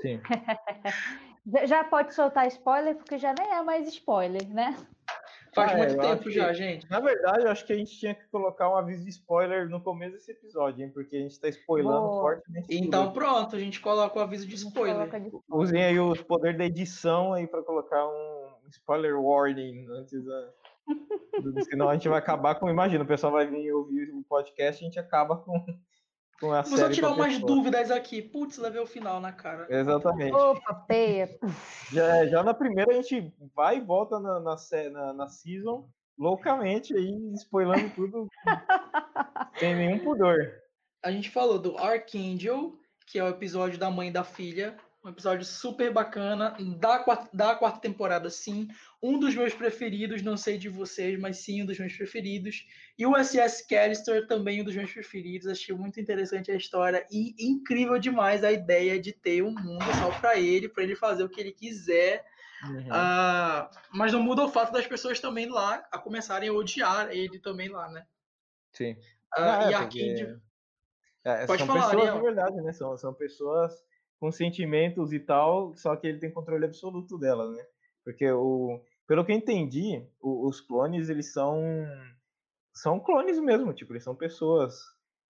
Sim. 0.00 0.20
já 1.66 1.84
pode 1.84 2.12
soltar 2.12 2.48
spoiler, 2.48 2.96
porque 2.96 3.18
já 3.18 3.32
nem 3.38 3.52
é 3.52 3.62
mais 3.62 3.86
spoiler, 3.86 4.48
né? 4.48 4.76
Faz 5.54 5.72
ah, 5.72 5.76
muito 5.76 6.00
tempo 6.00 6.30
já, 6.30 6.48
que, 6.48 6.54
gente. 6.54 6.90
Na 6.90 6.98
verdade, 6.98 7.44
eu 7.44 7.50
acho 7.50 7.66
que 7.66 7.74
a 7.74 7.76
gente 7.76 7.98
tinha 7.98 8.14
que 8.14 8.26
colocar 8.28 8.70
um 8.70 8.76
aviso 8.76 9.04
de 9.04 9.10
spoiler 9.10 9.68
no 9.68 9.82
começo 9.82 10.14
desse 10.14 10.32
episódio, 10.32 10.82
hein? 10.82 10.90
Porque 10.90 11.14
a 11.14 11.20
gente 11.20 11.38
tá 11.38 11.48
spoilando 11.48 12.08
Boa. 12.08 12.22
fortemente. 12.22 12.66
Então 12.70 13.08
tudo. 13.08 13.14
pronto, 13.14 13.56
a 13.56 13.58
gente 13.58 13.80
coloca 13.80 14.18
o 14.18 14.22
aviso 14.22 14.46
de 14.46 14.54
spoiler. 14.54 15.08
Usem 15.50 15.84
aí 15.84 16.00
o 16.00 16.16
poder 16.24 16.56
da 16.56 16.64
edição 16.64 17.34
aí 17.34 17.46
para 17.46 17.62
colocar 17.62 18.06
um 18.06 18.48
spoiler 18.70 19.20
warning 19.20 19.86
antes 19.90 20.24
da. 20.24 20.52
Senão 21.68 21.90
a 21.90 21.94
gente 21.94 22.08
vai 22.08 22.18
acabar 22.18 22.54
com. 22.54 22.70
Imagina, 22.70 23.04
o 23.04 23.06
pessoal 23.06 23.32
vai 23.32 23.46
vir 23.46 23.72
ouvir 23.72 24.10
o 24.10 24.24
podcast 24.24 24.82
e 24.82 24.86
a 24.86 24.88
gente 24.88 24.98
acaba 24.98 25.36
com 25.36 25.62
com 26.40 26.52
a 26.52 26.62
Vou 26.62 26.78
só 26.78 26.88
tirar 26.88 27.10
umas 27.10 27.38
dúvidas 27.38 27.90
aqui. 27.90 28.20
Putz, 28.20 28.58
levei 28.58 28.80
o 28.80 28.86
final 28.86 29.20
na 29.20 29.32
cara. 29.32 29.66
Exatamente. 29.70 30.34
Opa, 30.34 30.74
peia. 30.74 31.38
Já, 31.92 32.26
já 32.26 32.42
na 32.42 32.54
primeira 32.54 32.92
a 32.92 32.94
gente 32.94 33.32
vai 33.54 33.78
e 33.78 33.80
volta 33.80 34.18
na, 34.18 34.40
na, 34.40 34.56
na, 34.90 35.12
na 35.12 35.28
season 35.28 35.88
loucamente 36.18 36.94
aí, 36.94 37.32
spoilando 37.34 37.90
tudo 37.90 38.28
sem 39.58 39.74
nenhum 39.74 39.98
pudor. 39.98 40.52
A 41.02 41.10
gente 41.10 41.30
falou 41.30 41.58
do 41.58 41.76
Archangel, 41.78 42.78
que 43.06 43.18
é 43.18 43.24
o 43.24 43.28
episódio 43.28 43.78
da 43.78 43.90
mãe 43.90 44.08
e 44.08 44.12
da 44.12 44.22
filha. 44.22 44.76
Um 45.04 45.08
episódio 45.08 45.44
super 45.44 45.92
bacana, 45.92 46.56
da 46.78 47.00
quarta, 47.00 47.28
da 47.36 47.56
quarta 47.56 47.80
temporada, 47.80 48.30
sim. 48.30 48.68
Um 49.02 49.18
dos 49.18 49.34
meus 49.34 49.52
preferidos, 49.52 50.22
não 50.22 50.36
sei 50.36 50.56
de 50.56 50.68
vocês, 50.68 51.18
mas 51.18 51.38
sim 51.38 51.62
um 51.62 51.66
dos 51.66 51.76
meus 51.76 51.92
preferidos. 51.92 52.68
E 52.96 53.04
o 53.04 53.16
SS 53.16 53.66
Callister 53.66 54.28
também 54.28 54.60
um 54.60 54.64
dos 54.64 54.76
meus 54.76 54.92
preferidos. 54.92 55.48
Achei 55.48 55.74
muito 55.74 55.98
interessante 55.98 56.52
a 56.52 56.54
história 56.54 57.04
e 57.10 57.34
incrível 57.40 57.98
demais 57.98 58.44
a 58.44 58.52
ideia 58.52 59.00
de 59.00 59.12
ter 59.12 59.42
um 59.42 59.50
mundo 59.50 59.84
só 59.98 60.16
para 60.20 60.38
ele, 60.38 60.68
para 60.68 60.84
ele 60.84 60.94
fazer 60.94 61.24
o 61.24 61.28
que 61.28 61.40
ele 61.40 61.50
quiser. 61.50 62.24
Uhum. 62.64 62.86
Uh, 62.86 63.68
mas 63.92 64.12
não 64.12 64.22
muda 64.22 64.44
o 64.44 64.48
fato 64.48 64.72
das 64.72 64.86
pessoas 64.86 65.18
também 65.18 65.48
lá 65.48 65.84
a 65.90 65.98
começarem 65.98 66.48
a 66.48 66.52
odiar 66.52 67.10
ele 67.10 67.40
também 67.40 67.68
lá, 67.68 67.88
né? 67.88 68.06
Sim. 68.72 68.92
Uh, 68.92 68.98
ah, 69.32 69.68
e 69.68 69.74
é, 69.74 69.78
porque... 69.80 70.36
É, 71.24 71.46
Pode 71.46 71.64
são 71.64 71.66
falar, 71.66 71.90
pessoas 71.90 72.02
Ariel. 72.02 72.16
de 72.16 72.22
verdade, 72.22 72.60
né? 72.60 72.72
São, 72.72 72.96
são 72.96 73.12
pessoas 73.12 73.72
com 74.22 74.30
sentimentos 74.30 75.12
e 75.12 75.18
tal, 75.18 75.74
só 75.74 75.96
que 75.96 76.06
ele 76.06 76.20
tem 76.20 76.30
controle 76.30 76.64
absoluto 76.64 77.18
dela, 77.18 77.50
né? 77.50 77.60
Porque 78.04 78.30
o, 78.30 78.80
pelo 79.04 79.24
que 79.24 79.32
eu 79.32 79.36
entendi, 79.36 80.00
o, 80.20 80.46
os 80.46 80.60
clones 80.60 81.08
eles 81.08 81.32
são 81.32 81.60
são 82.72 83.00
clones 83.00 83.40
mesmo, 83.40 83.74
tipo 83.74 83.92
eles 83.92 84.04
são 84.04 84.14
pessoas. 84.14 84.76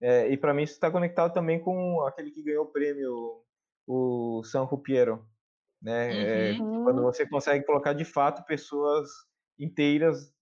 É, 0.02 0.30
e 0.30 0.36
para 0.36 0.54
mim 0.54 0.64
isso 0.64 0.74
está 0.74 0.92
conectado 0.92 1.34
também 1.34 1.58
com 1.58 2.02
aquele 2.02 2.32
que 2.32 2.44
ganhou 2.44 2.66
o 2.66 2.68
prêmio, 2.70 3.42
o 3.88 4.44
San 4.44 4.64
Rupiero, 4.64 5.26
né? 5.82 6.58
Uhum. 6.60 6.82
É, 6.82 6.84
quando 6.84 7.02
você 7.02 7.26
consegue 7.26 7.66
colocar 7.66 7.94
de 7.94 8.04
fato 8.04 8.46
pessoas 8.46 9.10
inteiras 9.58 10.34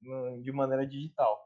de 0.41 0.51
maneira 0.51 0.87
digital. 0.87 1.39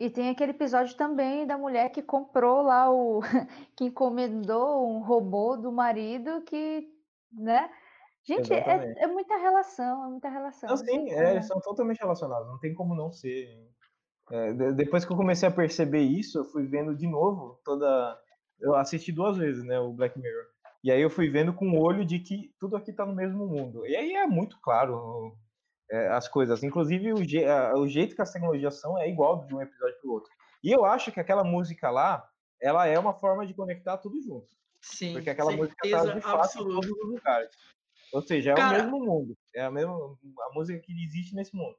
E 0.00 0.08
tem 0.08 0.30
aquele 0.30 0.52
episódio 0.52 0.96
também 0.96 1.46
da 1.46 1.58
mulher 1.58 1.90
que 1.90 2.02
comprou 2.02 2.62
lá 2.62 2.90
o. 2.90 3.20
que 3.76 3.84
encomendou 3.84 4.90
um 4.90 5.02
robô 5.02 5.58
do 5.58 5.70
marido 5.70 6.40
que. 6.46 6.88
né? 7.30 7.70
Gente, 8.24 8.50
é, 8.50 8.94
é, 8.96 9.06
muita 9.06 9.36
relação, 9.36 10.06
é 10.06 10.08
muita 10.08 10.30
relação. 10.30 10.70
Não, 10.70 10.76
sim, 10.78 11.10
é, 11.10 11.32
eles 11.32 11.46
são 11.46 11.60
totalmente 11.60 11.98
relacionados, 11.98 12.48
não 12.48 12.58
tem 12.58 12.74
como 12.74 12.94
não 12.94 13.12
ser. 13.12 13.46
É, 14.30 14.72
depois 14.72 15.04
que 15.04 15.12
eu 15.12 15.16
comecei 15.16 15.46
a 15.48 15.52
perceber 15.52 16.00
isso, 16.00 16.38
eu 16.38 16.44
fui 16.46 16.66
vendo 16.66 16.96
de 16.96 17.06
novo 17.06 17.60
toda. 17.62 18.18
Eu 18.58 18.74
assisti 18.76 19.12
duas 19.12 19.36
vezes, 19.36 19.62
né, 19.64 19.78
o 19.80 19.92
Black 19.92 20.18
Mirror. 20.18 20.46
E 20.82 20.90
aí 20.90 21.02
eu 21.02 21.10
fui 21.10 21.28
vendo 21.28 21.52
com 21.52 21.70
o 21.72 21.78
olho 21.78 22.06
de 22.06 22.20
que 22.20 22.54
tudo 22.58 22.74
aqui 22.74 22.90
tá 22.90 23.04
no 23.04 23.14
mesmo 23.14 23.46
mundo. 23.46 23.86
E 23.86 23.94
aí 23.94 24.14
é 24.14 24.26
muito 24.26 24.58
claro 24.62 25.36
é, 25.90 26.08
as 26.08 26.28
coisas. 26.28 26.62
Inclusive, 26.62 27.12
o, 27.12 27.24
je, 27.24 27.44
a, 27.44 27.74
o, 27.74 27.86
jeito 27.86 28.14
que 28.14 28.22
as 28.22 28.32
tecnologias 28.32 28.80
são 28.80 28.98
é 28.98 29.08
igual 29.08 29.44
de 29.44 29.54
um 29.54 29.60
episódio 29.60 29.98
para 30.00 30.08
o 30.08 30.12
outro. 30.12 30.30
E 30.62 30.70
eu 30.70 30.84
acho 30.84 31.10
que 31.10 31.20
aquela 31.20 31.42
música 31.42 31.90
lá, 31.90 32.28
ela 32.60 32.86
é 32.86 32.98
uma 32.98 33.14
forma 33.14 33.46
de 33.46 33.54
conectar 33.54 33.98
tudo 33.98 34.22
junto. 34.22 34.48
Sim, 34.80 35.14
Porque 35.14 35.30
aquela 35.30 35.52
música 35.52 35.76
tá 35.88 36.04
de 36.14 36.20
fato 36.20 36.44
absoluta. 36.44 36.86
em 36.86 36.90
todos 36.90 37.04
os 37.04 37.14
lugares. 37.14 37.50
Ou 38.12 38.22
seja, 38.22 38.52
é 38.52 38.54
Cara, 38.54 38.78
o 38.78 38.82
mesmo 38.82 39.04
mundo. 39.04 39.36
É 39.54 39.62
a 39.62 39.70
mesma 39.70 39.94
a 39.94 40.54
música 40.54 40.78
que 40.80 40.92
existe 41.04 41.34
nesse 41.34 41.54
mundo. 41.54 41.76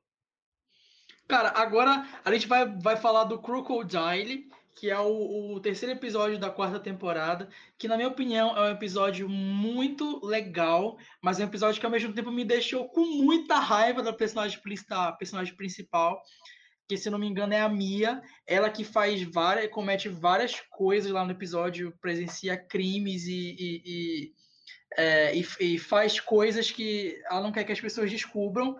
Cara, 1.28 1.50
agora 1.56 2.06
a 2.24 2.32
gente 2.34 2.48
vai, 2.48 2.66
vai 2.80 2.98
falar 2.98 3.24
do 3.24 3.42
Crocodile, 3.42 4.50
que 4.76 4.90
é 4.90 5.00
o, 5.00 5.54
o, 5.54 5.60
terceiro 5.60 5.94
episódio 5.94 6.40
da 6.40 6.50
quarta 6.50 6.80
temporada, 6.80 7.50
que 7.78 7.88
na 7.88 7.96
minha 7.96 8.08
opinião 8.08 8.56
é 8.56 8.70
um 8.70 8.74
episódio 8.74 9.28
muito 9.28 10.26
legal, 10.26 10.98
mas 11.22 11.40
é 11.40 11.44
um 11.44 11.48
episódio 11.48 11.80
que 11.80 11.86
ao 11.86 11.92
mesmo 11.92 12.14
tempo 12.14 12.32
me 12.32 12.46
deixou 12.46 12.88
com 12.90 13.06
muita 13.06 13.60
raiva 13.60 14.02
da 14.02 14.14
personagem, 14.14 14.60
da 14.90 15.12
personagem 15.12 15.56
principal, 15.56 16.22
que 16.88 16.98
se 16.98 17.10
não 17.10 17.20
me 17.20 17.28
engano 17.28 17.54
é 17.54 17.62
a 17.62 17.70
Mia, 17.70 18.22
ela 18.46 18.70
que 18.70 18.84
faz 18.84 19.22
várias, 19.24 19.72
comete 19.72 20.10
várias 20.10 20.60
coisas 20.72 21.12
lá 21.12 21.24
no 21.24 21.32
episódio, 21.32 21.98
presencia 22.02 22.58
crimes 22.58 23.28
e, 23.28 23.56
e, 23.58 23.82
e, 23.86 24.34
é, 24.98 25.34
e, 25.36 25.80
faz 25.80 26.20
coisas 26.20 26.70
que 26.70 27.18
ela 27.30 27.42
não 27.42 27.52
quer 27.52 27.64
que 27.64 27.72
as 27.72 27.80
pessoas 27.80 28.12
descubram. 28.12 28.78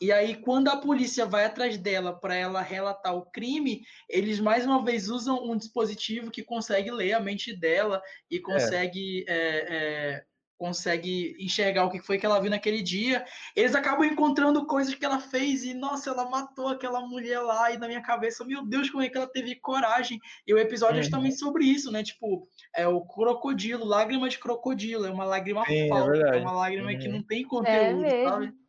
E 0.00 0.10
aí, 0.10 0.34
quando 0.34 0.68
a 0.68 0.78
polícia 0.78 1.26
vai 1.26 1.44
atrás 1.44 1.76
dela 1.76 2.18
para 2.18 2.34
ela 2.34 2.62
relatar 2.62 3.14
o 3.14 3.26
crime, 3.26 3.82
eles 4.08 4.40
mais 4.40 4.64
uma 4.64 4.82
vez 4.82 5.10
usam 5.10 5.44
um 5.44 5.56
dispositivo 5.56 6.30
que 6.30 6.42
consegue 6.42 6.90
ler 6.90 7.12
a 7.12 7.20
mente 7.20 7.54
dela 7.54 8.00
e 8.30 8.36
é. 8.36 8.40
consegue, 8.40 9.24
é. 9.28 9.34
É, 9.34 9.76
é, 10.16 10.24
consegue 10.60 11.34
enxergar 11.38 11.86
o 11.86 11.90
que 11.90 12.00
foi 12.00 12.18
que 12.18 12.24
ela 12.24 12.38
viu 12.38 12.50
naquele 12.50 12.82
dia. 12.82 13.24
Eles 13.56 13.74
acabam 13.74 14.04
encontrando 14.04 14.66
coisas 14.66 14.94
que 14.94 15.04
ela 15.04 15.18
fez 15.18 15.64
e, 15.64 15.72
nossa, 15.72 16.10
ela 16.10 16.28
matou 16.28 16.68
aquela 16.68 17.00
mulher 17.00 17.40
lá. 17.40 17.70
E 17.70 17.78
na 17.78 17.86
minha 17.86 18.02
cabeça, 18.02 18.44
meu 18.44 18.64
Deus, 18.64 18.90
como 18.90 19.02
é 19.02 19.08
que 19.08 19.16
ela 19.16 19.26
teve 19.26 19.54
coragem? 19.56 20.18
E 20.46 20.52
o 20.52 20.58
episódio 20.58 20.98
é 20.98 21.02
justamente 21.02 21.36
sobre 21.36 21.64
isso, 21.64 21.90
né? 21.90 22.02
Tipo, 22.02 22.46
é 22.76 22.86
o 22.86 23.00
crocodilo, 23.02 23.86
lágrima 23.86 24.28
de 24.28 24.38
crocodilo. 24.38 25.06
É 25.06 25.10
uma 25.10 25.24
lágrima 25.24 25.64
Sim, 25.64 25.84
é 25.84 25.88
falsa, 25.88 26.16
é, 26.16 26.36
uma 26.36 26.52
lágrima 26.52 26.90
uhum. 26.90 26.98
que 26.98 27.08
não 27.08 27.22
tem 27.22 27.42
conteúdo, 27.42 28.02
sabe? 28.24 28.59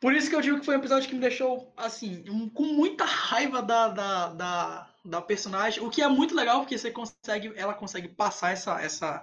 Por 0.00 0.14
isso 0.14 0.30
que 0.30 0.36
eu 0.36 0.40
digo 0.40 0.60
que 0.60 0.66
foi 0.66 0.76
um 0.76 0.78
episódio 0.78 1.08
que 1.08 1.14
me 1.14 1.20
deixou, 1.20 1.72
assim, 1.76 2.24
um, 2.30 2.48
com 2.48 2.64
muita 2.64 3.04
raiva 3.04 3.60
da, 3.60 3.88
da, 3.88 4.28
da, 4.28 4.94
da, 5.04 5.22
personagem. 5.22 5.82
O 5.82 5.90
que 5.90 6.00
é 6.00 6.08
muito 6.08 6.36
legal, 6.36 6.60
porque 6.60 6.78
você 6.78 6.90
consegue, 6.90 7.52
ela 7.56 7.74
consegue 7.74 8.06
passar 8.06 8.52
essa, 8.52 8.80
essa, 8.80 9.22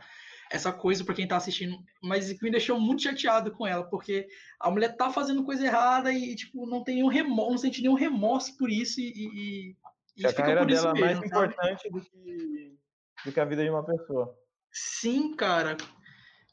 essa 0.51 0.73
coisa 0.73 1.05
para 1.05 1.15
quem 1.15 1.27
tá 1.27 1.37
assistindo. 1.37 1.77
Mas 2.03 2.37
me 2.41 2.51
deixou 2.51 2.77
muito 2.77 3.03
chateado 3.03 3.51
com 3.51 3.65
ela, 3.65 3.85
porque 3.85 4.27
a 4.59 4.69
mulher 4.69 4.97
tá 4.97 5.09
fazendo 5.09 5.45
coisa 5.45 5.65
errada 5.65 6.11
e, 6.11 6.35
tipo, 6.35 6.67
não 6.67 6.83
tem 6.83 6.95
nenhum 6.95 7.07
remorso, 7.07 7.51
não 7.51 7.57
sente 7.57 7.81
nenhum 7.81 7.95
remorso 7.95 8.57
por 8.57 8.69
isso 8.69 8.99
e. 8.99 9.13
e, 9.13 9.75
e 10.17 10.27
a 10.27 10.33
carreira 10.33 10.65
dela 10.65 10.91
é 10.91 10.99
mais 10.99 11.17
importante 11.19 11.89
do 11.89 12.01
que, 12.01 12.77
do 13.23 13.31
que 13.31 13.39
a 13.39 13.45
vida 13.45 13.63
de 13.63 13.69
uma 13.69 13.85
pessoa. 13.85 14.37
Sim, 14.69 15.33
cara. 15.37 15.77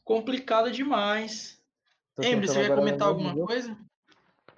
Complicado 0.05 0.71
demais. 0.71 1.61
Emily, 2.21 2.47
você 2.47 2.69
quer 2.69 2.75
comentar 2.77 3.09
alguma 3.09 3.35
coisa? 3.35 3.77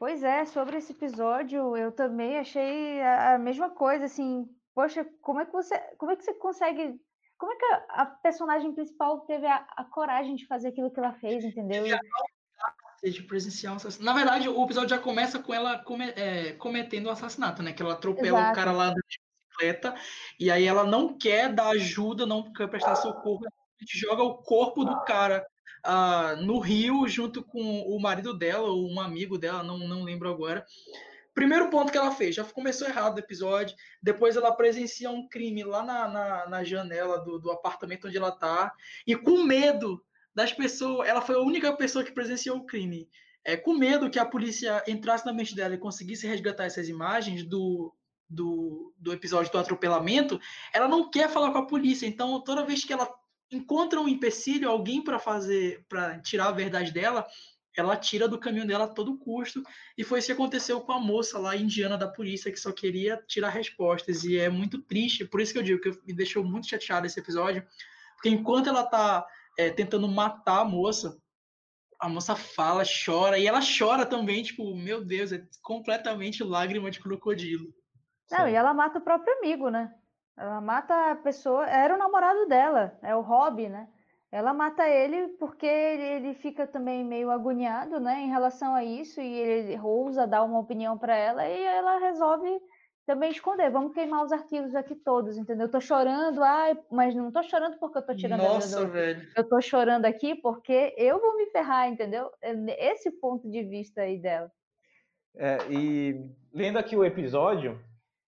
Pois 0.04 0.22
é, 0.22 0.44
sobre 0.44 0.76
esse 0.76 0.92
episódio, 0.92 1.74
eu 1.78 1.90
também 1.90 2.36
achei 2.36 3.00
a, 3.00 3.38
mesma 3.38 3.70
coisa, 3.70 4.04
assim, 4.04 4.46
poxa, 4.74 5.02
como 5.22 5.40
é 5.40 5.46
que 5.46 5.52
você, 5.52 5.78
como 5.96 6.12
é 6.12 6.16
que 6.16 6.22
você 6.22 6.34
consegue, 6.34 7.00
como 7.38 7.50
é 7.50 7.56
que 7.56 7.64
a, 7.64 8.02
a 8.02 8.04
personagem 8.04 8.74
principal 8.74 9.20
teve 9.20 9.46
a, 9.46 9.66
a, 9.74 9.82
coragem 9.82 10.34
de 10.34 10.46
fazer 10.46 10.68
aquilo 10.68 10.90
que 10.90 11.00
ela 11.00 11.14
fez, 11.14 11.42
entendeu? 11.42 11.84
de 13.02 13.22
presenciar 13.22 13.72
um 13.72 13.76
assassinato. 13.76 14.04
Na 14.04 14.12
verdade, 14.12 14.46
o 14.46 14.62
episódio 14.62 14.90
já 14.90 14.98
começa 14.98 15.38
com 15.38 15.54
ela 15.54 15.78
come, 15.78 16.10
é, 16.10 16.52
cometendo 16.52 17.06
o 17.06 17.08
um 17.08 17.12
assassinato, 17.12 17.62
né? 17.62 17.72
Que 17.72 17.82
ela 17.82 17.94
atropela 17.94 18.40
Exato. 18.40 18.52
o 18.52 18.54
cara 18.54 18.72
lá 18.72 18.90
da 18.90 19.00
bicicleta 19.08 19.94
e 20.38 20.50
aí 20.50 20.66
ela 20.66 20.84
não 20.84 21.16
quer 21.16 21.50
dar 21.50 21.68
ajuda, 21.68 22.26
não 22.26 22.52
quer 22.52 22.68
prestar 22.68 22.96
socorro, 22.96 23.46
a 23.46 23.82
gente 23.82 23.98
joga 23.98 24.22
o 24.22 24.36
corpo 24.42 24.84
do 24.84 25.02
cara 25.04 25.46
uh, 25.86 26.40
no 26.42 26.58
rio 26.58 27.06
junto 27.08 27.42
com 27.42 27.82
o 27.82 28.00
marido 28.00 28.36
dela, 28.36 28.68
ou 28.68 28.88
um 28.88 29.00
amigo 29.00 29.38
dela, 29.38 29.62
não, 29.62 29.78
não 29.78 30.02
lembro 30.02 30.28
agora. 30.28 30.64
Primeiro 31.34 31.68
ponto 31.68 31.90
que 31.90 31.98
ela 31.98 32.12
fez, 32.12 32.36
já 32.36 32.44
começou 32.44 32.86
errado 32.86 33.16
o 33.16 33.20
episódio. 33.20 33.74
Depois 34.00 34.36
ela 34.36 34.54
presencia 34.54 35.10
um 35.10 35.28
crime 35.28 35.64
lá 35.64 35.82
na, 35.82 36.08
na, 36.08 36.48
na 36.48 36.64
janela 36.64 37.18
do, 37.18 37.40
do 37.40 37.50
apartamento 37.50 38.06
onde 38.06 38.16
ela 38.16 38.30
tá. 38.30 38.72
E 39.04 39.16
com 39.16 39.42
medo 39.42 40.00
das 40.34 40.52
pessoas. 40.52 41.08
Ela 41.08 41.20
foi 41.20 41.36
a 41.36 41.40
única 41.40 41.72
pessoa 41.76 42.04
que 42.04 42.12
presenciou 42.12 42.58
o 42.58 42.66
crime. 42.66 43.08
É, 43.44 43.56
com 43.56 43.74
medo 43.74 44.08
que 44.08 44.18
a 44.18 44.24
polícia 44.24 44.82
entrasse 44.86 45.26
na 45.26 45.32
mente 45.32 45.54
dela 45.54 45.74
e 45.74 45.78
conseguisse 45.78 46.26
resgatar 46.26 46.64
essas 46.64 46.88
imagens 46.88 47.44
do, 47.44 47.94
do, 48.28 48.94
do 48.96 49.12
episódio 49.12 49.52
do 49.52 49.58
atropelamento, 49.58 50.40
ela 50.72 50.88
não 50.88 51.10
quer 51.10 51.28
falar 51.28 51.52
com 51.52 51.58
a 51.58 51.66
polícia. 51.66 52.06
Então, 52.06 52.42
toda 52.42 52.64
vez 52.64 52.84
que 52.84 52.92
ela 52.92 53.12
encontra 53.54 54.00
um 54.00 54.08
empecilho, 54.08 54.68
alguém 54.68 55.02
para 55.02 55.18
fazer, 55.18 55.84
para 55.88 56.18
tirar 56.20 56.48
a 56.48 56.52
verdade 56.52 56.92
dela, 56.92 57.26
ela 57.76 57.96
tira 57.96 58.28
do 58.28 58.38
caminho 58.38 58.66
dela 58.66 58.84
a 58.84 58.88
todo 58.88 59.18
custo. 59.18 59.62
E 59.98 60.04
foi 60.04 60.18
isso 60.18 60.26
que 60.26 60.32
aconteceu 60.32 60.80
com 60.80 60.92
a 60.92 61.00
moça 61.00 61.38
lá 61.38 61.56
indiana 61.56 61.96
da 61.96 62.08
polícia, 62.08 62.52
que 62.52 62.60
só 62.60 62.72
queria 62.72 63.22
tirar 63.26 63.50
respostas. 63.50 64.24
E 64.24 64.38
é 64.38 64.48
muito 64.48 64.80
triste, 64.82 65.24
por 65.24 65.40
isso 65.40 65.52
que 65.52 65.58
eu 65.58 65.62
digo 65.62 65.80
que 65.80 65.90
me 66.06 66.14
deixou 66.14 66.44
muito 66.44 66.68
chateado 66.68 67.06
esse 67.06 67.18
episódio, 67.18 67.66
porque 68.14 68.28
enquanto 68.28 68.68
ela 68.68 68.84
tá 68.84 69.26
é, 69.58 69.70
tentando 69.70 70.08
matar 70.08 70.60
a 70.60 70.64
moça, 70.64 71.18
a 71.98 72.08
moça 72.08 72.36
fala, 72.36 72.82
chora, 72.84 73.38
e 73.38 73.46
ela 73.46 73.60
chora 73.60 74.04
também, 74.04 74.42
tipo, 74.42 74.74
meu 74.76 75.04
Deus, 75.04 75.32
é 75.32 75.44
completamente 75.62 76.44
lágrima 76.44 76.90
de 76.90 77.00
crocodilo. 77.00 77.74
Não, 78.30 78.46
Sim. 78.46 78.52
e 78.52 78.54
ela 78.54 78.74
mata 78.74 78.98
o 78.98 79.02
próprio 79.02 79.36
amigo, 79.38 79.68
né? 79.68 79.92
Ela 80.36 80.60
mata 80.60 81.12
a 81.12 81.16
pessoa, 81.16 81.66
era 81.66 81.94
o 81.94 81.98
namorado 81.98 82.46
dela, 82.46 82.98
é 83.02 83.14
o 83.14 83.20
Rob, 83.20 83.68
né? 83.68 83.88
Ela 84.32 84.52
mata 84.52 84.88
ele 84.88 85.28
porque 85.38 85.64
ele, 85.64 86.02
ele 86.02 86.34
fica 86.34 86.66
também 86.66 87.04
meio 87.04 87.30
agoniado, 87.30 88.00
né, 88.00 88.20
em 88.20 88.28
relação 88.28 88.74
a 88.74 88.82
isso 88.82 89.20
e 89.20 89.32
ele 89.32 89.80
ousa 89.80 90.26
dar 90.26 90.42
uma 90.42 90.58
opinião 90.58 90.98
para 90.98 91.16
ela 91.16 91.46
e 91.46 91.62
ela 91.62 91.98
resolve 91.98 92.60
também 93.06 93.30
esconder. 93.30 93.70
Vamos 93.70 93.94
queimar 93.94 94.24
os 94.24 94.32
arquivos 94.32 94.74
aqui 94.74 94.96
todos, 94.96 95.36
entendeu? 95.36 95.66
Eu 95.66 95.70
tô 95.70 95.80
chorando, 95.80 96.42
ai, 96.42 96.76
mas 96.90 97.14
não 97.14 97.30
tô 97.30 97.44
chorando 97.44 97.78
porque 97.78 97.98
eu 97.98 98.02
tô 98.02 98.12
tirando 98.12 98.42
Nossa, 98.42 98.78
a 98.78 98.80
vida 98.80 98.86
do... 98.86 98.92
velho. 98.92 99.28
Eu 99.36 99.48
tô 99.48 99.60
chorando 99.60 100.04
aqui 100.04 100.34
porque 100.34 100.94
eu 100.98 101.20
vou 101.20 101.36
me 101.36 101.46
ferrar, 101.46 101.88
entendeu? 101.88 102.28
É 102.42 102.92
esse 102.92 103.12
ponto 103.12 103.48
de 103.48 103.62
vista 103.62 104.00
aí 104.00 104.18
dela. 104.18 104.50
É, 105.36 105.58
e 105.70 106.28
lendo 106.52 106.78
aqui 106.78 106.96
o 106.96 107.04
episódio, 107.04 107.78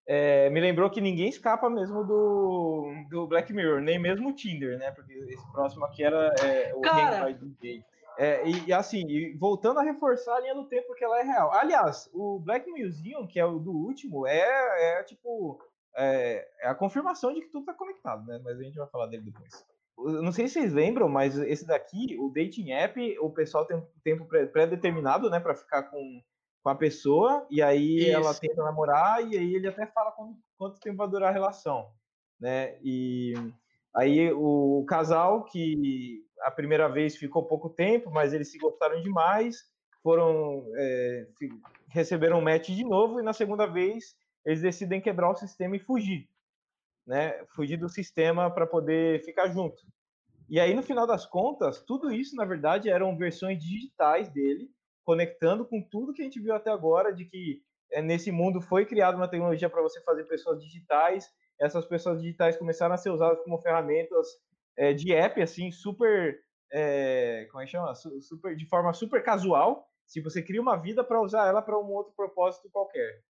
é, 0.07 0.49
me 0.51 0.61
lembrou 0.61 0.89
que 0.89 1.01
ninguém 1.01 1.29
escapa 1.29 1.69
mesmo 1.69 2.05
do, 2.05 2.93
do 3.11 3.27
Black 3.27 3.53
Mirror, 3.53 3.81
nem 3.81 3.99
mesmo 3.99 4.29
o 4.29 4.33
Tinder, 4.33 4.79
né? 4.79 4.93
Porque 4.93 5.13
esse 5.13 5.53
próximo 5.53 5.85
aqui 5.85 6.05
era 6.05 6.33
é, 6.41 6.73
o 6.75 6.81
Cara... 6.81 7.33
do 7.33 7.47
gay. 7.61 7.85
É, 8.19 8.49
e, 8.49 8.69
e, 8.69 8.73
assim, 8.73 9.07
e 9.07 9.37
voltando 9.37 9.79
a 9.79 9.83
reforçar 9.83 10.37
a 10.37 10.41
linha 10.41 10.55
do 10.55 10.65
tempo, 10.65 10.87
porque 10.87 11.05
ela 11.05 11.21
é 11.21 11.23
real. 11.23 11.53
Aliás, 11.53 12.09
o 12.15 12.39
Black 12.39 12.71
Museum, 12.71 13.27
que 13.27 13.39
é 13.39 13.45
o 13.45 13.59
do 13.59 13.73
último, 13.73 14.27
é, 14.27 15.01
é 15.01 15.03
tipo. 15.03 15.61
É, 15.99 16.47
é 16.61 16.69
a 16.69 16.75
confirmação 16.75 17.33
de 17.33 17.41
que 17.41 17.49
tudo 17.49 17.63
está 17.63 17.75
conectado, 17.75 18.25
né? 18.27 18.41
Mas 18.45 18.59
a 18.59 18.63
gente 18.63 18.77
vai 18.77 18.87
falar 18.87 19.07
dele 19.07 19.25
depois. 19.25 19.67
Eu 19.99 20.23
não 20.23 20.31
sei 20.31 20.47
se 20.47 20.55
vocês 20.55 20.73
lembram, 20.73 21.09
mas 21.09 21.39
esse 21.39 21.67
daqui, 21.67 22.17
o 22.19 22.29
dating 22.29 22.71
app, 22.71 23.19
o 23.19 23.31
pessoal 23.31 23.65
tem 23.65 23.79
um 23.79 23.87
tempo 24.05 24.27
pré-determinado, 24.27 25.31
né, 25.31 25.41
para 25.41 25.55
ficar 25.55 25.85
com 25.85 26.23
com 26.67 26.71
a 26.71 26.75
pessoa, 26.75 27.47
e 27.49 27.63
aí 27.63 28.09
Isso. 28.09 28.17
ela 28.17 28.35
tenta 28.35 28.61
namorar, 28.65 29.25
e 29.25 29.39
aí 29.39 29.55
ele 29.55 29.69
até 29.69 29.87
fala 29.87 30.11
quanto, 30.11 30.37
quanto 30.59 30.81
tempo 30.81 30.97
vai 30.97 31.09
durar 31.09 31.29
a 31.29 31.33
relação, 31.33 31.93
né? 32.41 32.77
E 32.83 33.35
aí 33.95 34.33
o, 34.33 34.81
o 34.81 34.85
casal 34.85 35.45
que 35.45 36.25
a 36.41 36.51
primeira 36.51 36.89
vez 36.89 37.17
ficou 37.17 37.45
pouco 37.45 37.71
tempo, 37.71 38.11
mas 38.11 38.33
eles 38.33 38.51
se 38.51 38.59
gostaram 38.59 39.01
demais, 39.01 39.59
foram 40.03 40.67
é, 40.75 41.29
receberam 41.87 42.41
um 42.41 42.43
match 42.43 42.71
de 42.71 42.83
novo, 42.83 43.21
e 43.21 43.23
na 43.23 43.33
segunda 43.33 43.65
vez 43.67 44.17
eles 44.45 44.61
decidem 44.61 45.01
quebrar 45.01 45.31
o 45.31 45.37
sistema 45.37 45.77
e 45.77 45.79
fugir, 45.79 46.29
né? 47.07 47.45
Fugir 47.55 47.77
do 47.77 47.89
sistema 47.89 48.51
para 48.51 48.67
poder 48.67 49.25
ficar 49.25 49.47
junto. 49.51 49.81
E 50.49 50.59
aí, 50.59 50.75
no 50.75 50.83
final 50.83 51.07
das 51.07 51.27
contas, 51.27 51.81
tudo 51.85 52.11
isso, 52.11 52.35
na 52.35 52.45
verdade, 52.45 52.91
eram 52.91 53.17
versões 53.17 53.63
digitais 53.63 54.29
dele, 54.31 54.69
conectando 55.07 55.65
com 55.65 55.81
tudo 55.81 56.13
que 56.13 56.21
a 56.21 56.25
gente 56.25 56.41
viu 56.41 56.53
até 56.53 56.69
agora, 56.69 57.15
de 57.15 57.25
que 57.25 57.63
é, 57.93 58.03
nesse 58.03 58.33
mundo 58.33 58.61
foi 58.61 58.85
criada 58.85 59.17
uma 59.17 59.29
tecnologia 59.29 59.71
para 59.71 59.81
você 59.81 60.01
fazer 60.03 60.25
pessoas 60.25 60.61
digitais, 60.61 61.31
essas 61.61 61.87
pessoas 61.87 62.21
digitais 62.21 62.57
começaram 62.57 62.95
a 62.95 62.99
ser 62.99 63.11
usadas 63.11 63.41
como 63.45 63.63
ferramentas 63.63 64.27
é, 64.77 64.93
de 64.93 65.15
app, 65.15 65.41
assim, 65.41 65.71
super, 65.71 66.41
é, 66.73 67.47
como 67.51 67.63
é 67.63 67.65
que 67.65 67.71
chama? 67.71 67.95
Super, 67.95 68.57
de 68.57 68.67
forma 68.67 68.93
super 68.93 69.23
casual, 69.23 69.89
se 70.05 70.21
você 70.21 70.43
cria 70.43 70.61
uma 70.61 70.77
vida 70.77 71.05
para 71.05 71.23
usar 71.23 71.47
ela 71.47 71.63
para 71.63 71.79
um 71.79 71.91
outro 71.93 72.13
propósito 72.15 72.69
qualquer. 72.71 73.23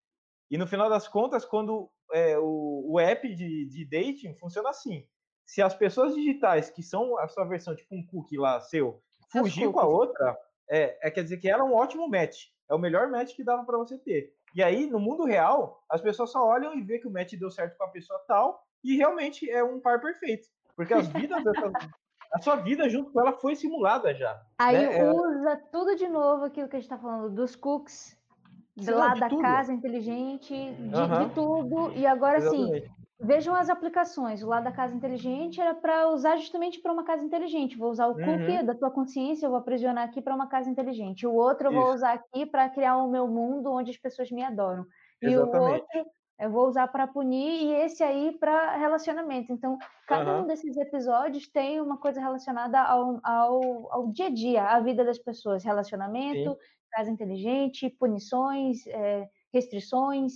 E 0.49 0.57
no 0.57 0.65
final 0.65 0.89
das 0.89 1.07
contas, 1.07 1.45
quando 1.45 1.89
é, 2.11 2.37
o, 2.39 2.85
o, 2.87 2.99
app 2.99 3.27
de, 3.35 3.65
de 3.67 3.85
dating 3.85 4.33
funciona 4.39 4.69
assim, 4.69 5.05
se 5.45 5.61
as 5.61 5.75
pessoas 5.75 6.15
digitais, 6.15 6.71
que 6.71 6.81
são 6.81 7.17
a 7.19 7.27
sua 7.27 7.45
versão, 7.45 7.75
tipo 7.75 7.95
um 7.95 8.05
cookie 8.05 8.37
lá 8.37 8.59
seu, 8.59 9.01
fugir 9.31 9.71
com 9.71 9.79
a 9.79 9.85
outra, 9.85 10.37
é, 10.69 10.97
é 11.07 11.11
quer 11.11 11.23
dizer 11.23 11.37
que 11.37 11.49
era 11.49 11.63
um 11.63 11.73
ótimo 11.73 12.07
match. 12.07 12.45
É 12.69 12.75
o 12.75 12.79
melhor 12.79 13.09
match 13.09 13.35
que 13.35 13.43
dava 13.43 13.63
para 13.63 13.77
você 13.77 13.97
ter. 13.97 14.33
E 14.53 14.63
aí, 14.63 14.87
no 14.87 14.99
mundo 14.99 15.25
real, 15.25 15.83
as 15.89 16.01
pessoas 16.01 16.31
só 16.31 16.45
olham 16.45 16.75
e 16.75 16.81
vê 16.81 16.99
que 16.99 17.07
o 17.07 17.11
match 17.11 17.33
deu 17.33 17.51
certo 17.51 17.77
com 17.77 17.83
a 17.83 17.89
pessoa 17.89 18.19
tal, 18.27 18.63
e 18.83 18.95
realmente 18.95 19.49
é 19.49 19.63
um 19.63 19.79
par 19.79 20.01
perfeito. 20.01 20.47
Porque 20.75 20.93
as 20.93 21.07
vidas 21.07 21.43
dessa, 21.43 21.71
a 22.33 22.41
sua 22.41 22.55
vida 22.57 22.89
junto 22.89 23.11
com 23.11 23.19
ela 23.19 23.33
foi 23.33 23.55
simulada 23.55 24.13
já. 24.13 24.41
Aí 24.57 24.77
né? 24.77 25.11
usa 25.11 25.57
tudo 25.71 25.95
de 25.95 26.07
novo 26.07 26.45
aquilo 26.45 26.67
que 26.67 26.75
a 26.75 26.79
gente 26.79 26.91
está 26.91 26.97
falando, 26.97 27.33
dos 27.33 27.55
cooks, 27.55 28.17
do 28.75 28.95
lado 28.95 29.19
da 29.19 29.29
tudo. 29.29 29.41
casa 29.41 29.73
inteligente, 29.73 30.53
de, 30.53 30.95
uhum. 30.95 31.27
de, 31.27 31.33
tudo. 31.33 31.93
E 31.93 32.05
agora 32.05 32.41
sim, 32.41 32.83
Vejam 33.19 33.55
as 33.55 33.67
aplicações. 33.69 34.43
O 34.43 34.47
lado 34.47 34.65
da 34.65 34.71
casa 34.71 34.95
inteligente 34.95 35.59
era 35.59 35.73
para 35.73 36.09
usar 36.09 36.37
justamente 36.37 36.79
para 36.79 36.93
uma 36.93 37.03
casa 37.03 37.23
inteligente. 37.23 37.77
Vou 37.77 37.89
usar 37.89 38.07
o 38.07 38.11
uhum. 38.11 38.23
cookie 38.23 38.63
da 38.63 38.75
tua 38.75 38.91
consciência, 38.91 39.45
eu 39.45 39.49
vou 39.49 39.59
aprisionar 39.59 40.03
aqui 40.03 40.21
para 40.21 40.35
uma 40.35 40.47
casa 40.47 40.69
inteligente. 40.69 41.25
O 41.25 41.33
outro 41.33 41.67
eu 41.67 41.71
vou 41.73 41.93
usar 41.93 42.13
aqui 42.13 42.45
para 42.45 42.69
criar 42.69 42.97
o 42.97 43.09
meu 43.09 43.27
mundo 43.27 43.71
onde 43.71 43.89
as 43.89 43.97
pessoas 43.97 44.29
me 44.29 44.43
adoram. 44.43 44.85
E 45.21 45.27
Exatamente. 45.27 45.57
o 45.57 45.73
outro 45.73 46.11
eu 46.39 46.51
vou 46.51 46.67
usar 46.67 46.87
para 46.89 47.07
punir 47.07 47.63
e 47.63 47.73
esse 47.73 48.03
aí 48.03 48.37
para 48.39 48.77
relacionamento. 48.77 49.51
Então, 49.51 49.79
cada 50.07 50.35
uhum. 50.35 50.43
um 50.43 50.47
desses 50.47 50.77
episódios 50.77 51.47
tem 51.47 51.81
uma 51.81 51.97
coisa 51.97 52.21
relacionada 52.21 52.79
ao, 52.79 53.19
ao, 53.23 53.91
ao 53.91 54.07
dia 54.11 54.27
a 54.27 54.29
dia, 54.29 54.63
à 54.63 54.79
vida 54.79 55.03
das 55.03 55.17
pessoas. 55.17 55.63
Relacionamento, 55.63 56.51
Sim. 56.51 56.57
casa 56.91 57.09
inteligente, 57.09 57.89
punições, 57.89 58.85
é, 58.85 59.27
restrições. 59.51 60.33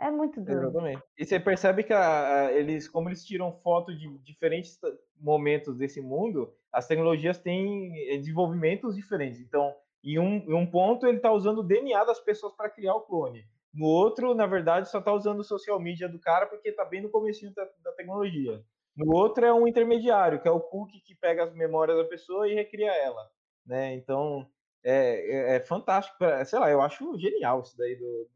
É 0.00 0.10
muito 0.10 0.40
doido. 0.40 0.62
Exatamente. 0.62 1.02
E 1.18 1.24
você 1.24 1.38
percebe 1.38 1.84
que 1.84 1.92
a, 1.92 2.46
a, 2.46 2.52
eles, 2.52 2.88
como 2.88 3.08
eles 3.08 3.24
tiram 3.24 3.52
foto 3.52 3.96
de 3.96 4.08
diferentes 4.18 4.78
momentos 5.20 5.76
desse 5.76 6.00
mundo, 6.00 6.52
as 6.72 6.86
tecnologias 6.86 7.38
têm 7.38 7.92
eh, 8.08 8.16
desenvolvimentos 8.16 8.96
diferentes. 8.96 9.40
Então, 9.40 9.74
em 10.02 10.18
um, 10.18 10.36
em 10.38 10.54
um 10.54 10.66
ponto, 10.66 11.06
ele 11.06 11.18
está 11.18 11.30
usando 11.30 11.58
o 11.58 11.62
DNA 11.62 12.04
das 12.04 12.18
pessoas 12.18 12.52
para 12.54 12.70
criar 12.70 12.94
o 12.94 13.02
clone. 13.02 13.44
No 13.72 13.86
outro, 13.86 14.34
na 14.34 14.46
verdade, 14.46 14.90
só 14.90 14.98
está 14.98 15.12
usando 15.12 15.40
o 15.40 15.44
social 15.44 15.78
media 15.78 16.08
do 16.08 16.18
cara 16.18 16.46
porque 16.46 16.70
está 16.70 16.84
bem 16.84 17.00
no 17.00 17.10
começo 17.10 17.48
da, 17.54 17.64
da, 17.82 17.92
tecnologia. 17.92 18.62
No 18.96 19.14
outro 19.14 19.46
é 19.46 19.52
um 19.52 19.66
intermediário, 19.66 20.40
que 20.40 20.48
é 20.48 20.50
o 20.50 20.60
cookie 20.60 21.00
que 21.00 21.14
pega 21.14 21.44
as 21.44 21.54
memórias 21.54 21.96
da 21.96 22.04
pessoa 22.04 22.48
e 22.48 22.54
recria 22.54 22.92
ela. 22.92 23.30
Né? 23.64 23.94
Então, 23.94 24.46
é, 24.84 25.52
é, 25.52 25.56
é 25.56 25.60
fantástico. 25.60 26.18
Sei 26.44 26.58
lá, 26.58 26.70
eu 26.70 26.82
acho 26.82 27.16
genial 27.18 27.60
isso 27.60 27.76
daí 27.78 27.96
do, 27.96 28.28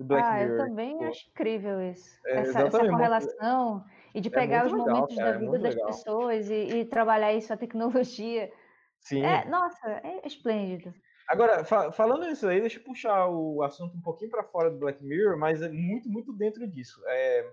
do 0.00 0.04
Black 0.06 0.26
ah, 0.26 0.32
Mirror. 0.38 0.50
eu 0.50 0.66
também 0.66 0.92
tipo 0.92 1.04
acho 1.04 1.28
incrível 1.28 1.82
isso. 1.82 2.18
É, 2.24 2.38
essa, 2.38 2.60
essa, 2.62 2.88
correlação 2.88 3.84
e 4.14 4.20
de 4.20 4.28
é 4.28 4.32
pegar 4.32 4.64
os 4.64 4.72
legal, 4.72 4.88
momentos 4.88 5.16
da 5.16 5.32
vida 5.32 5.58
das 5.58 5.74
legal. 5.74 5.86
pessoas 5.88 6.50
e, 6.50 6.54
e, 6.54 6.84
trabalhar 6.86 7.34
isso, 7.34 7.52
a 7.52 7.56
tecnologia. 7.56 8.50
Sim. 8.98 9.22
É, 9.22 9.44
nossa, 9.44 9.90
é 10.02 10.26
esplêndido. 10.26 10.94
Agora, 11.28 11.64
fa 11.64 11.92
falando 11.92 12.26
isso 12.26 12.48
aí, 12.48 12.60
deixa 12.60 12.78
eu 12.78 12.82
puxar 12.82 13.28
o 13.28 13.62
assunto 13.62 13.94
um 13.94 14.00
pouquinho 14.00 14.30
para 14.30 14.42
fora 14.42 14.70
do 14.70 14.78
Black 14.78 15.04
Mirror, 15.04 15.38
mas 15.38 15.60
é 15.60 15.68
muito, 15.68 16.08
muito 16.08 16.32
dentro 16.32 16.66
disso. 16.66 17.00
É, 17.06 17.46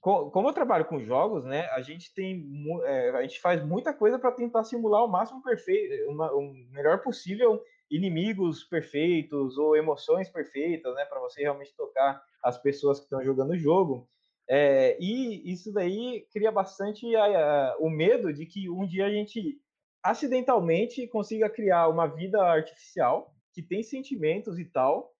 como 0.00 0.48
eu 0.48 0.52
trabalho 0.52 0.84
com 0.84 1.02
jogos, 1.02 1.46
né, 1.46 1.66
a 1.70 1.80
gente 1.80 2.12
tem, 2.12 2.46
é, 2.84 3.10
a 3.10 3.22
gente 3.22 3.40
faz 3.40 3.64
muita 3.64 3.92
coisa 3.94 4.18
para 4.18 4.32
tentar 4.32 4.64
simular 4.64 5.02
o 5.02 5.08
máximo 5.08 5.42
perfeito, 5.42 6.10
o 6.10 6.52
melhor 6.72 7.00
possível 7.00 7.58
inimigos 7.90 8.64
perfeitos 8.64 9.56
ou 9.58 9.76
emoções 9.76 10.28
perfeitas, 10.28 10.94
né, 10.94 11.04
para 11.04 11.20
você 11.20 11.42
realmente 11.42 11.74
tocar 11.76 12.22
as 12.42 12.58
pessoas 12.58 12.98
que 12.98 13.04
estão 13.04 13.22
jogando 13.22 13.50
o 13.50 13.58
jogo. 13.58 14.08
É, 14.48 14.96
e 15.00 15.50
isso 15.50 15.72
daí 15.72 16.26
cria 16.32 16.52
bastante 16.52 17.14
a, 17.16 17.24
a, 17.24 17.76
o 17.78 17.88
medo 17.88 18.32
de 18.32 18.44
que 18.44 18.68
um 18.68 18.86
dia 18.86 19.06
a 19.06 19.10
gente 19.10 19.58
acidentalmente 20.02 21.06
consiga 21.08 21.48
criar 21.48 21.88
uma 21.88 22.06
vida 22.06 22.42
artificial 22.42 23.34
que 23.54 23.62
tem 23.62 23.82
sentimentos 23.82 24.58
e 24.58 24.64
tal, 24.64 25.14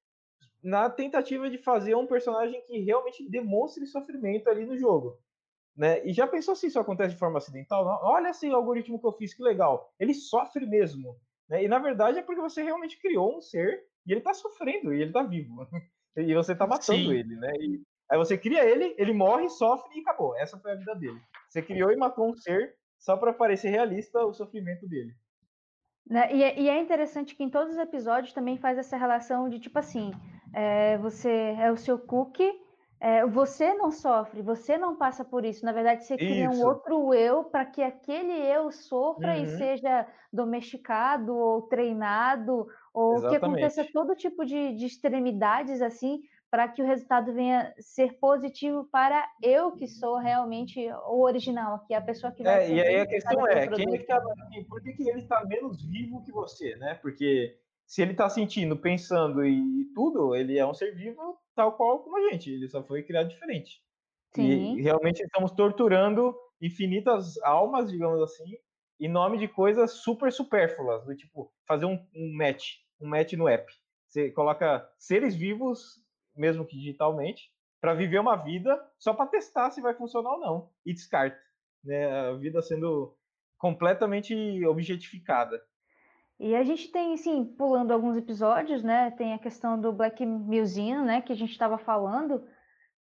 na 0.62 0.90
tentativa 0.90 1.48
de 1.48 1.58
fazer 1.58 1.94
um 1.94 2.06
personagem 2.06 2.60
que 2.66 2.78
realmente 2.80 3.28
demonstre 3.28 3.86
sofrimento 3.86 4.48
ali 4.48 4.66
no 4.66 4.76
jogo. 4.76 5.18
Né? 5.76 6.04
E 6.06 6.12
já 6.12 6.26
pensou 6.26 6.54
se 6.54 6.66
isso 6.66 6.78
acontece 6.78 7.14
de 7.14 7.18
forma 7.18 7.38
acidental? 7.38 8.00
Olha 8.02 8.28
esse 8.28 8.46
algoritmo 8.50 8.98
que 8.98 9.06
eu 9.06 9.12
fiz, 9.12 9.34
que 9.34 9.42
legal. 9.42 9.92
Ele 9.98 10.14
sofre 10.14 10.66
mesmo. 10.66 11.18
Né? 11.54 11.64
E 11.64 11.68
na 11.68 11.78
verdade 11.78 12.18
é 12.18 12.22
porque 12.22 12.40
você 12.40 12.62
realmente 12.62 12.98
criou 13.00 13.38
um 13.38 13.40
ser 13.40 13.84
e 14.06 14.12
ele 14.12 14.20
está 14.20 14.34
sofrendo 14.34 14.92
e 14.92 15.00
ele 15.00 15.10
está 15.10 15.22
vivo. 15.22 15.66
e 16.16 16.34
você 16.34 16.52
está 16.52 16.66
matando 16.66 16.98
Sim. 16.98 17.12
ele, 17.12 17.36
né? 17.36 17.52
E 17.58 17.82
aí 18.10 18.18
você 18.18 18.36
cria 18.36 18.64
ele, 18.64 18.94
ele 18.98 19.12
morre, 19.12 19.48
sofre 19.48 19.96
e 19.96 20.00
acabou. 20.00 20.36
Essa 20.36 20.58
foi 20.58 20.72
a 20.72 20.76
vida 20.76 20.94
dele. 20.94 21.20
Você 21.48 21.62
criou 21.62 21.92
e 21.92 21.96
matou 21.96 22.28
um 22.28 22.34
ser 22.34 22.74
só 22.98 23.16
para 23.16 23.32
parecer 23.32 23.68
realista 23.68 24.24
o 24.24 24.34
sofrimento 24.34 24.88
dele. 24.88 25.14
Né? 26.08 26.34
E, 26.34 26.42
é, 26.42 26.60
e, 26.60 26.68
é 26.68 26.80
interessante 26.80 27.34
que 27.34 27.42
em 27.42 27.48
todos 27.48 27.74
os 27.74 27.78
episódios 27.78 28.34
também 28.34 28.58
faz 28.58 28.76
essa 28.76 28.96
relação 28.96 29.48
de 29.48 29.58
tipo 29.58 29.78
assim, 29.78 30.10
é, 30.52 30.98
você 30.98 31.30
é 31.58 31.70
o 31.70 31.76
seu 31.76 31.98
cookie, 31.98 32.52
é, 33.04 33.26
você 33.26 33.74
não 33.74 33.90
sofre, 33.90 34.40
você 34.40 34.78
não 34.78 34.96
passa 34.96 35.22
por 35.22 35.44
isso. 35.44 35.62
Na 35.62 35.72
verdade, 35.72 36.06
você 36.06 36.16
cria 36.16 36.48
isso. 36.48 36.58
um 36.58 36.66
outro 36.66 37.12
eu 37.12 37.44
para 37.44 37.66
que 37.66 37.82
aquele 37.82 38.32
eu 38.32 38.72
sofra 38.72 39.36
uhum. 39.36 39.42
e 39.42 39.46
seja 39.58 40.06
domesticado 40.32 41.36
ou 41.36 41.60
treinado, 41.60 42.66
ou 42.94 43.16
Exatamente. 43.16 43.40
que 43.40 43.44
aconteça 43.44 43.92
todo 43.92 44.16
tipo 44.16 44.42
de, 44.46 44.72
de 44.72 44.86
extremidades 44.86 45.82
assim, 45.82 46.22
para 46.50 46.66
que 46.66 46.80
o 46.80 46.86
resultado 46.86 47.30
venha 47.34 47.74
ser 47.78 48.14
positivo 48.14 48.88
para 48.90 49.22
eu 49.42 49.72
que 49.72 49.86
sou 49.86 50.16
realmente 50.16 50.80
o 51.06 51.20
original, 51.20 51.84
que 51.86 51.92
é 51.92 51.98
a 51.98 52.00
pessoa 52.00 52.32
que 52.32 52.42
vai 52.42 52.64
é, 52.64 52.70
E 52.70 52.80
aí 52.80 53.00
a 53.00 53.06
questão 53.06 53.46
é, 53.48 53.66
quem 53.68 53.94
é 53.96 53.98
que 53.98 54.04
tá, 54.06 54.18
por 54.66 54.82
que, 54.82 54.94
que 54.94 55.10
ele 55.10 55.20
está 55.20 55.44
menos 55.44 55.84
vivo 55.84 56.22
que 56.22 56.32
você, 56.32 56.74
né? 56.76 56.94
Porque 56.94 57.54
se 57.86 58.02
ele 58.02 58.12
está 58.12 58.28
sentindo, 58.28 58.76
pensando 58.76 59.44
e 59.44 59.86
tudo, 59.94 60.34
ele 60.34 60.58
é 60.58 60.66
um 60.66 60.74
ser 60.74 60.94
vivo 60.94 61.38
tal 61.54 61.76
qual 61.76 62.02
como 62.02 62.16
a 62.16 62.30
gente, 62.30 62.50
ele 62.50 62.68
só 62.68 62.82
foi 62.82 63.02
criado 63.02 63.28
diferente. 63.28 63.80
Sim. 64.34 64.76
E 64.76 64.82
realmente 64.82 65.22
estamos 65.22 65.52
torturando 65.52 66.34
infinitas 66.60 67.36
almas, 67.42 67.90
digamos 67.90 68.20
assim, 68.22 68.44
em 69.00 69.08
nome 69.08 69.38
de 69.38 69.46
coisas 69.46 69.92
super 70.02 70.32
supérfluas, 70.32 71.04
do 71.04 71.14
tipo 71.14 71.52
fazer 71.66 71.84
um, 71.84 72.04
um 72.14 72.36
match, 72.36 72.76
um 73.00 73.08
match 73.08 73.34
no 73.34 73.48
app. 73.48 73.72
Você 74.08 74.30
coloca 74.30 74.88
seres 74.98 75.34
vivos 75.36 76.04
mesmo 76.36 76.66
que 76.66 76.76
digitalmente, 76.76 77.50
para 77.80 77.94
viver 77.94 78.18
uma 78.18 78.36
vida 78.36 78.80
só 78.98 79.12
para 79.14 79.26
testar 79.26 79.70
se 79.70 79.80
vai 79.80 79.94
funcionar 79.94 80.32
ou 80.32 80.40
não. 80.40 80.70
E 80.84 80.92
descarta. 80.92 81.38
Né? 81.82 82.10
A 82.10 82.32
vida 82.32 82.62
sendo 82.62 83.16
completamente 83.58 84.34
objetificada. 84.66 85.60
E 86.38 86.54
a 86.54 86.64
gente 86.64 86.90
tem, 86.90 87.16
sim, 87.16 87.44
pulando 87.44 87.92
alguns 87.92 88.16
episódios, 88.16 88.82
né? 88.82 89.10
Tem 89.12 89.32
a 89.34 89.38
questão 89.38 89.80
do 89.80 89.92
Black 89.92 90.24
Museum, 90.26 91.04
né? 91.04 91.20
Que 91.22 91.32
a 91.32 91.36
gente 91.36 91.52
estava 91.52 91.78
falando. 91.78 92.36
O 92.36 92.44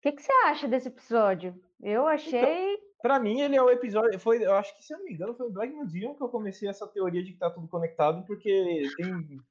que, 0.01 0.11
que 0.11 0.21
você 0.21 0.33
acha 0.45 0.67
desse 0.67 0.89
episódio? 0.89 1.55
Eu 1.81 2.07
achei. 2.07 2.39
Então, 2.39 2.83
para 3.01 3.19
mim, 3.19 3.39
ele 3.39 3.55
é 3.55 3.61
o 3.61 3.69
episódio. 3.69 4.19
Foi, 4.19 4.43
eu 4.43 4.53
acho 4.55 4.75
que, 4.75 4.83
se 4.83 4.93
eu 4.93 4.97
não 4.97 5.05
me 5.05 5.13
engano, 5.13 5.35
foi 5.35 5.47
o 5.47 5.51
Black 5.51 5.73
Museum 5.73 6.13
que 6.15 6.23
eu 6.23 6.29
comecei 6.29 6.67
essa 6.67 6.87
teoria 6.87 7.23
de 7.23 7.31
que 7.31 7.39
tá 7.39 7.49
tudo 7.49 7.67
conectado, 7.67 8.25
porque 8.25 8.83
tem 8.97 9.41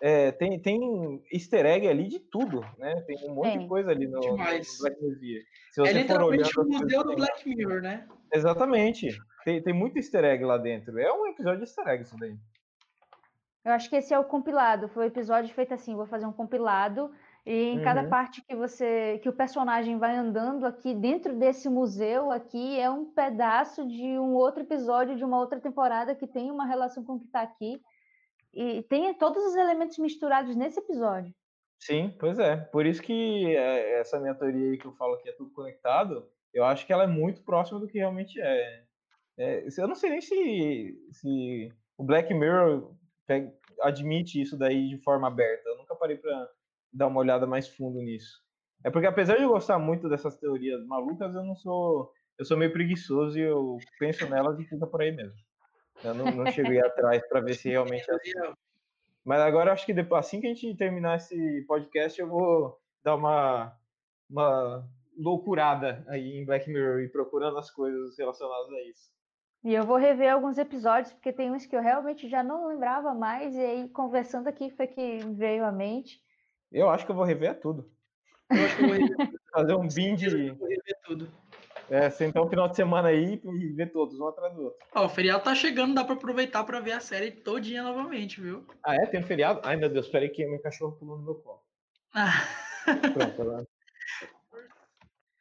é, 0.00 0.32
tem, 0.32 0.58
tem 0.58 1.22
easter 1.30 1.66
egg 1.66 1.86
ali 1.86 2.08
de 2.08 2.18
tudo, 2.18 2.60
né? 2.78 3.00
Tem 3.02 3.16
um 3.28 3.34
monte 3.34 3.58
de 3.58 3.68
coisa 3.68 3.90
ali 3.90 4.06
no, 4.06 4.18
no 4.18 4.36
Black 4.36 4.66
Mirror. 5.02 5.42
Se 5.72 5.80
você 5.80 5.90
é 5.90 5.92
literalmente 5.92 6.58
o 6.58 6.64
museu 6.64 7.04
do 7.04 7.14
Black 7.14 7.48
Mirror, 7.48 7.82
né? 7.82 8.08
Exatamente. 8.32 9.08
Tem, 9.44 9.62
tem 9.62 9.74
muito 9.74 9.98
easter 9.98 10.24
egg 10.24 10.44
lá 10.44 10.56
dentro. 10.56 10.98
É 10.98 11.12
um 11.12 11.26
episódio 11.26 11.58
de 11.58 11.64
easter 11.64 11.86
egg 11.86 12.02
isso 12.02 12.16
daí. 12.18 12.34
Eu 13.64 13.72
acho 13.72 13.90
que 13.90 13.96
esse 13.96 14.14
é 14.14 14.18
o 14.18 14.24
compilado. 14.24 14.88
Foi 14.88 15.04
o 15.04 15.06
um 15.06 15.08
episódio 15.08 15.54
feito 15.54 15.74
assim, 15.74 15.94
vou 15.94 16.06
fazer 16.06 16.26
um 16.26 16.32
compilado 16.32 17.10
e 17.44 17.52
em 17.52 17.78
uhum. 17.78 17.84
cada 17.84 18.08
parte 18.08 18.42
que 18.42 18.54
você, 18.54 19.18
que 19.22 19.28
o 19.28 19.32
personagem 19.32 19.98
vai 19.98 20.16
andando 20.16 20.66
aqui 20.66 20.94
dentro 20.94 21.34
desse 21.36 21.68
museu 21.68 22.30
aqui 22.30 22.78
é 22.78 22.90
um 22.90 23.06
pedaço 23.06 23.86
de 23.86 24.18
um 24.18 24.34
outro 24.34 24.62
episódio 24.62 25.16
de 25.16 25.24
uma 25.24 25.38
outra 25.38 25.60
temporada 25.60 26.14
que 26.14 26.26
tem 26.26 26.50
uma 26.50 26.66
relação 26.66 27.04
com 27.04 27.14
o 27.14 27.20
que 27.20 27.26
está 27.26 27.42
aqui. 27.42 27.80
E 28.52 28.82
tem 28.84 29.12
todos 29.14 29.44
os 29.44 29.54
elementos 29.54 29.98
misturados 29.98 30.56
nesse 30.56 30.80
episódio. 30.80 31.32
Sim, 31.78 32.14
pois 32.18 32.38
é. 32.38 32.56
Por 32.56 32.84
isso 32.84 33.00
que 33.00 33.56
é, 33.56 34.00
essa 34.00 34.20
minha 34.20 34.34
teoria 34.34 34.70
aí 34.70 34.78
que 34.78 34.86
eu 34.86 34.92
falo 34.92 35.16
que 35.18 35.28
é 35.28 35.32
tudo 35.32 35.50
conectado, 35.52 36.28
eu 36.52 36.64
acho 36.64 36.84
que 36.86 36.92
ela 36.92 37.04
é 37.04 37.06
muito 37.06 37.42
próxima 37.42 37.78
do 37.78 37.86
que 37.86 37.98
realmente 37.98 38.40
é. 38.40 38.84
é 39.38 39.66
eu 39.78 39.88
não 39.88 39.94
sei 39.94 40.10
nem 40.10 40.20
se, 40.20 40.98
se 41.12 41.72
o 41.96 42.04
Black 42.04 42.34
Mirror 42.34 42.94
admite 43.82 44.40
isso 44.40 44.56
daí 44.56 44.88
de 44.88 44.98
forma 45.02 45.28
aberta. 45.28 45.68
Eu 45.68 45.78
nunca 45.78 45.94
parei 45.94 46.16
para 46.16 46.48
dar 46.92 47.06
uma 47.06 47.20
olhada 47.20 47.46
mais 47.46 47.68
fundo 47.68 48.00
nisso. 48.00 48.42
É 48.84 48.90
porque 48.90 49.06
apesar 49.06 49.36
de 49.36 49.42
eu 49.42 49.50
gostar 49.50 49.78
muito 49.78 50.08
dessas 50.08 50.36
teorias 50.36 50.84
malucas, 50.86 51.34
eu 51.34 51.42
não 51.42 51.54
sou, 51.54 52.12
eu 52.38 52.44
sou 52.44 52.56
meio 52.56 52.72
preguiçoso 52.72 53.38
e 53.38 53.42
eu 53.42 53.78
penso 53.98 54.28
nelas 54.28 54.58
e 54.58 54.64
fica 54.64 54.86
por 54.86 55.02
aí 55.02 55.12
mesmo. 55.12 55.36
Eu 56.02 56.14
não, 56.14 56.24
não 56.30 56.46
cheguei 56.50 56.80
atrás 56.84 57.26
para 57.28 57.40
ver 57.40 57.54
se 57.54 57.68
realmente 57.68 58.10
é 58.10 58.14
assim. 58.14 58.54
Mas 59.24 59.40
agora 59.40 59.72
acho 59.72 59.84
que 59.84 59.92
depois, 59.92 60.24
assim 60.24 60.40
que 60.40 60.46
a 60.46 60.54
gente 60.54 60.74
terminar 60.76 61.16
esse 61.16 61.64
podcast, 61.66 62.18
eu 62.18 62.28
vou 62.28 62.78
dar 63.04 63.16
uma, 63.16 63.76
uma 64.28 64.88
loucurada 65.16 66.04
aí 66.08 66.38
em 66.38 66.44
Black 66.46 66.70
Mirror 66.70 67.00
e 67.00 67.08
procurando 67.08 67.58
as 67.58 67.70
coisas 67.70 68.16
relacionadas 68.18 68.72
a 68.72 68.82
isso. 68.88 69.10
E 69.62 69.74
eu 69.74 69.84
vou 69.84 69.96
rever 69.96 70.32
alguns 70.32 70.56
episódios, 70.56 71.12
porque 71.12 71.32
tem 71.32 71.50
uns 71.50 71.66
que 71.66 71.76
eu 71.76 71.82
realmente 71.82 72.28
já 72.28 72.42
não 72.42 72.68
lembrava 72.68 73.12
mais, 73.12 73.54
e 73.54 73.60
aí 73.60 73.88
conversando 73.90 74.48
aqui 74.48 74.70
foi 74.70 74.86
que 74.86 75.18
veio 75.34 75.64
à 75.64 75.72
mente. 75.72 76.22
Eu 76.72 76.88
acho 76.88 77.04
que 77.04 77.10
eu 77.10 77.16
vou 77.16 77.24
rever 77.24 77.60
tudo. 77.60 77.90
Eu 78.48 78.64
acho 78.64 78.76
que 78.76 78.82
eu 78.82 78.88
vou 78.88 78.96
rever 78.96 79.16
Fazer 79.52 79.74
um 79.74 79.86
binge. 79.86 80.48
Eu 80.48 80.54
vou 80.54 80.68
rever 80.68 80.98
tudo. 81.04 81.30
É, 81.90 82.08
sentar 82.08 82.42
um 82.42 82.48
final 82.48 82.68
de 82.68 82.76
semana 82.76 83.08
aí 83.08 83.40
e 83.44 83.72
ver 83.72 83.90
todos, 83.90 84.18
um 84.20 84.28
atrás 84.28 84.54
do 84.54 84.62
outro. 84.62 84.78
Ó, 84.94 85.06
o 85.06 85.08
feriado 85.08 85.42
tá 85.42 85.56
chegando, 85.56 85.92
dá 85.92 86.04
pra 86.04 86.14
aproveitar 86.14 86.62
pra 86.62 86.78
ver 86.78 86.92
a 86.92 87.00
série 87.00 87.32
todinha 87.32 87.82
novamente, 87.82 88.40
viu? 88.40 88.64
Ah, 88.84 88.94
é? 88.94 89.06
Tem 89.06 89.18
um 89.18 89.24
feriado? 89.24 89.60
Ai, 89.64 89.74
meu 89.74 89.88
Deus, 89.88 90.06
peraí 90.06 90.28
que 90.28 90.46
meu 90.46 90.60
cachorro 90.60 90.92
pulou 90.92 91.18
no 91.18 91.24
meu 91.24 91.34
colo. 91.34 91.64
Ah. 92.14 92.46
Pronto, 92.84 93.42
agora. 93.42 93.66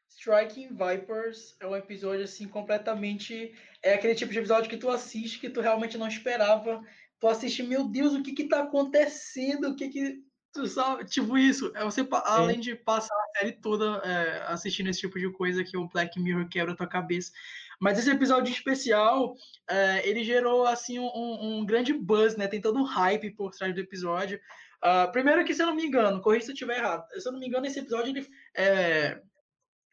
Striking 0.10 0.70
Vipers 0.70 1.56
é 1.60 1.68
um 1.68 1.76
episódio, 1.76 2.24
assim, 2.24 2.48
completamente... 2.48 3.54
É 3.82 3.94
aquele 3.94 4.16
tipo 4.16 4.32
de 4.32 4.40
episódio 4.40 4.70
que 4.70 4.78
tu 4.78 4.90
assiste 4.90 5.40
que 5.40 5.50
tu 5.50 5.62
realmente 5.62 5.98
não 5.98 6.08
esperava. 6.08 6.82
Tu 7.20 7.28
assiste, 7.28 7.64
meu 7.64 7.88
Deus, 7.88 8.14
o 8.14 8.24
que 8.24 8.34
que 8.34 8.48
tá 8.48 8.64
acontecendo? 8.64 9.70
O 9.70 9.76
que 9.76 9.90
que 9.90 10.24
Tu 10.52 10.66
sabe, 10.66 11.06
tipo 11.06 11.38
isso, 11.38 11.72
é 11.76 11.84
você, 11.84 12.06
além 12.26 12.60
de 12.60 12.76
passar 12.76 13.14
a 13.14 13.40
série 13.40 13.52
toda 13.52 14.02
é, 14.04 14.44
assistindo 14.48 14.90
esse 14.90 15.00
tipo 15.02 15.20
de 15.20 15.32
coisa 15.32 15.64
que 15.64 15.78
o 15.78 15.88
Black 15.88 16.20
Mirror 16.20 16.50
quebra 16.50 16.76
tua 16.76 16.88
cabeça. 16.88 17.32
Mas 17.80 18.00
esse 18.00 18.10
episódio 18.10 18.52
especial, 18.52 19.36
é, 19.70 20.08
ele 20.10 20.24
gerou, 20.24 20.66
assim, 20.66 20.98
um, 20.98 21.60
um, 21.60 21.66
grande 21.66 21.94
buzz, 21.94 22.36
né? 22.36 22.48
Tem 22.48 22.60
todo 22.60 22.80
um 22.80 22.84
hype 22.84 23.30
por 23.32 23.52
trás 23.52 23.74
do 23.76 23.80
episódio. 23.80 24.40
Uh, 24.84 25.12
primeiro 25.12 25.46
que, 25.46 25.54
se 25.54 25.62
eu 25.62 25.68
não 25.68 25.76
me 25.76 25.86
engano, 25.86 26.22
corrija 26.22 26.46
se 26.46 26.52
eu 26.52 26.54
estiver 26.54 26.78
errado, 26.78 27.06
se 27.16 27.28
eu 27.28 27.32
não 27.32 27.40
me 27.40 27.48
engano, 27.48 27.66
esse 27.68 27.80
episódio, 27.80 28.10
ele 28.10 28.28
é, 28.56 29.22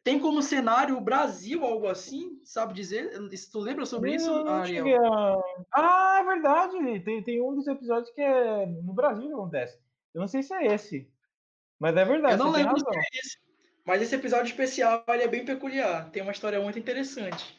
tem 0.06 0.20
como 0.20 0.40
cenário 0.40 0.96
o 0.96 1.00
Brasil, 1.00 1.64
algo 1.64 1.88
assim, 1.88 2.40
sabe 2.44 2.72
dizer? 2.72 3.10
Se 3.36 3.50
tu 3.50 3.58
lembra 3.58 3.84
sobre 3.84 4.14
isso, 4.14 4.32
Ariel? 4.46 4.86
Ah, 5.72 6.20
é 6.20 6.24
verdade! 6.24 7.00
Tem, 7.00 7.20
tem 7.24 7.42
um 7.42 7.56
dos 7.56 7.66
episódios 7.66 8.08
que 8.12 8.20
é 8.20 8.66
no 8.66 8.92
Brasil 8.92 9.26
que 9.26 9.32
acontece. 9.34 9.76
Eu 10.14 10.20
não 10.20 10.28
sei 10.28 10.44
se 10.44 10.54
é 10.54 10.64
esse. 10.64 11.10
Mas 11.80 11.96
é 11.96 12.04
verdade. 12.04 12.34
Eu 12.34 12.38
não 12.38 12.52
lembro 12.52 12.78
se 12.78 12.86
é 12.86 13.18
esse. 13.18 13.36
Mas 13.84 14.00
esse 14.00 14.14
episódio 14.14 14.46
especial 14.46 15.02
ele 15.08 15.24
é 15.24 15.28
bem 15.28 15.44
peculiar. 15.44 16.08
Tem 16.12 16.22
uma 16.22 16.30
história 16.30 16.60
muito 16.60 16.78
interessante. 16.78 17.58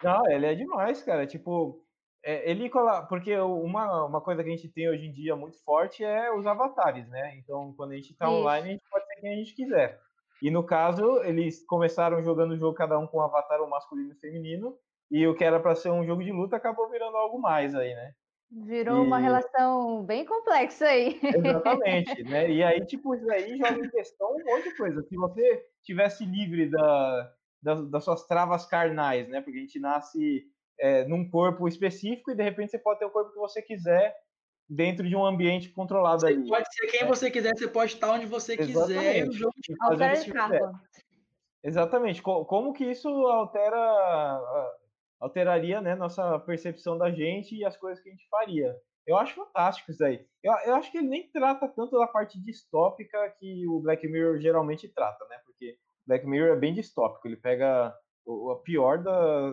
Não, 0.00 0.30
ele 0.30 0.46
é 0.46 0.54
demais, 0.54 1.02
cara. 1.02 1.26
Tipo, 1.26 1.84
é, 2.22 2.48
ele 2.48 2.70
porque 3.08 3.36
uma, 3.36 4.06
uma 4.06 4.20
coisa 4.20 4.44
que 4.44 4.48
a 4.48 4.54
gente 4.54 4.68
tem 4.68 4.88
hoje 4.88 5.06
em 5.06 5.12
dia 5.12 5.34
muito 5.34 5.58
forte 5.64 6.04
é 6.04 6.32
os 6.32 6.46
avatares, 6.46 7.08
né? 7.08 7.36
Então, 7.36 7.74
quando 7.76 7.90
a 7.90 7.96
gente 7.96 8.14
tá 8.14 8.26
Isso. 8.26 8.34
online, 8.36 8.68
a 8.68 8.72
gente 8.74 8.84
pode 8.88 9.06
ser 9.06 9.20
quem 9.20 9.32
a 9.32 9.36
gente 9.36 9.54
quiser. 9.56 10.00
E 10.42 10.50
no 10.50 10.64
caso, 10.64 11.22
eles 11.22 11.64
começaram 11.66 12.22
jogando 12.22 12.52
o 12.52 12.58
jogo 12.58 12.74
cada 12.74 12.98
um 12.98 13.06
com 13.06 13.18
um 13.18 13.22
avatar 13.22 13.60
masculino 13.68 14.12
e 14.12 14.20
feminino, 14.20 14.76
e 15.10 15.26
o 15.26 15.34
que 15.34 15.44
era 15.44 15.60
para 15.60 15.74
ser 15.74 15.90
um 15.90 16.04
jogo 16.04 16.22
de 16.22 16.32
luta 16.32 16.56
acabou 16.56 16.88
virando 16.88 17.16
algo 17.16 17.40
mais 17.40 17.74
aí, 17.74 17.94
né? 17.94 18.12
Virou 18.50 18.98
e... 18.98 19.06
uma 19.06 19.18
relação 19.18 20.04
bem 20.04 20.24
complexa 20.24 20.86
aí. 20.86 21.20
Exatamente, 21.22 22.22
né? 22.24 22.50
E 22.50 22.62
aí, 22.62 22.84
tipo, 22.84 23.14
isso 23.14 23.30
aí 23.30 23.56
joga 23.56 23.86
em 23.86 23.90
questão 23.90 24.34
um 24.34 24.44
monte 24.44 24.70
de 24.70 24.76
coisa. 24.76 25.02
Se 25.02 25.16
você 25.16 25.64
tivesse 25.84 26.24
livre 26.24 26.68
da, 26.68 27.32
das, 27.62 27.90
das 27.90 28.04
suas 28.04 28.26
travas 28.26 28.66
carnais, 28.66 29.28
né? 29.28 29.40
Porque 29.40 29.58
a 29.58 29.62
gente 29.62 29.78
nasce 29.78 30.44
é, 30.80 31.04
num 31.04 31.28
corpo 31.28 31.68
específico 31.68 32.30
e 32.30 32.34
de 32.34 32.42
repente 32.42 32.70
você 32.70 32.78
pode 32.78 32.98
ter 32.98 33.04
o 33.04 33.10
corpo 33.10 33.32
que 33.32 33.38
você 33.38 33.62
quiser 33.62 34.16
dentro 34.70 35.08
de 35.08 35.16
um 35.16 35.26
ambiente 35.26 35.68
controlado 35.70 36.20
você 36.20 36.28
aí. 36.28 36.48
Pode 36.48 36.72
ser 36.72 36.86
quem 36.86 37.06
você 37.06 37.30
quiser, 37.30 37.52
você 37.56 37.66
pode 37.66 37.94
estar 37.94 38.12
onde 38.12 38.26
você 38.26 38.54
Exatamente. 38.54 39.00
quiser. 39.00 39.28
O 39.28 39.32
jogo 39.32 39.54
Exatamente. 41.62 42.22
Como 42.22 42.72
que 42.72 42.84
isso 42.84 43.08
altera 43.08 44.70
alteraria 45.18 45.82
né, 45.82 45.94
nossa 45.94 46.38
percepção 46.38 46.96
da 46.96 47.10
gente 47.10 47.54
e 47.54 47.64
as 47.64 47.76
coisas 47.76 48.02
que 48.02 48.08
a 48.08 48.12
gente 48.12 48.26
faria. 48.28 48.74
Eu 49.06 49.18
acho 49.18 49.34
fantástico 49.34 49.90
isso 49.90 50.02
aí. 50.02 50.24
Eu, 50.42 50.52
eu 50.64 50.74
acho 50.76 50.90
que 50.90 50.98
ele 50.98 51.08
nem 51.08 51.30
trata 51.30 51.68
tanto 51.68 51.98
da 51.98 52.06
parte 52.06 52.40
distópica 52.40 53.28
que 53.38 53.66
o 53.68 53.80
Black 53.80 54.06
Mirror 54.08 54.38
geralmente 54.38 54.88
trata, 54.88 55.26
né? 55.28 55.36
Porque 55.44 55.76
Black 56.06 56.26
Mirror 56.26 56.56
é 56.56 56.58
bem 56.58 56.72
distópico, 56.72 57.26
ele 57.28 57.36
pega 57.36 57.94
o, 58.24 58.52
a 58.52 58.62
pior 58.62 59.02
da, 59.02 59.52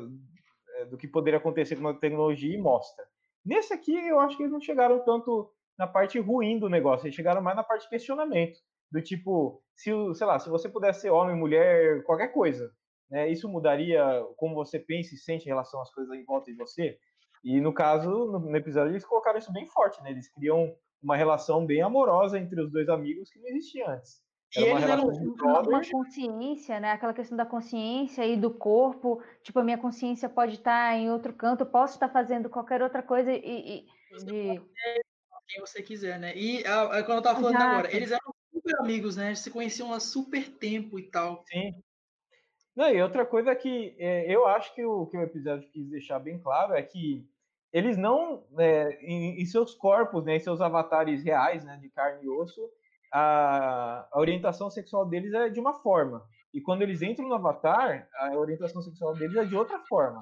é, 0.76 0.86
do 0.86 0.98
que 0.98 1.08
poderia 1.08 1.40
acontecer 1.40 1.76
com 1.76 1.88
a 1.88 1.94
tecnologia 1.94 2.56
e 2.56 2.62
mostra. 2.62 3.06
Nesse 3.48 3.74
aqui, 3.74 3.96
eu 3.96 4.20
acho 4.20 4.36
que 4.36 4.44
eles 4.44 4.52
não 4.52 4.60
chegaram 4.60 5.00
tanto 5.06 5.50
na 5.80 5.88
parte 5.88 6.20
ruim 6.20 6.60
do 6.60 6.68
negócio, 6.68 7.06
eles 7.06 7.16
chegaram 7.16 7.42
mais 7.42 7.56
na 7.56 7.64
parte 7.64 7.84
de 7.84 7.90
questionamento, 7.90 8.60
do 8.92 9.02
tipo, 9.02 9.64
se, 9.74 9.90
sei 10.16 10.28
lá, 10.28 10.38
se 10.38 10.50
você 10.50 10.68
pudesse 10.68 11.02
ser 11.02 11.12
homem, 11.12 11.34
mulher, 11.34 12.04
qualquer 12.04 12.28
coisa, 12.34 12.70
né, 13.10 13.30
isso 13.30 13.48
mudaria 13.48 14.04
como 14.36 14.54
você 14.54 14.78
pensa 14.78 15.16
e 15.16 15.18
sente 15.18 15.46
em 15.46 15.48
relação 15.48 15.82
às 15.82 15.90
coisas 15.94 16.14
em 16.14 16.26
volta 16.26 16.52
de 16.52 16.58
você? 16.58 17.00
E 17.42 17.62
no 17.62 17.74
caso, 17.74 18.10
no, 18.10 18.54
episódio, 18.58 18.92
eles 18.92 19.06
colocaram 19.06 19.40
isso 19.40 19.54
bem 19.54 19.66
forte, 19.66 20.04
né? 20.04 20.12
Eles 20.12 20.28
criam 20.28 20.76
uma 21.02 21.16
relação 21.16 21.66
bem 21.66 21.82
amorosa 21.82 22.38
entre 22.38 22.60
os 22.60 22.70
dois 22.70 22.90
amigos 22.90 23.30
que 23.30 23.40
não 23.40 23.48
existia 23.48 23.90
antes. 23.90 24.22
Era 24.56 24.66
e 24.66 24.70
eles 24.70 24.84
eram 24.84 25.08
uma, 25.08 25.62
uma 25.62 25.90
consciência, 25.90 26.80
né? 26.80 26.92
Aquela 26.92 27.14
questão 27.14 27.38
da 27.38 27.46
consciência 27.46 28.26
e 28.26 28.38
do 28.38 28.50
corpo. 28.50 29.22
Tipo, 29.44 29.60
a 29.60 29.64
minha 29.64 29.78
consciência 29.78 30.30
pode 30.30 30.56
estar 30.56 30.96
em 30.96 31.12
outro 31.12 31.34
canto, 31.34 31.62
eu 31.62 31.68
posso 31.68 31.96
estar 31.96 32.10
fazendo 32.10 32.50
qualquer 32.50 32.82
outra 32.82 33.04
coisa 33.04 33.32
e. 33.32 33.86
e 34.12 34.26
de... 34.26 34.62
Quem 35.48 35.62
você 35.62 35.82
quiser, 35.82 36.20
né? 36.20 36.36
E 36.36 36.66
a, 36.66 36.98
a, 36.98 37.04
quando 37.04 37.20
eu 37.20 37.24
tava 37.24 37.40
falando 37.40 37.56
Exato. 37.56 37.72
agora, 37.72 37.96
eles 37.96 38.12
eram 38.12 38.34
super 38.52 38.80
amigos, 38.80 39.16
né? 39.16 39.28
Eles 39.28 39.40
se 39.40 39.50
conheciam 39.50 39.94
há 39.94 40.00
super 40.00 40.50
tempo 40.50 41.00
e 41.00 41.04
tal. 41.04 41.44
Sim. 41.48 41.82
Não, 42.76 42.90
e 42.94 43.02
outra 43.02 43.26
coisa 43.26 43.56
que 43.56 43.96
é, 43.98 44.30
eu 44.30 44.46
acho 44.46 44.76
que 44.76 44.84
o, 44.86 45.08
que 45.08 45.18
o 45.18 45.24
episódio 45.24 45.70
quis 45.72 45.90
deixar 45.90 46.20
bem 46.20 46.38
claro 46.38 46.74
é 46.74 46.84
que 46.84 47.26
eles 47.72 47.98
não, 47.98 48.44
é, 48.58 49.00
em, 49.02 49.42
em, 49.42 49.46
seus 49.46 49.74
corpos, 49.74 50.24
né, 50.26 50.36
em 50.36 50.40
seus 50.40 50.62
avatares 50.62 51.24
reais, 51.24 51.64
né, 51.64 51.78
de 51.82 51.90
carne 51.90 52.26
e 52.26 52.30
osso, 52.30 52.70
a, 53.12 54.08
a, 54.12 54.20
orientação 54.20 54.70
sexual 54.70 55.06
deles 55.08 55.34
é 55.34 55.50
de 55.50 55.60
uma 55.60 55.74
forma. 55.74 56.24
E 56.54 56.62
quando 56.62 56.82
eles 56.82 57.02
entram 57.02 57.28
no 57.28 57.36
avatar, 57.36 58.08
a 58.16 58.38
orientação 58.38 58.82
sexual 58.82 59.14
deles 59.14 59.36
é 59.36 59.46
de 59.46 59.56
outra 59.56 59.80
forma. 59.88 60.22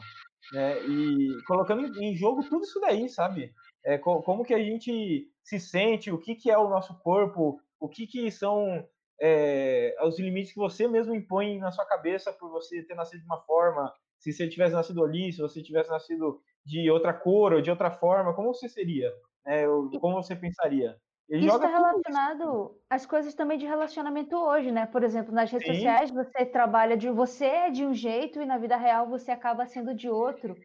Né? 0.52 0.82
E 0.86 1.44
colocando 1.48 1.86
em 2.02 2.16
jogo 2.16 2.44
tudo 2.44 2.64
isso 2.64 2.80
daí, 2.80 3.10
sabe? 3.10 3.54
É, 3.84 3.98
como 3.98 4.44
que 4.44 4.54
a 4.54 4.60
gente 4.60 5.28
se 5.44 5.60
sente, 5.60 6.12
o 6.12 6.18
que, 6.18 6.36
que 6.36 6.50
é 6.50 6.58
o 6.58 6.70
nosso 6.70 6.98
corpo, 7.00 7.60
o 7.80 7.88
que, 7.88 8.08
que 8.08 8.32
são 8.32 8.84
é, 9.22 9.96
os 10.04 10.20
limites 10.20 10.54
que 10.54 10.60
você 10.60 10.88
mesmo 10.88 11.14
impõe 11.14 11.60
na 11.60 11.72
sua 11.72 11.86
cabeça 11.86 12.34
por 12.34 12.50
você 12.50 12.84
ter 12.84 12.96
nascido 12.96 13.22
de 13.22 13.26
uma 13.26 13.42
forma, 13.42 13.94
se 14.20 14.34
você 14.34 14.50
tivesse 14.50 14.74
nascido 14.74 15.04
ali, 15.04 15.32
se 15.32 15.42
você 15.42 15.62
tivesse 15.62 15.90
nascido 15.90 16.42
de 16.66 16.90
outra 16.90 17.14
cor 17.14 17.54
ou 17.54 17.62
de 17.62 17.70
outra 17.70 17.92
forma, 17.92 18.34
como 18.34 18.54
você 18.54 18.68
seria? 18.68 19.14
Né? 19.46 19.66
Como 20.00 20.16
você 20.16 20.36
pensaria? 20.36 20.98
Ele 21.28 21.48
isso 21.48 21.56
está 21.56 21.68
relacionado 21.68 22.80
às 22.90 23.06
coisas 23.06 23.34
também 23.34 23.58
de 23.58 23.66
relacionamento 23.66 24.36
hoje, 24.36 24.72
né? 24.72 24.86
Por 24.86 25.04
exemplo, 25.04 25.34
nas 25.34 25.52
redes 25.52 25.68
Sim. 25.68 25.74
sociais 25.74 26.12
você 26.12 26.46
trabalha 26.46 26.96
de 26.96 27.10
você 27.10 27.46
é 27.46 27.70
de 27.72 27.84
um 27.84 27.94
jeito 27.94 28.42
e 28.42 28.46
na 28.46 28.58
vida 28.58 28.78
real 28.78 29.10
você 29.10 29.32
acaba 29.32 29.66
sendo 29.66 29.96
de 29.96 30.10
outro. 30.10 30.56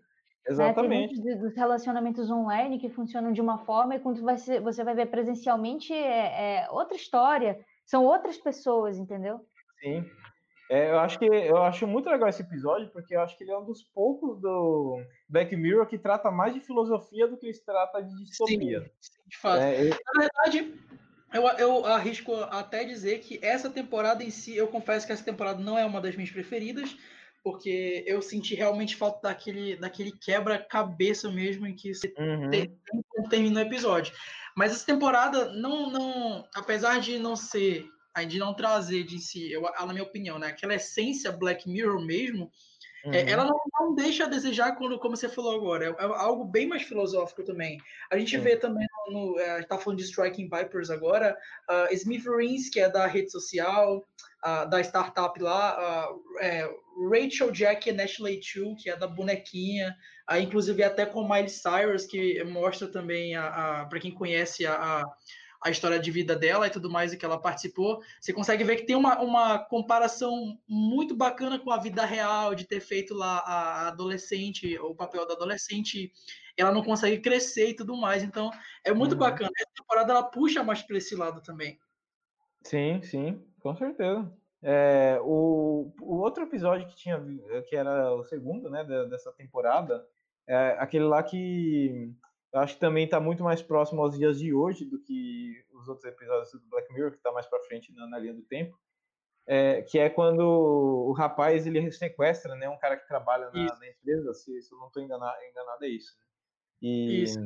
Exatamente. 0.46 0.88
Né? 0.88 1.18
Tem 1.22 1.26
muitos 1.26 1.40
dos 1.40 1.56
relacionamentos 1.56 2.30
online 2.30 2.78
que 2.78 2.90
funcionam 2.90 3.32
de 3.32 3.40
uma 3.40 3.58
forma 3.64 3.94
e 3.94 4.00
quando 4.00 4.20
você, 4.20 4.60
você 4.60 4.84
vai 4.84 4.94
ver 4.94 5.06
presencialmente 5.06 5.92
é, 5.94 6.64
é 6.64 6.70
outra 6.70 6.96
história, 6.96 7.58
são 7.86 8.04
outras 8.04 8.36
pessoas, 8.36 8.98
entendeu? 8.98 9.40
Sim. 9.80 10.04
É, 10.70 10.92
eu 10.92 11.00
acho 11.00 11.18
que 11.18 11.24
eu 11.24 11.56
acho 11.56 11.84
muito 11.84 12.08
legal 12.08 12.28
esse 12.28 12.42
episódio 12.42 12.88
porque 12.90 13.16
eu 13.16 13.20
acho 13.20 13.36
que 13.36 13.42
ele 13.42 13.50
é 13.50 13.58
um 13.58 13.64
dos 13.64 13.82
poucos 13.82 14.40
do 14.40 15.02
Black 15.28 15.56
Mirror 15.56 15.84
que 15.84 15.98
trata 15.98 16.30
mais 16.30 16.54
de 16.54 16.60
filosofia 16.60 17.26
do 17.26 17.36
que 17.36 17.52
trata 17.64 18.00
de 18.00 18.24
distopia. 18.24 18.80
Sim, 18.80 18.90
sim 19.00 19.20
de 19.26 19.36
fato. 19.36 19.62
É, 19.62 19.82
eu... 19.82 19.90
Na 19.90 20.20
verdade, 20.20 20.74
eu, 21.34 21.42
eu 21.58 21.86
arrisco 21.86 22.32
até 22.44 22.84
dizer 22.84 23.18
que 23.18 23.40
essa 23.42 23.68
temporada 23.68 24.22
em 24.22 24.30
si, 24.30 24.56
eu 24.56 24.68
confesso 24.68 25.04
que 25.04 25.12
essa 25.12 25.24
temporada 25.24 25.60
não 25.60 25.76
é 25.76 25.84
uma 25.84 26.00
das 26.00 26.14
minhas 26.14 26.30
preferidas, 26.30 26.96
porque 27.42 28.04
eu 28.06 28.22
senti 28.22 28.54
realmente 28.54 28.94
falta 28.94 29.28
daquele, 29.28 29.74
daquele 29.74 30.12
quebra-cabeça 30.12 31.28
mesmo 31.32 31.66
em 31.66 31.74
que 31.74 31.92
você 31.92 32.14
uhum. 32.16 32.48
termina 33.28 33.58
o 33.58 33.64
episódio. 33.64 34.14
Mas 34.56 34.70
essa 34.70 34.86
temporada 34.86 35.52
não, 35.52 35.90
não, 35.90 36.48
apesar 36.54 37.00
de 37.00 37.18
não 37.18 37.34
ser 37.34 37.88
de 38.26 38.38
não 38.38 38.54
trazer 38.54 39.04
de 39.04 39.18
si, 39.18 39.50
eu, 39.52 39.62
na 39.62 39.86
minha 39.92 40.02
opinião, 40.02 40.38
né, 40.38 40.48
aquela 40.48 40.74
essência 40.74 41.32
Black 41.32 41.68
Mirror 41.68 42.00
mesmo, 42.04 42.50
é, 43.04 43.08
uhum. 43.08 43.14
é, 43.14 43.30
ela 43.30 43.44
não, 43.44 43.60
não, 43.78 43.94
deixa 43.94 44.24
a 44.24 44.28
desejar 44.28 44.76
quando, 44.76 44.98
como 44.98 45.16
você 45.16 45.28
falou 45.28 45.54
agora, 45.54 45.86
é, 45.86 45.88
é 45.88 46.04
algo 46.04 46.44
bem 46.44 46.66
mais 46.66 46.82
filosófico 46.82 47.42
também. 47.42 47.78
A 48.10 48.18
gente 48.18 48.36
uhum. 48.36 48.42
vê 48.42 48.56
também, 48.56 48.86
no, 49.06 49.12
no, 49.12 49.38
é, 49.38 49.50
a 49.50 49.56
gente 49.58 49.68
tá 49.68 49.78
falando 49.78 49.98
de 49.98 50.04
Striking 50.04 50.48
Vipers 50.48 50.90
agora, 50.90 51.36
uh, 51.68 51.92
Smith 51.94 52.24
Rins, 52.26 52.68
que 52.68 52.80
é 52.80 52.88
da 52.88 53.06
rede 53.06 53.30
social, 53.30 54.06
uh, 54.44 54.68
da 54.68 54.80
startup 54.80 55.40
lá, 55.40 56.10
uh, 56.10 56.20
é, 56.40 56.68
Rachel 57.10 57.50
Jack 57.50 57.88
e 57.88 58.00
Ashley 58.00 58.42
Chu, 58.42 58.76
que 58.76 58.90
é 58.90 58.96
da 58.96 59.06
bonequinha, 59.06 59.96
inclusive 60.40 60.82
até 60.84 61.06
com 61.06 61.26
Miley 61.26 61.48
Cyrus, 61.48 62.04
que 62.04 62.44
mostra 62.44 62.86
também, 62.86 63.34
a, 63.34 63.80
a 63.80 63.84
para 63.86 63.98
quem 63.98 64.12
conhece 64.12 64.66
a, 64.66 64.74
a 64.74 65.04
a 65.62 65.70
história 65.70 65.98
de 65.98 66.10
vida 66.10 66.34
dela 66.34 66.66
e 66.66 66.70
tudo 66.70 66.90
mais 66.90 67.12
e 67.12 67.16
que 67.16 67.24
ela 67.24 67.40
participou, 67.40 68.02
você 68.18 68.32
consegue 68.32 68.64
ver 68.64 68.76
que 68.76 68.86
tem 68.86 68.96
uma, 68.96 69.20
uma 69.20 69.58
comparação 69.58 70.58
muito 70.66 71.14
bacana 71.14 71.58
com 71.58 71.70
a 71.70 71.76
vida 71.76 72.04
real, 72.04 72.54
de 72.54 72.66
ter 72.66 72.80
feito 72.80 73.14
lá 73.14 73.38
a 73.38 73.88
adolescente, 73.88 74.78
o 74.78 74.94
papel 74.94 75.26
da 75.26 75.34
adolescente, 75.34 76.12
ela 76.56 76.72
não 76.72 76.82
consegue 76.82 77.20
crescer 77.20 77.70
e 77.70 77.74
tudo 77.74 77.96
mais. 77.96 78.22
Então, 78.22 78.50
é 78.84 78.92
muito 78.92 79.12
uhum. 79.12 79.18
bacana. 79.18 79.50
Essa 79.56 79.70
temporada 79.76 80.12
ela 80.12 80.22
puxa 80.22 80.62
mais 80.62 80.82
para 80.82 80.96
esse 80.96 81.14
lado 81.14 81.42
também. 81.42 81.78
Sim, 82.62 83.02
sim, 83.02 83.42
com 83.60 83.74
certeza. 83.74 84.32
É, 84.62 85.18
o, 85.22 85.92
o 86.00 86.16
outro 86.16 86.42
episódio 86.44 86.86
que 86.86 86.96
tinha, 86.96 87.22
que 87.66 87.74
era 87.74 88.14
o 88.14 88.24
segundo, 88.24 88.68
né, 88.70 88.84
dessa 89.08 89.32
temporada, 89.32 90.06
é 90.46 90.76
aquele 90.78 91.04
lá 91.04 91.22
que 91.22 92.12
eu 92.52 92.60
acho 92.60 92.74
que 92.74 92.80
também 92.80 93.04
está 93.04 93.20
muito 93.20 93.44
mais 93.44 93.62
próximo 93.62 94.02
aos 94.02 94.16
dias 94.16 94.38
de 94.38 94.52
hoje 94.52 94.84
do 94.84 95.00
que 95.00 95.64
os 95.72 95.88
outros 95.88 96.04
episódios 96.04 96.50
do 96.52 96.68
Black 96.68 96.92
Mirror, 96.92 97.12
que 97.12 97.18
está 97.18 97.30
mais 97.30 97.46
para 97.46 97.62
frente 97.64 97.94
na, 97.94 98.08
na, 98.08 98.18
linha 98.18 98.34
do 98.34 98.42
tempo. 98.42 98.76
É, 99.46 99.82
que 99.82 99.98
é 99.98 100.10
quando 100.10 100.40
o 100.40 101.12
rapaz 101.12 101.66
ele 101.66 101.90
sequestra 101.90 102.54
né, 102.54 102.68
um 102.68 102.78
cara 102.78 102.96
que 102.96 103.06
trabalha 103.06 103.50
na, 103.50 103.78
na 103.78 103.88
empresa, 103.88 104.34
se, 104.34 104.60
se 104.62 104.72
eu 104.72 104.78
não 104.78 104.88
estou 104.88 105.02
enganado, 105.02 105.36
enganado, 105.44 105.84
é 105.84 105.88
isso. 105.88 106.16
Né? 106.18 106.24
E, 106.82 107.22
isso. 107.22 107.38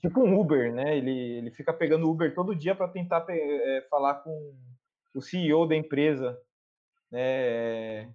Tipo 0.00 0.20
um 0.20 0.38
Uber, 0.38 0.72
né? 0.72 0.96
Ele, 0.96 1.38
ele 1.38 1.50
fica 1.50 1.72
pegando 1.72 2.10
Uber 2.10 2.34
todo 2.34 2.54
dia 2.54 2.74
para 2.74 2.88
tentar 2.88 3.24
é, 3.28 3.86
falar 3.88 4.16
com 4.16 4.54
o 5.14 5.22
CEO 5.22 5.66
da 5.66 5.74
empresa. 5.74 6.38
Né? 7.10 8.14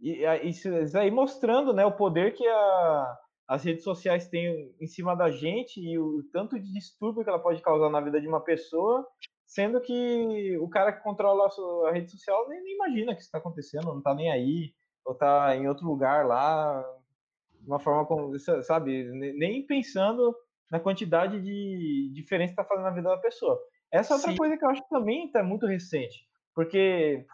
E, 0.00 0.24
isso 0.44 0.68
aí 0.96 1.10
mostrando 1.10 1.72
né, 1.72 1.84
o 1.84 1.92
poder 1.92 2.34
que 2.34 2.46
a, 2.46 3.18
as 3.48 3.64
redes 3.64 3.82
sociais 3.82 4.28
têm 4.28 4.74
em 4.78 4.86
cima 4.86 5.16
da 5.16 5.30
gente 5.30 5.80
e 5.80 5.98
o 5.98 6.22
tanto 6.30 6.60
de 6.60 6.70
distúrbio 6.70 7.24
que 7.24 7.30
ela 7.30 7.38
pode 7.38 7.62
causar 7.62 7.88
na 7.88 8.00
vida 8.00 8.20
de 8.20 8.28
uma 8.28 8.40
pessoa, 8.40 9.06
sendo 9.46 9.80
que 9.80 10.58
o 10.58 10.68
cara 10.68 10.92
que 10.92 11.02
controla 11.02 11.48
a 11.88 11.92
rede 11.92 12.10
social 12.10 12.46
nem, 12.46 12.62
nem 12.62 12.74
imagina 12.74 13.14
que 13.14 13.20
isso 13.20 13.28
está 13.28 13.38
acontecendo, 13.38 13.86
não 13.86 13.98
está 13.98 14.14
nem 14.14 14.30
aí, 14.30 14.74
ou 15.02 15.14
está 15.14 15.56
em 15.56 15.66
outro 15.66 15.86
lugar 15.86 16.26
lá, 16.26 16.84
de 17.58 17.66
uma 17.66 17.80
forma 17.80 18.04
como, 18.04 18.38
sabe, 18.38 19.04
nem 19.38 19.66
pensando 19.66 20.36
na 20.70 20.78
quantidade 20.78 21.40
de 21.40 22.12
diferença 22.12 22.54
que 22.54 22.60
está 22.60 22.64
fazendo 22.64 22.84
na 22.84 22.94
vida 22.94 23.08
da 23.08 23.16
pessoa. 23.16 23.58
Essa 23.90 24.12
é 24.12 24.16
outra 24.16 24.30
Sim. 24.32 24.36
coisa 24.36 24.58
que 24.58 24.64
eu 24.64 24.68
acho 24.68 24.82
que 24.82 24.90
também 24.90 25.24
está 25.24 25.42
muito 25.42 25.66
recente, 25.66 26.28
porque 26.54 27.24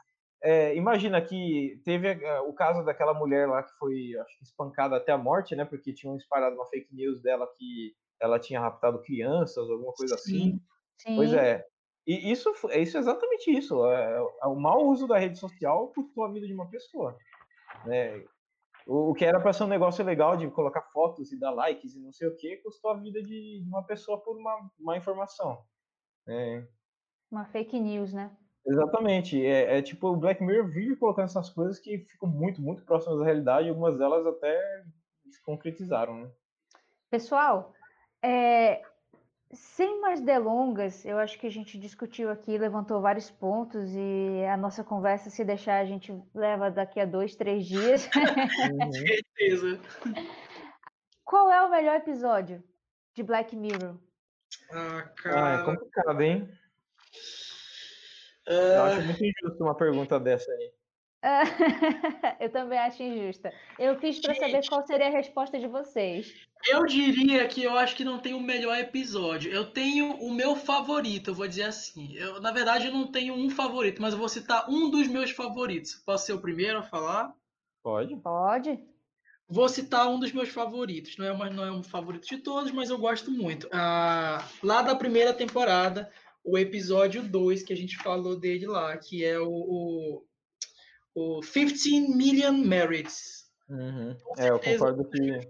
é, 0.45 0.77
imagina 0.77 1.23
que 1.23 1.81
teve 1.87 2.13
uh, 2.13 2.47
o 2.47 2.53
caso 2.53 2.85
daquela 2.85 3.15
mulher 3.15 3.49
lá 3.49 3.63
que 3.63 3.73
foi, 3.79 4.15
acho 4.21 4.39
que 4.39 4.45
espancada 4.45 4.95
até 4.95 5.11
a 5.11 5.17
morte, 5.17 5.57
né? 5.57 5.65
Porque 5.65 5.95
tinham 5.95 6.15
espalhado 6.19 6.55
uma 6.55 6.67
fake 6.67 6.95
news 6.95 7.23
dela 7.23 7.51
que 7.57 7.95
ela 8.21 8.39
tinha 8.39 8.61
raptado 8.61 9.01
crianças, 9.01 9.71
alguma 9.71 9.95
coisa 9.95 10.17
assim. 10.17 10.61
Sim. 11.01 11.17
Pois 11.17 11.33
é. 11.33 11.67
E 12.07 12.31
isso, 12.31 12.53
isso 12.75 12.97
é 12.99 13.01
exatamente 13.01 13.51
isso. 13.51 13.87
É, 13.87 14.19
é, 14.43 14.47
o 14.47 14.55
mau 14.55 14.87
uso 14.87 15.09
da 15.09 15.17
rede 15.17 15.39
social 15.39 15.91
custou 15.95 16.25
a 16.25 16.31
vida 16.31 16.47
de 16.47 16.53
uma 16.53 16.69
pessoa. 16.69 17.17
Né? 17.87 18.23
O, 18.87 19.13
o 19.13 19.15
que 19.15 19.25
era 19.25 19.41
para 19.41 19.55
ser 19.55 19.65
um 19.65 19.69
negócio 19.69 20.05
legal 20.05 20.37
de 20.37 20.51
colocar 20.51 20.83
fotos 20.93 21.33
e 21.33 21.41
dar 21.41 21.53
likes 21.53 21.95
e 21.95 22.01
não 22.01 22.13
sei 22.13 22.29
o 22.29 22.37
que, 22.37 22.59
custou 22.59 22.91
a 22.91 23.01
vida 23.01 23.23
de, 23.23 23.63
de 23.63 23.67
uma 23.67 23.83
pessoa 23.83 24.21
por 24.21 24.37
uma 24.37 24.71
má 24.79 24.99
informação. 24.99 25.65
É. 26.29 26.63
Uma 27.31 27.47
fake 27.47 27.81
news, 27.81 28.13
né? 28.13 28.31
Exatamente. 28.67 29.45
É, 29.45 29.79
é, 29.79 29.83
tipo, 29.83 30.09
o 30.09 30.17
Black 30.17 30.43
Mirror 30.43 30.69
vive 30.69 30.97
colocando 30.97 31.27
essas 31.27 31.51
coisas 31.51 31.79
que 31.79 31.99
ficam 31.99 32.29
muito, 32.29 32.63
muito 32.63 32.83
próximas 32.83 33.19
da 33.19 33.25
realidade 33.25 33.67
e 33.67 33.71
algumas 33.71 33.99
delas 33.99 34.27
até 34.27 34.85
se 35.31 35.43
concretizaram, 35.43 36.21
né? 36.21 36.31
Pessoal, 37.11 37.73
é, 38.23 38.83
sem 39.53 40.01
mais 40.01 40.21
delongas, 40.21 41.05
eu 41.05 41.19
acho 41.19 41.39
que 41.39 41.47
a 41.47 41.51
gente 41.51 41.79
discutiu 41.79 42.31
aqui, 42.31 42.57
levantou 42.59 43.01
vários 43.01 43.31
pontos 43.31 43.91
e 43.95 44.45
a 44.47 44.57
nossa 44.57 44.83
conversa, 44.83 45.31
se 45.31 45.45
deixar, 45.45 45.79
a 45.79 45.85
gente 45.85 46.13
leva 46.35 46.71
daqui 46.71 46.99
a 47.01 47.05
dois, 47.05 47.37
três 47.37 47.67
dias. 47.67 48.09
Com 48.09 48.93
certeza. 48.93 49.81
o 51.67 51.71
melhor 51.71 51.97
episódio 51.97 52.63
de 53.15 53.23
Black 53.23 53.55
Mirror? 53.55 53.97
Ah, 54.71 55.03
cara. 55.17 55.59
Ah, 55.59 55.61
é 55.61 55.65
complicado, 55.65 56.21
hein? 56.21 56.49
Eu 58.47 58.83
acho 58.83 59.03
muito 59.03 59.25
injusto 59.25 59.63
uma 59.63 59.75
pergunta 59.75 60.21
dessa 60.21 60.51
aí. 60.51 60.73
eu 62.41 62.51
também 62.51 62.79
acho 62.79 63.03
injusta. 63.03 63.53
Eu 63.79 63.99
fiz 63.99 64.21
para 64.21 64.35
saber 64.35 64.69
qual 64.69 64.87
seria 64.87 65.07
a 65.07 65.11
resposta 65.11 65.59
de 65.59 65.67
vocês. 65.67 66.35
Eu 66.67 66.85
diria 66.85 67.47
que 67.47 67.63
eu 67.63 67.77
acho 67.77 67.97
que 67.97 68.05
não 68.05 68.19
tem 68.19 68.35
o 68.35 68.41
melhor 68.41 68.79
episódio. 68.79 69.51
Eu 69.51 69.71
tenho 69.71 70.15
o 70.17 70.33
meu 70.33 70.55
favorito, 70.55 71.31
eu 71.31 71.35
vou 71.35 71.49
dizer 71.49 71.65
assim. 71.65 72.15
Eu, 72.15 72.41
na 72.41 72.53
verdade, 72.53 72.87
eu 72.87 72.93
não 72.93 73.11
tenho 73.11 73.35
um 73.35 73.49
favorito, 73.49 74.01
mas 74.03 74.13
eu 74.13 74.19
vou 74.19 74.29
citar 74.29 74.69
um 74.69 74.91
dos 74.91 75.09
meus 75.09 75.31
favoritos. 75.31 75.95
Posso 75.95 76.27
ser 76.27 76.33
o 76.35 76.41
primeiro 76.41 76.79
a 76.79 76.83
falar? 76.83 77.35
Pode. 77.83 78.17
Pode. 78.17 78.79
Vou 79.49 79.69
citar 79.69 80.09
um 80.09 80.19
dos 80.19 80.33
meus 80.33 80.49
favoritos. 80.49 81.17
Não 81.19 81.27
é, 81.27 81.33
uma, 81.33 81.51
não 81.51 81.65
é 81.65 81.71
um 81.71 81.83
favorito 81.83 82.27
de 82.27 82.39
todos, 82.39 82.71
mas 82.73 82.89
eu 82.89 82.99
gosto 82.99 83.31
muito. 83.31 83.69
Ah, 83.73 84.43
lá 84.63 84.81
da 84.81 84.97
primeira 84.97 85.35
temporada, 85.35 86.11
o 86.45 86.59
episódio 86.59 87.23
2, 87.23 87.63
que 87.63 87.73
a 87.73 87.77
gente 87.77 87.97
falou 87.97 88.39
dele 88.39 88.67
lá, 88.67 88.97
que 88.97 89.25
é 89.25 89.39
o, 89.41 89.49
o 89.49 90.25
o 91.15 91.41
15 91.41 92.09
Million 92.15 92.53
Merits. 92.53 93.45
Uhum. 93.69 94.17
É, 94.37 94.51
eu 94.51 94.59
concordo 94.59 95.09
que. 95.09 95.49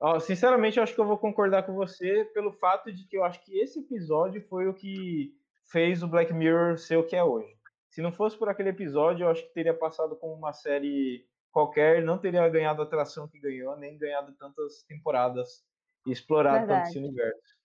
Oh, 0.00 0.18
sinceramente, 0.20 0.78
eu 0.78 0.82
acho 0.82 0.94
que 0.94 1.00
eu 1.00 1.06
vou 1.06 1.18
concordar 1.18 1.64
com 1.64 1.74
você 1.74 2.24
pelo 2.32 2.52
fato 2.52 2.92
de 2.92 3.04
que 3.06 3.16
eu 3.16 3.24
acho 3.24 3.44
que 3.44 3.58
esse 3.58 3.80
episódio 3.80 4.40
foi 4.48 4.66
o 4.66 4.74
que 4.74 5.34
fez 5.70 6.02
o 6.02 6.08
Black 6.08 6.32
Mirror 6.32 6.78
ser 6.78 6.96
o 6.96 7.06
que 7.06 7.14
é 7.14 7.22
hoje. 7.22 7.52
Se 7.88 8.00
não 8.00 8.10
fosse 8.10 8.36
por 8.36 8.48
aquele 8.48 8.70
episódio, 8.70 9.24
eu 9.24 9.28
acho 9.28 9.42
que 9.42 9.54
teria 9.54 9.74
passado 9.74 10.16
como 10.16 10.34
uma 10.34 10.52
série 10.52 11.26
qualquer, 11.52 12.02
não 12.02 12.18
teria 12.18 12.48
ganhado 12.48 12.80
a 12.80 12.84
atração 12.84 13.28
que 13.28 13.38
ganhou, 13.38 13.76
nem 13.76 13.98
ganhado 13.98 14.32
tantas 14.32 14.82
temporadas 14.84 15.62
e 16.06 16.10
explorado 16.10 16.66
Verdade. 16.66 16.84
tanto 16.84 16.90
esse 16.90 16.98
universo. 16.98 17.61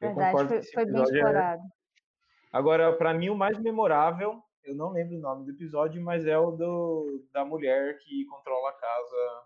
Verdade, 0.00 0.48
foi, 0.48 0.62
foi 0.62 0.84
bem 0.86 1.00
é 1.00 1.04
explorado. 1.04 1.62
É... 1.62 2.56
Agora, 2.56 2.92
para 2.96 3.14
mim, 3.14 3.28
o 3.28 3.36
mais 3.36 3.58
memorável 3.58 4.42
eu 4.64 4.74
não 4.74 4.90
lembro 4.90 5.16
o 5.16 5.20
nome 5.20 5.44
do 5.44 5.50
episódio, 5.50 6.02
mas 6.02 6.26
é 6.26 6.38
o 6.38 6.52
do, 6.52 7.24
da 7.32 7.44
mulher 7.44 7.98
que 7.98 8.24
controla 8.26 8.70
a 8.70 8.74
casa. 8.74 9.42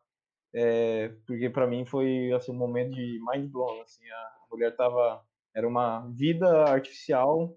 É, 0.52 1.08
porque 1.26 1.50
para 1.50 1.66
mim 1.66 1.84
foi 1.84 2.32
assim, 2.32 2.52
um 2.52 2.56
momento 2.56 2.92
de 2.92 3.20
mind 3.26 3.50
blown. 3.50 3.80
Assim, 3.82 4.08
a 4.08 4.32
mulher 4.50 4.74
tava. 4.76 5.24
Era 5.54 5.68
uma 5.68 6.00
vida 6.10 6.64
artificial 6.64 7.56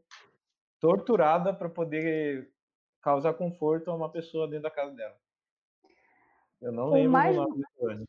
torturada 0.80 1.54
para 1.54 1.68
poder 1.68 2.52
causar 3.02 3.34
conforto 3.34 3.90
a 3.90 3.96
uma 3.96 4.12
pessoa 4.12 4.48
dentro 4.48 4.64
da 4.64 4.72
casa 4.72 4.94
dela. 4.94 5.16
Eu 6.62 6.72
não 6.72 6.90
o 6.90 6.94
lembro 6.94 7.12
mais, 7.12 7.36
do 7.36 7.42
nome 7.42 7.56
do 7.56 7.64
episódio. 7.64 8.08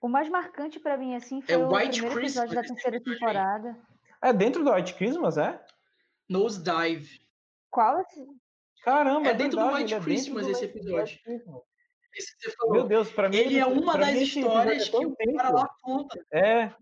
O 0.00 0.08
mais 0.08 0.28
marcante 0.28 0.78
para 0.78 0.96
mim 0.96 1.14
assim 1.14 1.40
foi 1.40 1.54
é 1.54 1.58
o 1.58 1.74
White 1.74 2.00
primeiro 2.00 2.14
Christmas, 2.14 2.50
episódio 2.50 2.54
da 2.54 2.62
terceira 2.62 3.00
temporada. 3.00 3.87
É 4.22 4.32
dentro 4.32 4.64
do 4.64 4.72
White 4.72 4.94
Christmas, 4.94 5.38
é? 5.38 5.64
Nose 6.28 6.62
Dive. 6.62 7.20
Qual? 7.70 8.04
Caramba, 8.84 9.28
é, 9.28 9.30
é 9.30 9.34
dentro 9.34 9.58
verdade, 9.58 9.76
do 9.76 9.82
White 9.82 9.94
é 9.94 10.00
Christmas 10.00 10.46
esse 10.46 10.64
episódio. 10.64 11.18
Esse 12.14 12.34
você 12.38 12.50
falou. 12.56 12.74
Meu 12.74 12.84
Deus, 12.84 13.10
para 13.12 13.28
mim. 13.28 13.36
Ele 13.36 13.58
é 13.58 13.66
uma 13.66 13.96
das 13.96 14.16
histórias 14.16 14.88
é 14.88 14.90
que 14.90 15.06
o 15.06 15.16
cara 15.36 15.50
lá 15.50 15.70
conta. 15.82 16.18
É. 16.32 16.62
é. 16.62 16.72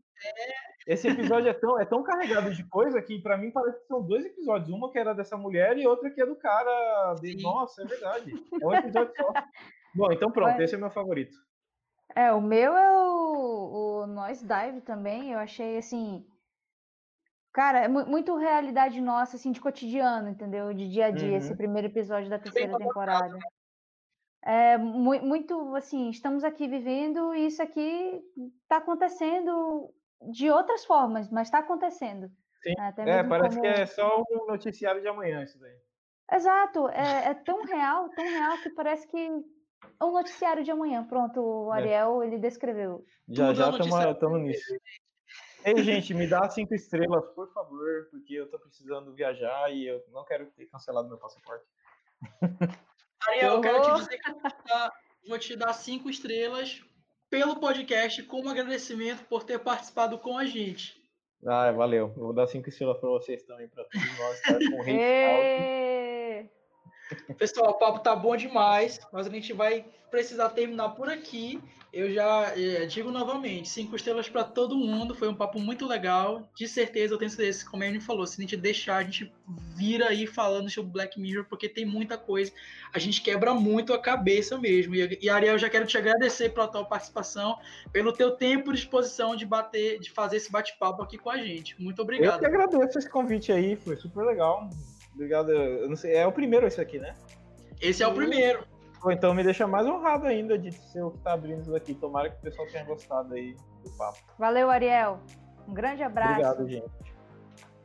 Esse 0.87 1.09
episódio 1.09 1.49
é 1.49 1.53
tão, 1.53 1.81
é 1.81 1.85
tão 1.85 2.03
carregado 2.03 2.55
de 2.55 2.67
coisa 2.69 3.03
que 3.03 3.21
para 3.21 3.37
mim 3.37 3.51
parece 3.51 3.81
que 3.81 3.87
são 3.87 4.03
dois 4.03 4.25
episódios. 4.25 4.71
Uma 4.71 4.91
que 4.91 4.99
era 4.99 5.13
dessa 5.13 5.37
mulher 5.37 5.77
e 5.77 5.87
outra 5.87 6.11
que 6.11 6.21
é 6.21 6.27
do 6.27 6.37
cara. 6.37 7.15
De... 7.21 7.43
Nossa, 7.43 7.83
é 7.83 7.87
verdade. 7.87 8.33
É 8.61 8.67
um 8.67 8.75
episódio 8.75 9.13
só. 9.17 9.33
Bom, 9.95 10.13
então 10.13 10.31
pronto, 10.31 10.61
esse 10.61 10.75
é 10.75 10.79
o 10.79 10.81
meu 10.81 10.91
favorito. 10.91 11.37
É, 12.15 12.33
o 12.33 12.41
meu 12.41 12.77
é 12.77 12.91
o, 12.93 14.03
o 14.03 14.07
Noise 14.07 14.47
Dive 14.47 14.81
também. 14.83 15.33
Eu 15.33 15.39
achei 15.39 15.77
assim 15.77 16.25
Cara, 17.57 17.79
é 17.79 17.89
muito 17.89 18.37
realidade 18.37 19.01
nossa, 19.01 19.37
assim, 19.37 19.51
de 19.51 19.63
cotidiano, 19.63 20.29
entendeu? 20.29 20.75
De 20.75 20.87
dia 20.87 21.07
a 21.07 21.11
dia, 21.11 21.31
uhum. 21.31 21.37
esse 21.39 21.57
primeiro 21.57 21.89
episódio 21.89 22.29
da 22.29 22.39
terceira 22.39 22.77
temporada. 22.77 23.39
É 24.45 24.77
muito, 24.77 25.75
assim, 25.75 26.11
estamos 26.11 26.45
aqui 26.45 26.69
vivendo 26.69 27.35
e 27.35 27.47
isso 27.47 27.63
aqui 27.63 28.23
está 28.61 28.77
acontecendo 28.77 29.91
de 30.31 30.51
outras 30.51 30.85
formas, 30.85 31.31
mas 31.31 31.49
está 31.49 31.61
acontecendo. 31.61 32.31
Sim. 32.63 32.75
é, 32.79 33.25
parece 33.25 33.57
como... 33.57 33.63
que 33.63 33.81
é 33.81 33.87
só 33.87 34.23
um 34.31 34.47
noticiário 34.49 35.01
de 35.01 35.09
amanhã 35.09 35.43
isso 35.43 35.59
daí. 35.59 35.79
Exato, 36.31 36.91
é, 36.91 37.31
é, 37.31 37.35
tão 37.35 37.65
real, 37.65 38.11
tão 38.11 38.25
real 38.27 38.59
que 38.59 38.69
parece 38.69 39.09
que 39.09 39.17
é 39.99 40.05
um 40.05 40.13
noticiário 40.13 40.63
de 40.63 40.71
amanhã. 40.71 41.07
Pronto, 41.07 41.41
o 41.41 41.73
é. 41.73 41.79
Ariel, 41.79 42.23
é. 42.23 42.27
ele 42.27 42.39
descreveu. 42.39 43.03
Já, 43.27 43.55
já 43.55 43.71
estamos 43.71 44.43
nisso. 44.43 44.75
Ei, 45.67 45.83
gente, 45.83 46.15
me 46.15 46.29
dá 46.29 46.49
cinco 46.49 46.77
estrelas, 46.77 47.27
por 47.35 47.53
favor, 47.53 48.07
porque 48.09 48.35
eu 48.35 48.49
tô 48.49 48.57
precisando 48.57 49.13
viajar 49.13 49.69
e 49.75 49.85
eu 49.85 50.01
não 50.13 50.25
quero 50.25 50.47
ter 50.53 50.67
cancelado 50.67 51.09
meu 51.09 51.19
passaporte. 51.19 51.65
Ariel, 53.27 53.55
eu 53.55 53.61
quero 53.61 53.83
te 53.83 53.95
dizer 53.95 54.19
que 54.19 55.29
vou 55.29 55.39
te 55.41 55.57
dar 55.57 55.73
cinco 55.73 56.09
estrelas 56.09 56.81
pelo 57.29 57.59
podcast 57.59 58.23
como 58.23 58.49
agradecimento 58.49 59.25
por 59.25 59.43
ter 59.43 59.59
participado 59.59 60.21
com 60.21 60.39
a 60.39 60.45
gente. 60.45 61.03
Ah, 61.45 61.73
valeu. 61.73 62.13
Eu 62.17 62.23
vou 62.27 62.33
dar 62.33 62.47
cinco 62.47 62.69
estrelas 62.69 62.99
para 62.99 63.09
vocês 63.09 63.43
também, 63.43 63.69
para 63.69 63.83
todos 63.87 64.19
nós 64.19 64.37
estar 64.37 64.59
com 64.71 64.79
rate 64.79 65.96
Pessoal, 67.39 67.71
o 67.71 67.75
papo 67.75 68.01
tá 68.01 68.15
bom 68.15 68.37
demais, 68.37 69.01
mas 69.13 69.27
a 69.27 69.31
gente 69.31 69.53
vai 69.53 69.85
precisar 70.11 70.51
terminar 70.51 70.91
por 70.91 71.09
aqui. 71.09 71.61
Eu 71.93 72.13
já 72.13 72.53
é, 72.55 72.85
digo 72.85 73.11
novamente, 73.11 73.71
cinco 73.71 73.97
estrelas 73.97 74.29
para 74.29 74.45
todo 74.45 74.77
mundo. 74.77 75.15
Foi 75.15 75.29
um 75.29 75.35
papo 75.35 75.59
muito 75.59 75.87
legal. 75.87 76.47
De 76.55 76.69
certeza, 76.69 77.15
eu 77.15 77.19
tenho 77.19 77.31
certeza, 77.31 77.65
como 77.71 77.83
a 77.83 77.87
gente 77.87 78.05
falou, 78.05 78.27
se 78.27 78.39
a 78.39 78.43
gente 78.43 78.57
deixar, 78.57 78.97
a 78.97 79.03
gente 79.03 79.33
vira 79.75 80.09
aí 80.09 80.27
falando 80.27 80.69
sobre 80.69 80.91
Black 80.91 81.19
Mirror, 81.19 81.47
porque 81.49 81.69
tem 81.69 81.87
muita 81.87 82.19
coisa. 82.19 82.53
A 82.93 82.99
gente 82.99 83.23
quebra 83.23 83.55
muito 83.55 83.95
a 83.95 83.99
cabeça 83.99 84.59
mesmo. 84.59 84.95
E, 84.95 85.19
e 85.23 85.31
Ariel, 85.31 85.57
já 85.59 85.71
quero 85.71 85.87
te 85.87 85.97
agradecer 85.97 86.51
pela 86.51 86.69
tua 86.69 86.85
participação, 86.85 87.59
pelo 87.93 88.13
teu 88.13 88.33
tempo 88.33 88.73
e 88.73 88.75
disposição 88.75 89.35
de 89.35 89.47
bater, 89.47 89.99
de 89.99 90.11
fazer 90.11 90.37
esse 90.37 90.53
bate-papo 90.53 91.03
aqui 91.03 91.17
com 91.17 91.31
a 91.31 91.39
gente. 91.39 91.81
Muito 91.81 92.03
obrigado. 92.03 92.35
Eu 92.35 92.41
que 92.41 92.47
agradeço 92.47 92.99
esse 92.99 93.09
convite 93.09 93.51
aí, 93.53 93.75
foi 93.75 93.97
super 93.97 94.23
legal. 94.27 94.69
Obrigado. 95.17 95.51
Eu 95.51 95.89
não 95.89 95.97
sei, 95.97 96.15
é 96.15 96.27
o 96.27 96.33
primeiro 96.33 96.67
esse 96.67 96.81
aqui, 96.81 96.99
né? 96.99 97.15
Esse 97.81 98.03
é 98.03 98.07
o 98.07 98.15
primeiro. 98.15 98.67
Ou 99.03 99.11
então 99.11 99.35
me 99.35 99.43
deixa 99.43 99.67
mais 99.67 99.87
honrado 99.87 100.27
ainda 100.27 100.59
de 100.59 100.73
ser 100.73 101.03
o 101.03 101.11
que 101.11 101.19
tá 101.21 101.33
abrindo 101.33 101.63
isso 101.63 101.73
daqui. 101.73 101.95
Tomara 101.95 102.31
que 102.31 102.37
o 102.37 102.41
pessoal 102.41 102.67
tenha 102.69 102.85
gostado 102.85 103.35
aí 103.35 103.57
do 103.83 103.91
papo. 103.97 104.19
Valeu, 104.39 104.71
Ariel. 104.71 105.21
Um 105.67 105.73
grande 105.73 106.03
abraço. 106.03 106.33
Obrigado, 106.33 106.69
gente. 106.69 107.15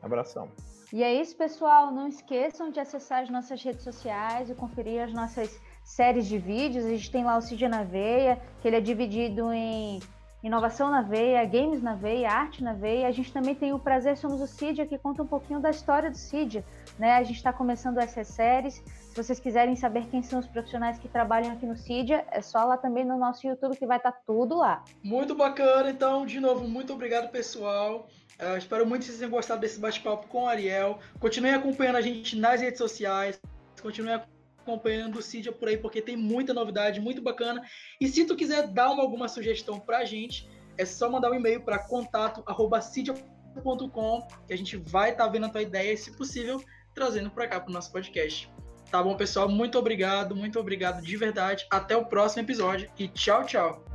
Abração. 0.01 0.51
E 0.91 1.03
é 1.03 1.13
isso, 1.13 1.37
pessoal. 1.37 1.89
Não 1.91 2.07
esqueçam 2.07 2.69
de 2.69 2.79
acessar 2.79 3.23
as 3.23 3.29
nossas 3.29 3.63
redes 3.63 3.83
sociais 3.83 4.49
e 4.49 4.55
conferir 4.55 5.01
as 5.01 5.13
nossas 5.13 5.57
séries 5.85 6.27
de 6.27 6.37
vídeos. 6.37 6.85
A 6.85 6.89
gente 6.89 7.09
tem 7.09 7.23
lá 7.23 7.37
o 7.37 7.41
Cid 7.41 7.65
na 7.67 7.83
Veia, 7.83 8.41
que 8.59 8.67
ele 8.67 8.75
é 8.75 8.81
dividido 8.81 9.53
em 9.53 9.99
inovação 10.43 10.89
na 10.89 11.01
veia, 11.01 11.45
games 11.45 11.81
na 11.81 11.95
veia, 11.95 12.29
arte 12.31 12.63
na 12.63 12.73
veia. 12.73 13.07
A 13.07 13.11
gente 13.11 13.31
também 13.31 13.53
tem 13.53 13.73
o 13.73 13.79
Prazer 13.79 14.17
Somos 14.17 14.41
o 14.41 14.47
Cid, 14.47 14.85
que 14.85 14.97
conta 14.97 15.21
um 15.21 15.27
pouquinho 15.27 15.59
da 15.59 15.69
história 15.69 16.09
do 16.09 16.17
Cid. 16.17 16.63
Né? 16.97 17.13
A 17.13 17.23
gente 17.23 17.37
está 17.37 17.53
começando 17.53 17.97
essas 17.99 18.27
séries. 18.27 18.81
Se 19.11 19.15
vocês 19.15 19.39
quiserem 19.39 19.75
saber 19.75 20.07
quem 20.07 20.23
são 20.23 20.39
os 20.39 20.47
profissionais 20.47 20.97
que 20.97 21.07
trabalham 21.07 21.51
aqui 21.51 21.65
no 21.65 21.75
CIDIA, 21.75 22.25
é 22.31 22.41
só 22.41 22.63
lá 22.63 22.77
também 22.77 23.03
no 23.03 23.17
nosso 23.17 23.45
YouTube 23.45 23.77
que 23.77 23.85
vai 23.85 23.97
estar 23.97 24.13
tá 24.13 24.19
tudo 24.25 24.57
lá. 24.57 24.83
Muito 25.03 25.35
bacana, 25.35 25.89
então, 25.89 26.25
de 26.25 26.39
novo, 26.39 26.67
muito 26.67 26.93
obrigado, 26.93 27.29
pessoal. 27.29 28.07
Uh, 28.39 28.57
espero 28.57 28.87
muito 28.87 29.01
que 29.01 29.07
vocês 29.07 29.19
tenham 29.19 29.31
gostado 29.31 29.61
desse 29.61 29.79
bate-papo 29.79 30.27
com 30.27 30.43
o 30.43 30.47
Ariel. 30.47 30.97
Continuem 31.19 31.53
acompanhando 31.53 31.97
a 31.97 32.01
gente 32.01 32.37
nas 32.37 32.61
redes 32.61 32.77
sociais. 32.77 33.39
Continuem 33.81 34.15
acompanhando 34.15 34.40
o 34.65 35.21
Cidia 35.21 35.51
por 35.51 35.67
aí, 35.67 35.77
porque 35.77 36.01
tem 36.01 36.15
muita 36.15 36.53
novidade, 36.53 36.99
muito 36.99 37.21
bacana. 37.21 37.61
E 37.99 38.07
se 38.07 38.25
tu 38.25 38.35
quiser 38.35 38.67
dar 38.67 38.89
uma, 38.91 39.03
alguma 39.03 39.27
sugestão 39.27 39.79
pra 39.79 40.05
gente, 40.05 40.47
é 40.77 40.85
só 40.85 41.09
mandar 41.09 41.31
um 41.31 41.35
e-mail 41.35 41.61
para 41.61 41.79
contato@cidia.com 41.79 44.27
que 44.47 44.53
a 44.53 44.57
gente 44.57 44.77
vai 44.77 45.11
estar 45.11 45.25
tá 45.25 45.29
vendo 45.29 45.47
a 45.47 45.49
tua 45.49 45.61
ideia 45.61 45.91
e, 45.93 45.97
se 45.97 46.15
possível, 46.15 46.63
trazendo 46.93 47.29
para 47.29 47.47
cá 47.47 47.59
para 47.59 47.69
o 47.69 47.73
nosso 47.73 47.91
podcast. 47.91 48.49
Tá 48.89 49.01
bom, 49.01 49.15
pessoal? 49.15 49.47
Muito 49.47 49.79
obrigado, 49.79 50.35
muito 50.35 50.59
obrigado 50.59 51.01
de 51.01 51.15
verdade. 51.15 51.65
Até 51.69 51.95
o 51.95 52.05
próximo 52.05 52.43
episódio 52.43 52.91
e 52.99 53.07
tchau, 53.07 53.45
tchau. 53.45 53.85